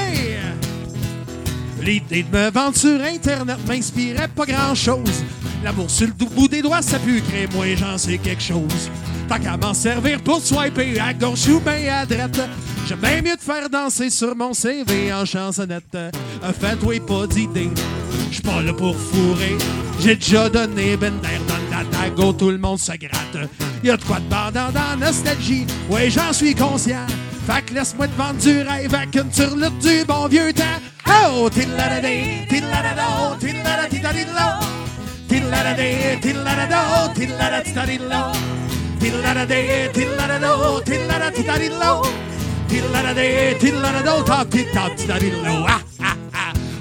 L'idée 1.81 2.23
de 2.23 2.38
me 2.38 2.51
vendre 2.51 2.76
sur 2.76 3.01
Internet 3.01 3.57
m'inspirait 3.65 4.27
pas 4.27 4.45
grand-chose. 4.45 5.23
L'amour 5.64 5.89
sur 5.89 6.07
le 6.07 6.14
bout 6.14 6.49
des 6.49 6.61
doigts, 6.61 6.81
ça 6.81 6.99
pue 6.99 7.22
créer, 7.22 7.47
moi 7.53 7.65
j'en 7.76 7.97
sais 7.97 8.18
quelque 8.18 8.43
chose. 8.43 8.91
Tant 9.27 9.39
qu'à 9.39 9.57
m'en 9.57 9.73
servir 9.73 10.21
pour 10.21 10.41
swiper 10.41 10.99
à 10.99 11.13
gauche 11.13 11.47
ou 11.47 11.59
bien 11.59 11.93
à 12.01 12.05
droite, 12.05 12.39
j'aime 12.87 12.99
bien 12.99 13.21
mieux 13.21 13.35
de 13.35 13.41
faire 13.41 13.69
danser 13.69 14.09
sur 14.09 14.35
mon 14.35 14.53
CV 14.53 15.11
en 15.13 15.25
chansonnette. 15.25 15.83
Euh, 15.95 16.11
Faites-toi 16.59 17.05
pas 17.05 17.27
d'idée, 17.27 17.69
j'suis 18.31 18.41
pas 18.41 18.61
là 18.61 18.71
pour 18.73 18.95
fourrer. 18.95 19.57
J'ai 19.99 20.15
déjà 20.15 20.49
donné 20.49 20.95
ben 20.95 21.13
d'air 21.21 21.41
dans 21.47 21.77
la 21.77 21.83
tago, 21.85 22.31
tout 22.33 22.51
le 22.51 22.57
monde 22.57 22.79
se 22.79 22.93
gratte. 22.93 23.49
Y'a 23.83 23.97
de 23.97 24.03
quoi 24.03 24.19
de 24.19 24.29
bandant 24.29 24.71
dans 24.71 24.97
nostalgie, 24.97 25.65
ouais 25.89 26.09
j'en 26.09 26.31
suis 26.31 26.55
conscient. 26.55 27.05
Fait 27.45 27.61
que 27.63 27.73
laisse-moi 27.73 28.07
te 28.07 28.17
vendre 28.17 28.39
du 28.39 28.61
rêve 28.61 28.93
avec 28.93 29.15
une 29.15 29.29
turlute 29.29 29.79
du 29.79 30.05
bon 30.05 30.27
vieux 30.27 30.53
temps. 30.53 30.63
Oh, 31.07 31.49
tillaradé, 31.49 32.45
tillarado, 32.49 33.37
tillaradidadidlo. 33.39 34.47
Tillaradé, 35.27 36.19
tillarado, 36.21 37.13
tillaradidadidlo. 37.13 38.56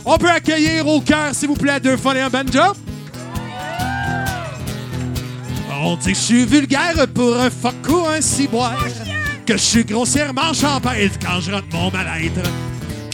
On 0.05 0.19
peut 0.19 0.31
accueillir 0.31 0.87
au 0.87 1.01
cœur, 1.01 1.35
s'il 1.35 1.49
vous 1.49 1.55
plaît, 1.55 1.81
deux 1.81 1.97
fois 1.97 2.17
et 2.17 2.21
un 2.21 2.31
banjo. 2.31 2.75
On 5.83 5.97
dit 5.97 6.13
que 6.13 6.19
je 6.19 6.21
suis 6.21 6.45
vulgaire 6.45 7.07
pour 7.15 7.37
un 7.37 7.51
fuck 7.51 7.75
ou 7.89 8.07
un 8.07 8.21
ciboire. 8.21 8.85
Que 9.45 9.55
je 9.55 9.63
suis 9.63 9.85
grossièrement 9.85 10.53
champêtre 10.53 11.19
quand 11.21 11.41
je 11.41 11.53
rentre 11.53 11.67
mon 11.73 11.91
mal-être. 11.91 12.41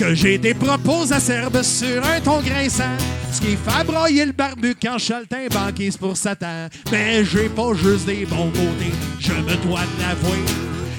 Que 0.03 0.17
j'ai 0.17 0.37
des 0.37 0.53
propos 0.53 1.13
acerbes 1.13 1.63
sur 1.63 2.05
un 2.05 2.21
ton 2.21 2.41
grinçant. 2.41 2.97
Ce 3.31 3.41
qui 3.41 3.57
fait 3.57 3.85
broyer 3.85 4.27
le 4.27 4.33
barbu 4.33 4.75
quand 4.75 4.99
je 4.99 5.49
banquise 5.49 5.97
pour 5.97 6.17
Satan. 6.17 6.67
Mais 6.91 7.25
j'ai 7.25 7.49
pas 7.49 7.73
juste 7.73 8.07
des 8.07 8.27
bons 8.27 8.51
côtés, 8.51 8.93
je 9.21 9.33
me 9.33 9.55
dois 9.65 9.83
de 9.83 10.03
l'avouer. 10.03 10.43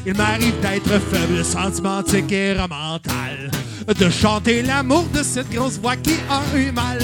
Il 0.06 0.14
m'arrive 0.14 0.58
d'être 0.62 1.02
faible, 1.12 1.44
sentimentique 1.44 2.32
et 2.32 2.54
romantal. 2.54 3.52
De 3.88 4.10
chanter 4.10 4.62
l'amour 4.62 5.06
de 5.14 5.22
cette 5.22 5.50
grosse 5.50 5.80
voix 5.80 5.98
qui 5.98 6.16
a 6.30 6.58
eu 6.58 6.72
mal. 6.72 7.00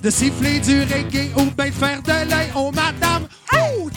De 0.00 0.08
siffler 0.08 0.60
du 0.60 0.82
reggae 0.82 1.32
ou 1.36 1.50
bien 1.50 1.66
de 1.66 1.72
faire 1.72 2.00
de 2.00 2.30
l'œil 2.30 2.50
aux 2.54 2.70
madames. 2.70 3.26
Oh! 3.54 3.90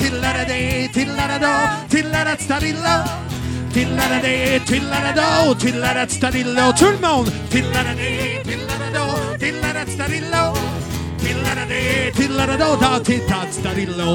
Tillaradstadillo. 5.57 6.73
Tout 6.77 6.85
le 6.85 6.99
monde! 6.99 7.31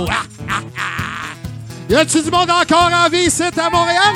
Ah. 0.09 0.23
Y 1.91 1.95
a-tu 1.95 2.23
du 2.23 2.31
monde 2.31 2.51
encore 2.51 2.91
en 2.93 3.09
vie, 3.09 3.31
c'est 3.31 3.59
à 3.59 3.71
Montréal? 3.71 4.15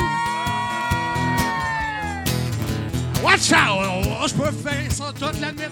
Watch 3.23 3.51
out! 3.51 3.57
Oh, 4.05 4.27
je 4.27 4.33
peux 4.33 4.51
faire 4.51 4.91
ça 4.91 5.11
toute 5.13 5.41
la 5.41 5.51
nuit. 5.51 5.63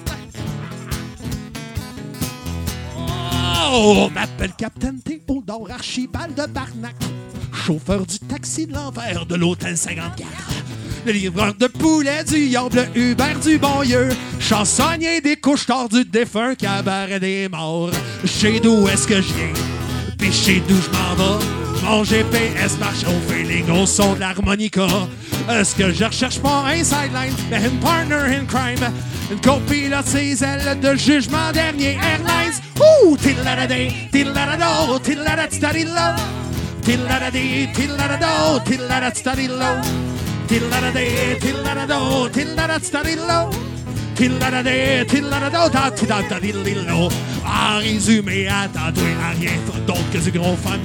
Oh, 3.74 4.10
m'appelle 4.14 4.52
Captain 4.58 4.98
Théodore 4.98 5.70
Archibald 5.72 6.36
de 6.36 6.46
Barnac. 6.48 6.96
Chauffeur 7.54 8.06
du 8.06 8.20
taxi 8.20 8.66
de 8.66 8.74
l'enfer 8.74 9.26
de 9.26 9.36
l'hôtel 9.36 9.78
54. 9.78 10.28
Le 11.06 11.12
livreur 11.12 11.54
de 11.56 11.68
poulet 11.68 12.24
du 12.24 12.38
Yable 12.46 12.88
Hubert 12.96 13.40
du 13.40 13.58
Bonlieu. 13.58 14.10
Chansonnier 14.40 15.22
des 15.22 15.36
couches 15.36 15.66
tard 15.66 15.90
du 15.90 16.06
défunt 16.06 16.56
cabaret 16.56 17.20
des 17.20 17.50
morts. 17.50 17.92
Chez 18.26 18.60
d'où 18.60 18.88
est-ce 18.88 19.08
que 19.08 19.16
je 19.16 19.34
viens? 19.34 19.54
Puis 20.18 20.32
chez 20.32 20.62
d'où 20.68 20.76
je 20.76 20.90
m'en 20.90 21.16
vais? 21.16 21.46
Mon 21.84 22.04
GPS 22.04 22.78
marche 22.80 23.04
au 23.06 23.32
feeling 23.32 23.70
au 23.72 23.86
son 23.88 24.14
de 24.14 24.20
l'harmonica. 24.20 24.88
Euh, 25.50 25.64
Ce 25.64 25.76
que 25.76 25.92
je 25.92 26.06
recherche 26.06 26.40
pas 26.40 26.66
un 26.68 26.84
sideline, 26.84 27.34
mais 27.50 27.66
une 27.66 27.80
partner 27.80 28.36
in 28.38 28.46
crime. 28.46 28.92
Une 29.32 29.42
copilote 29.42 30.06
ses 30.06 30.44
ailes 30.44 30.80
de 30.80 30.96
jugement 30.96 31.52
dernier 31.52 31.94
Airlines. 31.96 32.54
Ouh, 32.80 33.18
tillaradstadillo. 36.82 36.82
Tillaradi, 36.82 37.68
tillarado, 37.74 38.62
tillaradstadillo. 38.64 39.82
Tillarade, 40.48 41.38
tillarado, 41.40 42.30
tillaradstadillo. 42.30 43.50
Tillarade, 44.16 45.06
tillarado, 45.06 45.70
da, 45.70 45.92
tida, 45.92 46.22
da, 46.30 46.40
dillillo. 46.40 47.10
En 47.46 47.80
résumé, 47.80 48.48
attends-toi 48.48 49.10
à 49.24 49.32
rien 49.40 49.58
d'autre 49.88 50.10
que 50.12 50.18
du 50.18 50.32
gros 50.32 50.56
fun. 50.58 50.80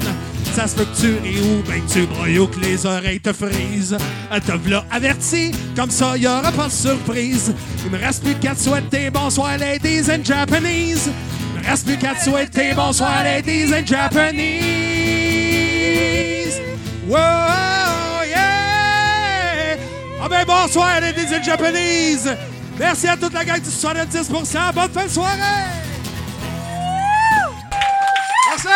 Ça 0.55 0.67
se 0.67 0.75
peut 0.77 0.87
que 0.87 0.97
tu 0.99 1.19
ris 1.23 1.41
ou 1.41 1.63
ben 1.69 1.83
que 1.83 1.93
tu 1.93 2.07
broyes 2.07 2.39
ou 2.39 2.47
que 2.47 2.61
les 2.61 2.87
oreilles 2.87 3.21
te 3.21 3.33
frisent. 3.33 3.99
Te 4.47 4.53
v'là 4.53 4.85
averti, 4.91 5.51
comme 5.75 5.91
ça 5.91 6.17
y 6.17 6.27
aura 6.27 6.51
pas 6.51 6.69
de 6.69 6.73
surprise. 6.73 7.53
Il 7.85 7.91
me 7.91 7.99
reste 7.99 8.23
plus 8.23 8.35
qu'à 8.37 8.55
te 8.55 8.61
souhaiter 8.61 9.11
bonsoir 9.11 9.59
ladies 9.59 10.11
and 10.11 10.25
Japanese. 10.25 11.11
Il 11.55 11.61
me 11.61 11.69
reste 11.69 11.85
plus 11.87 11.99
qu'à 11.99 12.15
te 12.15 12.25
souhaiter 12.25 12.73
bonsoir 12.75 13.23
ladies 13.23 13.75
and 13.75 13.87
Japanese. 13.87 15.56
Wow, 17.09 18.25
yeah! 18.27 19.77
Ah 20.21 20.29
ben 20.29 20.45
bonsoir 20.45 21.01
ladies 21.01 21.33
and 21.33 21.43
Japanese. 21.43 22.29
Merci 22.79 23.07
à 23.07 23.17
toute 23.17 23.33
la 23.33 23.45
gang 23.45 23.61
du 23.61 23.69
70%. 23.69 24.75
Bonne 24.75 24.91
fin 24.91 25.05
de 25.05 25.11
soirée! 25.11 25.39
Merci! 28.51 28.69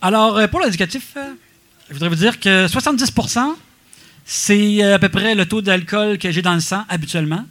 Alors, 0.00 0.36
euh, 0.38 0.46
pour 0.48 0.60
l'indicatif, 0.60 1.12
euh, 1.16 1.32
je 1.88 1.94
voudrais 1.94 2.08
vous 2.08 2.16
dire 2.16 2.40
que 2.40 2.66
70% 2.66 3.54
c'est 4.24 4.82
euh, 4.82 4.94
à 4.94 4.98
peu 4.98 5.08
près 5.08 5.34
le 5.34 5.46
taux 5.46 5.62
d'alcool 5.62 6.16
que 6.16 6.30
j'ai 6.30 6.42
dans 6.42 6.54
le 6.54 6.60
sang 6.60 6.84
habituellement. 6.88 7.44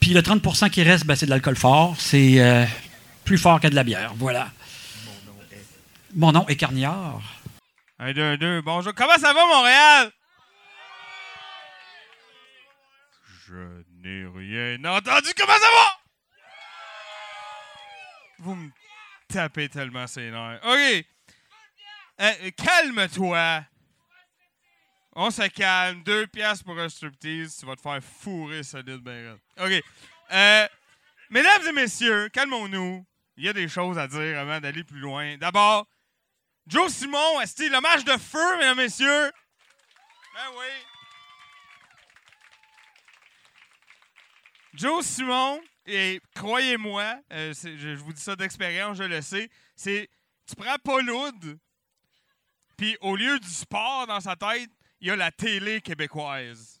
Puis 0.00 0.12
le 0.12 0.20
30% 0.20 0.70
qui 0.70 0.82
reste, 0.82 1.04
ben, 1.04 1.14
c'est 1.16 1.26
de 1.26 1.30
l'alcool 1.30 1.56
fort. 1.56 1.96
C'est 1.98 2.68
plus 3.24 3.38
fort 3.38 3.58
que 3.58 3.68
de 3.68 3.74
la 3.74 3.84
bière. 3.84 4.12
Voilà. 4.18 4.48
Mon 6.16 6.30
nom 6.30 6.46
est 6.46 6.54
Carniard. 6.54 7.22
Un, 7.98 8.12
deux, 8.12 8.36
deux. 8.36 8.62
Bonjour. 8.62 8.94
Comment 8.94 9.18
ça 9.18 9.32
va, 9.32 9.46
Montréal? 9.46 10.12
Je 13.48 13.82
n'ai 14.00 14.24
rien 14.24 14.84
entendu. 14.84 15.30
Comment 15.36 15.58
ça 15.58 15.70
va? 15.70 15.98
Vous 18.38 18.54
me 18.54 18.70
tapez 19.28 19.68
tellement 19.68 20.06
ses 20.06 20.30
nerfs. 20.30 20.60
OK. 20.62 21.04
Euh, 22.20 22.50
calme-toi. 22.56 23.64
On 25.16 25.32
se 25.32 25.48
calme. 25.48 26.04
Deux 26.04 26.28
piastres 26.28 26.64
pour 26.64 26.78
un 26.78 26.88
striptease. 26.88 27.56
Tu 27.58 27.66
vas 27.66 27.74
te 27.74 27.80
faire 27.80 28.00
fourrer 28.00 28.62
solide, 28.62 29.00
ben. 29.00 29.36
OK. 29.58 29.82
Euh, 30.32 30.68
mesdames 31.30 31.66
et 31.66 31.72
messieurs, 31.72 32.28
calmons-nous. 32.28 33.04
Il 33.36 33.44
y 33.44 33.48
a 33.48 33.52
des 33.52 33.66
choses 33.66 33.98
à 33.98 34.06
dire 34.06 34.38
avant 34.38 34.60
d'aller 34.60 34.84
plus 34.84 35.00
loin. 35.00 35.36
D'abord, 35.38 35.88
Joe 36.66 36.90
Simon, 36.90 37.40
est 37.42 37.58
le 37.58 37.80
match 37.80 38.04
de 38.04 38.16
feu, 38.16 38.56
mesdames 38.56 38.78
messieurs? 38.78 39.30
Ben 40.34 40.50
oui. 40.56 40.66
Joe 44.72 45.04
Simon, 45.04 45.60
et 45.86 46.20
croyez-moi, 46.34 47.20
euh, 47.32 47.52
je, 47.52 47.94
vous 47.96 48.12
dis 48.12 48.20
ça 48.20 48.34
d'expérience, 48.34 48.96
je 48.96 49.04
le 49.04 49.20
sais, 49.20 49.48
c'est 49.76 50.08
tu 50.48 50.56
prends 50.56 50.76
Paul 50.82 51.08
Hood, 51.08 51.58
puis 52.76 52.96
au 53.00 53.14
lieu 53.14 53.38
du 53.38 53.48
sport 53.48 54.06
dans 54.06 54.20
sa 54.20 54.34
tête, 54.34 54.70
il 55.00 55.08
y 55.08 55.10
a 55.10 55.16
la 55.16 55.30
télé 55.30 55.80
québécoise. 55.80 56.80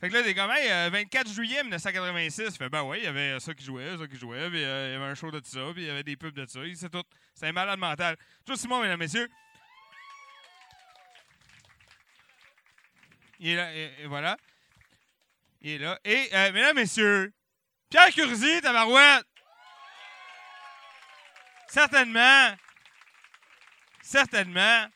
Fait 0.00 0.08
que 0.08 0.14
là, 0.14 0.22
des 0.22 0.32
gars, 0.32 0.48
hey, 0.56 0.70
euh, 0.70 0.90
24 0.90 1.30
juillet 1.30 1.62
1986, 1.62 2.44
il 2.46 2.52
fait 2.52 2.68
ben 2.68 2.82
oui, 2.82 2.98
il 3.00 3.04
y 3.04 3.08
avait 3.08 3.38
ça 3.40 3.52
qui 3.52 3.64
jouait, 3.64 3.96
ça 3.98 4.06
qui 4.06 4.16
jouait, 4.16 4.48
puis 4.48 4.64
euh, 4.64 4.88
il 4.88 4.92
y 4.92 4.96
avait 4.96 5.10
un 5.10 5.14
show 5.14 5.30
de 5.30 5.40
ça, 5.44 5.60
puis 5.74 5.82
il 5.82 5.86
y 5.86 5.90
avait 5.90 6.04
des 6.04 6.16
pubs 6.16 6.34
de 6.34 6.46
ça, 6.46 6.60
c'est 6.74 6.88
tout. 6.88 7.02
C'est 7.38 7.46
un 7.46 7.52
malade 7.52 7.78
mental. 7.78 8.16
Joe 8.44 8.58
Simon, 8.58 8.82
mesdames 8.82 8.98
messieurs. 8.98 9.28
Il 13.38 13.50
est 13.50 13.54
là, 13.54 13.72
et, 13.72 14.06
voilà. 14.06 14.36
Il 15.60 15.70
est 15.70 15.78
là. 15.78 16.00
Et, 16.04 16.28
euh, 16.32 16.52
mesdames 16.52 16.74
messieurs, 16.74 17.32
Pierre 17.90 18.08
Curzi, 18.08 18.60
tabarouette. 18.60 19.24
Certainement. 21.68 22.56
Certainement. 24.02 24.86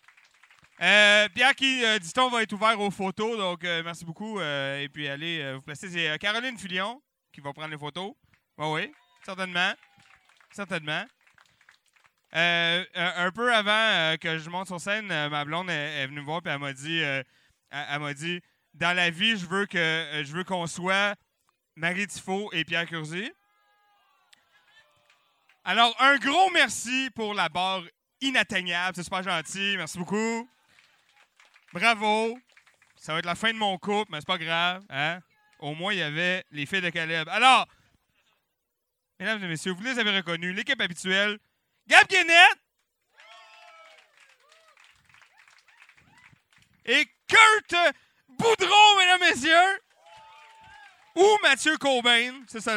Euh, 0.81 1.28
Pierre 1.28 1.55
qui, 1.55 1.85
euh, 1.85 2.01
dit-on, 2.01 2.28
va 2.28 2.43
être 2.43 2.52
ouvert 2.55 2.81
aux 2.81 2.90
photos. 2.90 3.39
Donc, 3.39 3.62
merci 3.62 4.05
beaucoup. 4.05 4.40
et 4.40 4.89
puis, 4.93 5.06
allez 5.06 5.55
vous 5.55 5.62
placer. 5.62 5.89
C'est 5.89 6.19
Caroline 6.19 6.59
Filion 6.59 7.01
qui 7.32 7.40
va 7.40 7.52
prendre 7.52 7.70
les 7.70 7.78
photos. 7.78 8.14
Oui, 8.59 8.66
oui, 8.66 8.93
certainement. 9.24 9.74
Certainement. 10.51 11.05
Euh, 12.34 12.84
un 12.94 13.30
peu 13.30 13.52
avant 13.52 13.72
euh, 13.72 14.16
que 14.16 14.38
je 14.38 14.48
monte 14.48 14.66
sur 14.66 14.80
scène, 14.80 15.10
euh, 15.10 15.28
ma 15.28 15.44
blonde 15.44 15.68
est, 15.68 16.06
venue 16.06 16.20
me 16.20 16.24
voir 16.24 16.40
et 16.46 16.48
elle 16.48 16.59
m'a 16.59 16.72
dit, 16.72 17.02
dit, 18.14 18.40
dans 18.72 18.96
la 18.96 19.10
vie, 19.10 19.36
je 19.36 19.44
veux 19.44 19.66
que 19.66 20.22
je 20.24 20.32
veux 20.32 20.44
qu'on 20.44 20.66
soit 20.66 21.14
Marie 21.76 22.06
Tifo 22.06 22.50
et 22.52 22.64
Pierre 22.64 22.86
Curzi. 22.86 23.30
Alors, 25.64 25.94
un 26.00 26.16
gros 26.16 26.50
merci 26.50 27.10
pour 27.14 27.34
la 27.34 27.50
barre 27.50 27.82
inatteignable. 28.22 28.96
C'est 28.96 29.04
super 29.04 29.22
gentil. 29.22 29.74
Merci 29.76 29.98
beaucoup. 29.98 30.48
Bravo. 31.72 32.38
Ça 32.96 33.12
va 33.12 33.18
être 33.18 33.26
la 33.26 33.34
fin 33.34 33.52
de 33.52 33.59
mon 33.59 33.76
couple, 33.78 34.10
mais 34.10 34.20
c'est 34.20 34.26
pas 34.26 34.38
grave. 34.38 34.82
Hein? 34.88 35.20
Au 35.59 35.74
moins, 35.74 35.92
il 35.92 35.98
y 35.98 36.02
avait 36.02 36.44
les 36.50 36.66
filles 36.66 36.80
de 36.80 36.90
Caleb. 36.90 37.28
Alors, 37.28 37.68
mesdames 39.20 39.44
et 39.44 39.48
messieurs, 39.48 39.72
vous 39.72 39.82
les 39.82 39.98
avez 39.98 40.16
reconnus. 40.16 40.56
L'équipe 40.56 40.80
habituelle. 40.80 41.38
Gab 41.86 42.06
Guénette. 42.09 42.59
Et 46.84 47.06
Kurt 47.28 47.94
Boudreau, 48.28 48.98
mesdames 48.98 49.22
et 49.22 49.30
messieurs. 49.30 49.80
Ou 51.14 51.38
Mathieu 51.42 51.76
Cobain, 51.76 52.42
c'est 52.48 52.60
ça. 52.60 52.76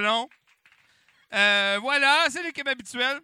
Euh, 1.34 1.80
voilà, 1.82 2.27
c'est 2.30 2.44
l'équipe 2.44 2.68
habituelle. 2.68 3.19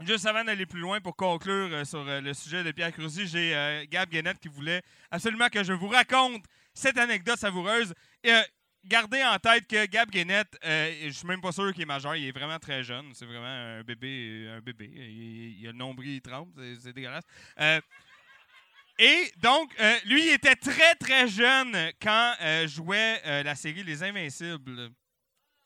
Juste 0.00 0.26
avant 0.26 0.44
d'aller 0.44 0.66
plus 0.66 0.80
loin 0.80 1.00
pour 1.00 1.16
conclure 1.16 1.68
euh, 1.72 1.84
sur 1.84 2.06
euh, 2.08 2.20
le 2.20 2.34
sujet 2.34 2.64
de 2.64 2.72
Pierre 2.72 2.92
Cruzy, 2.92 3.26
j'ai 3.26 3.86
Gab 3.90 4.08
Guénette 4.08 4.40
qui 4.40 4.48
voulait 4.48 4.82
absolument 5.10 5.48
que 5.48 5.62
je 5.62 5.72
vous 5.72 5.88
raconte 5.88 6.44
cette 6.74 6.98
anecdote 6.98 7.38
savoureuse. 7.38 7.94
Gardez 8.86 9.22
en 9.24 9.38
tête 9.38 9.66
que 9.66 9.86
Gab 9.86 10.10
Guénette, 10.10 10.56
euh, 10.64 10.92
je 11.06 11.10
suis 11.10 11.26
même 11.26 11.40
pas 11.40 11.52
sûr 11.52 11.72
qu'il 11.72 11.82
est 11.82 11.86
majeur, 11.86 12.14
il 12.16 12.26
est 12.26 12.32
vraiment 12.32 12.58
très 12.58 12.82
jeune. 12.82 13.12
C'est 13.14 13.26
vraiment 13.26 13.46
un 13.46 13.82
bébé. 13.82 14.48
Un 14.56 14.60
bébé. 14.60 14.86
Il, 14.86 15.66
a 15.66 15.72
le 15.72 15.78
nombril, 15.78 16.16
il 16.16 16.20
trempe, 16.20 16.50
c'est- 16.80 16.92
dégueulasse. 16.92 17.24
Euh, 17.60 17.80
et 18.98 19.32
donc, 19.38 19.72
euh, 19.80 19.96
lui, 20.04 20.26
il 20.28 20.32
était 20.34 20.54
très, 20.54 20.94
très 20.94 21.26
jeune 21.26 21.76
quand 22.00 22.34
euh, 22.40 22.68
jouait 22.68 23.20
euh, 23.26 23.42
la 23.42 23.54
série 23.56 23.82
Les 23.82 24.02
Invincibles. 24.02 24.90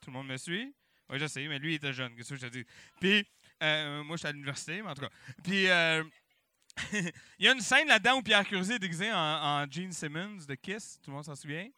Tout 0.01 0.11
le 0.11 0.13
monde 0.13 0.29
me 0.29 0.37
suit? 0.37 0.75
Oui, 1.11 1.19
je 1.19 1.27
sais, 1.27 1.47
mais 1.47 1.59
lui, 1.59 1.73
il 1.73 1.77
était 1.77 1.93
jeune. 1.93 2.15
Qu'est-ce 2.17 2.31
que 2.31 2.37
je 2.37 2.47
te 2.47 2.53
dis? 2.53 2.65
Puis, 3.01 3.27
moi, 3.61 4.17
je 4.17 4.17
suis 4.19 4.29
à 4.29 4.33
l'université, 4.33 4.83
mais 4.83 4.91
en 4.91 4.95
tout 4.95 5.03
cas. 5.03 5.11
Puis, 5.43 5.65
il 6.93 7.45
y 7.45 7.49
a 7.49 7.53
une 7.53 7.61
scène 7.61 7.89
là-dedans 7.89 8.19
où 8.19 8.23
Pierre 8.23 8.47
Curzi 8.47 8.75
est 8.75 8.79
déguisé 8.79 9.11
en, 9.13 9.17
en 9.17 9.71
Gene 9.71 9.93
Simmons 9.93 10.39
de 10.47 10.55
Kiss. 10.55 10.99
Tout 11.03 11.11
le 11.11 11.17
monde 11.17 11.25
s'en 11.25 11.35
souvient? 11.35 11.69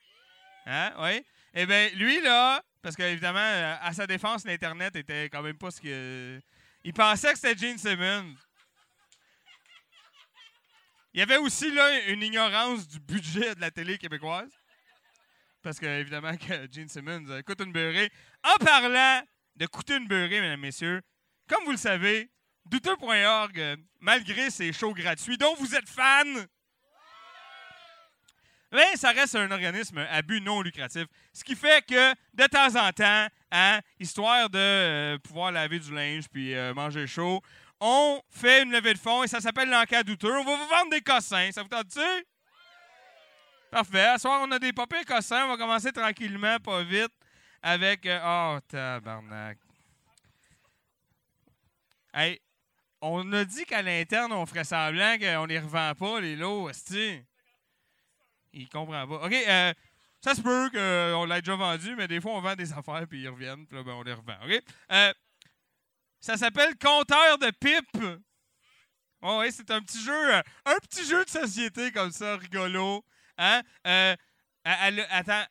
Hein? 0.67 0.93
Oui? 0.99 1.25
Eh 1.55 1.67
bien, 1.67 1.89
lui, 1.91 2.21
là, 2.21 2.63
parce 2.83 2.97
qu'évidemment, 2.97 3.39
euh, 3.39 3.77
à 3.81 3.93
sa 3.93 4.07
défense, 4.07 4.45
l'Internet 4.45 4.95
était 4.97 5.29
quand 5.29 5.43
même 5.43 5.59
pas 5.59 5.71
ce 5.71 5.81
que. 5.81 6.41
Il 6.83 6.93
pensait 6.93 7.33
que 7.33 7.39
c'était 7.39 7.57
Gene 7.57 7.79
Simmons. 7.79 8.35
Il 11.13 11.19
y 11.19 11.23
avait 11.23 11.37
aussi 11.37 11.71
là 11.73 12.07
une 12.09 12.23
ignorance 12.23 12.87
du 12.87 13.01
budget 13.01 13.55
de 13.55 13.61
la 13.61 13.71
télé 13.71 13.99
québécoise. 13.99 14.51
Parce 15.63 15.79
que, 15.79 15.87
évidemment, 15.87 16.37
que 16.37 16.69
Gene 16.71 16.89
Simmons 16.89 17.29
euh, 17.29 17.43
coûte 17.43 17.61
une 17.61 17.73
beurrée. 17.73 18.11
En 18.45 18.65
parlant 18.65 19.23
de 19.57 19.67
coûter 19.67 19.97
une 19.97 20.07
beurrée, 20.07 20.41
mesdames 20.41 20.61
messieurs, 20.61 21.03
comme 21.49 21.65
vous 21.65 21.73
le 21.73 21.77
savez, 21.77 22.31
douteux.org, 22.65 23.77
malgré 23.99 24.51
ses 24.51 24.73
shows 24.73 24.95
gratuits 24.95 25.37
dont 25.37 25.55
vous 25.57 25.75
êtes 25.75 25.89
fan, 25.89 26.47
mais 28.73 28.97
ça 28.97 29.11
reste 29.11 29.35
un 29.35 29.51
organisme 29.51 29.99
à 30.11 30.23
but 30.23 30.41
non 30.41 30.63
lucratif. 30.63 31.07
Ce 31.33 31.43
qui 31.43 31.57
fait 31.57 31.85
que, 31.87 32.13
de 32.35 32.47
temps 32.47 32.77
en 32.77 32.93
temps, 32.93 33.27
hein, 33.51 33.81
histoire 33.99 34.49
de 34.49 34.59
euh, 34.59 35.19
pouvoir 35.19 35.53
laver 35.53 35.79
du 35.79 35.95
linge 35.95 36.29
puis 36.29 36.55
euh, 36.55 36.73
manger 36.75 37.07
chaud, 37.07 37.43
on 37.81 38.21
fait 38.29 38.63
une 38.63 38.73
levée 38.73 38.95
de 38.95 38.99
fonds 38.99 39.23
et 39.25 39.29
ça 39.29 39.41
s'appelle 39.41 39.71
l'enquête. 39.71 40.07
On 40.09 40.45
va 40.45 40.57
vous 40.57 40.69
vendre 40.69 40.91
des 40.91 41.01
cossins. 41.01 41.51
Ça 41.53 41.63
vous 41.63 41.69
tente-tu? 41.69 42.01
Parfait. 43.71 44.13
Ce 44.17 44.23
soir, 44.23 44.43
on 44.45 44.51
a 44.53 44.59
des 44.59 44.73
papiers 44.73 45.05
cossins. 45.05 45.47
On 45.47 45.49
va 45.49 45.57
commencer 45.57 45.91
tranquillement, 45.93 46.59
pas 46.59 46.83
vite, 46.83 47.13
avec... 47.63 48.05
euh, 48.05 48.57
oh, 48.57 48.61
tabarnak. 48.69 49.59
Hey, 52.13 52.41
on 53.01 53.33
a 53.33 53.45
dit 53.45 53.65
qu'à 53.65 53.83
l'interne, 53.83 54.33
on 54.33 54.45
ferait 54.45 54.65
semblant 54.65 55.17
qu'on 55.19 55.47
les 55.47 55.59
revend 55.59 55.95
pas, 55.95 56.21
les 56.21 56.37
lots. 56.37 56.71
Il 58.53 58.69
comprend 58.69 59.07
pas. 59.07 59.27
OK, 59.27 59.33
euh, 59.33 59.73
ça 60.21 60.35
se 60.35 60.43
peut 60.43 60.71
qu'on 60.71 61.25
l'ait 61.25 61.41
déjà 61.41 61.57
vendu, 61.57 61.95
mais 61.97 62.09
des 62.09 62.21
fois, 62.21 62.33
on 62.33 62.41
vend 62.41 62.55
des 62.55 62.73
affaires 62.73 63.07
puis 63.09 63.23
ils 63.23 63.29
reviennent, 63.29 63.67
puis 63.67 63.77
là, 63.77 63.83
ben, 63.85 63.93
on 63.93 64.03
les 64.03 64.13
revend. 64.13 64.37
OK? 64.45 64.63
Euh, 64.93 65.13
ça 66.21 66.37
s'appelle 66.37 66.77
Compteur 66.79 67.39
de 67.39 67.51
pipe. 67.51 68.21
Oh, 69.23 69.39
oui, 69.41 69.53
c'est 69.53 69.71
un 69.71 69.81
petit 69.81 70.03
jeu, 70.03 70.35
euh, 70.35 70.43
un 70.65 70.77
petit 70.79 71.05
jeu 71.05 71.25
de 71.25 71.31
société 71.31 71.93
comme 71.93 72.11
ça, 72.11 72.37
rigolo. 72.37 73.05
Hein? 73.37 73.63
Euh, 73.87 74.17
à- 74.65 74.91
attends, 75.11 75.45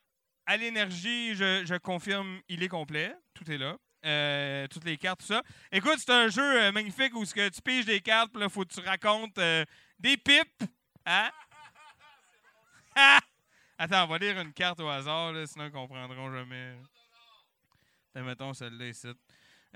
à 0.46 0.56
l'énergie, 0.56 1.34
je, 1.34 1.78
confirme, 1.78 2.40
il 2.48 2.62
est 2.62 2.68
complet. 2.68 3.14
Tout 3.34 3.48
est 3.50 3.58
là. 3.58 3.76
Euh, 4.04 4.66
toutes 4.68 4.84
les 4.84 4.96
cartes, 4.96 5.20
tout 5.20 5.26
ça. 5.26 5.42
Écoute, 5.70 5.96
c'est 5.98 6.10
un 6.10 6.28
jeu 6.28 6.42
euh, 6.42 6.72
magnifique 6.72 7.14
où 7.14 7.24
ce 7.24 7.34
que 7.34 7.48
tu 7.50 7.60
piges 7.62 7.84
des 7.84 8.00
cartes, 8.00 8.32
puis 8.32 8.40
là, 8.40 8.48
faut 8.48 8.64
que 8.64 8.72
tu 8.72 8.80
racontes 8.80 9.38
euh, 9.38 9.64
des 9.98 10.16
pipes. 10.16 10.64
Hein? 11.06 11.30
Attends, 13.78 14.04
on 14.04 14.08
va 14.08 14.18
lire 14.18 14.38
une 14.40 14.52
carte 14.52 14.80
au 14.80 14.88
hasard, 14.88 15.34
sinon 15.46 15.66
ils 15.66 15.72
comprendront 15.72 16.32
jamais. 16.32 16.76
Mettons 18.14 18.52
celle-là 18.52 18.86
ici. 18.88 19.08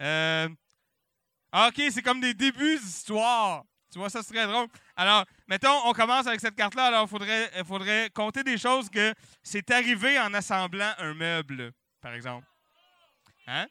Euh, 0.01 0.49
OK, 1.53 1.83
c'est 1.91 2.03
comme 2.03 2.21
des 2.21 2.35
débuts 2.35 2.79
d'histoire. 2.79 3.65
Tu 3.93 3.99
vois, 3.99 4.11
ça 4.11 4.25
serait 4.25 4.47
drôle. 4.47 4.67
Alors, 4.97 5.25
mettons, 5.47 5.87
on 5.87 5.93
commence 5.93 6.27
avec 6.27 6.41
cette 6.41 6.57
carte-là. 6.57 6.87
Alors, 6.87 7.05
il 7.05 7.09
faudrait, 7.09 7.65
faudrait 7.65 8.11
compter 8.11 8.43
des 8.43 8.59
choses 8.59 8.91
que 8.91 9.15
c'est 9.41 9.71
arrivé 9.71 10.19
en 10.19 10.35
assemblant 10.35 10.93
un 10.99 11.15
meuble, 11.15 11.73
par 12.01 12.13
exemple. 12.13 12.45
Hein? 13.47 13.69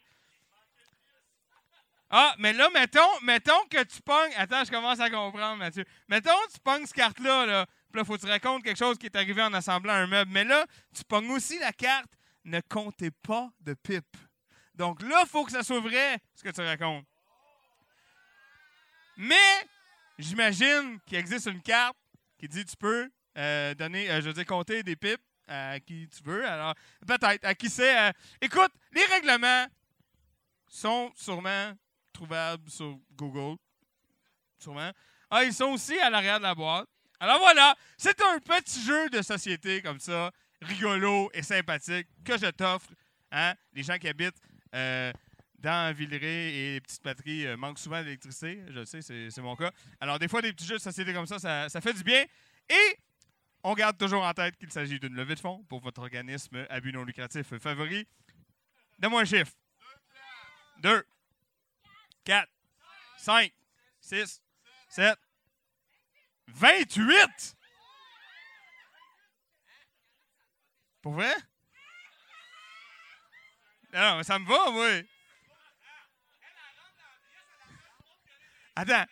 Ah, 2.09 2.35
mais 2.37 2.53
là, 2.53 2.69
mettons, 2.73 3.19
mettons 3.23 3.65
que 3.69 3.83
tu 3.83 4.01
pognes. 4.01 4.31
Attends, 4.37 4.63
je 4.63 4.71
commence 4.71 4.99
à 4.99 5.09
comprendre, 5.09 5.57
Mathieu. 5.57 5.83
Mettons, 6.07 6.29
tu 6.53 6.59
pognes 6.59 6.85
cette 6.85 6.95
carte-là, 6.95 7.45
là. 7.45 7.65
Là, 7.93 8.03
faut 8.03 8.15
que 8.15 8.21
tu 8.21 8.27
racontes 8.27 8.63
quelque 8.63 8.77
chose 8.77 8.97
qui 8.97 9.05
est 9.05 9.15
arrivé 9.15 9.41
en 9.41 9.53
assemblant 9.53 9.93
un 9.93 10.07
meuble. 10.07 10.31
Mais 10.31 10.43
là, 10.43 10.65
tu 10.95 11.03
pognes 11.03 11.29
aussi 11.31 11.59
la 11.59 11.71
carte 11.71 12.11
Ne 12.43 12.59
comptez 12.61 13.11
pas 13.11 13.49
de 13.61 13.73
pipe. 13.75 14.17
Donc 14.73 15.01
là, 15.03 15.21
il 15.23 15.29
faut 15.29 15.45
que 15.45 15.51
ça 15.51 15.63
soit 15.63 15.79
vrai, 15.79 16.17
ce 16.33 16.43
que 16.43 16.49
tu 16.49 16.61
racontes. 16.61 17.05
Mais, 19.15 19.67
j'imagine 20.17 20.99
qu'il 21.05 21.19
existe 21.19 21.45
une 21.45 21.61
carte 21.61 21.95
qui 22.39 22.47
dit 22.47 22.65
tu 22.65 22.75
peux 22.75 23.09
euh, 23.37 23.75
donner, 23.75 24.09
euh, 24.09 24.21
je 24.21 24.27
veux 24.27 24.33
dire, 24.33 24.45
compter 24.45 24.81
des 24.81 24.95
pipes 24.95 25.21
à 25.47 25.79
qui 25.79 26.07
tu 26.07 26.23
veux. 26.23 26.47
Alors, 26.47 26.73
peut-être, 27.05 27.45
à 27.45 27.53
qui 27.53 27.69
c'est. 27.69 28.09
euh, 28.09 28.11
écoute, 28.41 28.71
les 28.91 29.05
règlements 29.05 29.67
sont 30.67 31.11
sûrement 31.15 31.73
trouvables 32.11 32.69
sur 32.69 32.97
Google. 33.11 33.57
Sûrement. 34.57 34.91
Ah, 35.29 35.43
ils 35.43 35.53
sont 35.53 35.65
aussi 35.65 35.97
à 35.99 36.09
l'arrière 36.09 36.39
de 36.39 36.43
la 36.43 36.55
boîte. 36.55 36.87
Alors 37.23 37.39
voilà, 37.39 37.73
c'est 37.95 38.21
un 38.21 38.37
petit 38.37 38.83
jeu 38.83 39.09
de 39.09 39.21
société 39.21 39.81
comme 39.81 39.97
ça, 39.97 40.29
rigolo 40.61 41.31
et 41.33 41.41
sympathique, 41.41 42.05
que 42.25 42.37
je 42.37 42.47
t'offre. 42.47 42.89
Hein? 43.31 43.53
Les 43.71 43.81
gens 43.81 43.97
qui 43.97 44.09
habitent 44.09 44.35
euh, 44.75 45.09
dans 45.57 45.95
Villeray 45.95 46.53
et 46.53 46.73
les 46.73 46.81
petites 46.81 47.01
patries 47.01 47.47
euh, 47.47 47.55
manquent 47.55 47.79
souvent 47.79 48.03
d'électricité. 48.03 48.61
Je 48.67 48.73
le 48.73 48.85
sais, 48.85 49.01
c'est 49.01 49.31
c'est 49.31 49.41
mon 49.41 49.55
cas. 49.55 49.71
Alors, 50.01 50.19
des 50.19 50.27
fois, 50.27 50.41
des 50.41 50.51
petits 50.51 50.65
jeux 50.65 50.75
de 50.75 50.81
société 50.81 51.13
comme 51.13 51.25
ça, 51.25 51.39
ça, 51.39 51.69
ça 51.69 51.79
fait 51.79 51.93
du 51.93 52.03
bien. 52.03 52.25
Et 52.69 52.97
on 53.63 53.73
garde 53.73 53.97
toujours 53.97 54.25
en 54.25 54.33
tête 54.33 54.57
qu'il 54.57 54.73
s'agit 54.73 54.99
d'une 54.99 55.15
levée 55.15 55.35
de 55.35 55.39
fonds 55.39 55.63
pour 55.69 55.79
votre 55.79 56.01
organisme 56.01 56.67
à 56.69 56.81
but 56.81 56.91
non 56.91 57.05
lucratif 57.05 57.57
favori. 57.57 58.05
Donne-moi 58.99 59.21
un 59.21 59.25
chiffre. 59.25 59.53
2, 60.79 61.05
4, 62.25 62.49
5, 63.19 63.53
6, 64.01 64.41
7, 64.89 65.17
28! 66.47 67.55
Pour 71.01 71.13
vrai? 71.13 71.35
Non, 73.93 74.17
mais 74.17 74.23
ça 74.23 74.39
me 74.39 74.45
va, 74.45 74.71
moi. 74.71 74.89
Attends. 78.75 79.05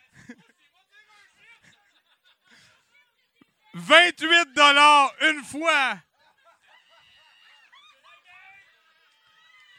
28 3.74 4.52
dollars 4.54 5.14
une 5.22 5.44
fois. 5.44 5.98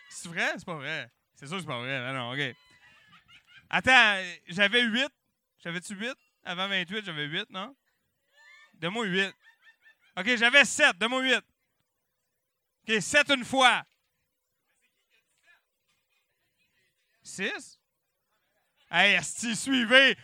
C'est 0.10 0.30
vrai? 0.30 0.54
C'est 0.58 0.66
pas 0.66 0.76
vrai. 0.76 1.12
C'est 1.36 1.48
sûr 1.48 1.58
que 1.58 1.62
c'est 1.62 1.68
pas 1.68 1.80
vrai. 1.80 2.00
Non, 2.00 2.14
non, 2.14 2.34
OK. 2.34 2.56
Attends, 3.70 4.24
j'avais 4.48 4.84
8. 4.84 5.12
J'avais-tu 5.64 5.96
8? 5.96 6.16
Avant 6.46 6.68
28, 6.68 7.06
j'avais 7.06 7.26
8, 7.26 7.50
non? 7.50 7.76
Donne-moi 8.74 9.06
8. 9.06 9.34
OK, 10.18 10.36
j'avais 10.36 10.66
7. 10.66 10.98
Donne-moi 10.98 11.22
8. 11.22 11.44
OK, 12.90 13.02
7 13.02 13.30
une 13.30 13.46
fois. 13.46 13.84
6? 17.24 17.80
Hey, 18.92 19.16
asti, 19.16 19.56
suivez! 19.56 20.18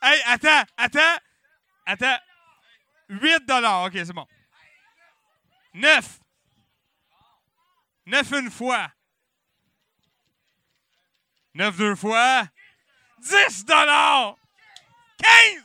Hey, 0.00 0.22
attends, 0.26 0.64
attends, 0.76 1.18
attends. 1.86 2.18
8 3.08 3.46
dollars, 3.46 3.86
OK, 3.86 3.94
c'est 3.94 4.12
bon. 4.12 4.26
9. 5.74 6.20
9 8.06 8.32
une 8.32 8.50
fois. 8.50 8.92
9 11.54 11.76
deux 11.76 11.96
fois. 11.96 12.48
10 13.20 13.64
dollars. 13.64 14.36
15. 15.18 15.64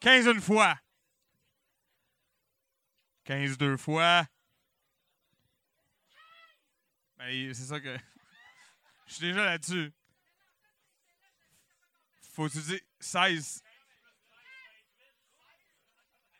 15 0.00 0.26
une 0.26 0.40
fois. 0.40 0.78
15 3.24 3.56
deux 3.56 3.76
fois. 3.76 4.26
Ben, 7.16 7.54
c'est 7.54 7.64
ça 7.64 7.80
que. 7.80 7.96
Je 9.06 9.14
suis 9.14 9.26
déjà 9.26 9.44
là-dessus. 9.44 9.92
Faut-tu 12.32 12.60
dire 12.62 12.80
16? 12.98 13.62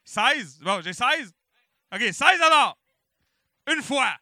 16? 0.04 0.58
Bon, 0.60 0.80
j'ai 0.80 0.92
16? 0.92 1.32
OK, 1.92 2.00
16 2.00 2.40
Une 3.70 3.82
fois. 3.82 4.16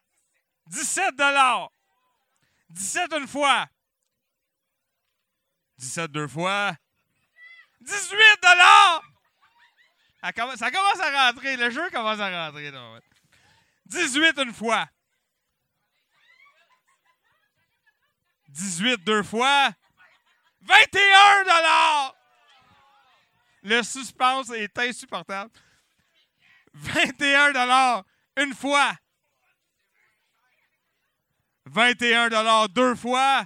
17 0.67 1.15
17 2.71 3.13
une 3.13 3.27
fois. 3.27 3.67
17 5.77 6.11
deux 6.11 6.27
fois. 6.27 6.75
18 7.81 8.15
Ça 10.21 10.31
commence, 10.33 10.55
ça 10.55 10.71
commence 10.71 10.99
à 10.99 11.27
rentrer. 11.27 11.57
Le 11.57 11.69
jeu 11.69 11.89
commence 11.89 12.19
à 12.19 12.45
rentrer. 12.45 12.71
là, 12.71 12.93
ouais. 12.93 12.99
18 13.85 14.37
une 14.39 14.53
fois. 14.53 14.87
18 18.49 19.03
deux 19.03 19.23
fois. 19.23 19.71
21 20.61 21.83
Le 23.63 23.83
suspense 23.83 24.51
est 24.51 24.77
insupportable. 24.77 25.51
21 26.73 28.03
une 28.37 28.53
fois. 28.53 28.93
21 31.71 32.67
deux 32.67 32.95
fois. 32.95 33.45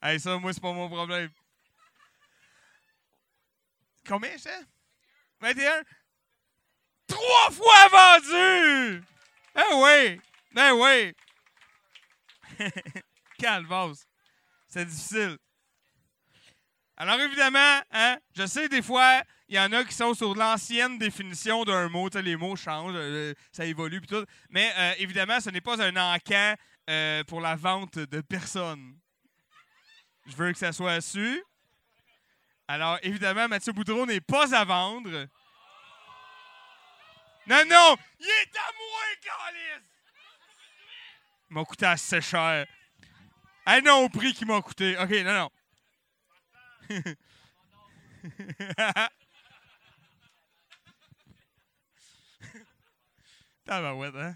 Hey, 0.00 0.20
ça, 0.20 0.38
moi, 0.38 0.52
c'est 0.52 0.60
pas 0.60 0.72
mon 0.72 0.88
problème. 0.88 1.30
Combien 4.06 4.38
c'est? 4.38 4.66
21? 5.40 5.82
Trois 7.08 7.50
fois 7.50 7.88
vendu! 7.88 9.04
Ben 9.54 9.64
oui! 9.74 10.20
Ben 10.52 10.72
oui! 10.72 11.14
Calvas. 13.38 14.04
C'est 14.68 14.84
difficile. 14.84 15.38
Alors 16.96 17.20
évidemment, 17.20 17.80
hein, 17.90 18.18
je 18.36 18.46
sais 18.46 18.68
des 18.68 18.82
fois, 18.82 19.22
il 19.52 19.56
y 19.56 19.60
en 19.60 19.70
a 19.70 19.84
qui 19.84 19.94
sont 19.94 20.14
sur 20.14 20.34
l'ancienne 20.34 20.96
définition 20.96 21.62
d'un 21.64 21.90
mot. 21.90 22.08
Les 22.14 22.36
mots 22.36 22.56
changent, 22.56 22.94
euh, 22.96 23.34
ça 23.52 23.66
évolue 23.66 24.00
puis 24.00 24.08
tout. 24.08 24.24
Mais 24.48 24.72
euh, 24.78 24.94
évidemment, 24.96 25.40
ce 25.40 25.50
n'est 25.50 25.60
pas 25.60 25.78
un 25.82 25.94
encan 25.94 26.54
euh, 26.88 27.22
pour 27.24 27.42
la 27.42 27.54
vente 27.54 27.98
de 27.98 28.22
personnes. 28.22 28.96
Je 30.26 30.34
veux 30.36 30.52
que 30.52 30.58
ça 30.58 30.72
soit 30.72 31.02
su. 31.02 31.44
Alors 32.66 32.98
évidemment, 33.02 33.46
Mathieu 33.46 33.74
Boudreau 33.74 34.06
n'est 34.06 34.22
pas 34.22 34.56
à 34.56 34.64
vendre. 34.64 35.26
Non, 37.46 37.62
non! 37.68 37.96
Il 38.20 38.26
est 38.26 38.56
à 38.56 38.72
moi, 38.78 39.02
Calis! 39.20 39.84
Il 41.50 41.54
m'a 41.54 41.64
coûté 41.66 41.84
assez 41.84 42.22
cher. 42.22 42.64
Ah 43.66 43.82
non, 43.82 44.04
au 44.04 44.08
prix 44.08 44.32
qu'il 44.32 44.46
m'a 44.46 44.62
coûté. 44.62 44.96
OK, 44.96 45.10
non, 45.10 45.50
non. 46.88 47.04
Tabarouette, 53.76 54.14
hein? 54.16 54.34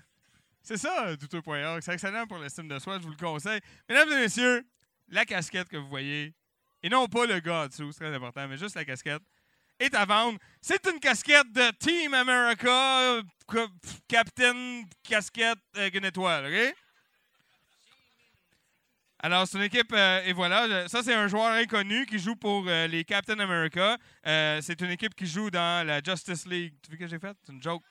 C'est 0.63 0.79
ça, 0.79 1.15
douteux.org. 1.15 1.81
C'est 1.83 1.93
excellent 1.93 2.27
pour 2.27 2.39
l'estime 2.39 2.69
de 2.69 2.79
soi, 2.79 2.99
je 2.99 3.05
vous 3.05 3.11
le 3.11 3.17
conseille. 3.17 3.61
Mesdames 3.89 4.11
et 4.13 4.17
messieurs, 4.23 4.65
la 5.09 5.25
casquette 5.25 5.69
que 5.69 5.77
vous 5.77 5.89
voyez, 5.89 6.33
et 6.83 6.89
non 6.89 7.07
pas 7.07 7.27
le 7.27 7.39
gars 7.41 7.69
dessous, 7.69 7.93
c'est 7.93 8.05
très 8.05 8.15
important, 8.15 8.49
mais 8.49 8.57
juste 8.57 8.75
la 8.75 8.85
casquette, 8.85 9.23
est 9.79 9.95
à 9.95 10.07
vendre. 10.07 10.39
C'est 10.63 10.85
une 10.87 10.99
casquette 11.01 11.53
de 11.53 11.71
Team 11.79 12.15
America, 12.15 13.01
euh, 13.01 13.23
ca- 13.53 13.69
Captain 14.09 14.83
Casquette 15.03 15.59
avec 15.75 15.95
une 15.95 16.07
étoile, 16.07 16.47
OK? 16.47 16.75
Alors, 19.19 19.47
c'est 19.47 19.59
une 19.59 19.65
équipe, 19.65 19.93
euh, 19.93 20.23
et 20.25 20.33
voilà, 20.33 20.89
ça 20.89 21.03
c'est 21.03 21.15
un 21.15 21.27
joueur 21.27 21.53
inconnu 21.53 22.07
qui 22.07 22.19
joue 22.19 22.37
pour 22.37 22.65
euh, 22.69 22.87
les 22.87 23.05
Captain 23.05 23.39
America. 23.39 23.97
Euh, 24.27 24.61
c'est 24.63 24.81
une 24.81 24.91
équipe 24.91 25.15
qui 25.15 25.27
joue 25.27 25.51
dans 25.51 25.87
la 25.87 26.01
Justice 26.03 26.47
League. 26.47 26.75
Tu 26.83 26.91
vois 26.91 26.99
que 26.99 27.07
j'ai 27.07 27.19
fait? 27.19 27.37
C'est 27.45 27.53
une 27.53 27.63
joke. 27.63 27.83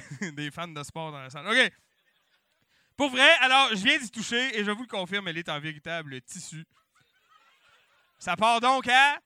Des 0.32 0.50
fans 0.50 0.68
de 0.68 0.82
sport 0.82 1.12
dans 1.12 1.20
la 1.20 1.30
salle. 1.30 1.46
OK. 1.46 1.72
Pour 2.96 3.10
vrai, 3.10 3.30
alors, 3.40 3.68
je 3.70 3.84
viens 3.84 3.98
d'y 3.98 4.10
toucher 4.10 4.58
et 4.58 4.64
je 4.64 4.70
vous 4.70 4.82
le 4.82 4.88
confirme, 4.88 5.28
elle 5.28 5.38
est 5.38 5.48
en 5.48 5.60
véritable 5.60 6.20
tissu. 6.22 6.64
Ça 8.18 8.36
part 8.36 8.60
donc 8.60 8.88
à. 8.88 9.20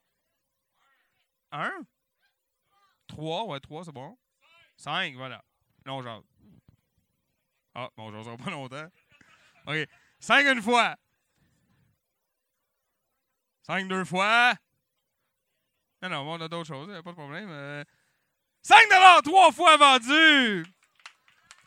1, 1.53 1.73
3, 3.09 3.47
ouais, 3.47 3.61
3, 3.61 3.85
c'est 3.85 3.93
bon. 3.93 4.17
5, 4.77 5.15
voilà. 5.15 5.45
Non, 5.87 6.03
genre. 6.03 6.25
Ah, 7.75 7.91
bon, 7.97 8.23
j'en 8.23 8.37
pas 8.37 8.51
longtemps. 8.51 8.89
OK. 9.67 9.89
5 10.19 10.47
une 10.47 10.63
fois. 10.63 10.97
5 13.63 13.89
deux 13.89 14.05
fois. 14.05 14.55
Non, 16.03 16.09
non, 16.09 16.33
on 16.33 16.41
a 16.41 16.49
d'autres 16.49 16.67
choses, 16.67 16.89
pas 17.03 17.11
de 17.11 17.17
problème. 17.17 17.49
Euh, 17.51 17.85
5 18.63 18.77
trois 19.25 19.53
fois 19.53 19.77
vendu. 19.77 20.65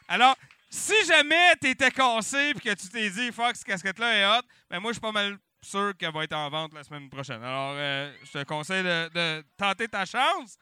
Alors, 0.07 0.36
si 0.70 0.94
jamais 1.06 1.56
tu 1.61 1.70
étais 1.70 1.91
cassé 1.91 2.49
et 2.49 2.53
que 2.53 2.74
tu 2.74 2.90
t'es 2.90 3.10
dit, 3.10 3.32
fuck, 3.32 3.56
cette 3.56 3.65
casquette-là 3.65 4.18
est 4.18 4.26
hot, 4.26 4.44
ben 4.70 4.80
moi, 4.80 4.91
je 4.91 4.95
suis 4.95 5.02
pas 5.02 5.11
mal 5.11 5.38
sûr 5.61 5.94
qu'elle 5.98 6.11
va 6.11 6.24
être 6.24 6.34
en 6.34 6.49
vente 6.49 6.74
la 6.74 6.84
semaine 6.84 7.10
prochaine. 7.10 7.44
Alors, 7.44 7.74
euh, 7.76 8.11
je 8.24 8.32
te 8.32 8.44
conseille 8.44 8.84
de, 8.84 9.44
tenter 9.57 9.88
ta 9.88 10.06
chance. 10.06 10.57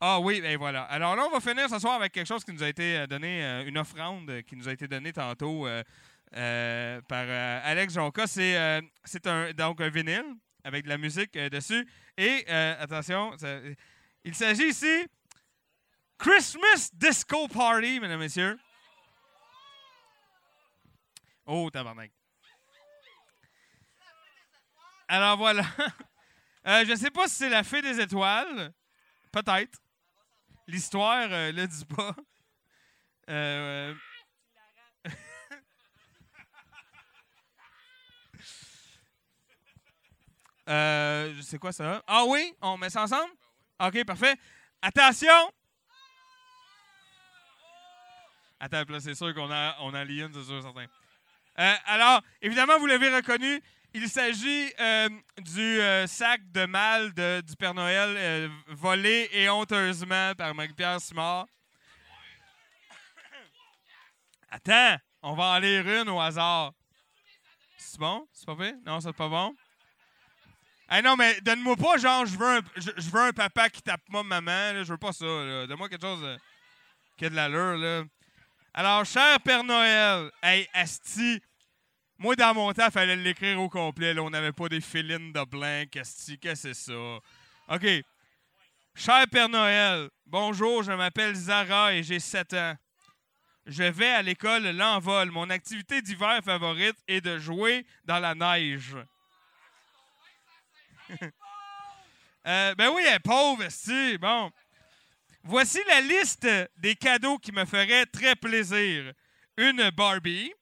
Ah 0.00 0.18
oui, 0.20 0.40
ben 0.40 0.56
voilà. 0.56 0.82
Alors 0.84 1.14
là, 1.14 1.26
on 1.26 1.30
va 1.30 1.40
finir 1.40 1.68
ce 1.68 1.78
soir 1.78 1.94
avec 1.94 2.12
quelque 2.12 2.26
chose 2.26 2.44
qui 2.44 2.52
nous 2.52 2.62
a 2.62 2.68
été 2.68 2.96
euh, 2.96 3.06
donné, 3.06 3.44
euh, 3.44 3.66
une 3.66 3.78
offrande 3.78 4.42
qui 4.42 4.56
nous 4.56 4.68
a 4.68 4.72
été 4.72 4.88
donnée 4.88 5.12
tantôt 5.12 5.66
par 6.32 7.28
Alex 7.64 7.94
Jonca. 7.94 8.26
C'est 8.26 8.80
c'est 9.04 9.26
donc 9.54 9.80
un 9.80 9.90
vinyle 9.90 10.34
avec 10.64 10.84
de 10.84 10.88
la 10.88 10.98
musique 10.98 11.36
dessus. 11.36 11.86
Et 12.16 12.46
attention, 12.48 13.32
il 14.24 14.34
s'agit 14.34 14.68
ici 14.68 15.06
Christmas 16.20 16.90
Disco 16.92 17.48
Party, 17.48 17.98
mesdames 17.98 18.20
et 18.20 18.24
messieurs. 18.24 18.58
Oh, 21.46 21.70
tabarnak. 21.70 22.12
Alors 25.08 25.36
voilà. 25.36 25.64
Euh, 26.66 26.84
je 26.84 26.90
ne 26.90 26.96
sais 26.96 27.10
pas 27.10 27.26
si 27.26 27.36
c'est 27.36 27.48
la 27.48 27.64
fée 27.64 27.80
des 27.80 27.98
étoiles. 27.98 28.70
Peut-être. 29.32 29.78
L'histoire 30.66 31.26
ne 31.26 31.52
le 31.52 31.66
dit 31.66 31.84
pas. 31.86 32.14
Euh, 33.30 33.94
euh, 40.68 41.34
c'est 41.42 41.58
quoi 41.58 41.72
ça? 41.72 42.02
Ah 42.06 42.24
oui? 42.26 42.54
On 42.60 42.76
met 42.76 42.90
ça 42.90 43.04
ensemble? 43.04 43.32
OK, 43.82 44.04
parfait. 44.04 44.36
Attention! 44.82 45.50
Attends, 48.60 48.84
là, 48.88 49.00
c'est 49.00 49.14
sûr 49.14 49.34
qu'on 49.34 49.50
a, 49.50 49.76
on 49.80 49.94
a 49.94 50.04
Lyon, 50.04 50.30
c'est 50.34 50.44
sûr, 50.44 50.62
certain. 50.62 50.84
Euh, 51.58 51.74
alors, 51.86 52.22
évidemment, 52.42 52.78
vous 52.78 52.86
l'avez 52.86 53.14
reconnu, 53.14 53.60
il 53.94 54.08
s'agit 54.08 54.70
euh, 54.78 55.08
du 55.38 55.80
euh, 55.80 56.06
sac 56.06 56.40
de 56.52 56.66
mal 56.66 57.12
de- 57.14 57.40
du 57.40 57.56
Père 57.56 57.74
Noël 57.74 58.50
volé 58.68 59.28
et 59.32 59.48
honteusement 59.48 60.34
par 60.36 60.54
Marie-Pierre 60.54 61.00
Simard. 61.00 61.46
Attends, 64.50 64.96
on 65.22 65.34
va 65.34 65.44
en 65.44 65.58
lire 65.58 65.86
une 66.02 66.08
au 66.08 66.20
hasard. 66.20 66.72
C'est 67.78 67.98
bon? 67.98 68.26
C'est 68.32 68.46
pas 68.46 68.54
vrai? 68.54 68.74
Non, 68.84 69.00
c'est 69.00 69.12
pas 69.12 69.28
bon? 69.28 69.54
Hey, 70.88 71.02
non, 71.02 71.16
mais 71.16 71.40
donne-moi 71.40 71.76
pas, 71.76 71.96
genre, 71.98 72.26
je 72.26 72.36
veux 72.36 72.58
un, 72.58 72.60
je, 72.76 72.90
je 72.96 73.10
veux 73.10 73.20
un 73.22 73.32
papa 73.32 73.70
qui 73.70 73.80
tape 73.80 74.02
ma 74.10 74.22
maman. 74.22 74.82
je 74.84 74.92
veux 74.92 74.98
pas 74.98 75.12
ça. 75.12 75.24
Donne-moi 75.66 75.88
quelque 75.88 76.02
chose 76.06 76.38
qui 77.16 77.24
a 77.26 77.30
de 77.30 77.34
l'allure. 77.36 77.76
Là. 77.76 78.04
Alors, 78.72 79.04
cher 79.04 79.40
Père 79.40 79.64
Noël, 79.64 80.30
hey, 80.42 80.68
Asti, 80.72 81.42
moi, 82.18 82.36
dans 82.36 82.54
mon 82.54 82.72
temps, 82.72 82.86
il 82.86 82.92
fallait 82.92 83.16
l'écrire 83.16 83.60
au 83.60 83.68
complet. 83.68 84.14
Là. 84.14 84.22
On 84.22 84.30
n'avait 84.30 84.52
pas 84.52 84.68
des 84.68 84.80
filines 84.80 85.32
de 85.32 85.44
blanc. 85.44 85.84
Asti, 85.96 86.38
qu'est-ce 86.38 86.68
que 86.68 86.74
c'est 86.74 86.92
ça? 86.92 87.18
OK. 87.68 87.86
Cher 88.94 89.24
Père 89.28 89.48
Noël, 89.48 90.08
bonjour, 90.26 90.82
je 90.82 90.92
m'appelle 90.92 91.34
Zara 91.34 91.94
et 91.94 92.02
j'ai 92.02 92.20
7 92.20 92.52
ans. 92.54 92.74
Je 93.66 93.84
vais 93.84 94.10
à 94.10 94.22
l'école 94.22 94.68
l'envol. 94.70 95.30
Mon 95.30 95.50
activité 95.50 96.00
d'hiver 96.02 96.40
favorite 96.44 96.96
est 97.08 97.20
de 97.20 97.38
jouer 97.38 97.84
dans 98.04 98.18
la 98.18 98.34
neige. 98.34 98.96
Euh, 102.46 102.74
ben 102.74 102.88
oui, 102.94 103.02
elle 103.06 103.16
est 103.16 103.18
pauvre, 103.18 103.62
esti. 103.64 104.16
Bon. 104.16 104.50
Voici 105.42 105.78
la 105.86 106.00
liste 106.00 106.46
des 106.76 106.94
cadeaux 106.94 107.38
qui 107.38 107.52
me 107.52 107.64
feraient 107.64 108.06
très 108.06 108.36
plaisir. 108.36 109.12
Une 109.56 109.90
Barbie. 109.90 110.52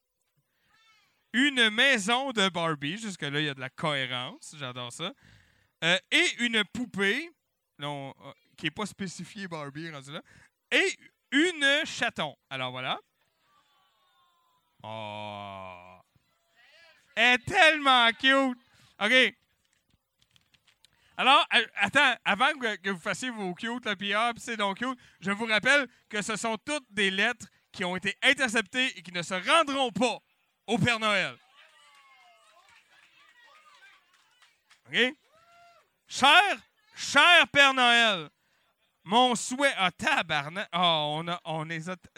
Une 1.32 1.70
maison 1.70 2.32
de 2.32 2.48
Barbie. 2.48 2.96
Jusque-là, 2.96 3.40
il 3.40 3.46
y 3.46 3.48
a 3.48 3.54
de 3.54 3.60
la 3.60 3.70
cohérence. 3.70 4.54
J'adore 4.56 4.92
ça. 4.92 5.12
Euh, 5.84 5.98
et 6.10 6.26
une 6.40 6.64
poupée. 6.64 7.30
là, 7.78 7.88
on- 7.90 8.14
euh, 8.24 8.32
qui 8.56 8.66
n'est 8.66 8.70
pas 8.72 8.86
spécifiée 8.86 9.46
Barbie, 9.46 9.90
là. 9.90 10.00
Et 10.72 10.96
une 11.30 11.82
chaton. 11.84 12.34
Alors 12.50 12.72
voilà. 12.72 12.98
Oh. 14.82 15.98
Elle 17.14 17.34
est 17.34 17.44
tellement 17.44 18.08
cute. 18.12 18.58
OK. 19.00 19.34
Alors, 21.18 21.44
a- 21.50 21.84
attends, 21.84 22.14
avant 22.24 22.52
que, 22.52 22.90
vous 22.90 23.00
fassiez 23.00 23.30
vos 23.30 23.52
cute, 23.52 23.84
là, 23.84 23.96
ah, 24.16 24.32
puis 24.32 24.40
c'est 24.40 24.56
donc 24.56 24.78
cute, 24.78 24.96
je 25.20 25.32
vous 25.32 25.46
rappelle 25.46 25.88
que 26.08 26.22
ce 26.22 26.36
sont 26.36 26.56
toutes 26.64 26.86
des 26.90 27.10
lettres 27.10 27.44
qui 27.72 27.84
ont 27.84 27.96
été 27.96 28.16
interceptées 28.22 28.96
et 28.96 29.02
qui 29.02 29.10
ne 29.10 29.22
se 29.22 29.34
rendront 29.34 29.90
pas 29.90 30.18
au 30.68 30.78
Père 30.78 31.00
Noël. 31.00 31.36
OK? 34.86 35.16
Cher, 36.06 36.56
cher 36.94 37.48
Père 37.48 37.74
Noël, 37.74 38.30
mon 39.02 39.34
souhait. 39.34 39.74
Ah, 39.76 39.90
tabarnak. 39.90 40.68
Ah, 40.70 41.00
on, 41.08 41.26
a, 41.26 41.40
on. 41.44 41.66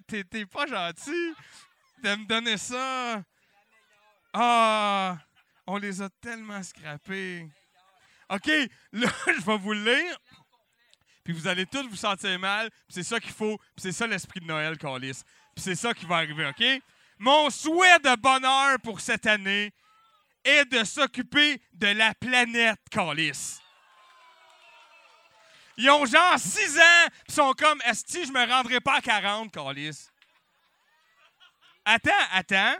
T'es, 0.06 0.24
t'es 0.24 0.44
pas 0.44 0.66
gentil 0.66 1.34
de 2.02 2.16
me 2.16 2.26
donner 2.26 2.58
ça. 2.58 3.22
Ah, 4.34 5.16
on 5.66 5.78
les 5.78 6.02
a 6.02 6.10
tellement 6.20 6.62
scrappés. 6.62 7.48
OK, 8.30 8.46
là, 8.92 9.08
je 9.26 9.44
vais 9.44 9.58
vous 9.58 9.72
le 9.72 9.84
lire. 9.84 10.18
Puis 11.24 11.34
vous 11.34 11.46
allez 11.46 11.66
tous 11.66 11.86
vous 11.88 11.96
sentir 11.96 12.38
mal. 12.38 12.70
Puis 12.70 12.94
c'est 12.94 13.02
ça 13.02 13.20
qu'il 13.20 13.32
faut. 13.32 13.58
Puis 13.58 13.82
c'est 13.82 13.92
ça 13.92 14.06
l'esprit 14.06 14.40
de 14.40 14.46
Noël, 14.46 14.78
Calis. 14.78 15.22
Puis 15.54 15.64
c'est 15.64 15.74
ça 15.74 15.92
qui 15.92 16.06
va 16.06 16.16
arriver, 16.16 16.46
OK? 16.46 16.64
Mon 17.18 17.50
souhait 17.50 17.98
de 17.98 18.16
bonheur 18.16 18.78
pour 18.82 19.00
cette 19.00 19.26
année 19.26 19.72
est 20.44 20.64
de 20.64 20.84
s'occuper 20.84 21.60
de 21.72 21.88
la 21.88 22.14
planète, 22.14 22.80
Calis. 22.90 23.58
Ils 25.76 25.90
ont 25.90 26.06
genre 26.06 26.38
6 26.38 26.78
ans, 26.78 27.08
puis 27.26 27.34
sont 27.34 27.52
comme, 27.52 27.80
Esti, 27.86 28.24
je 28.24 28.32
me 28.32 28.46
rendrai 28.46 28.80
pas 28.80 28.96
à 28.96 29.00
40, 29.00 29.52
Calis. 29.52 30.08
Attends, 31.84 32.10
attends. 32.32 32.76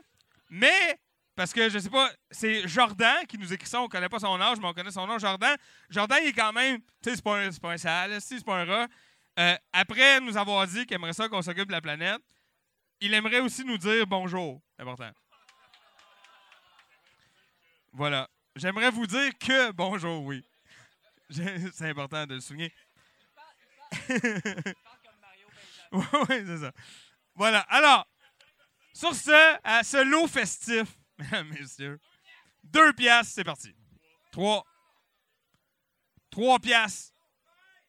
Mais, 0.49 0.99
parce 1.41 1.55
que 1.55 1.71
je 1.71 1.79
sais 1.79 1.89
pas, 1.89 2.13
c'est 2.31 2.69
Jordan 2.69 3.25
qui 3.27 3.39
nous 3.39 3.51
écrit 3.51 3.67
ça, 3.67 3.81
on 3.81 3.89
connaît 3.89 4.11
pas 4.11 4.19
son 4.19 4.39
âge, 4.39 4.59
mais 4.61 4.67
on 4.67 4.75
connaît 4.75 4.91
son 4.91 5.07
nom, 5.07 5.19
Jordan. 5.19 5.57
Jordan, 5.89 6.19
il 6.23 6.29
est 6.29 6.33
quand 6.35 6.53
même, 6.53 6.83
tu 7.03 7.09
sais, 7.09 7.17
c'est 7.17 7.25
pas 7.25 7.51
pas 7.63 7.73
un 7.73 7.79
sale, 7.79 8.21
c'est 8.21 8.45
pas 8.45 8.61
un 8.61 8.65
rat. 8.67 8.89
Euh, 9.39 9.57
après 9.73 10.21
nous 10.21 10.37
avoir 10.37 10.67
dit 10.67 10.85
qu'il 10.85 10.97
aimerait 10.97 11.15
ça 11.15 11.31
qu'on 11.31 11.41
s'occupe 11.41 11.69
de 11.69 11.73
la 11.73 11.81
planète, 11.81 12.21
il 13.01 13.15
aimerait 13.15 13.41
aussi 13.41 13.65
nous 13.65 13.79
dire 13.79 14.07
bonjour. 14.07 14.61
C'est 14.77 14.83
important. 14.83 15.11
Voilà. 17.95 18.29
J'aimerais 18.55 18.91
vous 18.91 19.07
dire 19.07 19.33
que 19.39 19.73
bonjour, 19.73 20.23
oui. 20.23 20.45
C'est 21.31 21.89
important 21.89 22.27
de 22.27 22.35
le 22.35 22.41
souligner. 22.43 22.71
oui, 25.91 26.37
c'est 26.45 26.59
ça. 26.59 26.73
Voilà. 27.35 27.61
Alors, 27.61 28.07
sur 28.93 29.15
ce, 29.15 29.57
ce 29.83 30.05
lot 30.05 30.27
festif, 30.27 31.00
messieurs, 31.51 32.01
deux 32.65 32.93
piastres, 32.93 33.35
c'est 33.35 33.45
parti. 33.45 33.75
Trois. 34.33 34.65
Trois 36.31 36.59
piastres. 36.59 37.13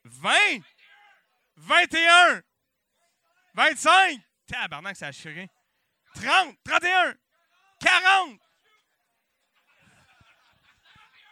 Vingt. 0.04 0.62
Vingt 1.56 1.94
et 1.94 2.08
un. 2.08 2.42
25. 3.54 4.20
Tabarnak, 4.48 4.96
ça 4.96 5.08
a 5.08 5.12
chié. 5.12 5.50
30. 6.16 6.56
31. 6.64 7.16
40. 7.80 8.40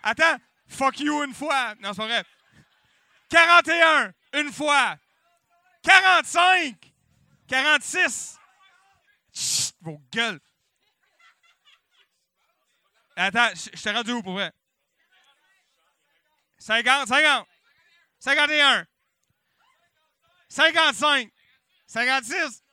Attends. 0.04 0.38
Fuck 0.68 1.00
you 1.00 1.24
une 1.24 1.34
fois. 1.34 1.74
Non, 1.80 1.94
c'est 1.94 1.98
pas 1.98 2.08
vrai. 2.08 2.24
41. 3.30 4.14
Une 4.34 4.52
fois. 4.52 4.98
45. 5.84 6.76
46. 7.48 8.38
Chut, 9.34 9.76
vos 9.82 10.00
gueules. 10.12 10.40
Attends, 13.22 13.50
je 13.54 13.82
t'ai 13.82 13.92
rendu 13.92 14.14
où 14.14 14.24
pour 14.24 14.32
vrai? 14.32 14.50
50, 16.58 17.10
50. 17.10 17.48
51. 18.18 18.86
55. 20.48 21.30
56. 21.86 22.64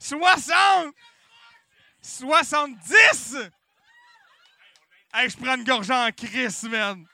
60. 0.00 0.94
70. 2.00 3.36
Hey, 5.12 5.28
je 5.28 5.36
prends 5.36 5.56
une 5.56 5.64
gorge 5.64 5.90
en 5.90 6.10
crise, 6.10 6.62
man. 6.62 7.06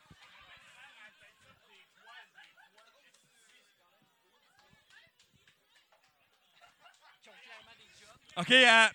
OK, 8.37 8.53
euh, 8.53 8.89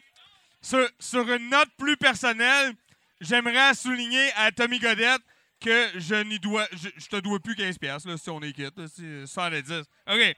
sur 0.99 1.30
une 1.34 1.49
note 1.49 1.70
plus 1.78 1.98
personnelle, 1.98 2.74
j'aimerais 3.22 3.74
souligner 3.74 4.32
à 4.34 4.52
Tommy 4.52 4.80
Godette 4.80 5.22
que 5.60 6.00
je 6.00 6.16
n'y 6.16 6.40
dois 6.40 6.68
je, 6.74 7.08
te 7.08 7.16
dois 7.18 7.40
plus 7.40 7.56
15 7.56 7.78
pièces 7.78 8.04
si 8.18 8.30
on 8.30 8.42
est 8.42 8.54
quitte, 8.54 8.78
là, 8.78 8.86
c'est 8.88 9.26
110. 9.26 9.84
OK. 10.08 10.38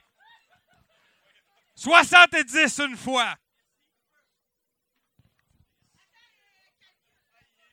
70 1.74 2.78
une 2.80 2.96
fois. 2.96 3.34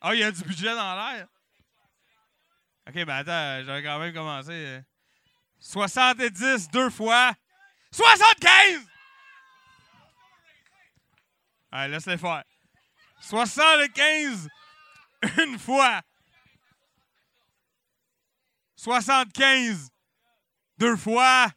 Ah, 0.02 0.14
il 0.14 0.20
y 0.20 0.24
a 0.24 0.32
du 0.32 0.44
budget 0.44 0.76
dans 0.76 0.96
l'air. 0.96 1.28
OK, 2.88 2.94
ben 2.94 3.10
attends, 3.10 3.64
j'aurais 3.66 3.82
quand 3.82 3.98
même 3.98 4.14
commencé. 4.14 4.52
euh, 4.52 4.82
70 5.60 6.70
deux 6.70 6.92
fois. 6.92 7.34
75! 7.92 8.86
Allez, 11.72 11.94
laisse-les 11.94 12.18
faire. 12.18 12.44
75 13.22 14.48
une 15.44 15.60
fois. 15.60 16.02
75 18.76 19.90
deux 20.78 20.96
fois. 20.96 21.52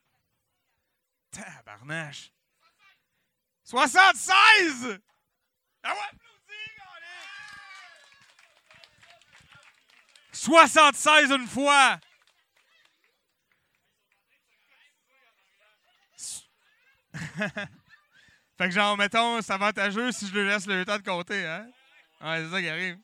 Tabarnache. 1.30 2.32
76! 3.64 4.98
Ah 5.82 5.92
ouais, 5.92 5.98
applaudis, 6.10 6.54
allez! 6.96 7.18
76 10.32 11.30
une 11.32 11.46
fois. 11.46 12.00
fait 18.56 18.68
que 18.68 18.70
genre, 18.70 18.96
mettons, 18.96 19.42
c'est 19.42 19.52
avantageux 19.52 20.12
si 20.12 20.26
je 20.26 20.32
lui 20.32 20.48
laisse 20.48 20.66
le 20.66 20.84
temps 20.86 20.96
de 20.96 21.02
compter, 21.02 21.46
hein? 21.46 21.68
Ouais, 22.22 22.42
c'est 22.42 22.50
ça 22.50 22.60
qui 22.62 22.68
arrive. 22.68 22.98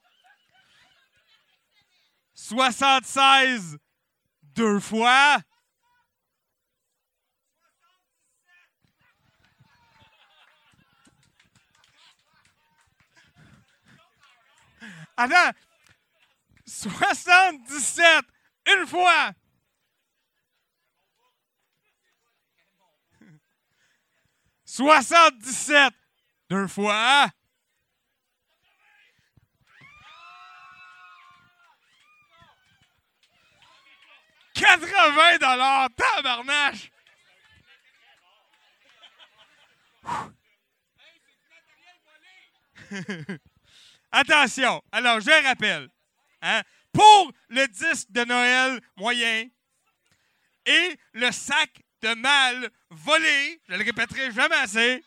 76 2.35 3.77
deux 4.43 4.79
fois. 4.79 5.39
Attends. 15.17 15.57
77 16.67 18.25
une 18.67 18.85
fois. 18.85 19.31
Soixante-dix-sept 24.65 25.93
deux 26.49 26.67
fois. 26.67 27.29
Quatre-vingts 34.55 35.37
dollars, 35.39 35.89
tabarnache. 35.95 36.91
Attention. 44.11 44.81
Alors, 44.91 45.19
je 45.19 45.43
rappelle. 45.47 45.89
hein, 46.41 46.61
pour 46.93 47.31
le 47.49 47.67
disque 47.67 48.09
de 48.11 48.23
Noël 48.23 48.79
moyen 48.95 49.49
et 50.65 50.99
le 51.13 51.31
sac 51.31 51.69
de 52.01 52.13
mal 52.13 52.69
volé, 52.89 53.61
je 53.67 53.75
le 53.75 53.83
répéterai 53.83 54.31
jamais 54.31 54.55
assez, 54.55 55.03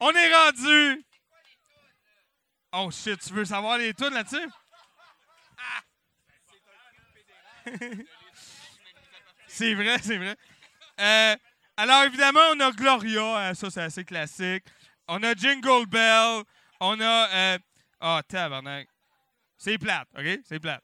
on 0.00 0.10
est 0.10 0.34
rendu. 0.34 1.04
Oh 2.72 2.90
shit, 2.90 3.20
tu 3.20 3.32
veux 3.34 3.44
savoir 3.44 3.78
les 3.78 3.94
tunes 3.94 4.14
là-dessus? 4.14 4.48
Ah! 5.58 5.82
c'est 9.46 9.74
vrai, 9.74 9.96
c'est 10.02 10.16
vrai. 10.18 10.36
Euh, 11.00 11.36
alors 11.76 12.04
évidemment, 12.04 12.40
on 12.54 12.60
a 12.60 12.70
Gloria, 12.72 13.48
hein, 13.48 13.54
ça 13.54 13.70
c'est 13.70 13.82
assez 13.82 14.04
classique. 14.04 14.64
On 15.08 15.22
a 15.22 15.34
Jingle 15.34 15.86
Bell. 15.86 16.42
On 16.80 17.00
a. 17.00 17.28
euh, 17.30 17.58
Ah, 18.00 18.22
tabarnak. 18.26 18.88
C'est 19.56 19.78
plate, 19.78 20.08
OK? 20.18 20.40
C'est 20.44 20.58
plate. 20.60 20.82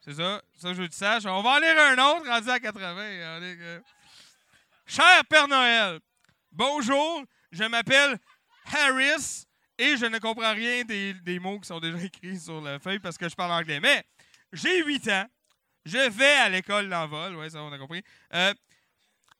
C'est 0.00 0.14
ça. 0.14 0.42
Ça, 0.54 0.72
je 0.74 0.80
veux 0.82 0.88
que 0.88 1.20
tu. 1.20 1.28
On 1.28 1.42
va 1.42 1.50
en 1.50 1.58
lire 1.58 1.76
un 1.78 1.92
autre, 1.94 2.26
rendu 2.28 2.50
à 2.50 2.58
80. 2.58 3.38
On 3.38 3.42
est 3.42 3.56
que- 3.56 3.82
Cher 4.86 5.24
Père 5.28 5.46
Noël, 5.48 6.00
bonjour. 6.50 7.22
Je 7.52 7.64
m'appelle 7.64 8.18
Harris 8.72 9.44
et 9.78 9.96
je 9.96 10.06
ne 10.06 10.18
comprends 10.18 10.52
rien 10.54 10.82
des, 10.84 11.14
des 11.14 11.38
mots 11.38 11.60
qui 11.60 11.66
sont 11.68 11.78
déjà 11.80 11.98
écrits 12.04 12.38
sur 12.40 12.60
la 12.60 12.78
feuille 12.78 12.98
parce 12.98 13.18
que 13.18 13.28
je 13.28 13.34
parle 13.36 13.52
anglais. 13.52 13.80
Mais 13.80 14.04
j'ai 14.52 14.82
8 14.84 15.08
ans. 15.08 15.26
Je 15.88 16.10
vais 16.10 16.34
à 16.34 16.50
l'école 16.50 16.90
d'envol. 16.90 17.34
Oui, 17.36 17.50
ça, 17.50 17.62
on 17.62 17.72
a 17.72 17.78
compris. 17.78 18.02
Euh, 18.34 18.52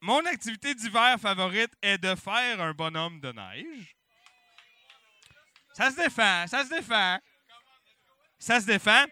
mon 0.01 0.25
activité 0.25 0.75
d'hiver 0.75 1.19
favorite 1.21 1.73
est 1.83 1.99
de 1.99 2.15
faire 2.15 2.63
un 2.63 2.73
bonhomme 2.73 3.21
de 3.21 3.31
neige. 3.33 3.95
Ça 5.75 5.91
se 5.91 5.97
défend, 5.97 6.47
ça 6.47 6.65
se 6.65 6.71
défend. 6.71 7.19
Ça 8.39 8.63
se 8.63 8.67
défend. 8.67 9.05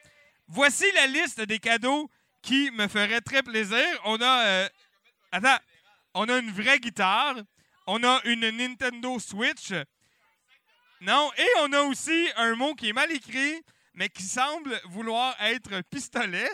Voici 0.49 0.91
la 0.93 1.07
liste 1.09 1.43
des 1.43 1.59
cadeaux 1.59 2.11
qui 2.41 2.71
me 2.71 2.89
feraient 2.89 3.21
très 3.21 3.43
plaisir. 3.43 3.85
On 4.05 4.19
a. 4.23 4.47
euh, 4.47 4.69
attends. 5.31 5.63
On 6.15 6.31
a 6.31 6.39
une 6.39 6.53
vraie 6.53 6.79
guitare. 6.79 7.37
On 7.87 8.03
a 8.03 8.19
une 8.25 8.49
Nintendo 8.49 9.19
Switch. 9.19 9.75
Non. 11.03 11.31
Et 11.37 11.49
on 11.59 11.73
a 11.75 11.83
aussi 11.83 12.31
un 12.37 12.55
mot 12.55 12.75
qui 12.75 12.89
est 12.89 12.95
mal 12.95 13.13
écrit, 13.13 13.63
mais 13.93 14.09
qui 14.09 14.23
semble 14.23 14.81
vouloir 14.87 15.37
être 15.41 15.83
pistolet. 15.91 16.49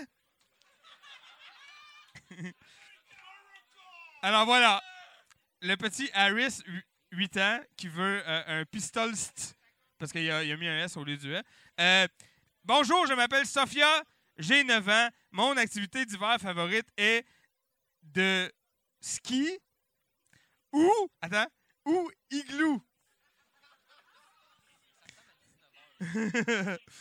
Alors 4.23 4.44
voilà. 4.47 4.82
Le 5.61 5.77
petit 5.77 6.11
Harris, 6.15 6.59
8 7.12 7.36
ans, 7.36 7.61
qui 7.77 7.89
veut 7.89 8.23
euh, 8.27 8.61
un 8.62 8.65
pistol 8.65 9.11
st- 9.12 9.55
parce 9.99 10.11
qu'il 10.12 10.28
a, 10.31 10.43
il 10.43 10.51
a 10.53 10.57
mis 10.57 10.66
un 10.66 10.85
S 10.85 10.97
au 10.97 11.05
lieu 11.05 11.16
du 11.16 11.32
E. 11.32 11.43
Euh, 11.81 12.09
bonjour, 12.65 13.07
je 13.07 13.15
m'appelle 13.15 13.47
Sophia, 13.47 14.03
j'ai 14.39 14.65
9 14.65 14.89
ans. 14.89 15.09
Mon 15.31 15.57
activité 15.57 16.05
d'hiver 16.05 16.36
favorite 16.40 16.86
est 16.97 17.24
de 18.03 18.53
ski 19.01 19.59
ou, 20.73 20.90
attends, 21.20 21.47
ou 21.85 22.11
igloo. 22.31 22.82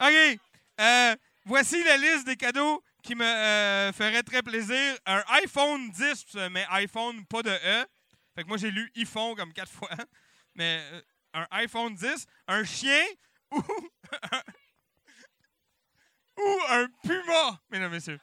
OK. 0.00 0.38
Euh, 0.80 1.16
voici 1.44 1.82
la 1.84 1.96
liste 1.96 2.26
des 2.26 2.36
cadeaux 2.36 2.82
qui 3.04 3.14
me 3.14 3.24
euh, 3.24 3.92
feraient 3.92 4.22
très 4.22 4.42
plaisir. 4.42 4.96
Un 5.06 5.22
iPhone 5.28 5.90
10, 5.90 6.36
mais 6.50 6.66
iPhone 6.70 7.24
pas 7.26 7.42
de 7.42 7.50
E. 7.50 7.86
Fait 8.34 8.42
que 8.42 8.48
moi, 8.48 8.56
j'ai 8.56 8.70
lu 8.70 8.90
iPhone 8.96 9.36
comme 9.36 9.52
quatre 9.52 9.70
fois. 9.70 9.90
Mais 10.56 10.80
euh, 10.92 11.02
un 11.34 11.46
iPhone 11.50 11.94
10, 11.94 12.26
un 12.48 12.64
chien 12.64 13.04
ou 13.50 13.60
ou 16.36 16.60
un 16.68 16.88
puma, 17.02 17.60
mesdames 17.70 17.92
et 17.92 17.94
messieurs. 17.94 18.20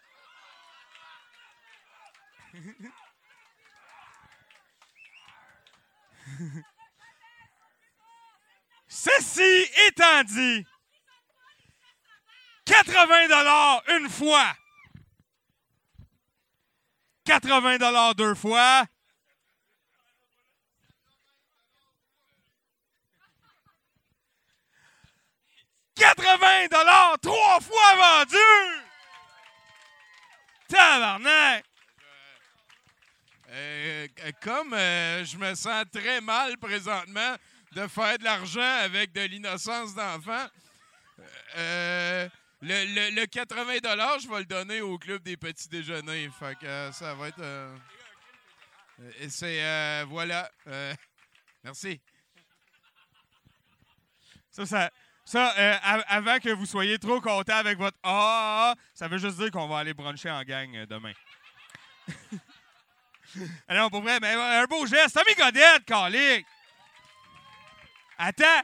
Ceci 8.88 9.70
étant 9.88 10.24
dit, 10.24 10.66
80 12.66 13.28
dollars 13.28 13.84
une 13.90 14.10
fois. 14.10 14.56
80 17.32 18.14
deux 18.14 18.36
fois. 18.36 18.86
«80 25.96 26.68
trois 27.22 27.60
fois 27.62 27.96
vendu! 27.96 28.38
Tabarnak! 30.68 31.64
Euh, 33.50 34.08
comme 34.42 34.74
euh, 34.74 35.24
je 35.24 35.38
me 35.38 35.56
sens 35.56 35.86
très 35.94 36.20
mal 36.20 36.58
présentement 36.58 37.36
de 37.72 37.88
faire 37.88 38.18
de 38.18 38.26
l'argent 38.26 38.78
avec 38.82 39.14
de 39.14 39.22
l'innocence 39.22 39.96
d'enfant, 39.96 40.48
euh, 41.56 42.28
le, 42.62 42.86
le- 43.10 43.16
le 43.16 43.26
80 43.26 43.74
je 44.22 44.28
vais 44.30 44.40
le 44.40 44.46
donner 44.46 44.82
au 44.82 44.98
club 44.98 45.22
des 45.24 45.38
petits 45.38 45.68
déjeuners. 45.70 46.30
Fait 46.40 46.58
que 46.60 46.66
euh, 46.66 46.92
ça 46.92 47.14
va 47.16 47.28
être. 47.30 47.40
euh, 47.40 47.76
et 49.20 49.30
c'est. 49.30 49.64
euh, 49.64 50.06
voilà. 50.08 50.50
Merci. 51.64 52.00
Ça, 54.52 54.66
ça, 54.66 54.92
ça 55.26 55.48
av- 55.84 56.04
avant 56.08 56.40
que 56.40 56.50
vous 56.50 56.66
soyez 56.66 57.00
trop 57.00 57.22
content 57.22 57.56
avec 57.56 57.78
votre 57.78 57.98
ah, 58.04 58.10
ah, 58.12 58.74
ah, 58.76 58.82
ça 58.94 59.08
veut 59.08 59.18
juste 59.18 59.38
dire 59.38 59.50
qu'on 59.52 59.68
va 59.68 59.80
aller 59.80 59.94
bruncher 59.94 60.30
en 60.30 60.44
gang 60.44 60.86
demain. 60.86 61.14
Ah 63.70 63.76
non, 63.76 63.90
pour 63.90 64.02
vrai, 64.02 64.20
mais 64.20 64.34
un 64.34 64.66
beau 64.66 64.86
geste. 64.86 65.16
Tommy 65.16 65.34
Godette, 65.36 65.86
calique! 65.86 66.46
Attends, 68.18 68.62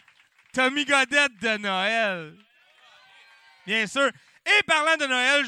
Tommy 0.52 0.84
Godette 0.84 1.38
de 1.40 1.56
Noël. 1.58 2.36
Bien 3.68 3.86
sûr. 3.86 4.10
Et 4.46 4.64
parlant 4.64 4.96
de 4.96 5.06
Noël, 5.06 5.46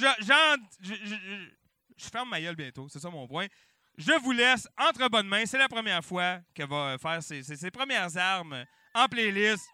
je, 1.98 2.10
ferme 2.12 2.30
ma 2.30 2.42
gueule 2.42 2.56
bientôt, 2.56 2.88
c'est 2.90 3.00
ça 3.00 3.10
mon 3.10 3.26
point. 3.28 3.48
Je 3.98 4.12
vous 4.20 4.34
laisse 4.34 4.68
entre 4.78 5.08
bonnes 5.08 5.28
mains. 5.28 5.46
C'est 5.46 5.58
la 5.58 5.70
première 5.70 6.04
fois 6.04 6.40
qu'elle 6.54 6.68
va 6.68 6.98
faire 7.02 7.24
ses, 7.24 7.72
premières 7.72 8.16
armes 8.18 8.66
en 8.94 9.08
playlist. 9.08 9.66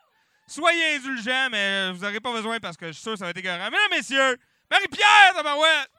Soyez 0.48 0.96
indulgents, 0.96 1.50
mais 1.50 1.92
vous 1.92 2.02
n'aurez 2.02 2.20
pas 2.20 2.32
besoin 2.32 2.60
parce 2.60 2.78
que 2.78 2.88
je 2.88 2.92
suis 2.92 3.02
sûr 3.02 3.14
que 3.14 3.18
ça 3.18 3.26
va 3.26 3.32
être 3.32 3.38
écœurant. 3.38 3.66
Mesdames, 3.66 3.80
messieurs, 3.90 4.38
Marie-Pierre 4.70 5.34
Tabarouette! 5.36 5.90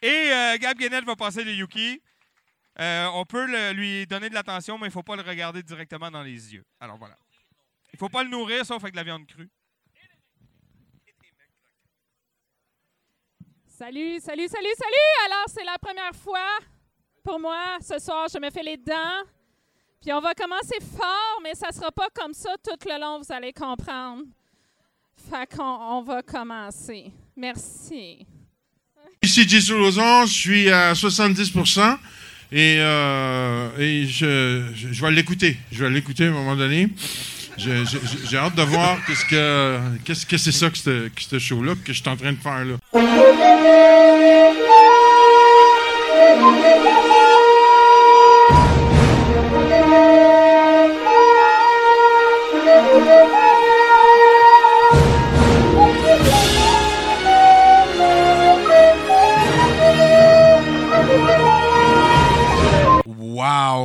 Et 0.00 0.32
euh, 0.32 0.56
Gab 0.58 0.78
Guénette 0.78 1.04
va 1.04 1.16
passer 1.16 1.44
le 1.44 1.52
Yuki. 1.52 2.00
Euh, 2.78 3.06
on 3.12 3.26
peut 3.26 3.72
lui 3.72 4.06
donner 4.06 4.30
de 4.30 4.34
l'attention, 4.34 4.78
mais 4.78 4.86
il 4.86 4.88
ne 4.88 4.92
faut 4.92 5.02
pas 5.02 5.16
le 5.16 5.22
regarder 5.22 5.62
directement 5.62 6.10
dans 6.10 6.22
les 6.22 6.54
yeux. 6.54 6.64
Alors 6.80 6.96
voilà. 6.96 7.16
Il 7.92 7.96
ne 7.96 7.98
faut 7.98 8.08
pas 8.08 8.22
le 8.22 8.30
nourrir 8.30 8.64
sauf 8.64 8.82
avec 8.82 8.92
de 8.92 8.98
la 8.98 9.04
viande 9.04 9.26
crue. 9.26 9.50
Salut, 13.78 14.18
salut, 14.20 14.48
salut, 14.48 14.74
salut! 14.78 15.26
Alors, 15.26 15.44
c'est 15.48 15.64
la 15.64 15.76
première 15.78 16.14
fois 16.14 16.48
pour 17.22 17.38
moi. 17.38 17.76
Ce 17.86 17.98
soir, 17.98 18.26
je 18.32 18.38
me 18.40 18.50
fais 18.50 18.62
les 18.62 18.78
dents. 18.78 19.22
Puis 20.00 20.12
on 20.14 20.20
va 20.20 20.32
commencer 20.32 20.76
fort, 20.96 21.40
mais 21.42 21.54
ça 21.54 21.70
sera 21.72 21.92
pas 21.92 22.08
comme 22.14 22.32
ça 22.32 22.54
tout 22.64 22.88
le 22.88 22.98
long, 22.98 23.18
vous 23.20 23.30
allez 23.32 23.52
comprendre. 23.52 24.22
Fait 25.30 25.46
qu'on 25.54 25.62
on 25.62 26.02
va 26.02 26.22
commencer. 26.22 27.12
Merci. 27.36 28.26
Ici 29.22 29.46
Jesse 29.46 29.68
Lauzon, 29.70 30.24
je 30.24 30.32
suis 30.32 30.70
à 30.70 30.94
70% 30.94 31.98
et, 32.52 32.78
euh, 32.80 34.06
je- 34.06 34.72
je 34.74 35.04
vais 35.04 35.10
l'écouter. 35.12 35.56
Je 35.70 35.84
vais 35.84 35.90
l'écouter 35.90 36.24
à 36.24 36.28
un 36.28 36.32
moment 36.32 36.56
donné. 36.56 36.88
J'ai 37.58 38.36
hâte 38.36 38.54
de 38.54 38.62
voir 38.62 38.98
qu'est-ce 39.06 39.24
que 39.24 39.78
qu'est-ce 40.04 40.26
que 40.26 40.36
c'est 40.36 40.52
ça 40.52 40.70
que 40.70 40.76
ce 40.76 41.08
que 41.08 41.22
ce 41.22 41.38
show-là 41.38 41.74
que 41.84 41.92
je 41.92 42.00
suis 42.00 42.10
en 42.10 42.16
train 42.16 42.32
de 42.32 42.38
faire 42.38 42.64
là. 42.64 42.76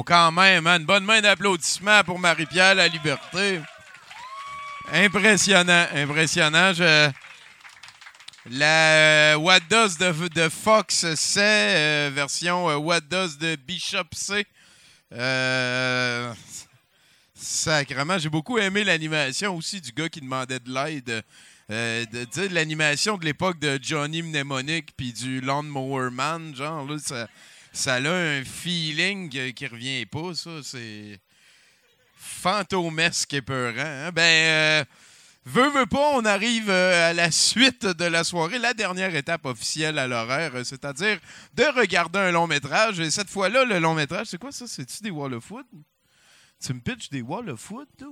Quand 0.05 0.31
même, 0.31 0.67
hein, 0.67 0.79
une 0.79 0.85
bonne 0.85 1.05
main 1.05 1.21
d'applaudissements 1.21 2.03
pour 2.03 2.17
Marie-Pierre 2.17 2.75
La 2.75 2.87
Liberté. 2.87 3.61
Impressionnant, 4.91 5.85
impressionnant. 5.93 6.71
La 8.49 9.33
euh, 9.33 9.35
What 9.35 9.59
Does 9.69 9.97
de, 9.97 10.49
Fox 10.49 11.13
C, 11.13 11.39
euh, 11.39 12.11
version 12.11 12.69
euh, 12.69 12.75
What 12.77 13.01
Does 13.01 13.37
de 13.37 13.55
Bishop 13.55 14.07
C. 14.13 14.47
Euh, 15.13 16.33
sacrement, 17.35 18.17
j'ai 18.17 18.29
beaucoup 18.29 18.57
aimé 18.57 18.83
l'animation 18.83 19.55
aussi 19.55 19.79
du 19.79 19.91
gars 19.91 20.09
qui 20.09 20.21
demandait 20.21 20.59
de 20.59 20.73
l'aide. 20.73 21.23
Euh, 21.69 22.05
de, 22.11 22.25
de 22.25 22.53
l'animation 22.53 23.17
de 23.17 23.25
l'époque 23.25 23.59
de 23.59 23.79
Johnny 23.81 24.23
Mnemonic 24.23 24.95
puis 24.97 25.13
du 25.13 25.39
Lawnmower 25.39 26.09
Man, 26.09 26.55
genre, 26.55 26.85
là, 26.85 26.97
ça, 26.97 27.27
ça 27.72 27.95
a 27.95 28.11
un 28.11 28.43
feeling 28.43 29.30
qui 29.53 29.68
revient 29.68 30.06
pas, 30.06 30.34
ça. 30.34 30.52
C'est 30.64 31.19
fantomesque 32.18 33.34
et 33.34 33.43
hein. 33.49 34.11
Ben, 34.11 34.22
euh, 34.22 34.84
veux, 35.45 35.85
pas, 35.85 36.11
on 36.15 36.26
arrive 36.26 36.69
euh, 36.69 37.10
à 37.10 37.14
la 37.14 37.31
suite 37.31 37.85
de 37.85 38.06
la 38.06 38.23
soirée, 38.23 38.60
la 38.60 38.73
dernière 38.73 39.15
étape 39.15 39.45
officielle 39.45 39.98
à 39.99 40.07
l'horaire, 40.07 40.56
euh, 40.56 40.64
c'est-à-dire 40.64 41.19
de 41.53 41.64
regarder 41.80 42.19
un 42.19 42.31
long 42.31 42.48
métrage. 42.48 42.99
Et 42.99 43.10
cette 43.10 43.30
fois-là, 43.30 43.65
le 43.65 43.80
long 43.80 43.93
métrage, 43.93 44.27
c'est 44.27 44.39
quoi 44.39 44.52
ça? 44.52 44.68
C'est-tu 44.68 45.03
des 45.03 45.11
Wall 45.11 45.34
of 45.34 45.43
Food? 45.43 45.65
Tu 46.64 46.73
me 46.73 46.80
pitches 46.80 47.10
des 47.10 47.22
Wall 47.22 47.49
of 47.49 47.60
Food, 47.60 47.88
toi? 47.98 48.10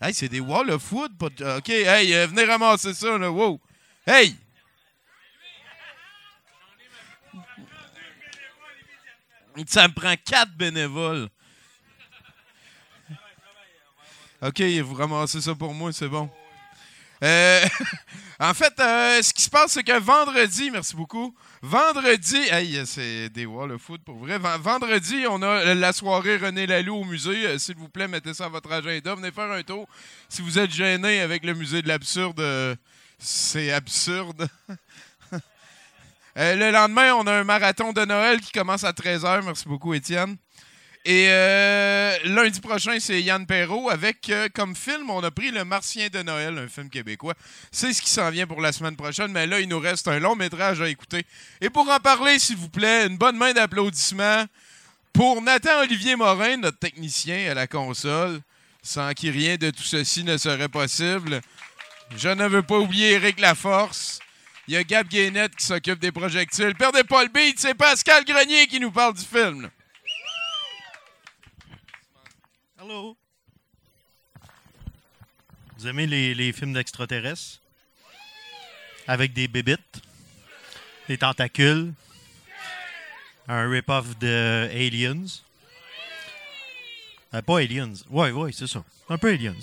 Hey, 0.00 0.14
c'est 0.14 0.28
des 0.28 0.40
Wall 0.40 0.70
of 0.70 0.82
Food? 0.82 1.12
OK, 1.20 1.68
hey, 1.68 2.14
euh, 2.14 2.26
venez 2.28 2.44
ramasser 2.44 2.94
ça, 2.94 3.18
là. 3.18 3.30
Wow! 3.30 3.60
Hey! 4.06 4.36
Ça 9.66 9.88
me 9.88 9.92
prend 9.94 10.14
quatre 10.24 10.52
bénévoles. 10.56 11.28
OK, 14.40 14.60
vous 14.60 14.94
ramassez 14.94 15.40
ça 15.40 15.54
pour 15.54 15.74
moi, 15.74 15.92
c'est 15.92 16.08
bon. 16.08 16.30
Euh, 17.24 17.64
en 18.38 18.54
fait, 18.54 18.72
euh, 18.78 19.20
ce 19.20 19.32
qui 19.32 19.42
se 19.42 19.50
passe, 19.50 19.72
c'est 19.72 19.82
que 19.82 19.98
vendredi, 19.98 20.70
merci 20.70 20.94
beaucoup. 20.94 21.34
Vendredi, 21.60 22.36
hey, 22.48 22.86
c'est 22.86 23.28
des 23.30 23.44
Wall 23.46 23.72
of 23.72 23.82
Food 23.82 24.02
pour 24.04 24.16
vrai. 24.18 24.38
Ven- 24.38 24.60
Vendredi, 24.60 25.24
on 25.28 25.42
a 25.42 25.74
la 25.74 25.92
soirée 25.92 26.36
René 26.36 26.66
Laloux 26.68 26.98
au 26.98 27.04
musée. 27.04 27.46
Euh, 27.48 27.58
S'il 27.58 27.74
vous 27.74 27.88
plaît, 27.88 28.06
mettez 28.06 28.32
ça 28.34 28.44
à 28.44 28.48
votre 28.48 28.70
agenda. 28.70 29.16
Venez 29.16 29.32
faire 29.32 29.50
un 29.50 29.62
tour. 29.64 29.88
Si 30.28 30.40
vous 30.42 30.56
êtes 30.60 30.70
gêné 30.70 31.20
avec 31.20 31.44
le 31.44 31.54
musée 31.54 31.82
de 31.82 31.88
l'absurde, 31.88 32.40
c'est 33.18 33.72
absurde. 33.72 34.48
Euh, 36.38 36.54
le 36.54 36.70
lendemain, 36.70 37.14
on 37.14 37.26
a 37.26 37.32
un 37.32 37.42
marathon 37.42 37.92
de 37.92 38.04
Noël 38.04 38.40
qui 38.40 38.52
commence 38.52 38.84
à 38.84 38.92
13h. 38.92 39.44
Merci 39.44 39.64
beaucoup, 39.66 39.92
Étienne. 39.92 40.36
Et 41.04 41.26
euh, 41.30 42.16
lundi 42.24 42.60
prochain, 42.60 42.98
c'est 43.00 43.20
Yann 43.20 43.44
Perrault 43.44 43.90
avec 43.90 44.30
euh, 44.30 44.48
comme 44.54 44.76
film, 44.76 45.10
on 45.10 45.22
a 45.24 45.32
pris 45.32 45.50
Le 45.50 45.64
Martien 45.64 46.08
de 46.12 46.22
Noël, 46.22 46.56
un 46.56 46.68
film 46.68 46.90
québécois. 46.90 47.34
C'est 47.72 47.92
ce 47.92 48.00
qui 48.00 48.10
s'en 48.10 48.30
vient 48.30 48.46
pour 48.46 48.60
la 48.60 48.70
semaine 48.70 48.94
prochaine, 48.94 49.32
mais 49.32 49.48
là, 49.48 49.58
il 49.58 49.68
nous 49.68 49.80
reste 49.80 50.06
un 50.06 50.20
long 50.20 50.36
métrage 50.36 50.80
à 50.80 50.88
écouter. 50.88 51.24
Et 51.60 51.70
pour 51.70 51.88
en 51.88 51.98
parler, 51.98 52.38
s'il 52.38 52.56
vous 52.56 52.68
plaît, 52.68 53.06
une 53.06 53.16
bonne 53.16 53.36
main 53.36 53.52
d'applaudissements 53.52 54.44
pour 55.12 55.42
Nathan 55.42 55.80
Olivier 55.80 56.14
Morin, 56.14 56.58
notre 56.58 56.78
technicien 56.78 57.50
à 57.50 57.54
la 57.54 57.66
console, 57.66 58.40
sans 58.82 59.12
qui 59.12 59.30
rien 59.30 59.56
de 59.56 59.70
tout 59.70 59.82
ceci 59.82 60.22
ne 60.22 60.36
serait 60.36 60.68
possible. 60.68 61.40
Je 62.16 62.28
ne 62.28 62.46
veux 62.46 62.62
pas 62.62 62.78
oublier 62.78 63.12
Eric 63.12 63.40
Laforce. 63.40 64.20
Il 64.68 64.74
y 64.74 64.76
a 64.76 64.84
Gab 64.84 65.08
Guénette 65.08 65.56
qui 65.56 65.64
s'occupe 65.64 65.98
des 65.98 66.12
projectiles. 66.12 66.74
Perdez 66.74 67.02
pas 67.02 67.22
le 67.24 67.30
beat, 67.30 67.58
c'est 67.58 67.72
Pascal 67.72 68.22
Grenier 68.22 68.66
qui 68.66 68.78
nous 68.78 68.92
parle 68.92 69.14
du 69.14 69.24
film. 69.24 69.70
Hello. 72.78 73.16
Vous 75.78 75.86
aimez 75.86 76.06
les, 76.06 76.34
les 76.34 76.52
films 76.52 76.74
d'extraterrestres? 76.74 77.62
Avec 79.06 79.32
des 79.32 79.48
bébites, 79.48 80.02
des 81.08 81.16
tentacules, 81.16 81.94
un 83.48 83.70
rip-off 83.70 84.18
de 84.18 84.68
Aliens? 84.70 85.40
Euh, 87.32 87.40
pas 87.40 87.60
Aliens. 87.60 87.94
Oui, 88.10 88.28
oui, 88.32 88.52
c'est 88.52 88.66
ça. 88.66 88.84
Un 89.08 89.16
peu 89.16 89.32
Aliens. 89.32 89.54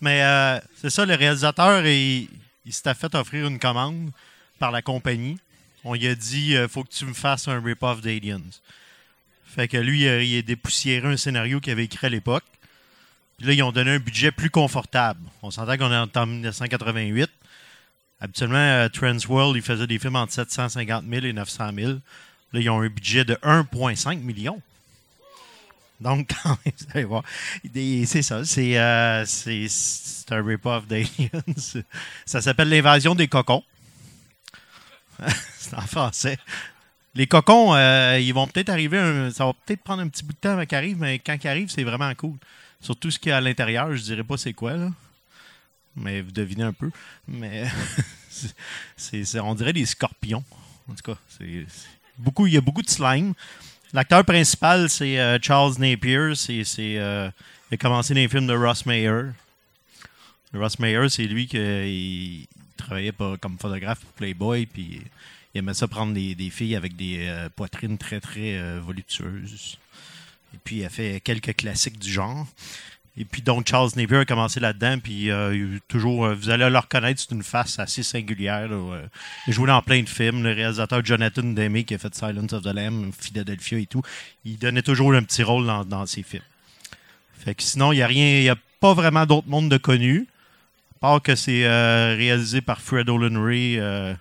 Mais 0.00 0.22
euh, 0.22 0.58
c'est 0.80 0.88
ça, 0.88 1.04
le 1.04 1.14
réalisateur, 1.14 1.84
il, 1.84 2.30
il 2.64 2.72
s'était 2.72 2.94
fait 2.94 3.14
offrir 3.14 3.46
une 3.48 3.58
commande 3.58 4.10
par 4.58 4.70
la 4.70 4.82
compagnie. 4.82 5.38
On 5.84 5.94
lui 5.94 6.06
a 6.06 6.14
dit 6.14 6.56
euh, 6.56 6.68
faut 6.68 6.84
que 6.84 6.92
tu 6.92 7.04
me 7.04 7.14
fasses 7.14 7.48
un 7.48 7.62
rip-off 7.62 8.00
d'Aliens. 8.00 8.40
Fait 9.46 9.68
que 9.68 9.76
lui, 9.76 10.06
euh, 10.06 10.22
il 10.22 10.38
a 10.38 10.42
dépoussiéré 10.42 11.08
un 11.08 11.16
scénario 11.16 11.60
qu'il 11.60 11.72
avait 11.72 11.84
écrit 11.84 12.06
à 12.06 12.10
l'époque. 12.10 12.44
Puis 13.38 13.46
là, 13.46 13.52
ils 13.52 13.62
ont 13.62 13.72
donné 13.72 13.92
un 13.92 13.98
budget 13.98 14.30
plus 14.30 14.50
confortable. 14.50 15.20
On 15.42 15.50
s'entend 15.50 15.76
qu'on 15.76 15.92
est 15.92 16.16
en 16.16 16.26
1988. 16.26 17.30
Habituellement, 18.20 18.56
euh, 18.56 18.88
Transworld, 18.88 19.56
ils 19.56 19.62
faisaient 19.62 19.86
des 19.86 19.98
films 19.98 20.16
entre 20.16 20.32
750 20.32 21.04
000 21.08 21.26
et 21.26 21.32
900 21.32 21.70
000. 21.74 21.92
Là, 21.92 22.00
ils 22.52 22.70
ont 22.70 22.80
un 22.80 22.88
budget 22.88 23.24
de 23.24 23.34
1,5 23.36 24.20
million. 24.20 24.60
Donc, 26.00 26.30
quand 26.42 26.58
même, 26.64 26.74
vous 26.78 26.86
allez 26.94 27.04
voir. 27.04 27.22
C'est 27.74 28.22
ça. 28.22 28.44
C'est 28.44 28.78
euh, 28.78 29.24
un 30.30 30.44
rip-off 30.44 30.86
d'Aliens. 30.86 31.28
Ça 32.24 32.40
s'appelle 32.40 32.70
L'invasion 32.70 33.14
des 33.14 33.28
cocons. 33.28 33.62
c'est 35.58 35.74
en 35.74 35.82
français. 35.82 36.38
Les 37.14 37.26
cocons, 37.26 37.74
euh, 37.74 38.18
ils 38.20 38.32
vont 38.32 38.46
peut-être 38.46 38.68
arriver. 38.68 39.30
ça 39.32 39.46
va 39.46 39.52
peut-être 39.64 39.82
prendre 39.82 40.02
un 40.02 40.08
petit 40.08 40.22
bout 40.22 40.34
de 40.34 40.38
temps 40.38 40.50
avant 40.50 40.66
qu'ils 40.66 40.76
arrivent, 40.76 40.98
mais 40.98 41.18
quand 41.18 41.36
ils 41.42 41.48
arrivent, 41.48 41.70
c'est 41.70 41.84
vraiment 41.84 42.14
cool. 42.14 42.36
Surtout 42.80 43.10
ce 43.10 43.18
qu'il 43.18 43.30
y 43.30 43.32
a 43.32 43.38
à 43.38 43.40
l'intérieur, 43.40 43.94
je 43.96 44.02
dirais 44.02 44.22
pas 44.22 44.36
c'est 44.36 44.52
quoi, 44.52 44.74
là. 44.74 44.90
Mais 45.96 46.20
vous 46.20 46.30
devinez 46.30 46.64
un 46.64 46.74
peu. 46.74 46.90
Mais 47.26 47.64
c'est- 48.96 49.40
on 49.40 49.54
dirait 49.54 49.72
des 49.72 49.86
scorpions. 49.86 50.44
En 50.90 50.94
tout 50.94 51.12
cas, 51.12 51.18
c'est, 51.28 51.66
beaucoup, 52.18 52.46
il 52.46 52.52
y 52.52 52.56
a 52.58 52.60
beaucoup 52.60 52.82
de 52.82 52.90
slime. 52.90 53.32
L'acteur 53.92 54.24
principal, 54.24 54.90
c'est 54.90 55.18
euh, 55.18 55.38
Charles 55.40 55.74
Napier. 55.78 56.32
C'est, 56.34 56.64
euh, 56.98 57.30
il 57.70 57.74
a 57.74 57.76
commencé 57.78 58.12
dans 58.12 58.20
les 58.20 58.28
films 58.28 58.46
de 58.46 58.54
Ross 58.54 58.84
Mayer. 58.84 59.30
Ross 60.52 60.78
Mayer, 60.78 61.08
c'est 61.08 61.24
lui 61.24 61.46
qui 61.46 62.46
travaillait 62.76 63.12
comme 63.40 63.58
photographe 63.58 64.00
pour 64.00 64.12
Playboy, 64.12 64.66
puis 64.66 65.00
il 65.54 65.58
aimait 65.58 65.74
ça 65.74 65.88
prendre 65.88 66.14
des, 66.14 66.50
filles 66.50 66.76
avec 66.76 66.96
des 66.96 67.26
euh, 67.26 67.48
poitrines 67.54 67.98
très, 67.98 68.20
très 68.20 68.58
euh, 68.58 68.80
voluptueuses. 68.82 69.78
Et 70.54 70.58
puis, 70.62 70.76
il 70.76 70.84
a 70.84 70.88
fait 70.88 71.20
quelques 71.20 71.56
classiques 71.56 71.98
du 71.98 72.10
genre. 72.10 72.46
Et 73.18 73.24
puis, 73.24 73.40
donc, 73.40 73.66
Charles 73.66 73.90
Napier 73.96 74.18
a 74.18 74.24
commencé 74.26 74.60
là-dedans, 74.60 74.98
puis 74.98 75.30
euh, 75.30 75.78
toujours, 75.88 76.26
euh, 76.26 76.34
vous 76.34 76.50
allez 76.50 76.68
le 76.68 76.78
reconnaître, 76.78 77.18
c'est 77.20 77.34
une 77.34 77.42
face 77.42 77.78
assez 77.78 78.02
singulière. 78.02 78.68
là, 78.68 79.02
il 79.46 79.54
joué 79.54 79.66
dans 79.68 79.80
plein 79.80 80.02
de 80.02 80.08
films. 80.08 80.42
Le 80.42 80.52
réalisateur 80.52 81.02
Jonathan 81.02 81.42
Demme, 81.42 81.82
qui 81.84 81.94
a 81.94 81.98
fait 81.98 82.14
Silence 82.14 82.52
of 82.52 82.62
the 82.62 82.74
Lamb, 82.74 83.10
Philadelphia 83.18 83.78
et 83.78 83.86
tout, 83.86 84.02
il 84.44 84.58
donnait 84.58 84.82
toujours 84.82 85.14
un 85.14 85.22
petit 85.22 85.42
rôle 85.42 85.66
dans, 85.66 85.84
dans 85.84 86.04
ses 86.04 86.22
films. 86.22 86.42
Fait 87.38 87.54
que 87.54 87.62
sinon, 87.62 87.92
il 87.92 87.96
n'y 87.96 88.02
a 88.02 88.06
rien, 88.06 88.52
a 88.52 88.56
pas 88.80 88.92
vraiment 88.92 89.24
d'autre 89.24 89.48
monde 89.48 89.70
de 89.70 89.78
connu. 89.78 90.26
Part 91.00 91.22
que 91.22 91.34
c'est 91.34 91.64
euh, 91.64 92.14
réalisé 92.16 92.60
par 92.60 92.80
Fred 92.80 93.08
O'Leary. 93.08 93.78
euh, 93.78 94.14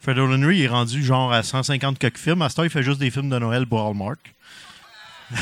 Fred 0.00 0.18
O'Leary 0.18 0.62
est 0.62 0.68
rendu 0.68 1.02
genre 1.02 1.32
à 1.32 1.42
150 1.42 1.98
quelques 1.98 2.18
films. 2.18 2.42
À 2.42 2.48
ce 2.48 2.56
temps, 2.56 2.64
il 2.64 2.70
fait 2.70 2.82
juste 2.82 3.00
des 3.00 3.10
films 3.10 3.30
de 3.30 3.38
Noël 3.38 3.66
pour 3.66 3.80
Hallmark. 3.80 4.34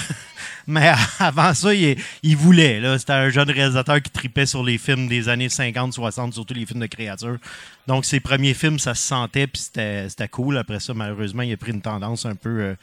Mais 0.66 0.92
avant 1.18 1.54
ça, 1.54 1.72
il, 1.74 2.36
voulait. 2.36 2.98
C'était 2.98 3.12
un 3.12 3.30
jeune 3.30 3.50
réalisateur 3.50 4.02
qui 4.02 4.10
tripait 4.10 4.46
sur 4.46 4.64
les 4.64 4.78
films 4.78 5.06
des 5.06 5.28
années 5.28 5.48
50-60, 5.48 6.32
surtout 6.32 6.54
les 6.54 6.66
films 6.66 6.80
de 6.80 6.86
créatures. 6.86 7.38
Donc, 7.86 8.04
ses 8.04 8.20
premiers 8.20 8.54
films, 8.54 8.78
ça 8.78 8.94
se 8.94 9.06
sentait, 9.06 9.46
puis 9.46 9.62
c'était 9.62 10.08
c'était 10.08 10.28
cool. 10.28 10.58
Après 10.58 10.80
ça, 10.80 10.92
malheureusement, 10.94 11.42
il 11.42 11.52
a 11.52 11.56
pris 11.56 11.72
une 11.72 11.82
tendance 11.82 12.26
un 12.26 12.34
peu 12.34 12.60
euh, 12.60 12.74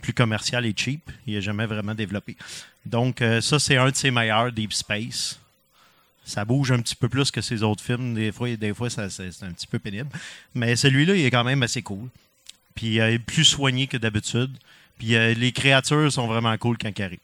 plus 0.00 0.12
commerciale 0.12 0.66
et 0.66 0.74
cheap. 0.76 1.10
Il 1.26 1.34
n'a 1.34 1.40
jamais 1.40 1.66
vraiment 1.66 1.94
développé. 1.94 2.36
Donc, 2.86 3.22
euh, 3.22 3.40
ça, 3.40 3.58
c'est 3.58 3.76
un 3.76 3.90
de 3.90 3.96
ses 3.96 4.10
meilleurs, 4.10 4.52
Deep 4.52 4.72
Space. 4.72 5.38
Ça 6.24 6.44
bouge 6.44 6.70
un 6.72 6.80
petit 6.80 6.94
peu 6.94 7.08
plus 7.08 7.30
que 7.30 7.40
ses 7.40 7.62
autres 7.62 7.82
films. 7.82 8.14
Des 8.14 8.32
fois, 8.32 8.54
des 8.56 8.74
fois 8.74 8.90
c'est 8.90 9.02
un 9.02 9.52
petit 9.52 9.66
peu 9.66 9.78
pénible. 9.78 10.08
Mais 10.54 10.76
celui-là, 10.76 11.14
il 11.16 11.24
est 11.24 11.30
quand 11.30 11.44
même 11.44 11.62
assez 11.62 11.82
cool. 11.82 12.08
Puis, 12.74 13.00
euh, 13.00 13.10
il 13.10 13.14
est 13.14 13.18
plus 13.18 13.44
soigné 13.44 13.86
que 13.86 13.96
d'habitude. 13.96 14.56
Puis, 14.98 15.14
euh, 15.16 15.34
les 15.34 15.52
créatures 15.52 16.10
sont 16.10 16.26
vraiment 16.26 16.56
cool 16.58 16.78
quand 16.78 16.90
ils 16.96 17.02
arrivent. 17.02 17.18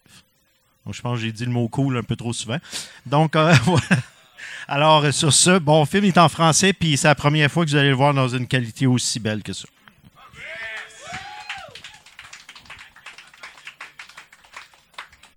Donc, 0.85 0.95
je 0.95 1.01
pense 1.01 1.19
que 1.19 1.25
j'ai 1.25 1.33
dit 1.33 1.45
le 1.45 1.51
mot 1.51 1.69
cool 1.69 1.97
un 1.97 2.03
peu 2.03 2.16
trop 2.16 2.33
souvent. 2.33 2.59
Donc, 3.07 3.35
voilà. 3.65 4.03
Alors, 4.66 5.05
euh, 5.05 5.12
sur 5.12 5.33
ce, 5.33 5.59
bon, 5.59 5.87
film 5.87 6.05
est 6.05 6.19
en 6.19 6.29
français, 6.29 6.75
puis 6.75 6.97
c'est 6.99 7.09
la 7.09 7.15
première 7.15 7.51
fois 7.51 7.65
que 7.65 7.70
vous 7.70 7.77
allez 7.77 7.89
le 7.89 7.95
voir 7.95 8.12
dans 8.12 8.29
une 8.29 8.47
qualité 8.47 8.87
aussi 8.87 9.19
belle 9.19 9.43
que 9.43 9.55
ça. 9.55 9.66